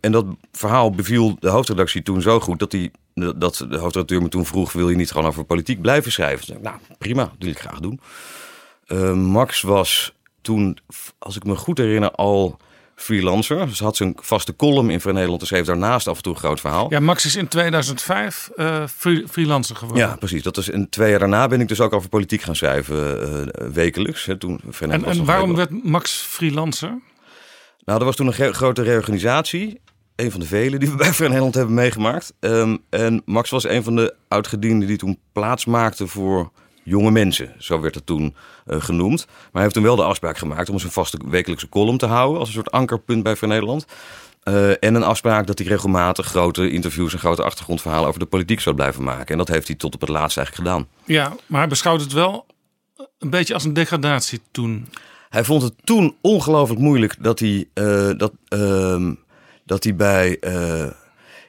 [0.04, 4.30] En dat verhaal beviel de hoofdredactie toen zo goed dat, die, dat de hoofdredacteur me
[4.30, 6.46] toen vroeg: wil je niet gewoon over politiek blijven schrijven?
[6.46, 8.00] Zei nou, prima, dat wil ik graag doen.
[8.86, 10.78] Eh, Max was toen,
[11.20, 12.58] als ik me goed herinner, al
[12.96, 13.66] freelancer.
[13.66, 16.40] Dus had zijn vaste column in Vrij Nederland en schreef daarnaast af en toe een
[16.40, 16.90] groot verhaal.
[16.90, 20.08] Ja, Max is in 2005 eh, free- freelancer geworden.
[20.08, 20.44] Ja, precies.
[20.44, 23.22] Dat is, en twee jaar daarna ben ik dus ook over politiek gaan schrijven,
[23.54, 24.26] eh, wekelijks.
[24.26, 27.02] Hè, toen Vrij En, en waarom werd Max freelancer?
[27.86, 29.82] Nou, er was toen een grote reorganisatie.
[30.16, 32.34] Een van de vele die we bij Vrij Nederland hebben meegemaakt.
[32.40, 36.52] Ehm, en Max was een van de oudgedienden die toen plaats maakte voor
[36.84, 37.54] jonge mensen.
[37.58, 38.36] Zo werd het toen
[38.66, 39.26] eh, genoemd.
[39.26, 42.40] Maar hij heeft toen wel de afspraak gemaakt om zijn vaste wekelijkse column te houden.
[42.40, 43.86] Als een soort ankerpunt bij Vrij Nederland.
[44.44, 48.60] Eh, en een afspraak dat hij regelmatig grote interviews en grote achtergrondverhalen over de politiek
[48.60, 49.28] zou blijven maken.
[49.28, 50.88] En dat heeft hij tot op het laatst eigenlijk gedaan.
[51.06, 52.46] Ja, maar hij beschouwt het wel
[53.20, 54.88] een beetje als een degradatie toen.
[55.30, 59.14] Hij vond het toen ongelooflijk moeilijk dat hij, eh, dat, ehm,
[59.66, 60.40] dat hij bij.
[60.40, 60.88] eh,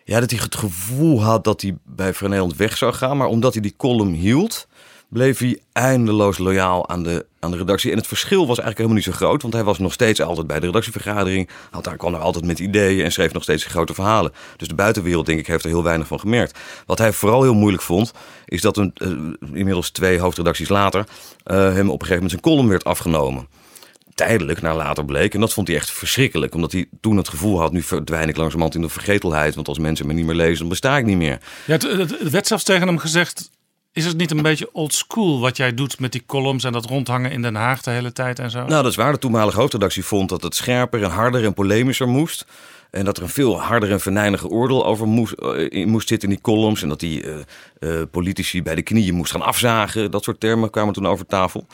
[0.04, 3.16] ja, dat hij het gevoel had dat hij bij Nederland weg zou gaan.
[3.16, 4.66] Maar omdat hij die column hield,
[5.08, 7.90] bleef hij eindeloos loyaal aan de, aan de redactie.
[7.90, 9.42] En het verschil was eigenlijk helemaal niet zo groot.
[9.42, 11.48] Want hij was nog steeds altijd bij de redactievergadering.
[11.70, 14.32] Had, daar kwam er altijd met ideeën en schreef nog steeds grote verhalen.
[14.56, 16.58] Dus de buitenwereld, denk ik, heeft er heel weinig van gemerkt.
[16.86, 18.12] Wat hij vooral heel moeilijk vond,
[18.44, 19.08] is dat een, eh,
[19.58, 21.06] inmiddels twee hoofdredacties later...
[21.44, 23.62] eh, hem op een gegeven moment zijn column werd afgenomen
[24.14, 25.34] tijdelijk, naar later bleek.
[25.34, 26.54] En dat vond hij echt verschrikkelijk.
[26.54, 29.54] Omdat hij toen het gevoel had, nu verdwijn ik langzamerhand in de vergetelheid.
[29.54, 31.38] Want als mensen me niet meer lezen, dan besta ik niet meer.
[31.66, 33.50] Ja, het, het, het werd zelfs tegen hem gezegd...
[33.92, 36.64] is het niet een beetje old school wat jij doet met die columns...
[36.64, 38.58] en dat rondhangen in Den Haag de hele tijd en zo?
[38.58, 39.12] Nou, dat is waar.
[39.12, 42.46] De toenmalige hoofdredactie vond dat het scherper en harder en polemischer moest.
[42.90, 45.32] En dat er een veel harder en venijniger oordeel over moest,
[45.68, 46.82] in moest zitten in die columns.
[46.82, 50.10] En dat die eh, eh, politici bij de knieën moest gaan afzagen.
[50.10, 51.66] Dat soort termen kwamen toen over tafel.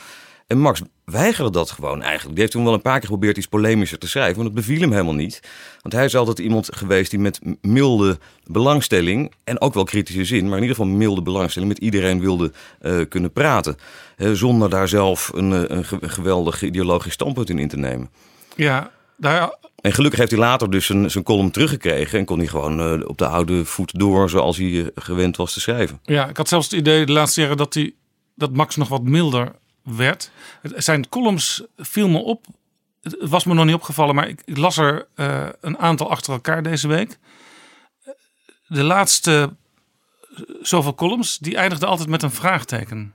[0.51, 2.29] En Max weigerde dat gewoon eigenlijk.
[2.31, 4.35] Die heeft toen wel een paar keer geprobeerd iets polemischer te schrijven.
[4.35, 5.39] Maar dat beviel hem helemaal niet.
[5.81, 9.33] Want hij is altijd iemand geweest die met milde belangstelling...
[9.43, 11.71] en ook wel kritische zin, maar in ieder geval milde belangstelling...
[11.71, 13.75] met iedereen wilde eh, kunnen praten.
[14.33, 18.09] Zonder daar zelf een, eh, een, ge- een geweldig ideologisch standpunt in in te nemen.
[18.55, 22.19] Ja, daar, En gelukkig heeft hij later dus zijn, zijn column teruggekregen...
[22.19, 25.59] en kon hij gewoon eh, op de oude voet door zoals hij gewend was te
[25.59, 25.99] schrijven.
[26.03, 27.93] ja, ik had zelfs het idee de laatste jaren dat, hij,
[28.35, 30.31] dat Max nog wat milder werd.
[30.61, 32.45] Zijn columns viel me op.
[33.01, 36.63] Het was me nog niet opgevallen, maar ik, las er eh, een aantal achter elkaar
[36.63, 37.17] deze week.
[38.67, 39.55] De laatste
[40.35, 43.13] eh, zoveel columns, die eindigden altijd met een vraagteken.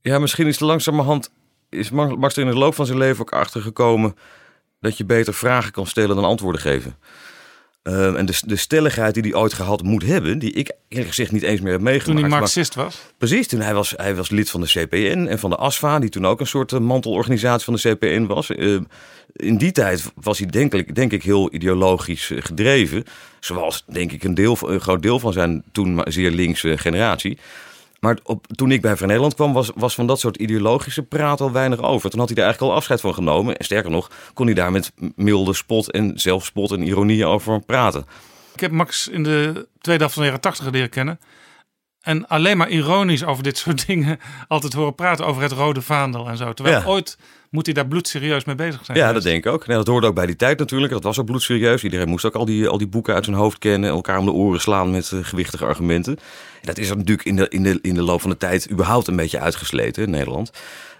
[0.00, 1.30] Ja, misschien is er langzamerhand
[1.68, 4.16] is Ma- Max in de loop van zijn leven ook achter gekomen
[4.80, 6.96] dat je beter vragen kan stellen dan antwoorden geven.
[7.82, 11.32] Eh, en de, de stelligheid die hij ooit gehad moet hebben, die ik eerlijk gezegd
[11.32, 12.04] niet eens meer heb meegemaakt.
[12.10, 13.00] Toen hij maar- Marxist was.
[13.18, 16.10] Precies, toen hij was, hij was lid van de CPN en van de ASFA, die
[16.10, 18.50] toen ook een soort eh, mantelorganisatie van de CPN was.
[18.50, 18.76] Eh,
[19.32, 23.04] in die tijd was hij denk ik, denk ik heel ideologisch eh, gedreven.
[23.40, 27.38] Zoals denk ik een, deel, een groot deel van zijn toen zeer linkse generatie.
[28.02, 31.40] Maar op, toen ik bij Vrij Nederland kwam, was, was van dat soort ideologische praat
[31.40, 32.10] al weinig over.
[32.10, 33.56] Toen had hij daar eigenlijk al afscheid van genomen.
[33.56, 38.06] En sterker nog, kon hij daar met milde spot en zelfspot en ironie over praten.
[38.54, 41.20] Ik heb Max in de tweede helft van de jaren tachtig leren kennen.
[42.02, 46.28] En alleen maar ironisch over dit soort dingen altijd horen praten over het rode vaandel
[46.28, 46.52] en zo.
[46.52, 46.86] Terwijl Ja.
[46.86, 47.16] ooit
[47.50, 48.98] moet hij daar bloedserieus mee bezig zijn.
[48.98, 49.24] Ja, geweest.
[49.24, 49.66] dat denk ik ook.
[49.66, 50.92] Nee, dat hoorde ook bij die tijd natuurlijk.
[50.92, 51.84] Dat was ook bloedserieus.
[51.84, 53.90] Iedereen moest ook al die, al die boeken uit zijn hoofd kennen.
[53.90, 56.16] Elkaar om de oren slaan met eh, gewichtige argumenten.
[56.60, 58.70] En dat is er natuurlijk in de, in, de, in de loop van de tijd
[58.70, 60.50] überhaupt een beetje uitgesleten in Nederland.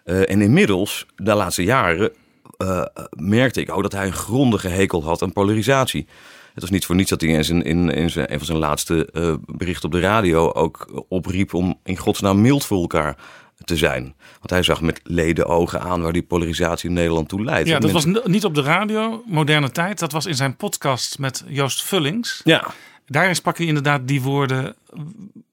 [0.04, 2.12] Eh, en inmiddels, de laatste jaren,
[2.56, 6.06] eh, merkte ik ook dat hij een grondige hekel had aan polarisatie.
[6.54, 8.58] Het was niet voor niets dat hij in, zijn, in, in zijn, een van zijn
[8.58, 13.16] laatste eh, berichten op de radio ook opriep om in godsnaam mild voor elkaar
[13.64, 14.02] te zijn.
[14.38, 17.68] Want hij zag met leden ogen aan waar die polarisatie in Nederland toe leidt.
[17.68, 19.98] Ja, dat was mensen- niet op de radio, moderne tijd.
[19.98, 22.40] Dat was in zijn podcast met Joost Vullings.
[22.44, 22.66] Ja.
[23.06, 24.74] Daarin sprak hij inderdaad die woorden,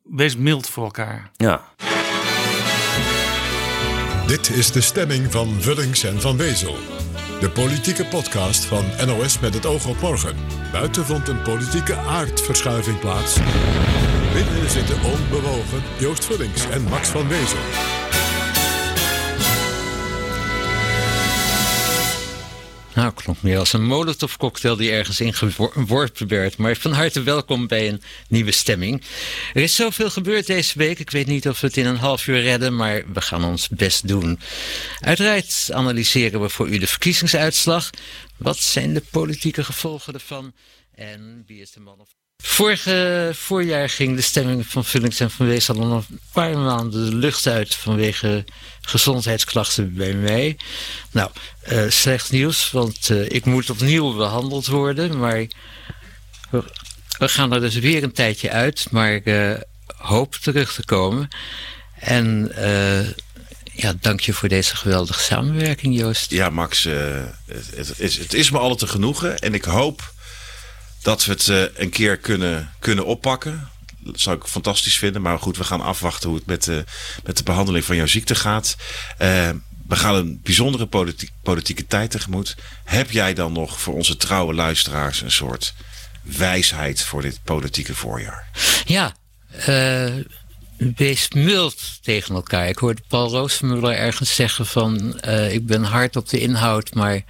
[0.03, 1.31] wees mild voor elkaar.
[1.37, 1.61] Ja.
[4.27, 6.75] Dit is de stemming van Vullings en Van Wezel.
[7.39, 10.35] De politieke podcast van NOS met het oog op morgen.
[10.71, 13.37] Buiten vond een politieke aardverschuiving plaats.
[14.33, 18.08] Binnen zitten onbewogen Joost Vullings en Max van Wezel.
[22.99, 26.57] Nou, klonk meer als een molotov cocktail die ergens ingeworpen werd.
[26.57, 29.03] Maar van harte welkom bij een nieuwe stemming.
[29.53, 30.99] Er is zoveel gebeurd deze week.
[30.99, 33.67] Ik weet niet of we het in een half uur redden, maar we gaan ons
[33.67, 34.39] best doen.
[34.99, 37.89] Uiteraard analyseren we voor u de verkiezingsuitslag.
[38.37, 40.53] Wat zijn de politieke gevolgen ervan?
[40.95, 42.09] En wie is de man of
[42.43, 47.15] Vorige voorjaar ging de stemming van Vullings en Van Wees al een paar maanden de
[47.15, 48.45] lucht uit vanwege
[48.81, 50.57] gezondheidsklachten bij mij.
[51.11, 51.29] Nou,
[51.61, 55.45] eh, slecht nieuws, want eh, ik moet opnieuw behandeld worden, maar
[56.49, 61.27] we, gaan er dus weer een tijdje uit, maar eh, hoop terug te komen.
[61.99, 62.51] En
[63.73, 66.31] ja, dank je voor deze geweldige samenwerking, Joost.
[66.31, 69.39] Ja, Max, het, het, is, het is me altijd te genoegen.
[69.39, 70.13] En ik hoop
[71.01, 73.69] dat we het eh, een keer kunnen, kunnen oppakken.
[73.99, 75.21] Dat zou ik fantastisch vinden.
[75.21, 76.83] Maar goed, we gaan afwachten hoe het met de,
[77.23, 78.75] met de behandeling van jouw ziekte gaat.
[79.17, 79.49] Eh,
[79.87, 82.55] we gaan een bijzondere politiek, politieke tijd tegemoet.
[82.83, 85.73] Heb jij dan nog voor onze trouwe luisteraars een soort
[86.21, 88.47] wijsheid voor dit politieke voorjaar?
[88.85, 89.15] Ja,
[89.65, 90.13] eh,
[90.95, 92.67] wees mild tegen elkaar.
[92.67, 95.19] Ik hoorde Paul Roosmuller ergens zeggen van...
[95.19, 97.21] eh, ik ben hard op de inhoud, maar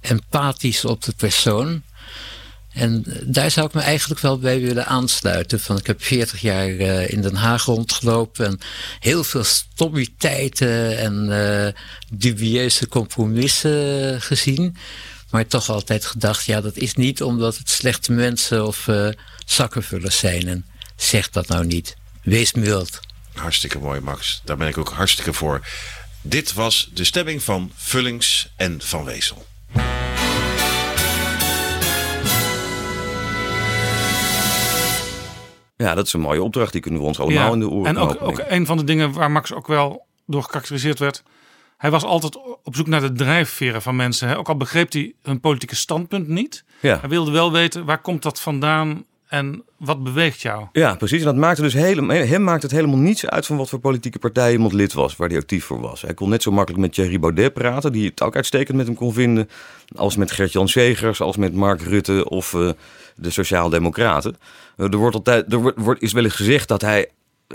[0.00, 1.82] empathisch op de persoon.
[2.76, 5.60] En eh, daar zou ik me eigenlijk wel bij willen aansluiten.
[5.60, 8.58] Van, ik heb 40 jaar eh, in Den Haag rondgelopen en
[9.00, 11.72] heel veel stommiteiten en eh,
[12.10, 14.76] dubieuze compromissen gezien.
[15.30, 19.08] Maar toch altijd gedacht, ja, dat is niet omdat het slechte mensen of eh,
[19.46, 20.48] zakkenvullers zijn.
[20.48, 21.96] En zeg dat nou niet.
[22.22, 23.00] Wees mild.
[23.32, 24.40] Hartstikke mooi, Max.
[24.44, 25.66] Daar ben ik ook hartstikke voor.
[26.22, 29.46] Dit was de stemming van Vullings en Van Wezel.
[35.76, 36.72] Ja, dat is een mooie opdracht.
[36.72, 39.12] Die kunnen we ons allemaal in de oren En ook, ook een van de dingen
[39.12, 41.22] waar Max ook wel door gekarakteriseerd werd,
[41.76, 44.28] hij was altijd op zoek naar de drijfveren van mensen.
[44.28, 44.38] Hè?
[44.38, 46.64] Ook al begreep hij hun politieke standpunt niet.
[46.80, 46.98] Ja.
[47.00, 50.66] Hij wilde wel weten waar komt dat vandaan en wat beweegt jou.
[50.72, 51.18] Ja, precies.
[51.18, 54.18] En dat maakte dus helemaal, hem maakt het helemaal niets uit van wat voor politieke
[54.18, 56.02] partij iemand lid was, waar hij actief voor was.
[56.02, 58.96] Hij kon net zo makkelijk met Thierry Baudet praten, die het ook uitstekend met hem
[58.96, 59.48] kon vinden,
[59.96, 62.70] als met Gert-Jan Segers, als met Mark Rutte of eh,
[63.16, 64.36] de Sociaaldemocraten.
[64.76, 67.10] Eh, er wordt altijd, er wordt, wordt, is wel eens gezegd dat hij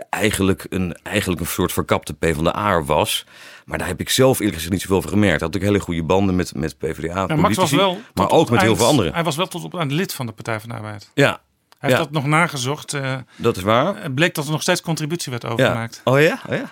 [0.10, 3.26] eigenlijk een, eigenlijk een soort verkapte PvdA was.
[3.66, 5.42] Maar daar heb ik zelf eerlijk gezegd niet zoveel van gemerkt.
[5.42, 7.26] Had ook hele goede banden met, met PvdA.
[7.28, 8.02] Ja, Max was wel.
[8.14, 9.14] maar ook met heel veel anderen.
[9.14, 11.10] Hij was wel tot op aan lid van de Partij van de Arbeid.
[11.14, 11.30] Ja.
[11.30, 12.08] Hij heeft Ja.
[12.08, 12.94] dat nog nagezocht.
[12.94, 14.02] eh, Dat is waar.
[14.04, 15.50] Het bleek dat er nog steeds contributie werd Ja.
[15.50, 16.02] overgemaakt.
[16.04, 16.42] Oh ja?
[16.50, 16.72] Oh ja.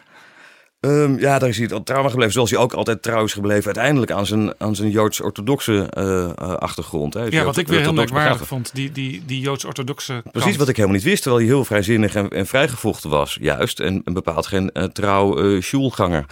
[0.80, 2.33] Ehm, ja, daar is hij trouw aan gebleven.
[2.33, 6.32] Zoals hij ook altijd trouw is gebleven uiteindelijk aan zijn, aan zijn Joods-orthodoxe eh, eh,
[6.53, 7.14] achtergrond.
[7.14, 7.24] Hè.
[7.24, 10.98] Ja, wat ik weer heel merkwaardig vond, die, die, die Joods-orthodoxe Precies wat ik helemaal
[10.98, 13.80] niet wist, terwijl hij heel vrijzinnig en, en vrijgevochten was, juist.
[13.80, 16.25] En, en bepaald geen eh, trouw sjoelganger.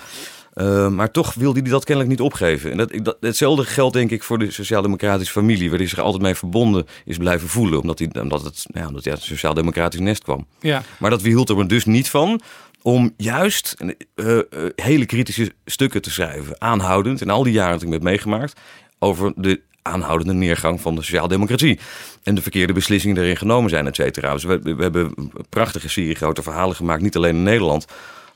[0.57, 2.71] Eh, maar toch wilde hij dat kennelijk niet opgeven.
[2.71, 6.23] En dat, dat, hetzelfde geldt denk ik voor de sociaal-democratische familie, waar hij zich altijd
[6.23, 7.81] mee verbonden is blijven voelen.
[7.81, 10.47] Omdat hij, omdat het, nou ja, omdat hij uit een sociaal-democratisch nest kwam.
[10.59, 10.83] Ja.
[10.99, 12.41] Maar dat weerhield er dus niet van
[12.81, 13.75] om juist
[14.15, 14.43] eh, eh,
[14.75, 16.61] hele kritische stukken te schrijven.
[16.61, 18.59] Aanhoudend, in al die jaren dat ik me heb meegemaakt,
[18.99, 21.79] over de aanhoudende neergang van de sociaaldemocratie.
[22.23, 24.33] En de verkeerde beslissingen erin genomen zijn, et cetera.
[24.33, 27.85] Dus we, we hebben prachtige serie grote verhalen gemaakt, niet alleen in Nederland.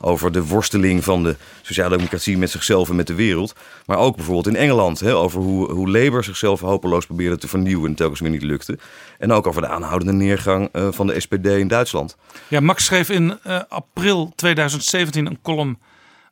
[0.02, 3.56] Over de worsteling van de sociaaldemocratie met zichzelf en met de wereld.
[3.86, 5.00] Maar ook bijvoorbeeld in Engeland.
[5.00, 8.78] Hè, over hoe, hoe Labour zichzelf hopeloos probeerde te vernieuwen en telkens weer niet lukte.
[9.18, 12.18] En ook over de aanhoudende neergang eh, van de SPD in Duitsland.
[12.48, 15.80] Ja, Max schreef in eh, april 2017 een column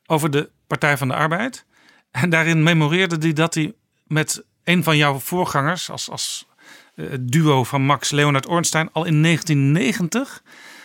[0.06, 1.64] over de Partij van de Arbeid.
[2.10, 3.74] En daarin memoreerde hij dat hij
[4.06, 6.46] met een van jouw voorgangers, als, als
[6.94, 10.42] eh, duo van Max, Leonard Ornstein, al in 1990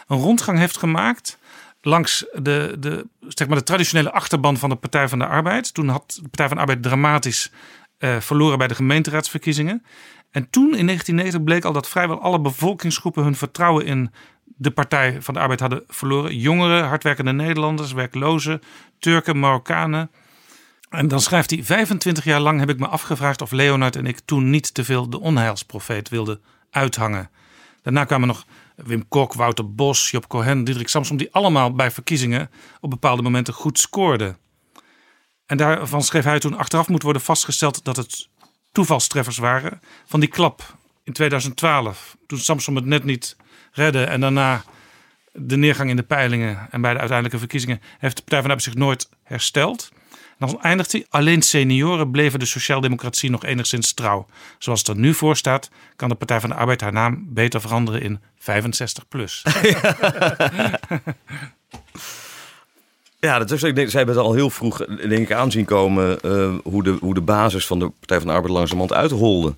[0.07, 1.37] een rondgang heeft gemaakt
[1.85, 5.73] langs de, de, zeg maar de traditionele achterban van de Partij van de Arbeid.
[5.73, 7.51] Toen had de Partij van de Arbeid dramatisch
[7.97, 9.83] eh, verloren bij de gemeenteraadsverkiezingen.
[10.31, 14.11] En toen in 1990 bleek al dat vrijwel alle bevolkingsgroepen hun vertrouwen in
[14.45, 16.37] de Partij van de Arbeid hadden verloren.
[16.37, 18.61] Jongeren, hardwerkende Nederlanders, werklozen,
[18.99, 20.11] Turken, Marokkanen.
[20.89, 24.19] En dan schrijft hij: 25 jaar lang heb ik me afgevraagd of Leonard en ik
[24.25, 27.29] toen niet te veel de onheilsprofeet wilden uithangen.
[27.81, 32.49] Daarna kwamen nog Wim Kok, Wouter Bos, Job Cohen, Diederik Samsom, die allemaal bij verkiezingen
[32.81, 34.37] op bepaalde momenten goed scoorden.
[35.45, 38.29] En daarvan schreef hij toen achteraf moet worden vastgesteld dat het
[38.71, 42.17] toevalstreffers waren van die klap in 2012.
[42.27, 43.37] Toen Samsom het net niet
[43.71, 44.63] redde en daarna
[45.31, 48.63] de neergang in de peilingen en bij de uiteindelijke verkiezingen heeft de Partij van de
[48.63, 49.91] zich nooit hersteld.
[50.37, 51.05] Dan eindigt hij.
[51.09, 54.27] Alleen senioren bleven de sociaaldemocratie nog enigszins trouw.
[54.59, 57.61] Zoals het er nu voor staat, kan de Partij van de Arbeid haar naam beter
[57.61, 59.43] veranderen in 65 plus.
[63.25, 66.21] Ja, dat is, ik denk, zij hebben het al heel vroeg denk ik, aanzien komen
[66.21, 69.55] eh, hoe, de, hoe de basis van de Partij van de Arbeid langzamerhand uitholde.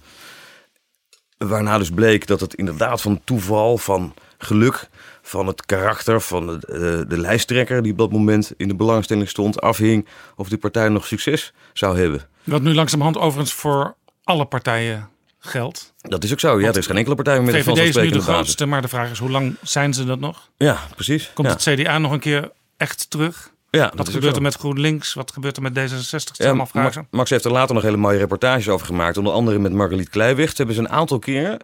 [1.38, 4.90] Waarna dus bleek dat het inderdaad van toeval, van geluk,
[5.28, 9.30] van het karakter van de, eh, de lijsttrekker die op dat moment in de belangstelling
[9.30, 12.22] stond, afhing of die partij nog succes zou hebben.
[12.44, 15.94] Wat nu langzamerhand overigens voor alle partijen geldt.
[15.98, 16.60] Dat is ook zo.
[16.60, 18.82] Ja, er is geen enkele partij meer met een VVD is nu de grootste, maar
[18.82, 20.50] de vraag is hoe lang zijn ze dat nog?
[20.58, 21.32] Ja, precies.
[21.34, 21.54] Komt ja.
[21.54, 23.52] het CDA nog een keer echt terug?
[23.70, 25.14] Ja, dat Wat gebeurt er met GroenLinks?
[25.14, 26.10] Wat gebeurt er met D66?
[26.10, 29.18] Dat zijn Ja, Max, heeft er later nog hele mooie reportages over gemaakt.
[29.18, 30.50] Onder andere met Margaliet Kleiweg.
[30.50, 31.60] Ze hebben ze een aantal keren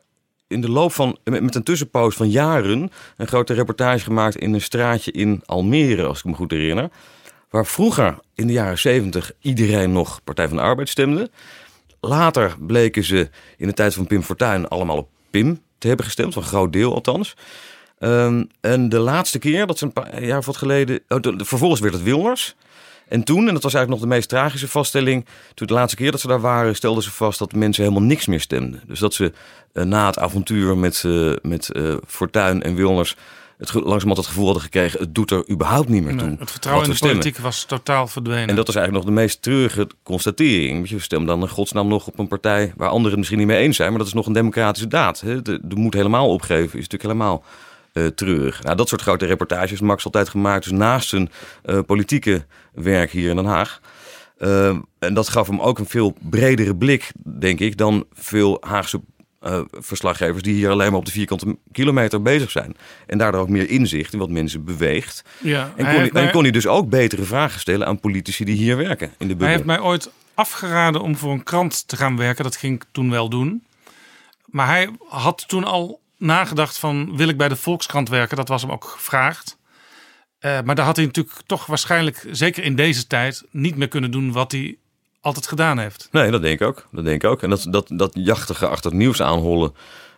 [0.53, 2.91] in de loop van, met een tussenpoos van jaren...
[3.17, 6.89] een grote reportage gemaakt in een straatje in Almere, als ik me goed herinner.
[7.49, 11.29] Waar vroeger, in de jaren zeventig, iedereen nog Partij van de Arbeid stemde.
[11.99, 16.35] Later bleken ze in de tijd van Pim Fortuyn allemaal op Pim te hebben gestemd.
[16.35, 17.35] Een groot deel althans.
[17.99, 20.99] Ehm, en de laatste keer, dat is een paar jaar of wat geleden...
[21.07, 22.55] Oh, de- vervolgens werd het Wilmers.
[23.13, 25.25] En toen, en dat was eigenlijk nog de meest tragische vaststelling...
[25.53, 28.25] toen de laatste keer dat ze daar waren, stelden ze vast dat mensen helemaal niks
[28.25, 28.81] meer stemden.
[28.87, 29.31] Dus dat ze
[29.73, 33.15] eh, na het avontuur met, eh met eh, Fortuyn en Wilmers...
[33.57, 34.99] Het langzamerhand het gevoel hadden gekregen...
[34.99, 36.27] het doet er überhaupt niet meer toe.
[36.27, 37.19] Nee, het vertrouwen in de stemmen.
[37.19, 38.49] politiek was totaal verdwenen.
[38.49, 40.89] En dat is eigenlijk nog de meest treurige constatering.
[40.89, 43.61] Je stemt dan in godsnaam nog op een partij waar anderen het misschien niet mee
[43.61, 45.19] eens zijn, maar dat is nog een democratische daad.
[45.19, 45.41] Hè.
[45.41, 47.43] De, de moed helemaal opgeven is natuurlijk helemaal
[47.93, 48.63] eh treurig.
[48.63, 51.31] Nou, dat soort grote reportages heeft Max altijd gemaakt, dus naast zijn
[51.63, 53.81] eh, politieke werk hier in Den Haag.
[54.37, 54.67] Eh,
[54.99, 59.01] en dat gaf hem ook een veel bredere blik, denk ik, dan veel Haagse
[59.71, 62.75] verslaggevers die hier alleen maar op de vierkante kilometer bezig zijn.
[63.07, 65.23] En daardoor ook meer inzicht in wat mensen beweegt.
[65.39, 68.55] Ja, en, kon hij, en kon hij dus ook betere vragen stellen aan politici die
[68.55, 69.45] hier werken in de bubbel.
[69.45, 72.43] Hij heeft mij ooit afgeraden om voor een krant te gaan werken.
[72.43, 73.63] Dat ging ik toen wel doen.
[74.45, 77.17] Maar hij had toen al nagedacht van...
[77.17, 78.37] wil ik bij de Volkskrant werken?
[78.37, 79.57] Dat was hem ook gevraagd.
[80.39, 84.11] Eh, maar daar had hij natuurlijk toch waarschijnlijk, zeker in deze tijd, niet meer kunnen
[84.11, 84.77] doen wat hij
[85.21, 86.07] altijd gedaan heeft.
[86.11, 86.87] Nee, dat denk ik ook.
[86.91, 87.43] Dat denk ik ook.
[87.43, 89.75] En dat, dat, dat jachtige achter het nieuws aanhollen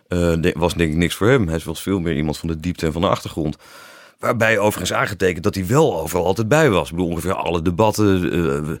[0.08, 1.48] eh, was denk ik niks voor hem.
[1.48, 3.56] Hij was veel meer iemand van de diepte en van de achtergrond.
[4.18, 6.88] Waarbij overigens aangetekend dat hij wel overal altijd bij was.
[6.90, 8.80] Ik bedoel, ongeveer alle debatten,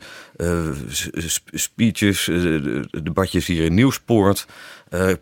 [1.26, 4.46] sp- speeches, eh, de- de debatjes hier in Nieuwspoort,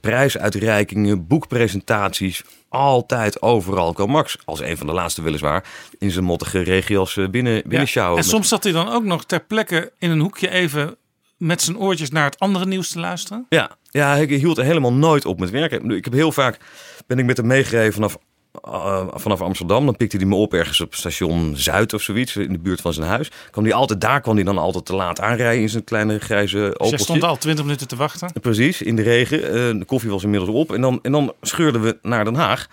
[0.01, 2.43] prijsuitreikingen, boekpresentaties.
[2.69, 5.65] Altijd overal kwam Max, als een van de laatste weliswaar,
[5.99, 9.05] in zijn mottige regias eh, binnen, binnen Ja, en Met- soms zat hij dan ook
[9.05, 10.97] nog ter plekke in een hoekje even
[11.37, 13.47] met zijn oortjes naar het andere nieuws te luisteren.
[13.49, 15.91] Ja, ja, hij hield er helemaal nooit op met werken.
[15.91, 16.59] Ik heb heel vaak
[17.07, 18.17] ben ik met hem meegereden vanaf,
[18.63, 19.85] eh, vanaf Amsterdam.
[19.85, 22.93] Dan pikte hij me op ergens op station Zuid of zoiets, in de buurt van
[22.93, 23.31] zijn huis.
[23.51, 26.59] Kwam hij altijd, daar kwam hij dan altijd te laat aanrijden in zijn kleine grijze
[26.59, 26.89] Opeltje.
[26.89, 28.33] jij stond al twintig minuten te wachten.
[28.41, 29.43] Precies, in de regen.
[29.43, 30.73] Eh, de koffie was inmiddels op.
[30.73, 32.67] En dan, en dan scheurden we naar Den Haag.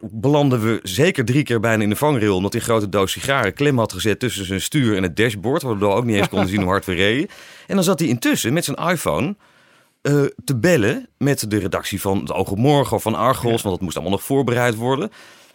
[0.00, 2.36] Belanden we zeker drie keer bijna in de vangrail.
[2.36, 5.62] Omdat hij een grote doos sigaren klem had gezet tussen zijn stuur en het dashboard.
[5.62, 7.28] Waardoor we ook niet eens konden zien hoe hard we reden.
[7.66, 9.34] En dan zat hij intussen met zijn iPhone
[10.06, 13.62] eh, te bellen met de redactie van het Oog op Morgen of van Argos.
[13.62, 15.10] Want dat moest allemaal nog voorbereid worden.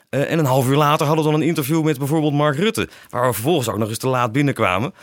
[0.09, 2.89] Eh, en een half uur later hadden we dan een interview met bijvoorbeeld Mark Rutte.
[3.09, 4.93] Waar we vervolgens ook nog eens te laat binnenkwamen.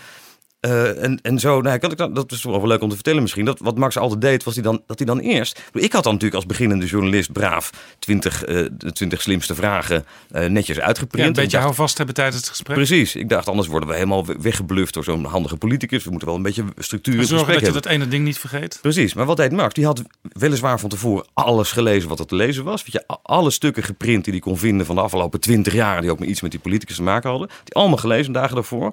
[0.61, 2.95] Eh, en, en zo, nou, kan ik dan, dat is toch wel leuk om te
[2.95, 3.45] vertellen misschien.
[3.45, 5.63] Dat wat Max altijd deed, was hij dan, dat hij dan eerst.
[5.73, 10.47] Ik had dan natuurlijk als beginnende journalist braaf 20, eh, de 20 slimste vragen eh,
[10.47, 11.23] netjes uitgeprint.
[11.23, 12.77] Ja, een beetje dacht- houvast hebben tijdens het gesprek.
[12.77, 13.17] Precies.
[13.17, 16.05] Ik dacht, anders worden we helemaal we- weggebluft door zo'n handige politicus.
[16.05, 17.83] We moeten wel een beetje structuur in gesprek dat je hebben.
[17.83, 18.79] dat ene ding niet vergeet.
[18.83, 19.75] Precies, maar wat deed Max?
[19.75, 22.83] Die had weliswaar van tevoren alles gelezen wat er te lezen was.
[22.85, 26.01] Weet je, alle stukken geprint die hij kon vinden van de afgelopen twintig jaar...
[26.01, 27.49] die ook maar iets met die politicus te maken hadden.
[27.65, 28.93] Die allemaal gelezen dagen daarvoor.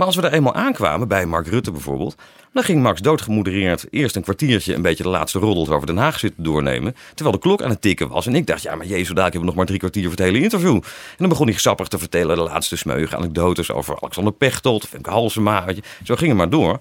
[0.00, 2.14] Maar als we er eenmaal aankwamen, bij Mark Rutte bijvoorbeeld...
[2.52, 4.74] dan ging Max doodgemoedereerd eerst een kwartiertje...
[4.74, 6.94] een beetje de laatste roddels over Den Haag zitten doornemen...
[7.14, 8.26] terwijl de klok aan het tikken was.
[8.26, 10.20] En ik dacht, ja, maar jezus, daar hebben we nog maar drie kwartier voor het
[10.20, 10.74] hele interview.
[10.74, 13.70] En dan begon hij sappig te vertellen de laatste smeuïge anekdotes...
[13.70, 15.66] over Alexander Pechtold, Femke Halsema.
[16.02, 16.80] Zo ging het maar door...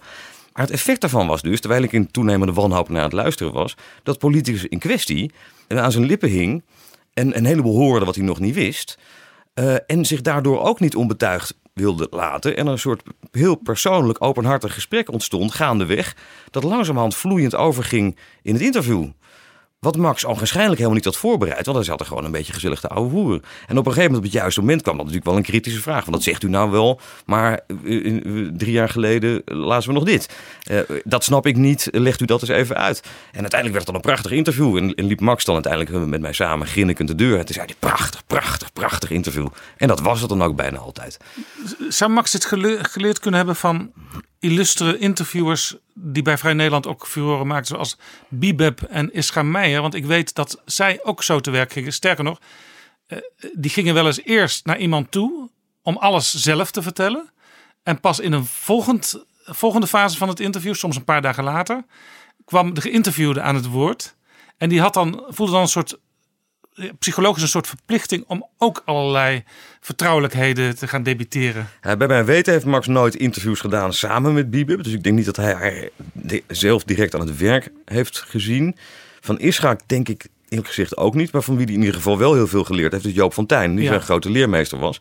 [0.53, 3.75] Maar het effect daarvan was dus, terwijl ik in toenemende wanhoop naar het luisteren was,
[4.03, 5.31] dat politicus in kwestie
[5.67, 6.63] aan zijn lippen hing
[7.13, 8.97] en een heleboel hoorde wat hij nog niet wist.
[9.53, 12.57] eh, en zich daardoor ook niet onbetuigd wilde laten.
[12.57, 16.15] En een soort heel persoonlijk, openhartig gesprek ontstond, gaandeweg,
[16.51, 19.07] dat langzamerhand vloeiend overging in het interview.
[19.79, 21.65] Wat Max waarschijnlijk helemaal niet had voorbereid.
[21.65, 23.41] Want hij zat er gewoon een beetje gezellig te ouwe hoeren.
[23.67, 25.81] En op een gegeven moment, op het juiste moment, kwam dat natuurlijk wel een kritische
[25.81, 25.99] vraag.
[25.99, 29.95] Want dat zegt u nou wel, maar eh, eh, drie jaar geleden eh, lazen we
[29.95, 30.29] nog dit.
[31.03, 33.03] Dat snap ik niet, legt u dat eens even uit.
[33.31, 34.77] En uiteindelijk werd het dan een prachtig interview.
[34.77, 37.37] En, en liep Max dan uiteindelijk met mij samen grinnikend de deur.
[37.37, 39.47] En toen zei hij, prachtig, prachtig, prachtig interview.
[39.77, 41.17] En dat was het dan ook bijna altijd.
[41.89, 43.91] Zou Max gele- geleerd kunnen hebben van
[44.39, 47.97] illustere interviewers die bij Vrij Nederland ook furoren maakten, zoals
[48.29, 49.81] Bibeb en Ischa Meijer?
[49.81, 51.93] Want ik weet dat zij ook zo te werk gingen.
[51.93, 52.39] Sterker nog,
[53.07, 53.17] eh,
[53.53, 55.49] die gingen wel eens eerst naar iemand toe
[55.81, 57.29] om alles zelf te vertellen.
[57.83, 61.85] En pas in een volgend, volgende fase van het interview, soms een paar dagen later,
[62.45, 64.15] kwam de geïnterviewde aan het woord.
[64.57, 65.97] En die had dan, voelde dan een soort
[66.99, 69.43] psychologisch een soort verplichting om ook allerlei
[69.81, 71.67] vertrouwelijkheden te gaan debiteren.
[71.81, 74.83] Ja, bij mijn weten heeft Max nooit interviews gedaan samen met Bibib.
[74.83, 75.89] Dus ik denk niet dat hij haar
[76.47, 78.75] zelf direct aan het werk heeft gezien.
[79.19, 81.31] Van Ischaak denk ik eerlijk gezegd ook niet.
[81.31, 83.45] Maar van wie hij in ieder geval wel heel veel geleerd heeft, is Joop van
[83.45, 83.75] Tijn.
[83.75, 83.89] Die Ja.
[83.89, 84.99] zijn grote leermeester was.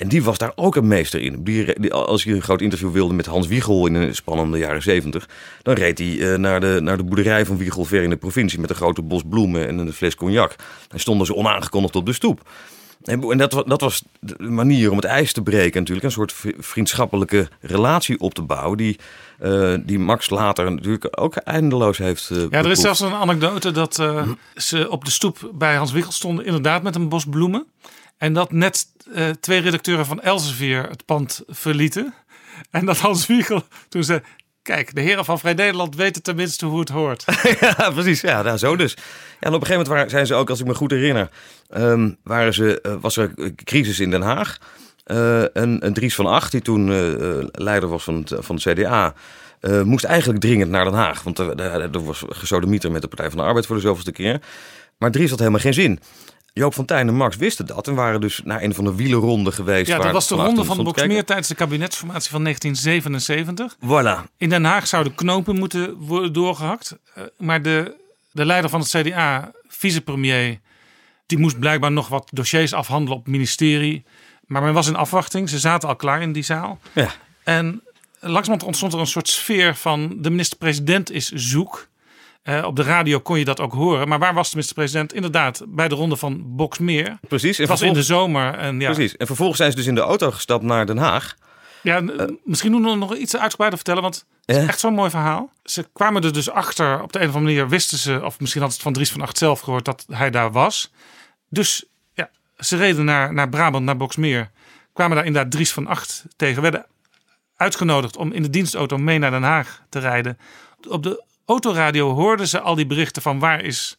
[0.00, 1.44] En die was daar ook een meester in.
[1.44, 4.82] Die, die- als hij een groot interview wilde met Hans Wiegel in de spannende jaren
[4.82, 5.28] zeventig...
[5.62, 8.60] dan reed hij eh, naar, de, naar de boerderij van Wiegel ver in de provincie...
[8.60, 10.54] met een grote bos bloemen en een fles cognac.
[10.88, 12.48] Dan stonden ze onaangekondigd op de stoep.
[13.04, 16.06] En en dat, dat was de manier om het ijs te breken natuurlijk.
[16.06, 18.76] Een soort vri- vriendschappelijke relatie op te bouwen...
[18.76, 18.98] die,
[19.38, 23.70] eh, die Max later natuurlijk ook eindeloos heeft eh Ja, er is zelfs een anekdote
[23.70, 23.94] dat
[24.54, 27.66] ze op de stoep bij Hans Wiegel stonden, inderdaad met een bos bloemen.
[28.20, 32.14] En dat net eh, twee redacteuren van Elsevier het pand verlieten.
[32.70, 34.20] En dat Hans Wiegel toen zei,
[34.62, 37.24] kijk, de heren van Vrij Nederland weten tenminste hoe het hoort.
[37.60, 38.20] ja, precies.
[38.20, 38.96] Ja, nou, zo dus.
[39.38, 41.30] En op een gegeven moment zijn ze ook, als ik me goed herinner,
[41.68, 44.58] ehm, waren ze, eh, was er een crisis in Den Haag.
[45.04, 46.88] Eh en, Dries van Acht, die toen
[47.52, 49.14] leider was van het, van het CDA,
[49.84, 51.22] moest eigenlijk dringend naar Den Haag.
[51.22, 54.12] Want er, er, er was gesodemieter met de Partij van de Arbeid voor de zoveelste
[54.12, 54.40] keer.
[54.98, 56.00] Maar Dries had helemaal geen zin.
[56.52, 59.52] Joop van Tijn en Max wisten dat en waren dus naar een van de wielenronden
[59.52, 59.86] geweest.
[59.86, 63.76] Ja, dat was de ronde van Boksmeer tijdens de kabinetsformatie van 1977.
[63.76, 64.30] Voilà.
[64.36, 66.96] In Den Haag zouden knopen moeten worden doorgehakt.
[67.14, 67.96] Eh, Maar de,
[68.32, 70.60] de leider van het CDA, vicepremier,
[71.26, 74.04] die moest blijkbaar nog wat dossiers afhandelen op het ministerie.
[74.46, 75.48] Maar men was in afwachting.
[75.48, 76.78] Ze zaten al klaar in die zaal.
[76.92, 77.10] Ja.
[77.44, 77.82] En
[78.20, 81.88] langzamerhand ontstond er een soort sfeer van de minister-president is zoek.
[82.58, 84.08] Eh, op de radio kon je dat ook horen.
[84.08, 85.12] Maar waar was de minister-president?
[85.12, 87.18] Inderdaad, bij de ronde van Boksmeer.
[87.28, 87.58] Precies.
[87.58, 88.54] Het was in de zomer.
[88.54, 89.16] En ja, Precies.
[89.16, 91.36] En vervolgens zijn ze dus in de auto gestapt naar Den Haag.
[91.82, 94.14] Ja, n- misschien moeten we nog iets uitgebreider vertellen, want
[94.46, 94.68] het is Ja.
[94.68, 95.50] echt zo'n mooi verhaal.
[95.64, 98.60] Ze kwamen er dus achter, op de een of andere manier wisten ze, of misschien
[98.60, 100.92] hadden ze het van Dries van Acht zelf gehoord, dat hij daar was.
[101.48, 104.50] Dus ja, ze reden naar, naar Brabant, naar Boksmeer.
[104.92, 106.62] Kwamen daar inderdaad Dries van Acht tegen.
[106.62, 106.86] Werden
[107.56, 110.38] uitgenodigd om in de dienstauto mee naar Den Haag te rijden.
[110.88, 113.98] Op de autoradio hoorden ze al die berichten van waar is,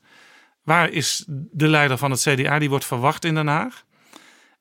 [0.63, 3.83] waar is de leider van het CDA, die wordt verwacht in Den Haag.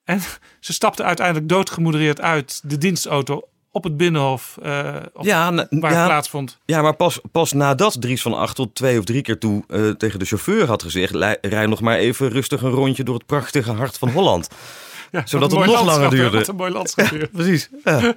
[0.05, 0.21] En
[0.61, 5.93] ze stapten uiteindelijk doodgemoedereerd uit de dienstauto op het binnenhof eh, op- Ja, na- waar
[5.93, 5.99] ja.
[5.99, 6.59] het plaatsvond.
[6.65, 9.89] Ja, maar pas, pas nadat Dries van Acht tot twee of drie keer toe eh,
[9.89, 11.15] tegen de chauffeur had gezegd...
[11.15, 14.49] "Lij- rij nog maar even rustig een rondje door het prachtige hart van Holland.
[15.11, 16.39] Ja, Zodat het nog langer duurde.
[16.39, 17.29] Wat een mooi landschap hier.
[17.29, 17.69] Precies.
[17.85, 18.15] Ja.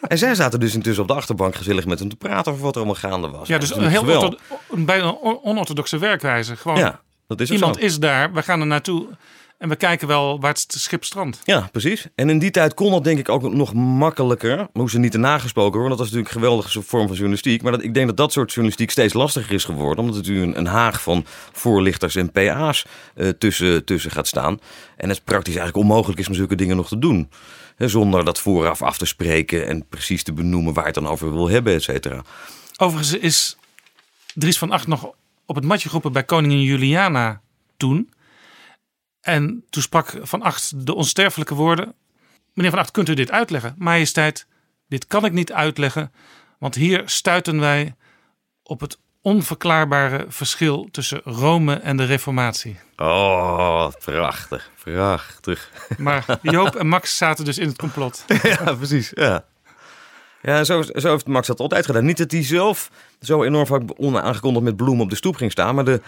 [0.00, 2.74] en zij zaten dus intussen op de achterbank gezellig met hem te praten over wat
[2.74, 3.48] er allemaal gaande was.
[3.48, 4.36] Ja, dus een heel ortho-
[4.70, 6.56] bijna on- onorthodoxe werkwijze.
[6.56, 7.80] Gewoon, Ja, dat is ook iemand zo.
[7.82, 9.06] is daar, we gaan er naartoe
[9.58, 11.40] en we kijken wel waar het schip strandt.
[11.44, 12.06] Ja, precies.
[12.14, 14.68] En in die tijd kon dat denk ik ook nog makkelijker.
[14.72, 15.90] Moest ze niet te nagesproken worden.
[15.90, 17.62] Dat was natuurlijk een geweldige vorm van journalistiek.
[17.62, 19.98] Maar dat, ik denk dat dat soort journalistiek steeds lastiger is geworden.
[19.98, 24.60] Omdat het nu een, een haag van voorlichters en PA's eh, tussen, tussen gaat staan.
[24.96, 27.30] En het praktisch eigenlijk onmogelijk is om zulke dingen nog te doen.
[27.78, 31.32] Zonder dat vooraf af te spreken en precies te benoemen waar je het dan over
[31.32, 32.22] wil hebben, et cetera.
[32.76, 33.56] Overigens is
[34.34, 35.10] Dries van Acht nog
[35.46, 37.40] op het matje geroepen bij koningin Juliana
[37.76, 38.10] toen.
[39.28, 41.94] En toen sprak Van Acht de onsterfelijke woorden.
[42.54, 43.74] Meneer Van Acht, kunt u dit uitleggen?
[43.78, 44.46] Majesteit,
[44.86, 46.12] dit kan ik niet uitleggen.
[46.58, 47.94] Want hier stuiten wij
[48.62, 52.78] op het onverklaarbare verschil tussen Rome en de Reformatie.
[52.96, 55.70] Oh, prachtig, prachtig.
[55.98, 58.24] Maar Joop en Max zaten dus in het complot.
[58.42, 59.10] ja, precies.
[59.14, 59.44] Ja.
[60.42, 62.04] Ja, zo, zo heeft Max dat altijd gedaan.
[62.04, 62.90] Niet dat hij zelf
[63.20, 66.00] zo enorm vaak onaangekondigd met bloemen op de stoep ging staan, maar de,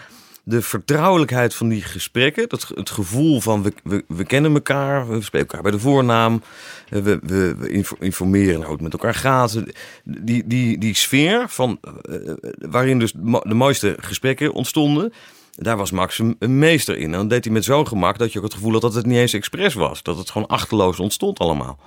[0.43, 5.21] de vertrouwelijkheid van die gesprekken, dat, het gevoel van we, we, we kennen elkaar, we
[5.21, 6.41] spreken elkaar bij de voornaam,
[6.89, 9.63] we, we, we info- informeren hoe het met elkaar gaat.
[10.03, 12.15] Die, die, die sfeer van, eh,
[12.57, 13.11] waarin dus
[13.43, 15.13] de mooiste gesprekken ontstonden,
[15.55, 17.13] daar was Max een, een meester in.
[17.13, 19.05] En dat deed hij met zo'n gemak dat je ook het gevoel had dat het
[19.05, 20.03] niet eens expres was.
[20.03, 21.79] Dat het gewoon achterloos ontstond allemaal.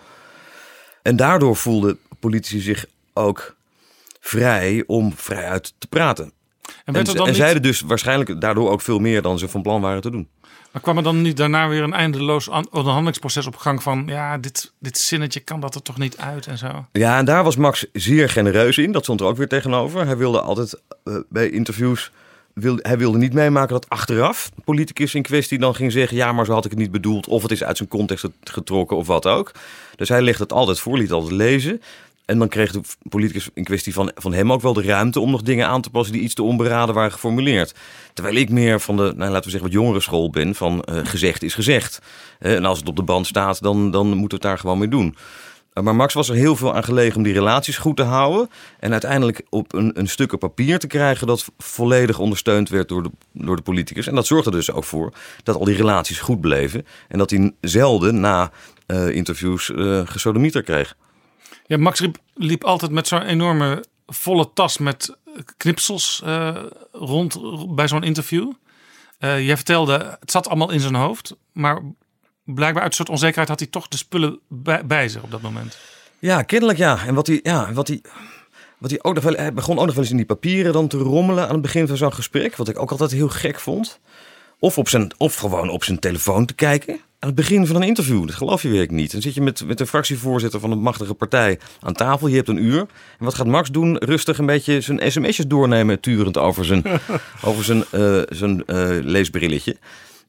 [1.03, 3.55] En daardoor voelden politici zich ook
[4.21, 6.33] vrij om vrijuit te praten.
[6.85, 9.49] En werd en, dan en niet- zeiden dus waarschijnlijk daardoor ook veel meer dan ze
[9.49, 10.29] van plan waren te doen.
[10.73, 14.03] Maar kwam er dan niet daarna weer een eindeloos an- onderhandelingsproces op gang van...
[14.07, 16.87] ja, dit, dit zinnetje kan dat er toch niet uit en zo?
[16.93, 18.93] Ja, en daar was Max zeer genereus in.
[18.93, 20.07] Dat stond er ook weer tegenover.
[20.07, 22.11] Hij wilde altijd eh, bij interviews.
[22.77, 26.45] Hij wilde niet meemaken dat achteraf de politicus in kwestie dan ging zeggen: Ja, maar
[26.45, 27.27] zo had ik het niet bedoeld.
[27.29, 29.51] Of het is uit zijn context getrokken of wat ook.
[29.97, 31.83] Dus hij legde het altijd voor, liet altijd lezen.
[32.25, 35.31] En dan kreeg de politicus in kwestie van, van hem ook wel de ruimte om
[35.31, 37.75] nog dingen aan te passen die iets te onberaden waren geformuleerd.
[38.13, 41.01] Terwijl ik meer van de, nou, laten we zeggen, wat jongere school ben: van eh,
[41.03, 41.99] gezegd is gezegd.
[42.39, 44.79] Eh, en als het op de band staat, dan, dan moeten we het daar gewoon
[44.79, 45.17] mee doen.
[45.75, 48.51] Uh, Maar Max was er heel veel aan gelegen om die relaties goed te houden.
[48.79, 53.03] En uiteindelijk op een, een stuk op papier te krijgen dat volledig ondersteund werd door
[53.03, 54.07] de, door de politicus.
[54.07, 55.13] En dat zorgde er dus ook voor
[55.43, 56.87] dat al die relaties goed bleven.
[57.09, 58.51] En dat hij zelden na
[58.87, 60.97] eh, interviews eh gesodemieter kreeg.
[61.67, 65.17] Ja, Max liep, liep altijd met zo'n enorme volle tas met
[65.57, 66.57] knipsels eh,
[66.93, 67.39] rond
[67.75, 68.53] bij zo'n interview.
[69.19, 71.37] Eh, jij vertelde, het zat allemaal in zijn hoofd.
[71.53, 71.83] Maar
[72.45, 75.43] blijkbaar uit een soort onzekerheid had hij toch de spullen bij, bij zich op dat
[75.43, 75.79] moment.
[76.19, 77.07] Ja, kennelijk ja.
[77.07, 78.03] En wat hij, ja, wat hij,
[78.79, 80.89] wat hij ook nog wel, hij begon ook nog wel eens in die papieren dan
[80.89, 82.57] te rommelen aan het begin van zo'n gesprek.
[82.57, 84.01] Wat ik ook altijd heel gek vond.
[84.59, 87.01] Of, op zijn, of gewoon op zijn telefoon te kijken.
[87.25, 88.27] Aan het begin van een interview.
[88.27, 89.13] Dat geloof je werkelijk niet.
[89.13, 92.27] Dan zit je met, met de fractievoorzitter van een machtige partij aan tafel.
[92.27, 92.79] Je hebt een uur.
[92.79, 93.97] En wat gaat Max doen?
[93.97, 96.01] Rustig een beetje zijn sms'jes doornemen.
[96.01, 96.85] Turend over zijn,
[97.49, 99.77] over zijn, eh, zijn eh, leesbrilletje.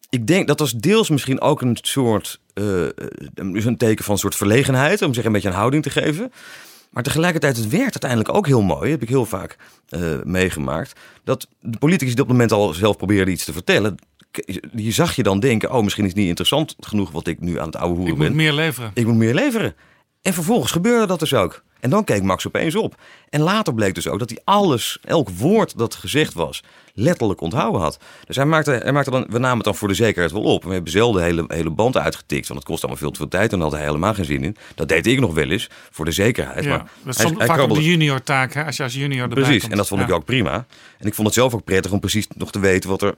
[0.10, 2.88] Ik denk dat was deels misschien ook een soort eh,
[3.34, 5.02] een teken van een soort verlegenheid.
[5.02, 6.32] Om zich een beetje een houding te geven.
[6.90, 8.92] Maar tegelijkertijd, het werd uiteindelijk ook heel mooi.
[8.92, 9.58] Heb ik heel vaak
[10.24, 11.00] meegemaakt.
[11.24, 13.98] Dat de politicus die op het moment al zelf probeerde iets te vertellen.
[14.72, 17.60] Die zag je dan denken: oh, misschien is het niet interessant genoeg wat ik nu
[17.60, 18.28] aan het oude hoeren Ik ben.
[18.28, 18.92] moet meer leveren.
[18.94, 19.76] Ik moet meer leveren.
[20.22, 21.64] En vervolgens gebeurde dat dus ook.
[21.80, 22.96] En dan keek Max opeens op.
[23.30, 27.82] En later bleek dus ook dat hij alles, elk woord dat gezegd was, letterlijk onthouden
[27.82, 28.00] had.
[28.26, 30.64] Dus hij maakte, hij maakte dan, we namen het dan voor de zekerheid wel op.
[30.64, 33.28] We hebben zelden de hele, hele band uitgetikt, want het kost allemaal veel te veel
[33.28, 33.52] tijd.
[33.52, 34.56] En daar had hij helemaal geen zin in.
[34.76, 36.64] Dat deed ik nog wel eens, voor de zekerheid.
[36.64, 39.22] Ja, maar dat hij- hij vaak krabbelde- de junior taak, hè, als je als junior
[39.22, 39.72] erbij Precies, komt.
[39.72, 40.66] en dat vond ik ook prima.
[41.00, 43.16] En ik vond het zelf ook prettig om precies nog te weten wat er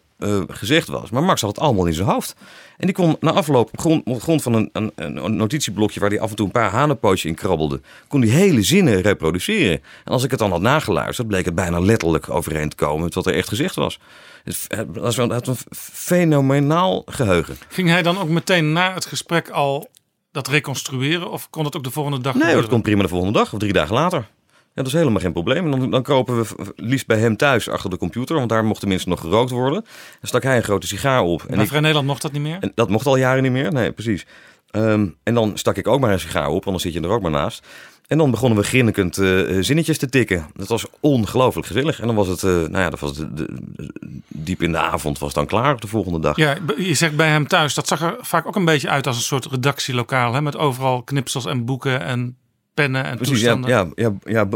[0.47, 1.09] gezegd was.
[1.09, 2.35] Maar Max had het allemaal in zijn hoofd.
[2.77, 6.09] En die kon na afloop, op grond, op grond van een, een, een notitieblokje waar
[6.09, 9.81] hij af en toe een paar hanenpootjes in krabbelde, kon die hele zinnen reproduceren.
[10.05, 13.13] En als ik het dan had nageluisterd, bleek het bijna letterlijk overeen te komen met
[13.13, 13.99] wat er echt gezegd was.
[14.43, 17.57] Het het was wel- het had een fenomenaal geheugen.
[17.69, 19.89] Ging hij dan ook meteen na het gesprek al
[20.31, 21.31] dat reconstrueren?
[21.31, 22.71] Of kon het ook de volgende dag Nee, dat gebeuren?
[22.71, 24.27] komt prima de volgende dag of drie dagen later.
[24.77, 25.65] Ja, dat is helemaal geen probleem.
[25.73, 28.79] En dan, dan kropen we liefst bij hem thuis achter de computer, want daar mocht
[28.79, 29.81] tenminste nog gerookt worden.
[29.81, 29.89] Dan
[30.21, 31.43] stak hij een grote sigaar op.
[31.47, 32.57] En ik- Vrij Nederland mocht dat niet meer?
[32.59, 33.71] En dat mocht al jaren niet meer.
[33.71, 34.25] Nee, precies.
[34.71, 37.13] Ehm, en dan stak ik ook maar een sigaar op, want dan zit je er
[37.13, 37.67] ook maar naast.
[38.07, 40.45] En dan begonnen we grinnikend eh, zinnetjes te tikken.
[40.55, 41.99] Dat was ongelooflijk gezellig.
[41.99, 43.91] En dan was het, eh, nou ja, dat was de, de-
[44.27, 46.35] diep in de avond was het dan klaar op de volgende dag.
[46.35, 49.15] Ja, je zegt bij hem thuis, dat zag er vaak ook een beetje uit als
[49.17, 50.33] een soort redactielokaal.
[50.33, 50.41] Hè?
[50.41, 52.37] Met overal knipsels en boeken en
[52.77, 53.93] pennen en Precies, ja, toestanden.
[53.95, 54.47] ja, ja, ja,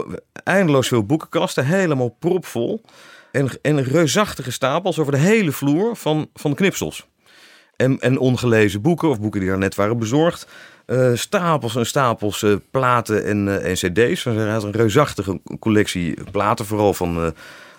[0.44, 2.82] eindeloos veel boekenkasten, helemaal propvol.
[3.32, 7.08] En, en reusachtige stapels over de hele vloer van, van knipsels.
[7.76, 10.48] En, en ongelezen boeken, of boeken die daar net waren bezorgd.
[10.86, 14.24] Eh, stapels en stapels eh, platen en, eh, en cd's.
[14.24, 17.34] Hij had een reusachtige collectie platen, vooral van,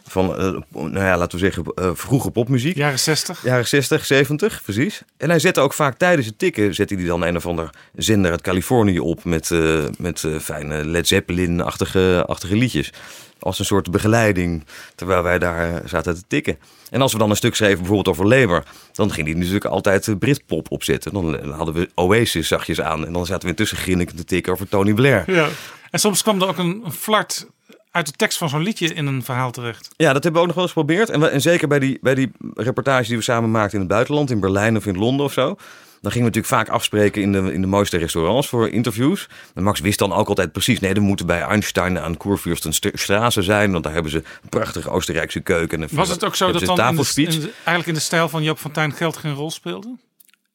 [0.06, 2.76] van eh, nou ja, laten we zeggen, eh, vroege popmuziek.
[2.76, 3.44] Jaren 60.
[3.44, 5.02] Jaren 60, 70, precies.
[5.16, 8.30] En hij zette ook vaak tijdens het tikken, zette hij dan een of ander zender
[8.30, 12.92] uit Californië op met, eh, met fijne Led Zeppelin-achtige achtige liedjes.
[13.38, 14.64] Als een soort begeleiding,
[14.94, 16.58] terwijl wij daar zaten te tikken.
[16.90, 20.18] En als we dan een stuk schreven, bijvoorbeeld over Labour, dan ging hij natuurlijk altijd
[20.18, 21.12] Britpop opzetten.
[21.12, 24.68] Dan hadden we Oasis zachtjes aan en dan zaten we intussen grinnikend te tikken over
[24.68, 25.32] Tony Blair.
[25.32, 25.48] Ja.
[25.90, 27.46] En soms kwam er ook een, een flart
[27.92, 29.88] uit de tekst van zo'n liedje in een verhaal terecht.
[29.96, 31.10] Ja, dat hebben we ook nog wel eens geprobeerd.
[31.10, 33.88] En, we- en zeker bij die, bij die reportages die we samen maakten in het
[33.88, 35.56] buitenland, in Berlijn of in Londen of zo.
[36.00, 39.28] Dan gingen we natuurlijk vaak afspreken in de, in de mooiste restaurants voor interviews.
[39.54, 43.72] En Max wist dan ook altijd precies, nee, dan moeten bij Einstein aan Kurfürstenstraße zijn.
[43.72, 45.82] Want daar hebben ze een prachtige Oostenrijkse keuken.
[45.82, 48.28] En Was het ook zo dat dan in de, in de- eigenlijk in de stijl
[48.28, 49.96] van Joop van Tijn geld geen rol speelde?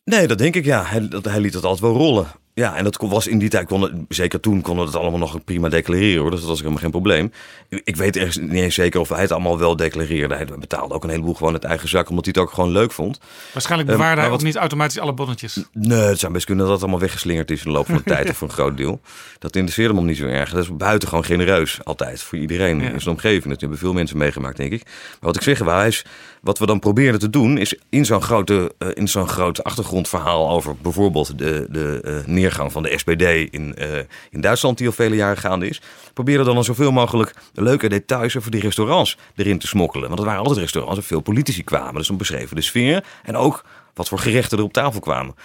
[0.04, 0.84] Nee, dat denk ik ja.
[0.86, 2.28] Hij, dat, hij liet het altijd wel rollen.
[2.58, 5.20] Ja, en dat was in die tijd, kon het, zeker toen, konden we het allemaal
[5.20, 6.32] nog prima declareren hoor.
[6.32, 7.32] Dus dat was helemaal geen probleem.
[7.84, 10.36] Ik- weet ergens niet eens zeker of hij het allemaal wel declareerde.
[10.36, 12.92] Hij betaalde ook een heleboel gewoon uit eigen zak, omdat hij het ook gewoon leuk
[12.92, 13.20] vond.
[13.54, 15.64] Waarschijnlijk Ehm, bewaarde hij ook wat- niet automatisch alle bonnetjes.
[15.74, 18.04] Nee, het zou best kunnen dat het allemaal weggeslingerd is in de loop van de
[18.14, 19.02] tijd, of voor een groot deel.
[19.40, 20.50] Dat interesseerde hem niet zo erg.
[20.52, 22.90] Dat is buitengewoon genereus, altijd, voor iedereen Ja.
[22.90, 23.50] in zijn omgeving.
[23.50, 24.84] Dat hebben veel mensen meegemaakt, denk ik.
[24.86, 26.06] Maar wat ik zeg, hij is,
[26.42, 30.50] wat we dan probeerden te doen, is in zo'n grote, eh, in zo'n groot achtergrondverhaal
[30.50, 33.22] over bijvoorbeeld de, de eh, neergang van de SPD
[33.54, 35.82] in, eh, in Duitsland, die al vele jaren gaande is,
[36.14, 40.08] probeerden dan al zoveel mogelijk leuke details over die restaurants erin te smokkelen.
[40.08, 41.94] Want het waren altijd restaurants waar veel politici kwamen.
[41.96, 45.36] Dus dan beschreven de sfeer en ook wat voor gerechten er op tafel kwamen.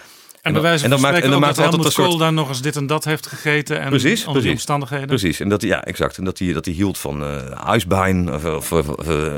[0.41, 2.75] En van dan maakt- spreken dan maakt dat Helmut een soort- daar nog eens dit
[2.75, 3.79] en dat heeft gegeten.
[3.79, 4.41] En precies, onder precies.
[4.41, 5.07] die omstandigheden.
[5.07, 6.17] Precies, en dat hij, ja, exact.
[6.17, 7.23] En dat hij, dat hij hield van
[7.65, 9.33] ijsbein of, of, of, of, eh,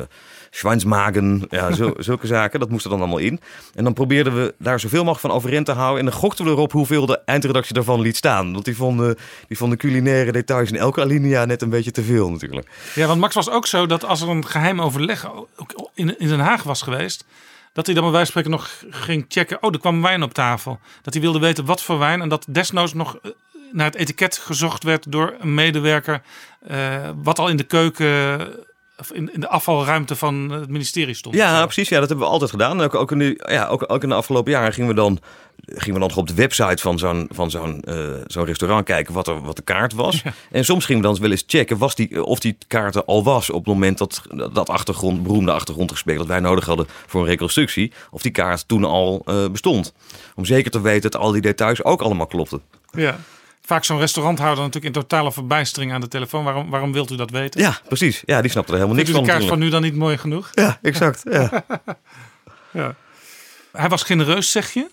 [0.55, 2.59] Schweinsmagen, ja, zulke zaken.
[2.59, 3.39] Dat moest er dan allemaal in.
[3.73, 5.99] En dan probeerden we daar zoveel mogelijk van overeind te houden.
[5.99, 8.53] En dan gokten we erop hoeveel de eindredactie daarvan liet staan.
[8.53, 9.15] Want die vonden,
[9.47, 12.67] die vonden culinaire details in elke alinea net een beetje te veel natuurlijk.
[12.95, 15.31] Ja, want Max was ook zo dat als er een geheim overleg
[15.93, 17.25] in, in Den Haag was geweest.
[17.73, 19.63] Dat hij dan bij wijze van spreken nog ging checken.
[19.63, 20.79] Oh, er kwam wijn op tafel.
[21.01, 22.21] Dat hij wilde weten wat voor wijn.
[22.21, 23.31] En dat desnoods nog eh,
[23.71, 26.21] naar het etiket gezocht werd door een medewerker.
[26.67, 28.39] eh, wat al in de keuken.
[29.13, 31.35] In, in de afvalruimte van het ministerie stond.
[31.35, 31.89] Ja, precies.
[31.89, 32.81] Ja, dat hebben we altijd gedaan.
[32.81, 35.19] Ook, ook, in, de, ja, ook, ook in de afgelopen jaren gingen we dan,
[35.65, 39.13] gingen we dan nog op de website van zo'n, van zo'n, eh, zo'n restaurant kijken
[39.13, 40.21] wat, er, wat de kaart was.
[40.51, 43.23] En soms gingen we dan wel eens checken was die, of die kaart er al
[43.23, 44.21] was op het moment dat
[44.53, 47.91] dat achtergrond, beroemde achtergrondgesprek dat wij nodig hadden voor een reconstructie.
[48.11, 49.93] Of die kaart toen al eh, bestond.
[50.35, 52.61] Om zeker te weten dat al die details ook allemaal klopten.
[52.91, 53.17] Ja.
[53.65, 56.43] Vaak zo'n restauranthouder natuurlijk in totale verbijstering aan de telefoon.
[56.43, 57.61] Waarom, waarom wilt u dat weten?
[57.61, 58.23] Ja, precies.
[58.25, 59.27] Ja, die snapte er helemaal niks u de van.
[59.27, 60.49] kaart van nu dan niet mooi genoeg?
[60.53, 61.21] Ja, exact.
[61.23, 61.65] Ja.
[62.71, 62.95] ja.
[63.71, 64.89] Hij was genereus, zeg je.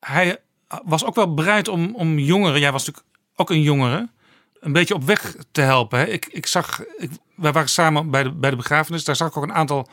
[0.00, 0.38] Hij
[0.84, 4.08] was ook wel bereid om, om jongeren, jij was natuurlijk ook een jongere,
[4.60, 5.98] een beetje op weg te helpen.
[5.98, 6.04] Hè?
[6.04, 9.04] Ik, ik zag, ik, wij waren samen bij de, bij de begrafenis.
[9.04, 9.88] Daar zag ik ook een aantal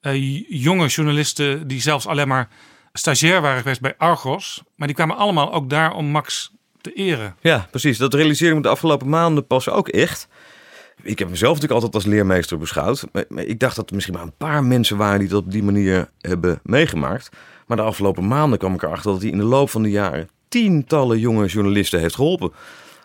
[0.00, 2.48] eh, jonge journalisten die zelfs alleen maar
[2.92, 4.62] stagiair waren geweest bij Argos.
[4.76, 6.52] Maar die kwamen allemaal ook daar om Max
[6.84, 7.36] te eren.
[7.40, 7.98] Ja, precies.
[7.98, 10.28] Dat realiseerde ik me de afgelopen maanden pas ook echt.
[11.02, 13.04] Ik heb mezelf natuurlijk altijd als leermeester beschouwd.
[13.12, 15.62] Maar ik dacht dat er misschien maar een paar mensen waren die dat op die
[15.62, 17.28] manier hebben meegemaakt.
[17.66, 20.28] Maar de afgelopen maanden kwam ik erachter dat hij in de loop van de jaren
[20.48, 22.52] tientallen jonge journalisten heeft geholpen.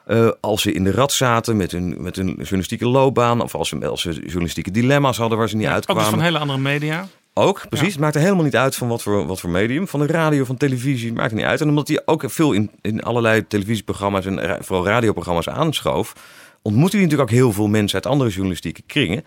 [0.05, 3.41] Eh, als ze in de rat zaten met hun, met hun journalistieke loopbaan.
[3.41, 6.03] Of als ze, als ze journalistieke dilemma's hadden waar ze niet Ook uitkwamen.
[6.03, 7.07] dus van hele andere media.
[7.39, 7.91] Ook, precies.
[7.91, 9.87] Het maakt er helemaal niet uit van wat voor, wat voor medium.
[9.87, 11.61] Van de radio, van televisie, maakt het niet uit.
[11.61, 16.13] En omdat hij ook veel in, in allerlei televisieprogramma's en ra- vooral radioprogramma's aanschoof...
[16.61, 19.25] ontmoette hij natuurlijk ook heel veel mensen uit andere journalistieke kringen.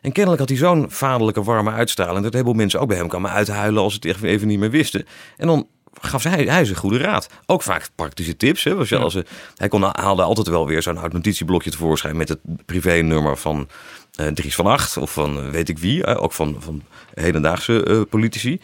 [0.00, 2.16] En kennelijk had hij zo'n vaderlijke warme uitstraling...
[2.16, 4.70] dat een heleboel mensen ook bij hem kwamen uithuilen als ze het even niet meer
[4.70, 5.06] wisten.
[5.36, 5.66] En dan
[6.00, 7.26] gaf hij, hij zijn goede raad.
[7.46, 8.64] Ook vaak praktische tips.
[8.64, 8.74] Hè.
[8.74, 9.16] Was je als,
[9.56, 13.68] hij kon, haalde altijd wel weer zo'n oud notitieblokje tevoorschijn met het privé-nummer van
[14.34, 16.04] Dries van Acht of van eh, weet ik wie.
[16.04, 16.82] eh, ook van, van
[17.14, 18.60] hedendaagse eh, politici.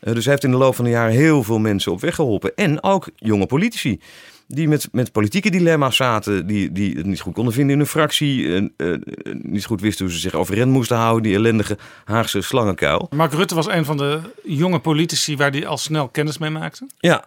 [0.00, 2.14] Eh, dus hij heeft in de loop van de jaren heel veel mensen op weg
[2.14, 2.52] geholpen.
[2.54, 4.00] En ook jonge politici.
[4.46, 6.46] Die met, met politieke dilemma's zaten.
[6.46, 8.54] Die, die het niet goed konden vinden in hun fractie.
[8.54, 8.94] En, eh,
[9.42, 11.22] niet goed wisten hoe ze zich overeind moesten houden.
[11.22, 13.06] Die ellendige Haagse slangenkuil.
[13.14, 16.86] Mark Rutte was een van de jonge politici waar hij al snel kennis mee maakte.
[16.98, 17.24] Ja,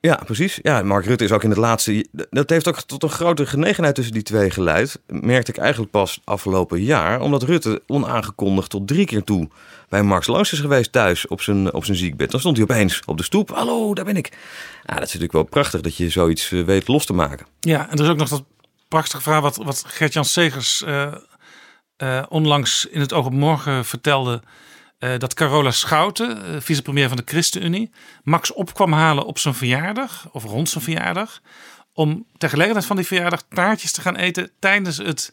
[0.00, 0.58] ja, precies.
[0.62, 2.06] Ja, Mark Rutte is ook in het laatste.
[2.30, 5.00] Dat heeft ook tot een grote genegenheid tussen die twee geleid.
[5.06, 7.20] Merkte ik eigenlijk pas afgelopen jaar.
[7.20, 9.48] Omdat Rutte onaangekondigd tot drie keer toe
[9.88, 12.30] bij Max langs is geweest thuis op zijn, op zijn ziekbed.
[12.30, 13.50] Dan stond hij opeens op de stoep.
[13.50, 14.28] Hallo, daar ben ik.
[14.86, 17.46] Ja, dat is natuurlijk wel prachtig dat je zoiets eh, weet los te maken.
[17.60, 18.44] Ja, en er is ook nog dat
[18.88, 21.14] prachtige verhaal wat, wat Gert-Jan Segers eh,
[21.96, 24.42] eh, onlangs in het Oog op Morgen vertelde.
[25.00, 27.90] Eh, dat Carola Schouten, eh, vicepremier van de ChristenUnie,
[28.22, 31.40] Max op kwam halen op zijn verjaardag, of rond zijn verjaardag,
[31.92, 35.32] om tegelijkertijd van die verjaardag taartjes te gaan eten tijdens het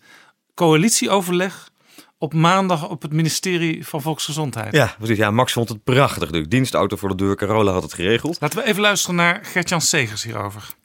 [0.56, 1.70] coalitieoverleg
[2.18, 4.74] op maandag op het ministerie van Volksgezondheid.
[4.74, 5.18] Ja, precies.
[5.18, 6.32] Ja, Max vond het prachtig.
[6.32, 7.36] De dienstauto voor de deur.
[7.36, 8.38] Carola had het geregeld.
[8.40, 10.76] Laten we even luisteren naar Gert-Jan Segers hierover.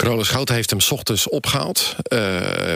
[0.00, 2.20] Carola Schouten heeft hem ochtends opgehaald eh,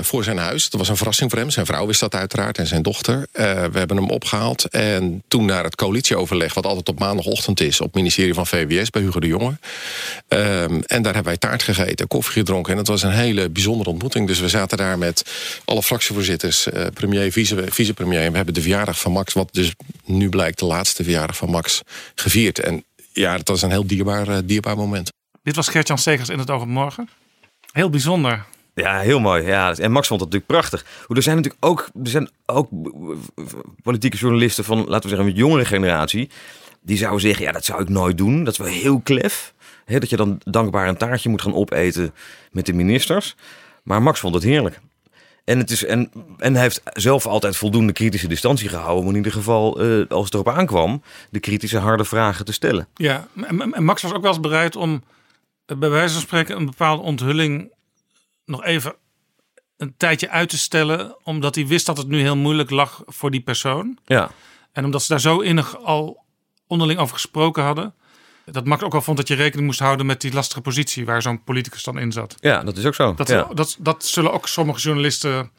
[0.02, 0.70] voor zijn huis.
[0.70, 1.50] Dat was een verrassing voor hem.
[1.50, 3.26] Zijn vrouw wist dat uiteraard en zijn dochter.
[3.32, 6.54] Eh, we hebben hem opgehaald en toen naar het coalitieoverleg...
[6.54, 9.58] wat altijd op maandagochtend is op het ministerie van VWS bij Hugo de Jonge.
[10.28, 12.70] Ehm, en daar hebben wij taart gegeten, koffie gedronken.
[12.70, 14.26] En dat was een hele bijzondere ontmoeting.
[14.26, 15.24] Dus we zaten daar met
[15.64, 18.20] alle fractievoorzitters, eh, premier, vice, vicepremier.
[18.20, 19.72] En we hebben de verjaardag van Max, wat dus
[20.04, 21.80] nu blijkt de laatste verjaardag van Max,
[22.14, 22.58] gevierd.
[22.58, 25.12] En ja, dat was een heel dierbaar, dierbaar moment.
[25.44, 27.08] Dit was Gert-Jan Segers in het Oog op Morgen.
[27.73, 28.44] Heel bijzonder.
[28.74, 29.47] Ja, heel mooi.
[29.47, 31.06] Ja, en Max vond het natuurlijk prachtig.
[31.08, 32.68] Er zijn natuurlijk ook, er zijn ook
[33.82, 36.31] politieke journalisten van, laten we zeggen, een jongere generatie.
[36.81, 38.44] Die zouden zeggen, ja, dat zou ik nooit doen.
[38.44, 39.55] Dat is wel heel klef.
[39.86, 42.14] Dat je dan dankbaar een taartje moet gaan opeten
[42.50, 43.36] met de ministers.
[43.82, 44.81] Maar Max vond het heerlijk.
[45.44, 49.02] En, het is, en, en hij heeft zelf altijd voldoende kritische distantie gehouden.
[49.02, 52.89] Om in ieder geval, eh, als het erop aankwam, de kritische harde vragen te stellen.
[52.94, 55.02] Ja, en Max was ook wel eens bereid om
[55.67, 57.73] bij wijze van spreken een bepaalde onthulling
[58.44, 58.94] nog even
[59.76, 63.31] een tijdje uit te stellen, omdat hij wist dat het nu heel moeilijk lag voor
[63.31, 63.99] die persoon.
[64.05, 64.31] Ja.
[64.73, 66.25] En omdat ze daar zo innig al
[66.67, 67.94] onderling over gesproken hadden,
[68.44, 71.23] dat Max ook wel vond dat je rekening moest houden met die lastige positie waar
[71.23, 72.34] zo'n politicus dan in zat.
[72.41, 73.15] Ja, dat is ook zo.
[73.15, 73.49] Dat, ja.
[73.55, 75.51] dat, dat zullen ook sommige journalisten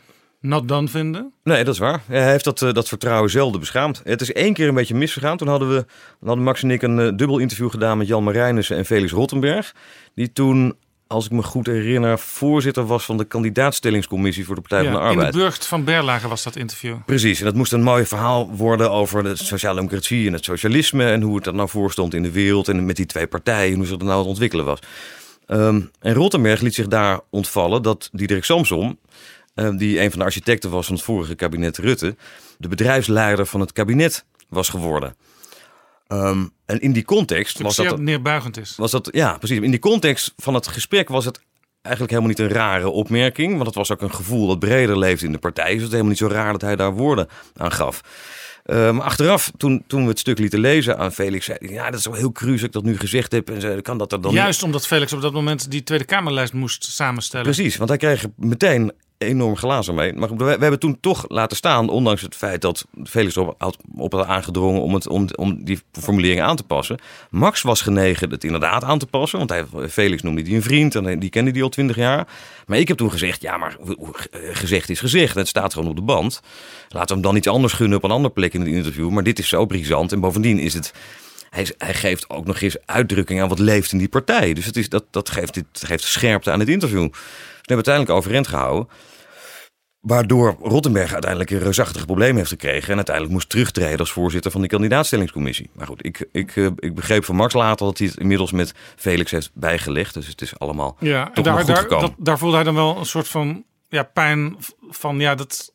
[0.46, 1.34] not done vinden.
[1.44, 2.02] Nee, dat is waar.
[2.08, 4.02] Hij heeft dat, eh, dat vertrouwen zelden beschaamd.
[4.04, 5.38] Het is één keer een beetje misgegaan.
[5.38, 5.86] Toen hadden, we,
[6.20, 9.12] dan hadden Max en ik een eh, dubbel interview gedaan met Jan Marijnissen en Felix
[9.12, 9.74] Rottenberg.
[10.16, 10.76] Die toen,
[11.08, 14.98] als ik me goed herinner, voorzitter was van de kandidaatstellingscommissie voor de Partij van de
[14.98, 15.34] Ja, in Arbeid.
[15.34, 16.96] de burcht van Berlage was dat interview.
[17.06, 21.22] Precies, en dat moest een mooi verhaal worden over de sociaaldemocratie en het socialisme en
[21.22, 23.78] hoe het er nou voor stond in de wereld en met die twee partijen en
[23.78, 24.80] hoe zich dat nou aan het ontwikkelen was.
[25.46, 28.98] Ehm, en Rottenberg liet zich daar ontvallen dat Diederik Samsom,
[29.78, 32.16] die een van de architecten was van het vorige kabinet Rutte,
[32.58, 35.16] de bedrijfsleider van het kabinet was geworden.
[36.08, 38.74] Ehm, en in die context was dat, neerbuigend is.
[38.78, 39.60] was dat, ja, precies.
[39.60, 41.40] In die context van het gesprek was het
[41.82, 43.54] eigenlijk helemaal niet een rare opmerking.
[43.54, 45.66] Want het was ook een gevoel dat breder leefde in de partij.
[45.66, 48.02] Dus het is helemaal niet zo raar dat hij daar woorden aan gaf.
[48.64, 51.90] Eh, maar achteraf, toen, toen we het stuk lieten lezen aan Felix, zei hij, ja,
[51.90, 53.50] dat is wel heel cru dat ik dat nu gezegd heb.
[53.50, 56.06] En zei, kan dat er dan niet- Juist omdat Felix op dat moment die Tweede
[56.06, 57.46] Kamerlijst moest samenstellen.
[57.46, 60.14] Precies, want hij kreeg meteen enorm glazen mee.
[60.14, 63.78] Maar we, we hebben toen toch laten staan, ondanks het feit dat Felix erop had,
[63.96, 67.00] op had aangedrongen om, het, om, om die formulering aan te passen.
[67.30, 70.96] Max was genegen het inderdaad aan te passen, want hij, Felix noemde die een vriend
[70.96, 72.28] en die kende die al twintig jaar.
[72.66, 75.36] Maar ik heb toen gezegd, ja, maar eh, gezegd is gezegd.
[75.36, 76.42] Het staat gewoon op de band.
[76.90, 79.10] Laten we hem dan iets anders gunnen op een andere plek in het interview.
[79.10, 80.94] Maar dit is zo brisant en bovendien is het...
[81.50, 84.54] Hij, hij geeft ook nog eens uitdrukking aan wat leeft in die partij.
[84.54, 87.10] Dus het is, dat, dat geeft, dit geeft scherpte aan het interview.
[87.66, 88.88] We hebben uiteindelijk overeind gehouden.
[90.00, 92.90] Waardoor Rottenberg uiteindelijk een reusachtig probleem heeft gekregen.
[92.90, 95.70] En uiteindelijk moest terugtreden als voorzitter van die kandidaatstellingscommissie.
[95.74, 98.74] Maar goed, ik, ik, eh, ik begreep van Max later dat hij het inmiddels met
[98.96, 100.14] Felix heeft bijgelegd.
[100.14, 102.06] Dus het is allemaal Ja, toch daar, goed daar, gekomen.
[102.08, 104.56] dat, daar voelde hij dan wel een soort van ja, pijn
[104.90, 105.74] van ja, dat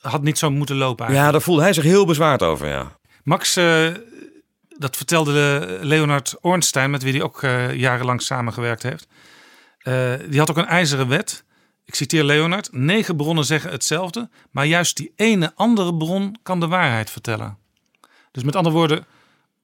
[0.00, 0.96] had niet zo moeten lopen.
[1.04, 1.32] ja, Eigenlijk.
[1.32, 2.98] daar voelde hij zich heel bezwaard over, ja.
[3.24, 3.86] Max, eh,
[4.68, 9.06] dat vertelde Leonard Ornstein, met wie hij ook eh, jarenlang samengewerkt heeft.
[9.80, 11.44] Eh, die had ook een ijzeren wet.
[11.84, 16.66] Ik citeer Leonard: negen bronnen zeggen hetzelfde, maar juist die ene andere bron kan de
[16.66, 17.58] waarheid vertellen.
[18.32, 19.06] Dus met andere woorden,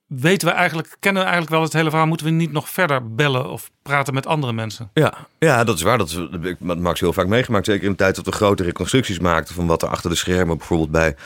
[0.06, 2.06] weten we eigenlijk, kennen we eigenlijk wel het hele verhaal?
[2.06, 4.90] Moeten we niet nog verder bellen of praten met andere mensen?
[4.94, 5.98] Ja, ja, dat is waar.
[5.98, 7.66] Dat, heb ik met Max heel vaak meegemaakt.
[7.66, 10.56] Zeker in de tijd dat we grote reconstructies maakten van wat er achter de schermen
[10.58, 11.16] bijvoorbeeld bij,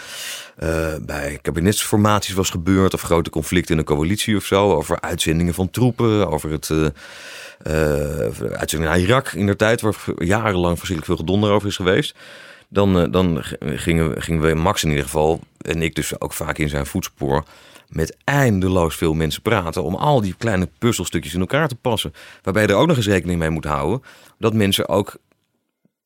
[0.56, 2.94] eh, bij kabinetsformaties was gebeurd.
[2.94, 4.72] Of grote conflicten in een coalitie of zo.
[4.72, 6.30] Over uitzendingen van troepen.
[6.30, 6.86] Over het eh
[7.62, 7.72] eh,
[8.52, 12.14] uitzendingen naar Irak in de tijd, waar jarenlang verschrikkelijk veel gedonder over is geweest.
[12.68, 16.58] Dan, eh, dan gingen, gingen we, Max in ieder geval, en ik dus ook vaak
[16.58, 17.44] in zijn voetspoor,
[17.88, 22.12] met eindeloos veel mensen praten om al die kleine puzzelstukjes in elkaar te passen.
[22.42, 24.02] Waarbij je er ook nog eens rekening mee moet houden
[24.38, 25.16] dat mensen ook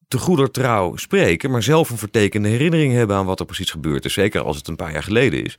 [0.08, 4.04] te goeder trouw spreken, maar zelf een vertekende herinnering hebben aan wat er precies gebeurd
[4.04, 4.12] is.
[4.12, 5.58] Zeker als het een paar jaar geleden is.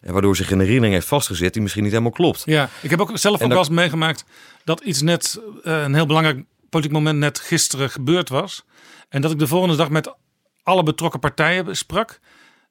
[0.00, 2.42] En waardoor zich een herinnering heeft vastgezet die misschien niet helemaal klopt.
[2.44, 4.24] Ja, ik heb ook zelf En ook dat- wel eens meegemaakt
[4.64, 8.64] dat iets net, eh, een heel belangrijk politiek moment net gisteren gebeurd was.
[9.08, 10.14] En dat ik de volgende dag met
[10.62, 12.20] alle betrokken partijen sprak.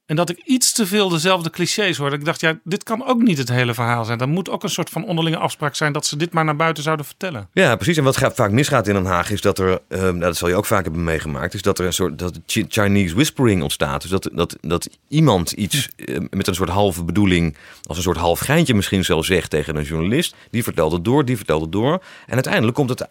[0.09, 2.15] En dat ik iets te veel dezelfde clichés hoorde.
[2.15, 4.19] Ik dacht, ja, dit kan ook niet het hele verhaal zijn.
[4.19, 6.83] Er moet ook een soort van onderlinge afspraak zijn dat ze dit maar naar buiten
[6.83, 7.49] zouden vertellen.
[7.53, 7.97] Ja, precies.
[7.97, 10.47] En wat gaat, vaak misgaat in Den Haag is dat er, ehm, nou, dat zal
[10.47, 14.01] je ook vaak hebben meegemaakt, is dat er een soort dat Chi- Chinese whispering ontstaat.
[14.01, 18.17] Dus dat, dat, dat iemand iets eh, met een soort halve bedoeling, als een soort
[18.17, 20.35] half geintje misschien zelfs zegt tegen een journalist.
[20.51, 22.03] Die vertelt het door, die vertelt het door.
[22.25, 23.07] En uiteindelijk komt het,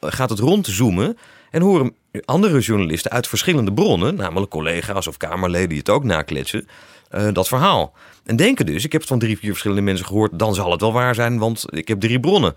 [0.00, 1.16] gaat het rondzoomen
[1.50, 1.94] en horen
[2.24, 6.68] andere journalisten uit verschillende bronnen, namelijk collega's of Kamerleden die het ook nakletsen,
[7.10, 7.92] eh, dat verhaal.
[8.24, 10.80] En denken dus, ik heb het van drie, vier verschillende mensen gehoord, dan zal het
[10.80, 12.54] wel waar zijn, want ik heb drie bronnen.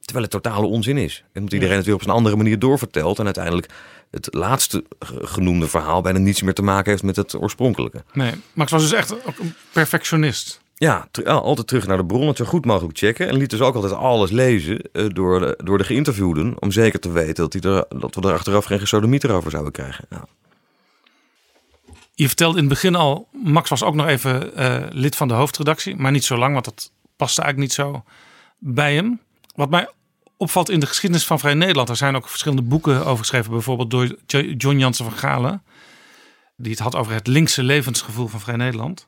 [0.00, 1.24] Terwijl het totale onzin is.
[1.32, 3.18] En omdat iedereen het weer op een andere manier doorvertelt.
[3.18, 3.68] En uiteindelijk
[4.10, 8.04] het laatste ge- genoemde verhaal bijna niets meer te maken heeft met het oorspronkelijke.
[8.12, 10.60] Nee, Max was dus echt ook een perfectionist.
[10.76, 13.28] Ja, altijd terug naar de bron, zo goed mogelijk checken.
[13.28, 16.54] En liet dus ook altijd alles lezen eh, door, de, door de geïnterviewden.
[16.58, 19.72] Om zeker te weten dat, die er, dat we er achteraf geen gesodemieter over zouden
[19.72, 20.06] krijgen.
[20.10, 20.24] Ja.
[22.14, 25.34] Je vertelde in het begin al, Max was ook nog even eh, lid van de
[25.34, 25.96] hoofdredactie.
[25.96, 28.04] Maar niet zo lang, want dat paste eigenlijk niet zo
[28.58, 29.20] bij hem.
[29.54, 29.88] Wat mij
[30.36, 31.88] opvalt in de geschiedenis van Vrij Nederland.
[31.88, 33.50] Er zijn ook verschillende boeken over geschreven.
[33.50, 35.62] Bijvoorbeeld door Jo- John Jansen van Galen.
[36.56, 39.06] Die het had over het linkse levensgevoel van Vrij Nederland.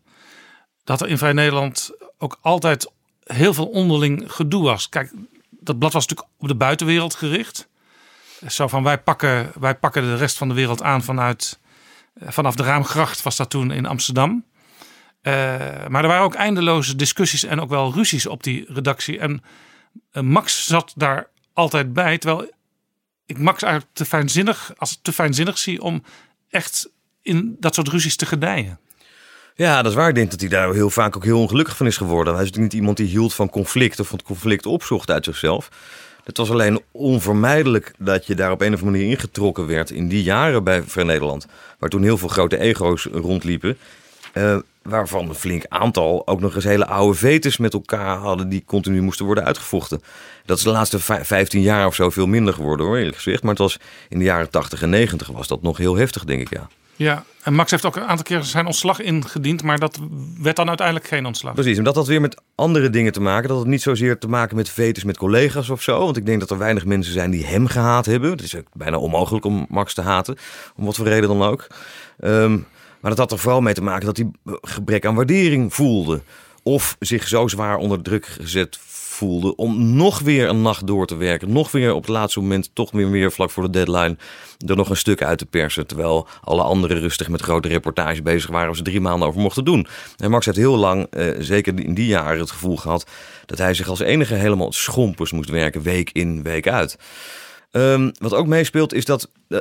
[0.86, 2.90] Dat er in Vrij Nederland ook altijd
[3.24, 4.88] heel veel onderling gedoe was.
[4.88, 5.12] Kijk,
[5.50, 7.68] dat blad was natuurlijk op de buitenwereld gericht.
[8.46, 11.58] Zo van wij pakken, wij pakken de rest van de wereld aan vanuit
[12.14, 14.44] eh, vanaf de Raamgracht was dat toen in Amsterdam.
[15.22, 15.32] Eh,
[15.88, 19.18] maar er waren ook eindeloze discussies en ook wel ruzies op die redactie.
[19.18, 19.42] En
[20.10, 22.18] eh, Max zat daar altijd bij.
[22.18, 22.50] Terwijl
[23.26, 26.02] ik Max eigenlijk te fijnzinnig, als te fijnzinnig zie om
[26.48, 26.90] echt
[27.22, 28.78] in dat soort ruzies te gedijen.
[29.58, 30.08] Ja, dat is waar.
[30.08, 32.34] Ik denk dat hij daar heel vaak ook heel ongelukkig van is geworden.
[32.34, 35.24] Hij is natuurlijk niet iemand die hield van conflict of van het conflict opzocht uit
[35.24, 35.68] zichzelf.
[36.24, 40.08] Het was alleen onvermijdelijk dat je daar op een of andere manier ingetrokken werd in
[40.08, 41.46] die jaren bij Vrij Nederland.
[41.78, 43.76] Waar toen heel veel grote ego's rondliepen.
[44.32, 48.62] eh, waarvan een flink aantal ook nog eens hele oude vetes met elkaar hadden die
[48.66, 50.02] continu moesten worden uitgevochten.
[50.44, 53.42] Dat is de laatste vij- 15 jaar of zo veel minder geworden hoor, eerlijk gezegd.
[53.42, 53.78] Maar het was
[54.08, 56.68] in de jaren 80 en 90 was dat nog heel heftig, denk ik ja.
[56.96, 59.98] Ja, en Max heeft ook een aantal keer zijn ontslag ingediend, maar dat
[60.40, 61.54] werd dan uiteindelijk geen ontslag.
[61.54, 63.48] Precies, en dat weer met andere dingen te maken.
[63.48, 65.98] Dat had niet zozeer te maken met vetes met collega's of zo.
[65.98, 68.30] Want ik denk dat er weinig mensen zijn die hem gehaat hebben.
[68.30, 70.36] Het is ook bijna onmogelijk om Max te haten,
[70.76, 71.66] om wat voor reden dan ook.
[72.20, 72.52] Ehm,
[73.00, 76.20] maar dat had er vooral mee te maken dat hij gebrek aan waardering voelde.
[76.62, 78.78] Of zich zo zwaar onder druk gezet
[79.16, 81.52] voelde om nog weer een nacht door te werken.
[81.52, 84.16] Nog weer op het laatste moment, toch weer, weer vlak voor de deadline,
[84.66, 85.86] er nog een stuk uit te persen.
[85.86, 89.64] Terwijl alle anderen rustig met grote reportages bezig waren waar ze drie maanden over mochten
[89.64, 89.86] doen.
[90.16, 93.06] En Max heeft heel lang, eh, zeker in die jaren, het gevoel gehad
[93.46, 96.98] dat hij zich als enige helemaal schompers moest werken, week in, week uit.
[97.70, 99.58] Ehm, wat ook meespeelt is dat eh,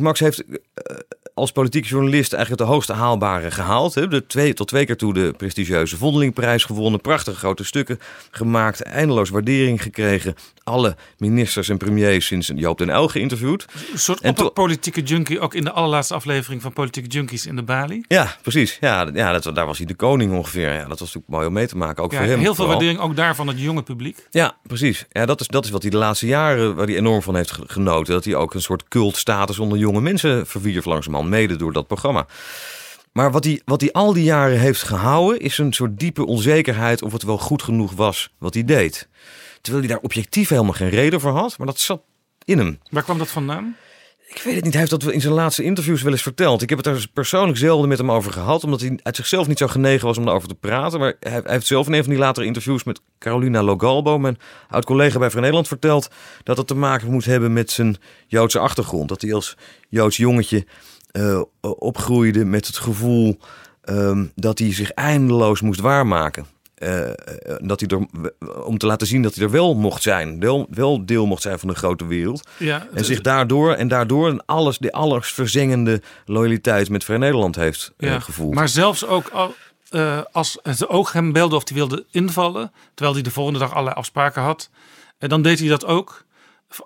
[0.00, 0.96] Max heeft eh,
[1.34, 3.94] als politiek journalist eigenlijk het hoogste haalbare gehaald.
[3.94, 4.08] Hè.
[4.08, 7.00] De twee, tot twee keer toe de prestigieuze Vondelingprijs gewonnen.
[7.00, 7.98] Prachtige grote stukken
[8.30, 8.82] gemaakt.
[8.82, 10.34] Eindeloos waardering gekregen.
[10.64, 13.64] Alle ministers en premiers sinds Joop den Uyl geïnterviewd.
[13.92, 17.62] Een soort En politieke junkie, ook in de allerlaatste aflevering van Politieke Junkies in de
[17.62, 18.04] Bali.
[18.08, 18.76] Ja, precies.
[18.80, 20.72] Ja, ja dat, daar was hij de koning ongeveer.
[20.72, 22.02] Ja, dat was natuurlijk mooi om mee te maken.
[22.02, 22.36] Ook Ja, voor hem.
[22.38, 22.74] heel veel vooral.
[22.74, 24.26] waardering ook daar van het jonge publiek.
[24.30, 25.06] Ja, precies.
[25.10, 27.50] Ja, dat, is, dat is wat hij de laatste jaren waar hij enorm van heeft
[27.50, 28.12] ge- genoten.
[28.14, 31.30] Dat hij ook een soort cultstatus onder jonge mensen verwierf langzamerhand.
[31.30, 32.26] Mede door dat programma.
[33.12, 35.40] Maar wat hij, wat hij al die jaren heeft gehouden...
[35.40, 39.08] is een soort diepe onzekerheid of het wel goed genoeg was wat hij deed.
[39.60, 41.58] Terwijl hij daar objectief helemaal geen reden voor had.
[41.58, 42.02] Maar dat zat
[42.44, 42.78] in hem.
[42.90, 43.76] Waar kwam dat vandaan?
[44.28, 44.72] Ik weet het niet.
[44.72, 46.62] Hij heeft dat in zijn laatste interviews wel eens verteld.
[46.62, 48.64] Ik heb het daar persoonlijk zelden met hem over gehad.
[48.64, 51.00] Omdat hij uit zichzelf niet zo genegen was om daarover te praten.
[51.00, 55.18] Maar hij, heeft zelf in een van die latere interviews met Carolina Logalbo, mijn oud-collega
[55.18, 56.08] bij Vrij Nederland, verteld.
[56.42, 59.08] dat het te maken moet hebben met zijn Joodse achtergrond.
[59.08, 59.56] Dat hij als
[59.88, 60.66] Joods jongetje
[61.10, 63.38] eh, opgroeide met het gevoel
[63.82, 66.46] ehm, dat hij zich eindeloos moest waarmaken.
[66.78, 67.14] Eh, eh,
[67.60, 68.06] dat hij er,
[68.64, 70.40] om te laten zien dat hij er wel mocht zijn.
[70.40, 72.48] Wel, wel deel mocht zijn van de grote wereld.
[72.58, 77.92] Ja, en zich daardoor en daardoor een alles, de allersverzengende loyaliteit met Vrij Nederland heeft
[77.96, 78.54] eh, Ja, gevoeld.
[78.54, 79.54] Maar zelfs ook al,
[80.32, 83.96] als het oog hem belde of hij wilde invallen, terwijl hij de volgende dag allerlei
[83.96, 84.70] afspraken had,
[85.18, 86.26] en dan deed hij dat ook.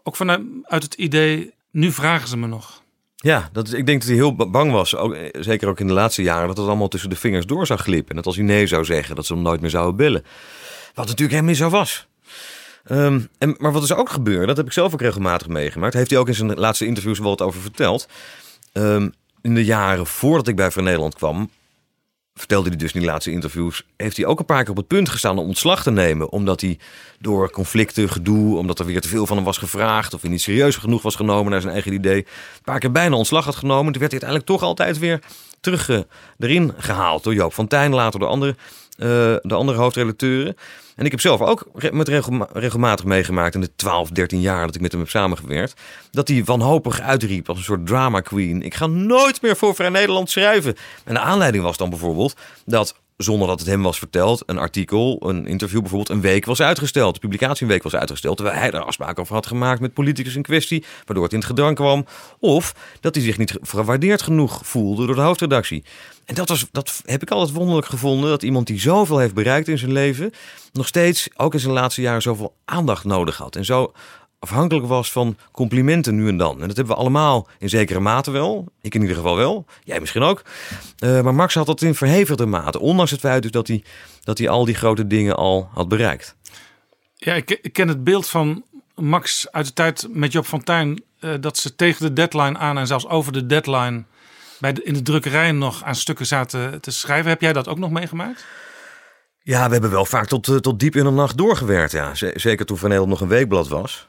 [0.02, 2.81] Ook vanuit uit het idee, nu vragen ze me nog.
[3.22, 5.80] Ja, dat, is- ik denk dat hij heel ba- bang was, ook, eh, zeker ook
[5.80, 8.08] in de laatste jaren, dat het allemaal tussen de vingers door zou glippen.
[8.10, 10.24] En dat als hij nee zou zeggen, dat ze hem nooit meer zouden bellen.
[10.94, 12.06] Wat natuurlijk helemaal niet zo was.
[12.84, 15.94] Ehm, en, maar wat is ook gebeurd, dat heb ik zelf ook regelmatig meegemaakt.
[15.94, 18.08] Heeft hij ook in zijn laatste interviews wel wat over verteld.
[18.72, 19.08] Ehm,
[19.42, 21.50] in de jaren voordat ik bij Vrij Nederland kwam,
[22.34, 24.86] vertelde hij dus in die laatste interviews, heeft hij ook een paar keer op het
[24.86, 26.30] punt gestaan om ontslag te nemen.
[26.30, 26.78] Omdat hij
[27.18, 30.14] door conflicten, gedoe, omdat er weer te veel van hem was gevraagd.
[30.14, 32.16] Of hij niet serieus genoeg was genomen naar zijn eigen idee.
[32.16, 33.92] Een paar keer bijna ontslag had genomen.
[33.92, 35.20] Toen werd hij uiteindelijk toch altijd weer
[35.60, 36.00] terug eh,
[36.38, 37.24] erin gehaald.
[37.24, 38.56] Door Joop van Tijn, later door andere,
[38.98, 39.06] eh,
[39.42, 40.56] de andere hoofdredacteuren.
[40.96, 44.74] En ik heb zelf ook met regelma- regelmatig meegemaakt in de 12, 13 jaar dat
[44.74, 45.80] ik met hem heb samengewerkt.
[46.10, 48.62] Dat hij wanhopig uitriep als een soort drama queen.
[48.62, 50.76] Ik ga nooit meer voor Vrij Nederland schrijven.
[51.04, 55.28] En de aanleiding was dan bijvoorbeeld dat zonder dat het hem was verteld, een artikel,
[55.28, 57.14] een interview bijvoorbeeld, een week was uitgesteld.
[57.14, 60.34] De publicatie een week was uitgesteld, terwijl hij er afspraken over had gemaakt met politicus
[60.34, 62.06] in kwestie, waardoor het in het gedrang kwam.
[62.38, 65.84] Of dat hij zich niet gewaardeerd genoeg voelde door de hoofdredactie.
[66.24, 69.68] En dat, was, dat heb ik altijd wonderlijk gevonden, dat iemand die zoveel heeft bereikt
[69.68, 70.32] in zijn leven,
[70.72, 73.56] nog steeds, ook in zijn laatste jaren, zoveel aandacht nodig had.
[73.56, 73.92] En zo
[74.38, 76.60] afhankelijk was van complimenten nu en dan.
[76.60, 78.68] En dat hebben we allemaal in zekere mate wel.
[78.80, 79.64] Ik in ieder geval wel.
[79.84, 80.42] Jij misschien ook.
[80.98, 82.80] Eh, maar Max had dat in verhevigde mate.
[82.80, 83.84] Ondanks het feit dus dat hij,
[84.24, 86.36] dat hij al die grote dingen al had bereikt.
[87.16, 91.58] Ja, ik, ken het beeld van Max uit de tijd met Job van eh, dat
[91.58, 94.04] ze tegen de deadline aan en zelfs over de deadline
[94.62, 97.30] bij de, in de drukkerij nog aan stukken zaten te schrijven.
[97.30, 98.44] Heb jij dat ook nog meegemaakt?
[99.42, 101.92] Ja, we hebben wel vaak tot, eh, tot diep in de nacht doorgewerkt.
[101.92, 102.10] Ja.
[102.14, 104.08] Zeker toen Van Nederland nog een weekblad was.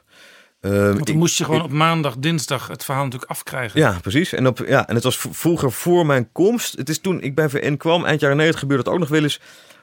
[0.60, 3.80] Eh, Want dan ik- moest je gewoon ik- op maandag, dinsdag het verhaal natuurlijk afkrijgen.
[3.80, 4.32] Ja, precies.
[4.32, 6.76] En, op, ja, en het was vroeger voor mijn komst.
[6.76, 9.22] Het is toen ik bij VN kwam, eind jaren 90, gebeurde het ook nog wel
[9.22, 9.40] eens.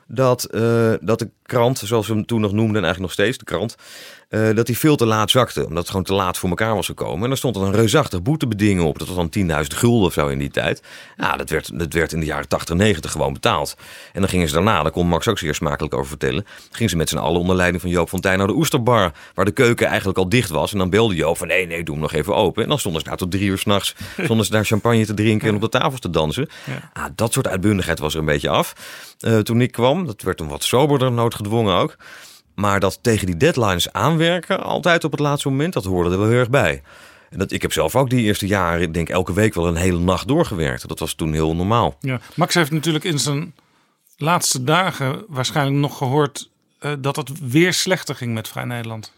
[0.08, 3.38] Dat, eh, dat de krant, zoals we hem toen nog noemden, en eigenlijk nog steeds
[3.38, 3.76] de krant.
[4.30, 5.62] eh, dat die veel te laat zakte.
[5.66, 7.26] Omdat het gewoon te laat voor elkaar was gekomen.
[7.26, 9.00] En er stond er een reusachtig boetebeding op.
[9.00, 10.82] Dat was dan 10.000 gulden of zo in die tijd.
[11.18, 13.76] Ja, dat werd, dat werd in de jaren 80 en 90 gewoon betaald.
[14.14, 16.46] En dan gingen ze daarna, daar kon Max ook zeer smakelijk over vertellen.
[16.72, 19.12] Gingen ze met z'n allen onder leiding van Joop Fontijn naar de Oesterbar.
[19.34, 20.72] Waar de keuken eigenlijk al dicht was.
[20.72, 22.64] En dan belde Joop van nee, nee, doe hem nog even open.
[22.64, 23.96] En dan stonden ze daar tot drie uur s'nachts.
[24.24, 26.48] Stonden ze daar champagne te drinken en op de tafels te dansen.
[26.94, 28.74] Ah, dat soort uitbundigheid was er een beetje af.
[29.20, 31.96] eh, toen ik kwam, dat werd een wat soberder, noodgedwongen ook.
[32.56, 36.28] Maar dat tegen die deadlines aanwerken, altijd op het laatste moment, dat hoorde er wel
[36.28, 36.82] heel erg bij.
[37.30, 39.76] En dat, ik heb zelf ook die eerste jaren, ik denk elke week wel een
[39.76, 40.88] hele nacht doorgewerkt.
[40.88, 41.98] Dat was toen heel normaal.
[42.00, 43.54] Ja, Max heeft natuurlijk in zijn
[44.18, 49.14] laatste dagen waarschijnlijk nog gehoord eh, dat het weer slechter ging met Vrij Nederland.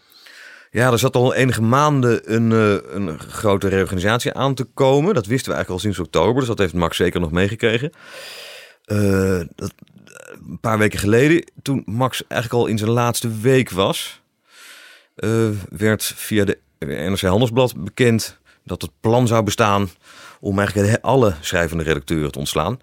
[0.70, 5.14] Ja, er zat al enige maanden een, eh, een grote reorganisatie aan te komen.
[5.14, 7.92] Dat wisten we eigenlijk al sinds oktober, dus dat heeft Max zeker nog meegekregen.
[8.84, 9.74] Eh, dat,
[10.48, 14.20] een paar weken geleden, toen Max eigenlijk al in zijn laatste week was,
[15.14, 19.90] eh, werd via de NRC Handelsblad bekend dat het plan zou bestaan
[20.40, 22.78] om eigenlijk alle schrijvende redacteuren te ontslaan.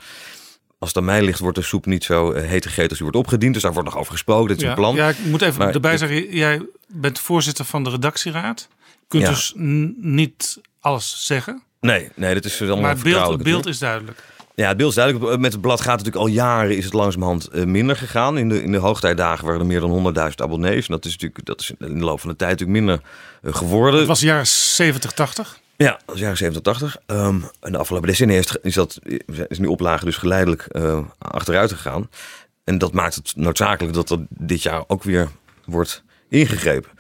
[0.80, 3.08] Als het aan mij ligt, wordt de soep niet zo eh, heet gegeten als die
[3.12, 3.54] wordt opgediend.
[3.54, 4.48] Dus daar wordt nog over gesproken.
[4.48, 4.96] Dit is ja, een plan.
[4.96, 8.68] Ja, ik moet even Maar erbij ik- zeggen, jij bent voorzitter van de redactieraad.
[8.86, 9.30] Je kunt Ja.
[9.30, 9.54] dus
[9.98, 11.64] niet alles zeggen.
[11.80, 14.24] Nee, nee, dat is maar het beeld, het beeld is duidelijk.
[14.62, 15.40] Ja, het beeld is duidelijk.
[15.40, 18.38] Met het blad gaat het natuurlijk al jaren is het langzamerhand eh, minder gegaan.
[18.38, 20.88] In de, in de hoogtijdagen waren er meer dan 100.000 abonnees.
[20.88, 23.02] En dat is natuurlijk dat is in de loop van de tijd natuurlijk minder
[23.42, 24.00] eh, geworden.
[24.00, 25.60] Het was de jaren 70, 80.
[25.76, 26.98] Ja, dat is jaren 70, 80.
[27.06, 29.00] Ehm, en de afgelopen decennia is, is, dat,
[29.48, 32.10] is die oplage dus geleidelijk eh, achteruit gegaan.
[32.64, 35.30] En dat maakt het noodzakelijk dat er dit jaar ook weer
[35.66, 36.92] wordt ingegrepen.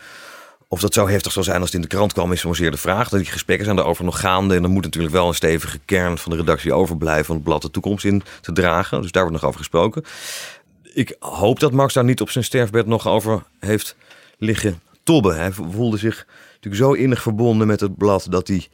[0.73, 2.77] Of dat zo heftig zal zijn als het in de krant kwam, is zozeer de
[2.77, 3.09] vraag.
[3.09, 4.55] Die gesprekken zijn daarover nog gaande.
[4.55, 7.61] En er moet natuurlijk wel een stevige kern van de redactie overblijven om het blad
[7.61, 9.01] de toekomst in te dragen.
[9.01, 10.03] Dus daar wordt nog over gesproken.
[10.93, 13.95] Ik hoop dat Max daar niet op zijn sterfbed nog over heeft
[14.37, 15.37] liggen tobben.
[15.37, 18.67] Hij voelde zich natuurlijk zo innig verbonden met het blad dat hij,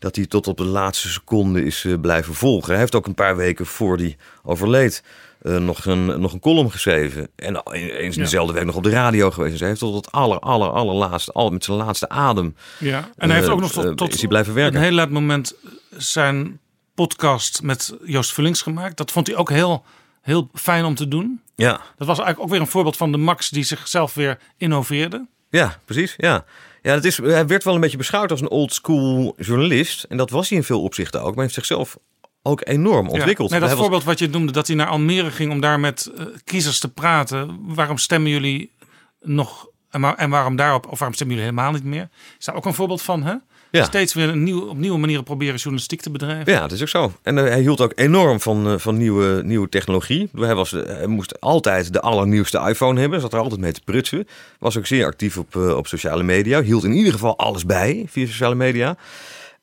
[0.00, 2.70] dat hij tot op de laatste seconde is eh, blijven volgen.
[2.70, 5.02] Hij heeft ook een paar weken voor hij overleed
[5.42, 7.28] eh, nog, een, nog een column geschreven.
[7.36, 8.22] En eens in Ja.
[8.22, 9.50] dezelfde week nog op de radio geweest.
[9.50, 12.56] Dus hij heeft tot het aller, aller, allerlaatste, al met zijn laatste adem.
[12.78, 14.76] Ja, en hij heeft eh, ook nog tot, tot is hij blijven werken.
[14.76, 15.54] een heel laat moment
[15.96, 16.58] zijn
[16.94, 18.96] podcast met Joost Vullings gemaakt.
[18.96, 19.84] Dat vond hij ook heel,
[20.22, 21.40] heel fijn om te doen.
[21.54, 21.70] Ja.
[21.70, 25.26] Dat was eigenlijk ook weer een voorbeeld van de Max die zichzelf weer innoveerde.
[25.50, 26.14] Ja, precies.
[26.16, 26.44] Ja.
[26.82, 30.02] Ja, dat is, hij werd wel een beetje beschouwd als een old school journalist.
[30.04, 31.26] En dat was hij in veel opzichten ook.
[31.26, 31.98] Maar hij heeft zichzelf
[32.42, 33.12] ook enorm Ja.
[33.12, 33.50] ontwikkeld.
[33.50, 36.10] Nee, dat was- voorbeeld wat je noemde, dat hij naar Almere ging om daar met
[36.16, 37.58] eh, kiezers te praten.
[37.74, 38.72] Waarom stemmen jullie
[39.20, 42.08] nog en waarom daarop, of waarom stemmen jullie helemaal niet meer?
[42.38, 43.34] Is daar ook een voorbeeld van, hè?
[43.70, 43.84] Ja.
[43.84, 46.52] Steeds weer een nieuw, op nieuwe manieren proberen journalistiek te bedrijven.
[46.52, 47.12] Ja, dat is ook zo.
[47.22, 50.30] En eh, hij hield ook enorm van, eh, van nieuwe, nieuwe technologie.
[50.36, 53.20] Hij, was, eh, hij moest altijd de allernieuwste iPhone hebben.
[53.20, 54.28] Zat er altijd mee te prutsen.
[54.58, 56.62] Was ook zeer actief op, op sociale media.
[56.62, 58.96] Hield in ieder geval alles bij via sociale media.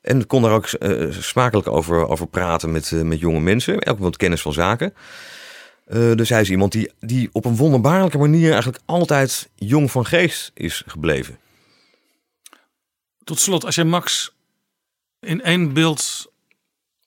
[0.00, 0.68] En kon daar ook
[1.10, 3.78] smakelijk over, over praten met, met jonge mensen.
[3.78, 4.94] Elk wat kennis van zaken.
[6.14, 10.50] Dus hij is iemand die, die op een wonderbaarlijke manier eigenlijk altijd jong van geest
[10.54, 11.38] is gebleven.
[13.28, 14.32] Tot slot, als je Max
[15.20, 16.32] in één beeld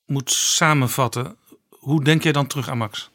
[0.06, 1.38] moet samenvatten,
[1.69, 3.11] hoe denk jij dan terug aan Max?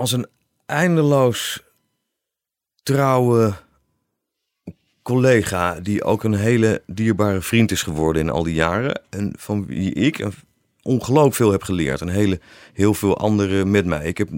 [0.00, 0.26] als een
[0.66, 1.62] eindeloos
[2.82, 3.54] trouwe
[5.02, 9.66] collega die ook een hele dierbare vriend is geworden in al die jaren en van
[9.66, 10.18] wie ik
[10.90, 12.40] ongelooflijk veel heb geleerd en hele,
[12.72, 14.06] heel veel anderen met mij.
[14.06, 14.28] Ik heb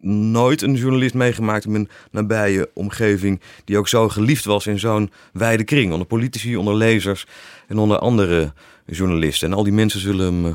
[0.00, 5.10] nooit een journalist meegemaakt in mijn nabije omgeving die ook zo geliefd was in zo'n
[5.32, 7.26] wijde kring, onder politici, onder lezers
[7.66, 8.52] en onder andere
[8.86, 9.50] journalisten.
[9.50, 10.54] En al die mensen zullen hem eh,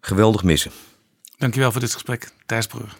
[0.00, 0.70] geweldig missen.
[1.36, 2.98] Dankjewel voor dit gesprek, Thijs Brug.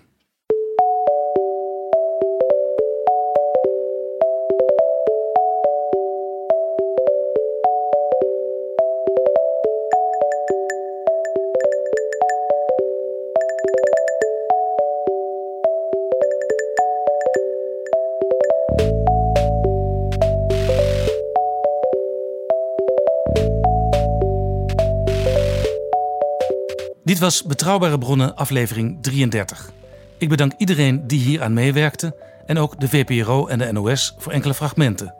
[27.10, 29.70] Dit was Betrouwbare Bronnen, aflevering 33.
[30.18, 32.16] Ik bedank iedereen die hier aan meewerkte
[32.47, 35.14] en ook de VPRO en de NOS voor enkele fragmenten.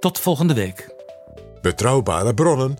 [0.00, 0.94] Tot volgende week.
[1.62, 2.78] Betrouwbare bronnen